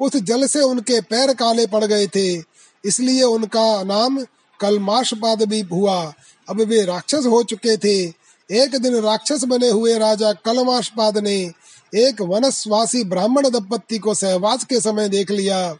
उस 0.00 0.16
जल 0.16 0.46
से 0.46 0.60
उनके 0.60 1.00
पैर 1.00 1.34
काले 1.34 1.66
पड़ 1.66 1.84
गए 1.84 2.06
थे। 2.06 2.42
इसलिए 2.84 3.22
उनका 3.22 3.82
नाम 3.82 4.26
कलमाशपाद 4.60 5.42
भी 5.42 5.60
हुआ। 5.60 6.14
अब 6.48 6.60
वे 6.60 6.84
राक्षस 6.84 7.26
हो 7.26 7.42
चुके 7.42 7.76
थे। 7.76 8.19
एक 8.50 8.76
दिन 8.76 8.94
राक्षस 8.94 9.44
बने 9.44 9.68
हुए 9.70 9.98
राजा 9.98 10.32
कलमाशपाद 10.32 11.18
ने 11.18 11.52
एक 11.94 12.22
वनस्वासी 12.22 13.04
ब्राह्मण 13.04 13.50
दंपत्ति 13.50 13.98
को 13.98 14.14
सहवास 14.14 14.64
के 14.64 14.80
समय 14.80 15.08
देख 15.08 15.30
लिया। 15.30 15.76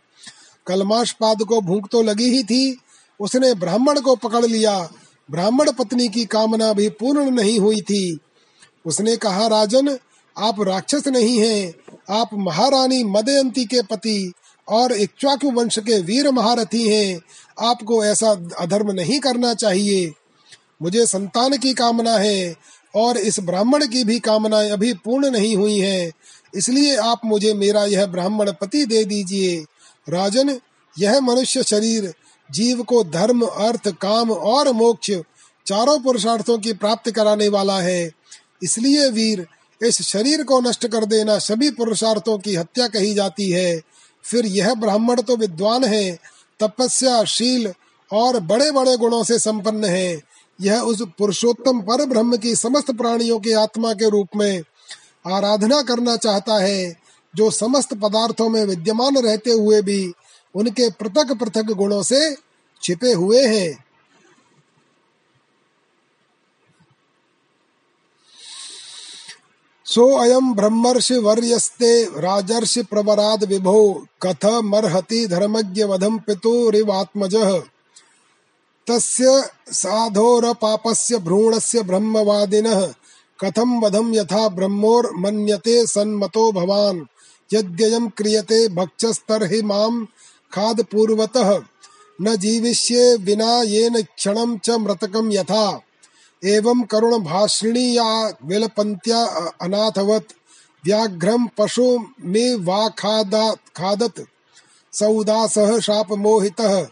कलमाशपाद 0.66 1.42
को 1.42 1.60
भूख 1.60 1.88
तो 1.92 2.02
लगी 2.02 2.30
ही 2.30 2.42
थी। 2.42 2.80
उसने 3.20 3.54
ब्राह्मण 3.54 4.00
को 4.00 4.16
पकड़ 4.16 4.46
लिया। 4.46 4.88
ब्राह्मण 5.30 5.72
पत्नी 5.72 6.08
की 6.08 6.24
कामना 6.24 6.72
भी 6.72 6.88
पूर्ण 6.88 7.30
नहीं 7.30 7.58
हुई 7.58 7.80
थी। 7.80 8.18
उसने 8.86 9.16
कहा, 9.16 9.46
राजन, 9.46 9.98
आप 10.38 10.60
राक्षस 10.60 11.08
नहीं 11.08 11.38
हैं। 11.38 11.74
आप 12.10 12.30
महारानी 12.34 13.04
मदयंती 13.04 13.64
के 13.64 13.82
पति 13.82 14.32
और 14.68 14.92
इक्ष्वाकु 14.92 15.50
वंश 15.50 15.78
के 15.78 16.00
वीर 16.00 16.30
महारथी 16.30 16.88
हैं। 16.88 17.20
आपको 17.60 18.04
ऐसा 18.04 18.30
अधर्म 18.58 18.92
नहीं 18.92 19.20
करना 19.20 19.54
चाहिए। 19.54 20.12
मुझे 20.82 21.06
संतान 21.06 21.56
की 21.56 21.74
कामना 21.74 22.16
है 22.16 22.56
और 22.96 23.16
इस 23.18 23.40
ब्राह्मण 23.40 23.86
की 23.86 24.04
भी 24.04 24.20
कामनाएँ 24.20 24.70
अभी 24.70 24.92
पूर्ण 24.92 25.30
नहीं 25.30 25.56
हुई 25.56 25.78
हैं। 25.78 26.12
इसलिए 26.54 26.96
आप 26.96 27.20
मुझे 27.24 27.54
मेरा 27.54 27.84
यह 27.84 28.06
ब्राह्मण 28.06 28.52
पति 28.52 28.86
दे 28.86 29.04
दीजिए। 29.04 29.64
राजन, 30.08 30.60
यह 30.98 31.20
मनुष्य 31.20 31.62
शरीर, 31.62 32.14
जीव 32.50 32.82
को 32.82 33.04
धर्म, 33.04 33.42
अर्थ, 33.42 33.88
काम 33.88 34.30
और 34.30 34.72
मोक्ष 34.72 35.10
चारों 35.66 36.00
पुरुषार्थों 36.00 36.58
की 36.58 36.72
प्राप्ति 36.72 37.12
कराने 37.12 37.48
वाला 37.48 37.80
है। 37.80 38.10
इसलिए 38.62 39.10
वीर, 39.10 39.46
इस 39.82 40.02
शरीर 40.02 40.42
को 40.42 40.60
नष्ट 40.60 40.86
कर 40.86 41.04
देना 41.04 41.38
सभी 41.38 41.70
पुरुषार्थों 41.70 42.38
की 42.38 42.54
हत्या 42.54 42.88
कही 42.88 43.14
जाती 43.14 43.50
है। 43.50 43.80
फिर 44.24 44.46
यह 44.46 44.74
ब्राह्मण 44.74 45.22
तो 45.22 45.36
विद्वान 45.36 45.84
है, 45.84 46.18
तपस्या, 46.60 47.24
शील 47.24 47.72
और 48.12 48.40
बड़े 48.40 48.70
बड़े 48.70 48.96
गुणों 48.96 49.24
से 49.24 49.38
संपन्न 49.38 49.84
है। 49.84 50.29
यह 50.60 50.80
उस 50.80 51.02
पुरुषोत्तम 51.18 51.80
पर 51.80 52.04
ब्रह्म 52.06 52.36
की 52.36 52.54
समस्त 52.56 52.90
प्राणियों 52.90 53.38
के 53.40 53.52
आत्मा 53.52 53.92
के 53.92 54.10
रूप 54.10 54.28
में 54.36 54.62
आराधना 55.26 55.82
करना 55.82 56.16
चाहता 56.16 56.62
है, 56.62 56.96
जो 57.34 57.50
समस्त 57.50 57.94
पदार्थों 57.94 58.48
में 58.48 58.64
विद्यमान 58.64 59.16
रहते 59.16 59.50
हुए 59.50 59.82
भी 59.82 60.12
उनके 60.54 60.90
पृथक 60.90 61.32
पृथक 61.32 61.72
गुणों 61.72 62.02
से 62.02 62.36
छिपे 62.82 63.12
हुए 63.12 63.46
हैं। 63.46 63.84
सो 69.86 70.06
अयम 70.16 70.54
ब्रह्मर्षि 70.54 71.16
वर्यस्ते 71.16 72.04
राजर्षि 72.04 72.82
प्रवराद 72.82 73.44
विभो 73.44 74.06
कथ 74.22 74.44
मर्हति 74.64 75.26
धर्मज्ञ 75.26 75.84
वधम 75.84 76.18
पितुरिवात्मजः। 76.18 77.62
तस्य 78.88 79.50
साधोरपापस्य 79.72 81.18
भ्रूणस्य 81.18 81.82
ब्रह्मवादिनः। 81.82 82.92
कथं 83.44 83.80
वधं 83.80 84.14
यथा 84.14 84.48
ब्रह्मोर्मन्यते 84.48 85.86
सन्मतो 85.86 86.52
भवान्। 86.52 87.00
यद्ययं 87.54 88.08
क्रियते 88.08 88.68
भक्षस्तर्हि 88.68 89.62
माँ 89.62 90.04
खादपूर्वतः। 90.52 91.62
न 92.22 92.36
जीविष्ये 92.36 93.16
विना 93.16 93.62
येन 93.62 94.02
क्षणं 94.02 94.58
च 94.58 94.70
मृतकं 94.70 95.32
यथा। 95.32 95.80
एवं 96.44 96.82
करुण 96.82 97.18
भाषिणी 97.18 97.98
या 97.98 98.28
विलपन्त्या 98.44 99.24
अनाथवत्। 99.60 100.32
व्याघ्रं 100.84 101.46
पशु 101.58 101.98
मे 102.20 102.54
वा 102.54 102.88
खादा 102.88 103.52
खादत। 103.52 104.26
सौदासः 104.92 105.80
शापमोहितः। 105.80 106.86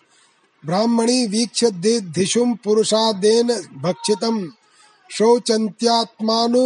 ब्राह्मणी 0.64 1.26
वीक्ष्य 1.26 1.70
दिशुम 2.14 2.54
पुरुषादेन 2.54 3.48
भक्षितम। 3.82 4.36
शौचन्त्यात्मानु 5.10 6.64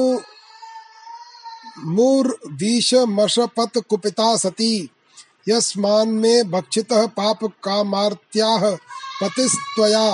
मूर्वीशमशपत 1.86 3.78
कुपिता 3.88 4.36
सती 4.36 4.74
यस्मान्मे 5.48 6.42
भक्षितः 6.44 7.06
पाप 7.06 7.44
कामार्त्याह 7.64 8.70
पतिस्त्वया। 9.20 10.08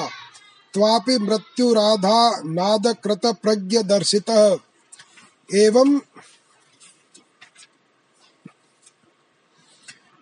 त्वापि 0.75 1.17
मृत्युराधा 1.19 2.21
नादकृत 2.45 3.27
प्रज्ञ 3.43 3.83
दर्शितः 3.83 4.57
एवं 5.51 5.99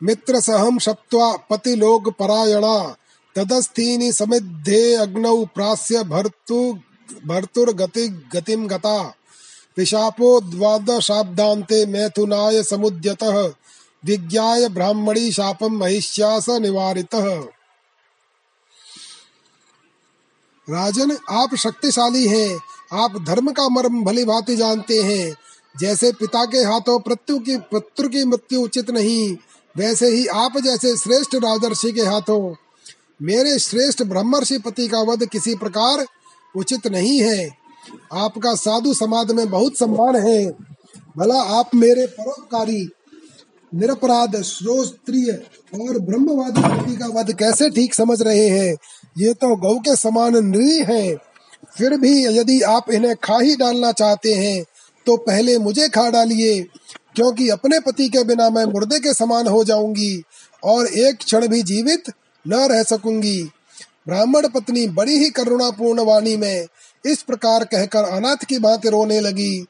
मित्र 0.01 0.41
सहम 0.41 0.79
पतिलोक 1.51 2.09
परायणा 2.09 2.77
तदस्थीनि 3.37 4.13
समिद्धे 4.13 4.95
अग्नौ 4.95 5.45
प्रास्य 5.45 6.05
भर्तु 6.05 6.79
भर्तुर्गति 7.27 8.09
गतिम 8.09 8.67
गता। 8.67 9.15
पिशापो 9.77 10.41
द्वादशाब्दान्ते 10.41 11.87
मैथुनाय 11.87 12.63
समुद्यतः। 12.63 13.53
विज्ञाय 14.05 14.69
ब्राह्मणी 14.69 15.33
शापम 15.33 15.77
महिष्यास 15.77 16.49
निवारितः। 16.49 17.45
राजन, 20.71 21.19
आप 21.31 21.55
शक्तिशाली 21.55 22.27
हैं। 22.27 22.61
आप 22.93 23.25
धर्म 23.25 23.53
का 23.53 23.69
मर्म 23.69 24.05
भली 24.05 24.25
भांति 24.25 24.57
जानते 24.57 25.03
हैं। 25.03 25.37
जैसे 25.81 26.13
पिता 26.13 26.45
के 26.45 26.59
हाथों 26.59 27.01
प्रत्यु 27.01 27.39
की, 27.39 27.57
पुत्र 27.57 28.09
की 28.09 28.25
मृत्यु 28.25 28.63
उचित 28.63 28.91
नहीं, 28.91 29.37
वैसे 29.77 30.07
ही 30.07 30.27
आप 30.27 30.59
जैसे 30.59 30.97
श्रेष्ठ 30.97 31.35
राजर्षि 31.35 31.93
के 31.93 32.03
हाथों 32.03 32.66
मेरे 33.21 33.59
श्रेष्ठ 33.59 34.03
ब्रह्मर्षि 34.03 34.59
पति 34.59 34.87
का 34.89 35.01
वध 35.03 35.25
किसी 35.25 35.55
प्रकार 35.55 36.05
उचित 36.55 36.87
नहीं 36.87 37.19
है। 37.21 37.49
आपका 38.15 38.55
साधु 38.55 38.95
समाज 38.95 39.33
में 39.33 39.49
बहुत 39.51 39.79
सम्मान 39.79 40.17
है। 40.19 40.47
भला 41.17 41.41
आप 41.59 41.75
मेरे 41.75 42.07
परोपकारी, 42.09 42.89
निरपराध, 43.73 44.37
श्रोत्रिय 44.43 45.31
और 45.75 45.99
ब्रह्मवादी 46.01 46.63
पति 46.63 46.97
का 46.97 47.07
वध 47.11 47.33
कैसे 47.39 47.71
ठीक 47.71 47.95
समझ 47.95 48.21
रहे 48.23 48.49
हैं? 48.49 48.77
ये 49.19 49.33
तो 49.35 49.55
गौ 49.57 49.75
के 49.79 49.97
समान 49.97 50.37
नृ 50.47 50.85
है। 50.85 51.17
फिर 51.77 51.97
भी 51.99 52.25
यदि 52.27 52.61
आप 52.63 52.91
इन्हें 52.91 53.15
खा 53.25 53.39
ही 53.39 53.57
डालना 53.57 53.93
चाहते 53.93 54.33
हैं 54.35 54.65
तो 55.07 55.17
पहले 55.17 55.57
मुझे 55.59 55.89
खा 55.89 56.09
डालिए, 56.11 56.61
क्योंकि 57.17 57.49
अपने 57.49 57.79
पति 57.81 58.09
के 58.09 58.23
बिना 58.25 58.49
मैं 58.51 58.65
मुर्दे 58.65 58.99
के 59.01 59.13
समान 59.15 59.47
हो 59.47 59.63
जाऊँगी 59.65 60.23
और 60.63 60.87
एक 60.87 61.17
क्षण 61.17 61.47
भी 61.47 61.63
जीवित 61.63 62.13
न 62.47 62.67
रह 62.69 62.83
सकूँगी। 62.83 63.43
ब्राह्मण 64.09 64.49
पत्नी 64.49 64.87
बड़ी 64.89 65.17
ही 65.19 65.31
करुणापूर्ण 65.31 66.01
वाणी 66.01 66.37
में 66.37 66.67
इस 67.05 67.23
प्रकार 67.23 67.65
कहकर 67.65 68.05
अनाथ 68.07 68.45
की 68.45 68.59
भांति 68.59 68.89
रोने 68.89 69.21
लगी, 69.21 69.61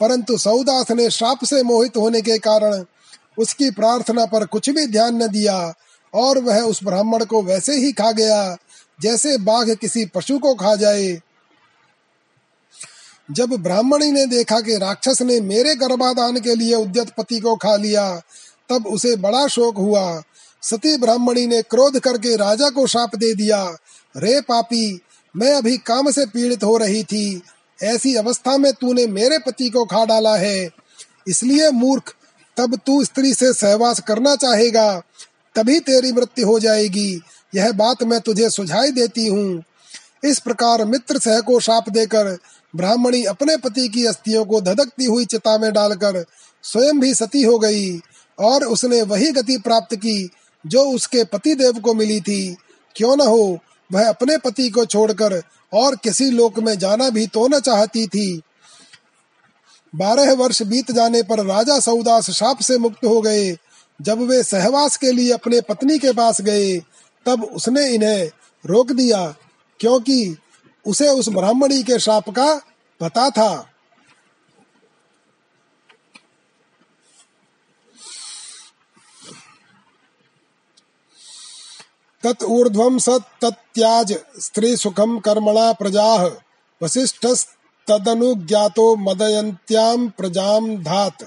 परंतु 0.00 0.36
सौदास 0.38 0.90
ने 0.90 1.08
श्राप 1.10 1.44
से 1.44 1.62
मोहित 1.62 1.96
होने 1.96 2.20
के 2.20 2.38
कारण 2.38 2.84
उसकी 3.38 3.70
प्रार्थना 3.70 4.24
पर 4.26 4.44
कुछ 4.46 4.70
भी 4.70 4.86
ध्यान 4.86 5.22
न 5.22 5.28
दिया 5.28 5.56
और 6.14 6.38
वह 6.38 6.60
उस 6.60 6.82
ब्राह्मण 6.84 7.24
को 7.24 7.42
वैसे 7.42 7.76
ही 7.76 7.92
खा 7.92 8.10
गया, 8.12 8.56
जैसे 8.98 9.36
बाघ 9.38 9.68
किसी 9.70 10.04
पशु 10.06 10.38
को 10.38 10.54
खा 10.54 10.74
जाए। 10.74 11.18
जब 13.28 13.52
ब्राह्मणी 13.52 14.10
ने 14.12 14.24
देखा 14.26 14.60
कि 14.60 14.76
राक्षस 14.78 15.22
ने 15.22 15.40
मेरे 15.40 15.74
गर्भाधान 15.74 16.40
के 16.40 16.54
लिए 16.54 16.74
उद्यत 16.74 17.10
पति 17.10 17.40
को 17.40 17.54
खा 17.56 17.74
लिया, 17.76 18.10
तब 18.70 18.86
उसे 18.86 19.14
बड़ा 19.16 19.46
शोक 19.48 19.76
हुआ 19.76 20.22
सती 20.66 20.96
ब्राह्मणी 20.96 21.46
ने 21.46 21.60
क्रोध 21.62 21.98
करके 21.98 22.34
राजा 22.36 22.68
को 22.70 22.86
शाप 22.86 23.14
दे 23.16 23.32
दिया। 23.34 23.64
रे 24.14 24.40
पापी, 24.40 25.00
मैं 25.34 25.52
अभी 25.54 25.76
काम 25.76 26.10
से 26.10 26.24
पीड़ित 26.26 26.64
हो 26.64 26.76
रही 26.76 27.02
थी। 27.04 27.42
ऐसी 27.78 28.14
अवस्था 28.14 28.56
में 28.56 28.72
तूने 28.72 29.06
मेरे 29.06 29.38
पति 29.38 29.68
को 29.70 29.84
खा 29.84 30.04
डाला 30.04 30.36
है। 30.36 30.70
इसलिए 31.28 31.70
मूर्ख, 31.70 32.14
तब 32.56 32.78
तू 32.86 33.04
स्त्री 33.04 33.32
से 33.34 33.52
सहवास 33.52 34.00
करना 34.00 34.34
चाहेगा, 34.36 35.02
तभी 35.56 35.78
तेरी 35.80 36.12
मृत्यु 36.12 36.46
हो 36.46 36.58
जाएगी। 36.60 37.20
यह 37.54 37.72
बात 37.72 38.02
मैं 38.02 38.20
तुझे 38.20 38.50
सुझाई 38.50 38.90
देती 38.90 39.26
हूँ। 39.26 39.62
इस 40.24 40.38
प्रकार 40.38 40.84
मित्र 40.84 41.18
सह 41.18 41.40
को 41.40 41.58
शाप 41.60 41.88
देकर 41.88 42.36
ब्राह्मणी 42.74 43.22
अपने 43.24 43.56
पति 43.56 43.88
की 43.88 44.04
अस्थियों 44.06 44.44
को 44.44 44.60
धधकती 44.60 45.04
हुई 45.04 45.24
चिता 45.24 45.56
में 45.58 45.72
डालकर 45.72 46.24
स्वयं 46.64 47.00
भी 47.00 47.14
सती 47.14 47.42
हो 47.42 47.58
गई, 47.58 47.98
और 48.38 48.64
उसने 48.64 49.02
वही 49.02 49.30
गति 49.32 49.56
प्राप्त 49.58 49.94
की 49.96 50.30
जो 50.66 50.82
उसके 50.82 51.24
पति 51.24 51.54
देव 51.54 51.72
को 51.72 51.94
मिली 51.94 52.20
थी। 52.20 52.56
क्यों 52.96 53.16
न 53.16 53.20
हो, 53.20 53.58
वह 53.92 54.08
अपने 54.08 54.38
पति 54.38 54.70
को 54.70 54.84
छोड़कर 54.84 55.42
और 55.72 55.96
किसी 55.96 56.30
लोक 56.30 56.58
में 56.58 56.78
जाना 56.78 57.10
भी 57.10 57.26
तो 57.26 57.48
न 57.48 57.60
चाहती 57.60 58.06
थी। 58.06 58.42
बारह 59.94 60.34
वर्ष 60.34 60.62
बीत 60.62 60.90
जाने 60.90 61.22
पर 61.22 61.44
राजा 61.44 61.78
सौदास 61.80 62.30
शाप 62.30 62.58
से 62.58 62.78
मुक्त 62.78 63.04
हो 63.04 63.20
गए। 63.20 63.56
जब 64.02 64.18
वे 64.18 64.42
सहवास 64.42 64.96
के 64.96 65.12
लिए 65.12 65.32
अपने 65.32 65.60
पत्नी 65.60 65.98
के 65.98 66.12
पास 66.12 66.40
गए, 66.40 66.78
तब 67.26 67.44
उसने 67.44 67.88
इन्हें 67.88 68.30
रोक 68.66 68.92
दिया, 68.92 69.34
क्योंकि 69.80 70.36
उसे 70.86 71.08
उस 71.08 71.28
ब्राह्मणी 71.28 71.82
के 71.82 71.98
शाप 71.98 72.30
का 72.30 72.60
पता 73.00 73.30
था। 73.30 73.66
तत् 82.26 82.42
ऊर्ध्वं 82.42 82.98
सत् 82.98 83.42
तत्याज 83.42 84.14
स्त्री 84.40 84.76
सुखम 84.76 85.18
कर्मणा 85.18 85.72
प्रजाः। 85.72 86.30
वसिष्ठस्तदनुज्ञातो 86.82 88.96
मदयन्त्यां 88.96 90.08
प्रजां 90.08 90.82
धात्। 90.82 91.24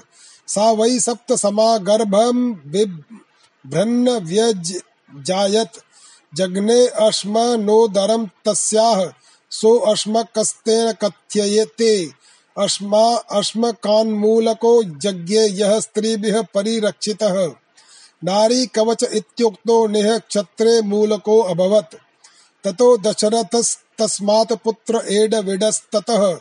सा 0.48 0.70
वै 0.70 0.98
सप्त 0.98 1.32
समा 1.32 1.78
गर्भं 1.78 2.52
बिभ्रन्न 2.52 4.10
व्यजायत 4.10 5.70
जग्ने 6.34 6.86
अश्म 6.86 7.38
नोदरम 7.38 8.28
तस्याः। 8.44 9.12
सो 9.50 9.78
अश्मकस्तेन 9.78 10.92
कथ्यते 10.92 12.10
अश्मा 12.58 13.20
अश्मकान्मूलको 13.30 14.82
यज्ञे 14.82 15.48
यः 15.48 15.80
स्त्रीभिः 15.80 16.42
परिरक्षितः। 16.54 17.50
नारी 18.24 18.66
कवच 18.66 19.02
इत्युक्तो 19.02 19.86
निह 19.86 20.18
क्षत्रे 20.18 20.82
मूलको 20.82 21.40
अभवत्। 21.40 21.94
ततो 22.64 22.96
दशरथस्तस्मात् 22.96 24.52
पुत्र 24.52 25.02
एडविडस्ततः। 25.08 26.40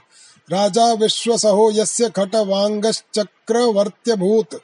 राजा 0.52 0.94
विश्वसहो 0.94 1.72
यस्य 1.72 2.10
खटवाङ्गश्चक्रवर्त्यभूत्। 2.10 4.56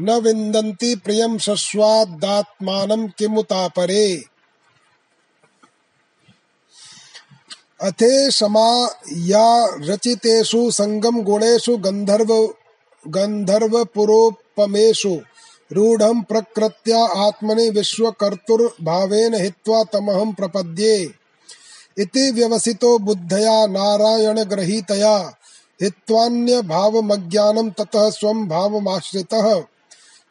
न 0.00 0.10
विन्दन्ति 0.10 0.94
प्रियं 0.94 1.38
शश्वादात्मानं 1.38 3.08
किमुतापरे। 3.08 4.24
अथे 7.82 8.30
शमा 8.30 8.88
या 9.16 9.76
रचितेषु 9.76 10.70
संगम 10.70 11.22
गुणेषु 11.22 11.76
गंधर्व 11.76 12.54
गंधर्व 13.08 13.84
पुरोपमेषु 13.84 15.20
रूढ़ 15.72 16.02
प्रकृत्या 16.02 17.04
आत्मनि 17.04 17.70
विश्वकर्तुर्भावेन 17.70 19.34
हित्वा 19.34 19.84
तमहं 19.84 20.32
प्रपद्ये। 20.32 21.14
इति 21.98 22.30
व्यवसितो 22.30 22.98
बुद्धया 22.98 23.66
नारायण 23.66 24.42
ग्रहीतया 24.44 25.39
हित्वान्य 25.82 26.62
भावमज्ञानं 26.62 27.70
ततः 27.70 28.10
स्वं 28.10 28.48
भावमाश्रितः। 28.48 29.62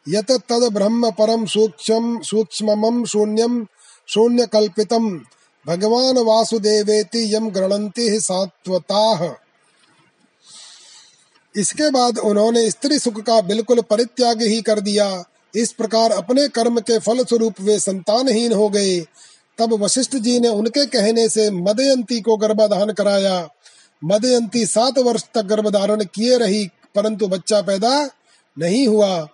यत 0.08 0.30
तद 0.30 0.68
ब्रह्म 0.72 1.10
परम 1.10 1.46
सूक्ष्म, 1.46 2.20
सूक्ष्ममं 2.20 3.04
शून्यं, 3.04 3.64
शून्यकल्पितं। 4.08 5.20
भगवान 5.66 6.18
वासुदेवेति 6.18 7.34
यम 7.34 7.50
गृणन्ति 7.50 8.20
सात्वताः। 8.20 9.34
इसके 11.56 11.90
बाद 11.90 12.18
उन्होंने 12.18 12.70
स्त्री 12.70 12.98
सुख 12.98 13.20
का 13.20 13.40
बिल्कुल 13.40 13.80
परित्याग 13.80 14.42
ही 14.42 14.62
कर 14.62 14.80
दिया। 14.80 15.24
इस 15.54 15.72
प्रकार 15.72 16.12
अपने 16.12 16.48
कर्म 16.48 16.80
के 16.80 16.98
फल 16.98 17.24
स्वरूप 17.24 17.54
वे 17.60 17.78
संतानहीन 17.78 18.52
हो 18.52 18.68
गए। 18.68 19.00
तब 19.58 19.72
वशिष्ठ 19.72 20.16
जी 20.16 20.40
ने 20.40 20.48
उनके 20.48 20.86
कहने 20.86 21.28
से 21.28 21.50
मदयंती 21.50 22.20
को 22.20 22.36
गर्भाधान 22.36 22.92
कराया। 22.92 23.48
मदयंती 24.04 24.66
सात 24.66 24.98
वर्ष 24.98 25.24
तक 25.34 25.42
गर्भधारण 25.42 26.04
किए 26.04 26.38
रही, 26.38 26.68
परंतु 26.94 27.26
बच्चा 27.26 27.62
पैदा 27.62 28.10
नहीं 28.58 28.88
हुआ। 28.88 29.28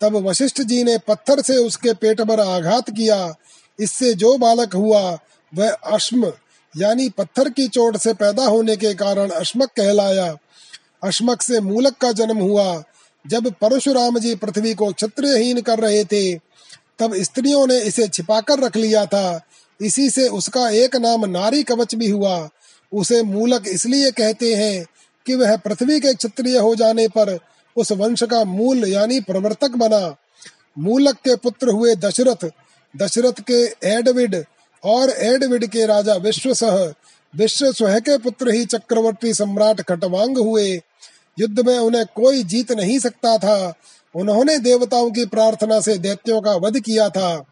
तब 0.00 0.16
वशिष्ठ 0.16 0.60
जी 0.62 0.84
ने 0.84 0.98
पत्थर 0.98 1.42
से 1.42 1.56
उसके 1.56 1.92
पेट 1.92 2.20
पर 2.20 2.40
आघात 2.40 2.90
किया। 2.90 3.34
इससे 3.80 4.14
जो 4.14 4.38
बालक 4.38 4.74
हुआ, 4.74 5.18
वह 5.54 5.70
अश्म, 5.70 6.32
यानी 6.76 7.08
पत्थर 7.08 7.48
की 7.48 7.68
चोट 7.68 7.96
से 7.96 8.14
पैदा 8.14 8.44
होने 8.44 8.76
के 8.76 8.94
कारण 8.94 9.30
अश्मक 9.30 9.68
कहलाया। 9.68 10.36
अश्मक 11.04 11.42
से 11.42 11.60
मूलक 11.60 11.96
का 11.96 12.12
जन्म 12.12 12.38
हुआ। 12.38 12.82
जब 13.26 13.54
परशुराम 13.60 14.18
जी 14.18 14.34
पृथ्वी 14.34 14.74
को 14.74 14.92
क्षत्रियहीन 14.92 15.60
कर 15.60 15.78
रहे 15.78 16.04
थे, 16.04 16.34
तब 16.98 17.14
स्त्रियों 17.14 17.66
ने 17.66 17.80
इसे 17.80 18.08
छिपाकर 18.08 18.58
रख 18.58 18.76
लिया 18.76 19.06
था। 19.06 19.40
इसी 19.80 20.10
से 20.10 20.28
उसका 20.28 20.70
एक 20.70 20.96
नाम 20.96 21.24
नारी 21.24 21.62
कवच 21.62 21.94
भी 21.94 22.08
हुआ। 22.08 22.48
उसे 22.92 23.22
मूलक 23.22 23.64
इसलिए 23.68 24.10
कहते 24.10 24.54
हैं 24.54 24.86
कि 25.26 25.34
वह 25.34 25.56
पृथ्वी 25.56 26.00
के 26.00 26.14
क्षत्रिय 26.14 26.58
हो 26.58 26.74
जाने 26.74 27.08
पर 27.08 27.38
उस 27.76 27.92
वंश 27.92 28.22
का 28.22 28.44
मूल 28.44 28.88
यानी 28.88 29.20
प्रवर्तक 29.20 29.70
बना। 29.70 30.16
मूलक 30.78 31.14
के 31.14 31.36
पुत्र 31.36 31.68
हुए 31.68 31.94
दशरथ। 31.94 32.50
दशरथ 32.96 33.32
के 33.32 33.88
एडविड 33.88 34.44
और 34.84 35.10
एडविड 35.10 35.66
के 35.66 35.86
राजा 35.86 36.14
विश्वसह। 36.14 36.94
विश्व 37.36 37.72
स्वह 37.72 37.98
के 37.98 38.18
पुत्र 38.18 38.50
ही 38.50 38.64
चक्रवर्ती 38.64 39.34
सम्राट 39.34 39.80
खटवांग 39.80 40.38
हुए। 40.38 40.82
युद्ध 41.38 41.60
में 41.60 41.78
उन्हें 41.78 42.04
कोई 42.14 42.42
जीत 42.42 42.72
नहीं 42.72 42.98
सकता 42.98 43.38
था। 43.38 43.74
उन्होंने 44.14 44.58
देवताओं 44.58 45.10
की 45.10 45.26
प्रार्थना 45.26 45.80
से 45.80 45.98
दैत्यों 45.98 46.40
का 46.40 46.52
वध 46.52 46.80
किया 46.80 47.08
था। 47.08 47.44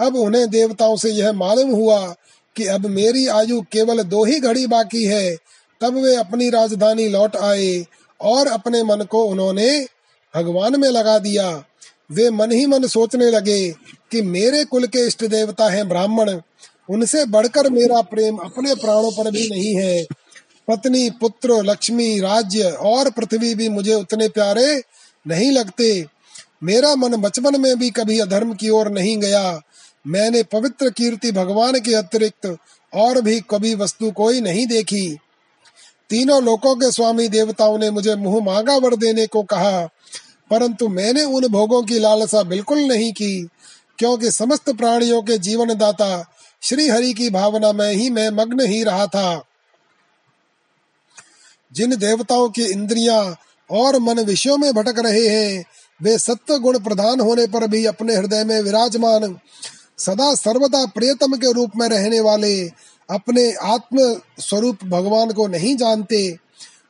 अब 0.00 0.16
उन्हें 0.16 0.50
देवताओं 0.50 0.96
से 0.96 1.10
यह 1.10 1.32
मालूम 1.32 1.70
हुआ 1.70 2.14
कि 2.56 2.66
अब 2.66 2.86
मेरी 2.86 3.26
आयु 3.26 3.60
केवल 3.62 4.02
दो 4.02 4.24
ही 4.24 4.40
घड़ी 4.40 4.66
बाकी 4.66 5.04
है, 5.04 5.36
तब 5.80 5.94
वे 5.94 6.14
अपनी 6.16 6.50
राजधानी 6.50 7.08
लौट 7.08 7.36
आए 7.36 7.86
और 8.20 8.46
अपने 8.46 8.82
मन 8.82 9.04
को 9.10 9.24
उन्होंने 9.24 9.86
भगवान 10.34 10.80
में 10.80 10.88
लगा 10.88 11.18
दिया। 11.18 11.64
वे 12.12 12.30
मन 12.30 12.52
ही 12.52 12.66
मन 12.66 12.86
सोचने 12.86 13.30
लगे 13.30 13.70
कि 14.10 14.22
मेरे 14.22 14.64
कुल 14.64 14.86
के 14.86 15.06
इष्ट 15.06 15.24
देवता 15.24 15.68
हैं 15.68 15.88
ब्राह्मण, 15.88 16.40
उनसे 16.90 17.24
बढ़कर 17.26 17.70
मेरा 17.70 18.00
प्रेम 18.00 18.36
अपने 18.36 18.74
प्राणों 18.74 19.10
पर 19.10 19.30
भी 19.30 19.48
नहीं 19.48 19.74
है। 19.74 20.06
पत्नी, 20.68 21.10
पुत्र, 21.10 21.62
लक्ष्मी, 21.62 22.20
राज्य 22.20 22.62
और 22.64 23.10
पृथ्वी 23.10 23.54
भी 23.54 23.68
मुझे 23.68 23.94
उतने 23.94 24.28
प्यारे 24.28 24.82
नहीं 25.26 25.50
लगते। 25.50 26.06
मेरा 26.62 26.94
मन 26.94 27.16
बचपन 27.16 27.60
में 27.60 27.78
भी 27.78 27.90
कभी 27.90 28.18
अधर्म 28.18 28.54
की 28.54 28.68
ओर 28.68 28.88
नहीं 28.88 29.16
गया। 29.18 29.60
मैंने 30.06 30.42
पवित्र 30.42 30.90
कीर्ति 30.90 31.32
भगवान 31.32 31.78
के 31.80 31.94
अतिरिक्त 31.94 32.56
और 32.92 33.20
भी 33.20 33.40
कभी 33.40 33.74
वस्तु 33.74 34.10
कोई 34.10 34.40
नहीं 34.40 34.66
देखी। 34.66 35.18
तीनों 36.10 36.42
लोकों 36.42 36.74
के 36.76 36.90
स्वामी 36.92 37.28
देवताओं 37.28 37.78
ने 37.78 37.90
मुझे 37.90 38.14
मुँह 38.16 38.44
मांगा 38.44 38.76
वर 38.76 38.96
देने 38.96 39.26
को 39.26 39.42
कहा, 39.42 39.86
परंतु 40.50 40.88
मैंने 40.88 41.22
उन 41.22 41.46
भोगों 41.48 41.82
की 41.82 41.98
लालसा 41.98 42.42
बिल्कुल 42.42 42.78
नहीं 42.78 43.12
की, 43.12 43.48
क्योंकि 43.98 44.30
समस्त 44.30 44.70
प्राणियों 44.70 45.22
के 45.22 45.38
जीवन 45.38 45.74
दाता 45.74 46.34
श्री 46.62 46.88
हरि 46.88 47.12
की 47.12 47.30
भावना 47.30 47.72
में 47.72 47.92
ही 47.92 48.10
मैं 48.10 48.28
मग्न 48.30 48.66
ही 48.66 48.82
रहा 48.82 49.06
था। 49.06 49.44
जिन 51.72 51.96
देवताओं 51.96 52.48
की 52.48 52.64
इंद्रियाँ 52.64 53.36
और 53.70 53.98
मन 53.98 54.20
विषयों 54.20 54.58
में 54.58 54.72
भटक 54.72 54.98
रहे 54.98 55.26
हैं, 55.28 55.64
वे 56.00 56.18
सत्व 56.18 56.58
गुण 56.58 56.78
प्रधान 56.78 57.20
होने 57.20 57.46
पर 57.46 57.66
भी 57.66 57.84
अपने 57.86 58.16
हृदय 58.16 58.44
में 58.44 58.60
विराजमान 58.60 59.38
सदा 59.98 60.34
सर्वदा 60.34 60.84
प्रियतम 60.86 61.36
के 61.36 61.52
रूप 61.52 61.72
में 61.76 61.88
रहने 61.88 62.20
वाले 62.20 62.54
अपने 63.08 63.52
आत्म 63.52 64.14
स्वरूप 64.38 64.84
भगवान 64.84 65.32
को 65.32 65.46
नहीं 65.46 65.76
जानते, 65.76 66.36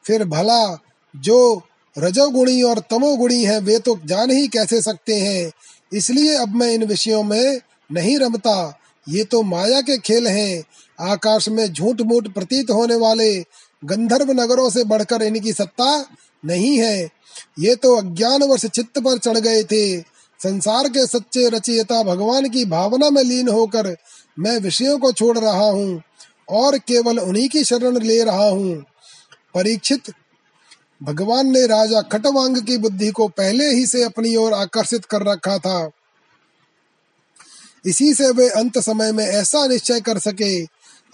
फिर 0.04 0.24
भला 0.24 0.78
जो 1.14 1.62
रजोगुणी 1.96 2.62
और 2.62 2.78
तमोगुणी 2.90 3.44
हैं, 3.44 3.58
वे 3.58 3.78
तो 3.78 3.98
जान 4.06 4.30
ही 4.30 4.46
कैसे 4.48 4.80
सकते 4.82 5.14
हैं? 5.14 5.52
इसलिए 5.92 6.34
अब 6.34 6.54
मैं 6.56 6.70
इन 6.70 6.84
विषयों 6.84 7.22
में 7.22 7.60
नहीं 7.90 8.18
रमता। 8.18 8.78
ये 9.06 9.24
तो 9.24 9.42
माया 9.42 9.80
के 9.80 9.98
खेल 9.98 10.26
हैं। 10.26 10.62
आकाश 11.00 11.48
में 11.48 11.66
झूठ 11.72 12.00
मूठ 12.00 12.28
प्रतीत 12.28 12.70
होने 12.70 12.94
वाले 12.94 13.44
गंधर्व 13.82 14.30
नगरों 14.32 14.68
से 14.70 14.84
बढ़कर 14.84 15.22
इनकी 15.22 15.52
सत्ता 15.52 16.04
नहीं 16.44 16.76
है। 16.78 17.10
ये 17.58 17.74
तो 17.74 17.94
अज्ञान 17.96 18.42
वर्ष 18.42 18.66
चित्त 18.66 18.98
पर 18.98 19.18
चढ़ 19.18 19.38
गए 19.38 19.62
थे। 19.64 20.11
संसार 20.42 20.88
के 20.88 21.06
सच्चे 21.06 21.48
रचयिता 21.48 22.02
भगवान 22.02 22.48
की 22.48 22.64
भावना 22.64 23.10
में 23.10 23.22
लीन 23.22 23.48
होकर 23.48 23.96
मैं 24.38 24.58
विषयों 24.58 24.98
को 24.98 25.12
छोड़ 25.12 25.38
रहा 25.38 25.68
हूँ 25.70 26.02
और 26.50 26.78
केवल 26.78 27.18
उन्हीं 27.18 27.48
की 27.48 27.64
शरण 27.64 27.98
ले 27.98 28.22
रहा 28.24 28.48
हूँ। 28.48 28.74
परीक्षित, 29.54 30.12
भगवान 31.02 31.46
ने 31.46 31.66
राजा 31.66 32.00
खटवांग 32.02 32.56
की 32.56 32.76
बुद्धि 32.76 33.10
को 33.10 33.28
पहले 33.28 33.68
ही 33.70 33.86
से 33.86 34.02
अपनी 34.02 34.36
ओर 34.36 34.52
आकर्षित 34.52 35.04
कर 35.04 35.22
रखा 35.22 35.58
था। 35.58 35.90
इसी 37.86 38.14
से 38.14 38.30
वे 38.30 38.48
अंत 38.48 38.78
समय 38.78 39.12
में 39.12 39.24
ऐसा 39.24 39.66
निश्चय 39.66 40.00
कर 40.00 40.18
सके, 40.18 40.64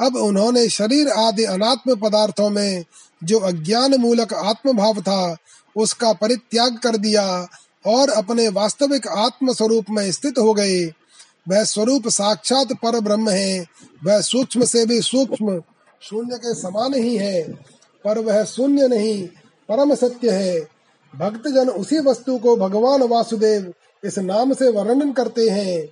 अब 0.00 0.16
उन्होंने 0.16 0.68
शरीर 0.68 1.08
आदि 1.08 1.44
अनात्म 1.44 1.94
पदार्थों 1.96 2.50
में 2.50 2.84
जो 3.24 3.38
अज्ञान 3.38 3.94
मूलक 3.94 4.34
आत्म 4.34 4.72
भाव 4.72 5.00
था, 5.00 5.36
उसका 5.76 6.12
परित्याग 6.12 6.78
कर 6.78 6.96
दिया 6.96 7.48
और 7.86 8.10
अपने 8.10 8.48
वास्तविक 8.48 9.08
आत्म 9.08 9.52
स्वरूप 9.52 9.84
में 9.90 10.12
स्थित 10.12 10.38
हो 10.38 10.54
गए। 10.54 10.86
वह 11.48 11.64
स्वरूप 11.64 12.08
साक्षात 12.08 12.72
पर 12.72 13.00
ब्रह्म 13.00 13.30
है। 13.30 13.66
वह 14.04 14.20
सूक्ष्म 14.20 14.64
से 14.64 14.86
भी 14.86 15.00
सूक्ष्म, 15.00 15.62
शून्य 16.00 16.36
के 16.36 16.54
समान 16.54 16.94
ही 16.94 17.16
है। 17.16 17.52
पर 18.04 18.18
वह 18.18 18.44
शून्य 18.44 18.88
नहीं, 18.88 19.28
परम 19.68 19.94
सत्य 19.94 20.30
है। 20.30 20.60
भक्त 21.16 21.48
जन 21.48 21.68
उसी 21.68 21.98
वस्तु 21.98 22.38
को 22.38 22.56
भगवान 22.56 23.02
वासुदेव 23.02 23.72
इस 24.04 24.18
नाम 24.18 24.52
से 24.52 24.70
वर्णन 24.70 25.12
करते 25.12 25.48
हैं। 25.48 25.88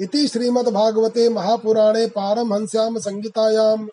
इति 0.00 0.28
श्रीमद्भागवते 0.28 1.28
महापुराणे 1.28 2.06
पारमहंस्याम 2.06 2.98
संहितायां 2.98 3.86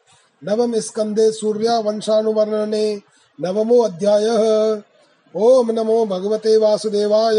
नवम 0.43 0.79
स्कंदे 0.79 1.31
सूर्या 1.31 1.79
वंशानुवर्णने 1.79 3.01
नवमो 3.41 3.79
अध्यायः। 3.79 4.81
ओम 5.35 5.71
नमो 5.71 6.05
भगवते 6.05 6.57
वासुदेवाय। 6.57 7.37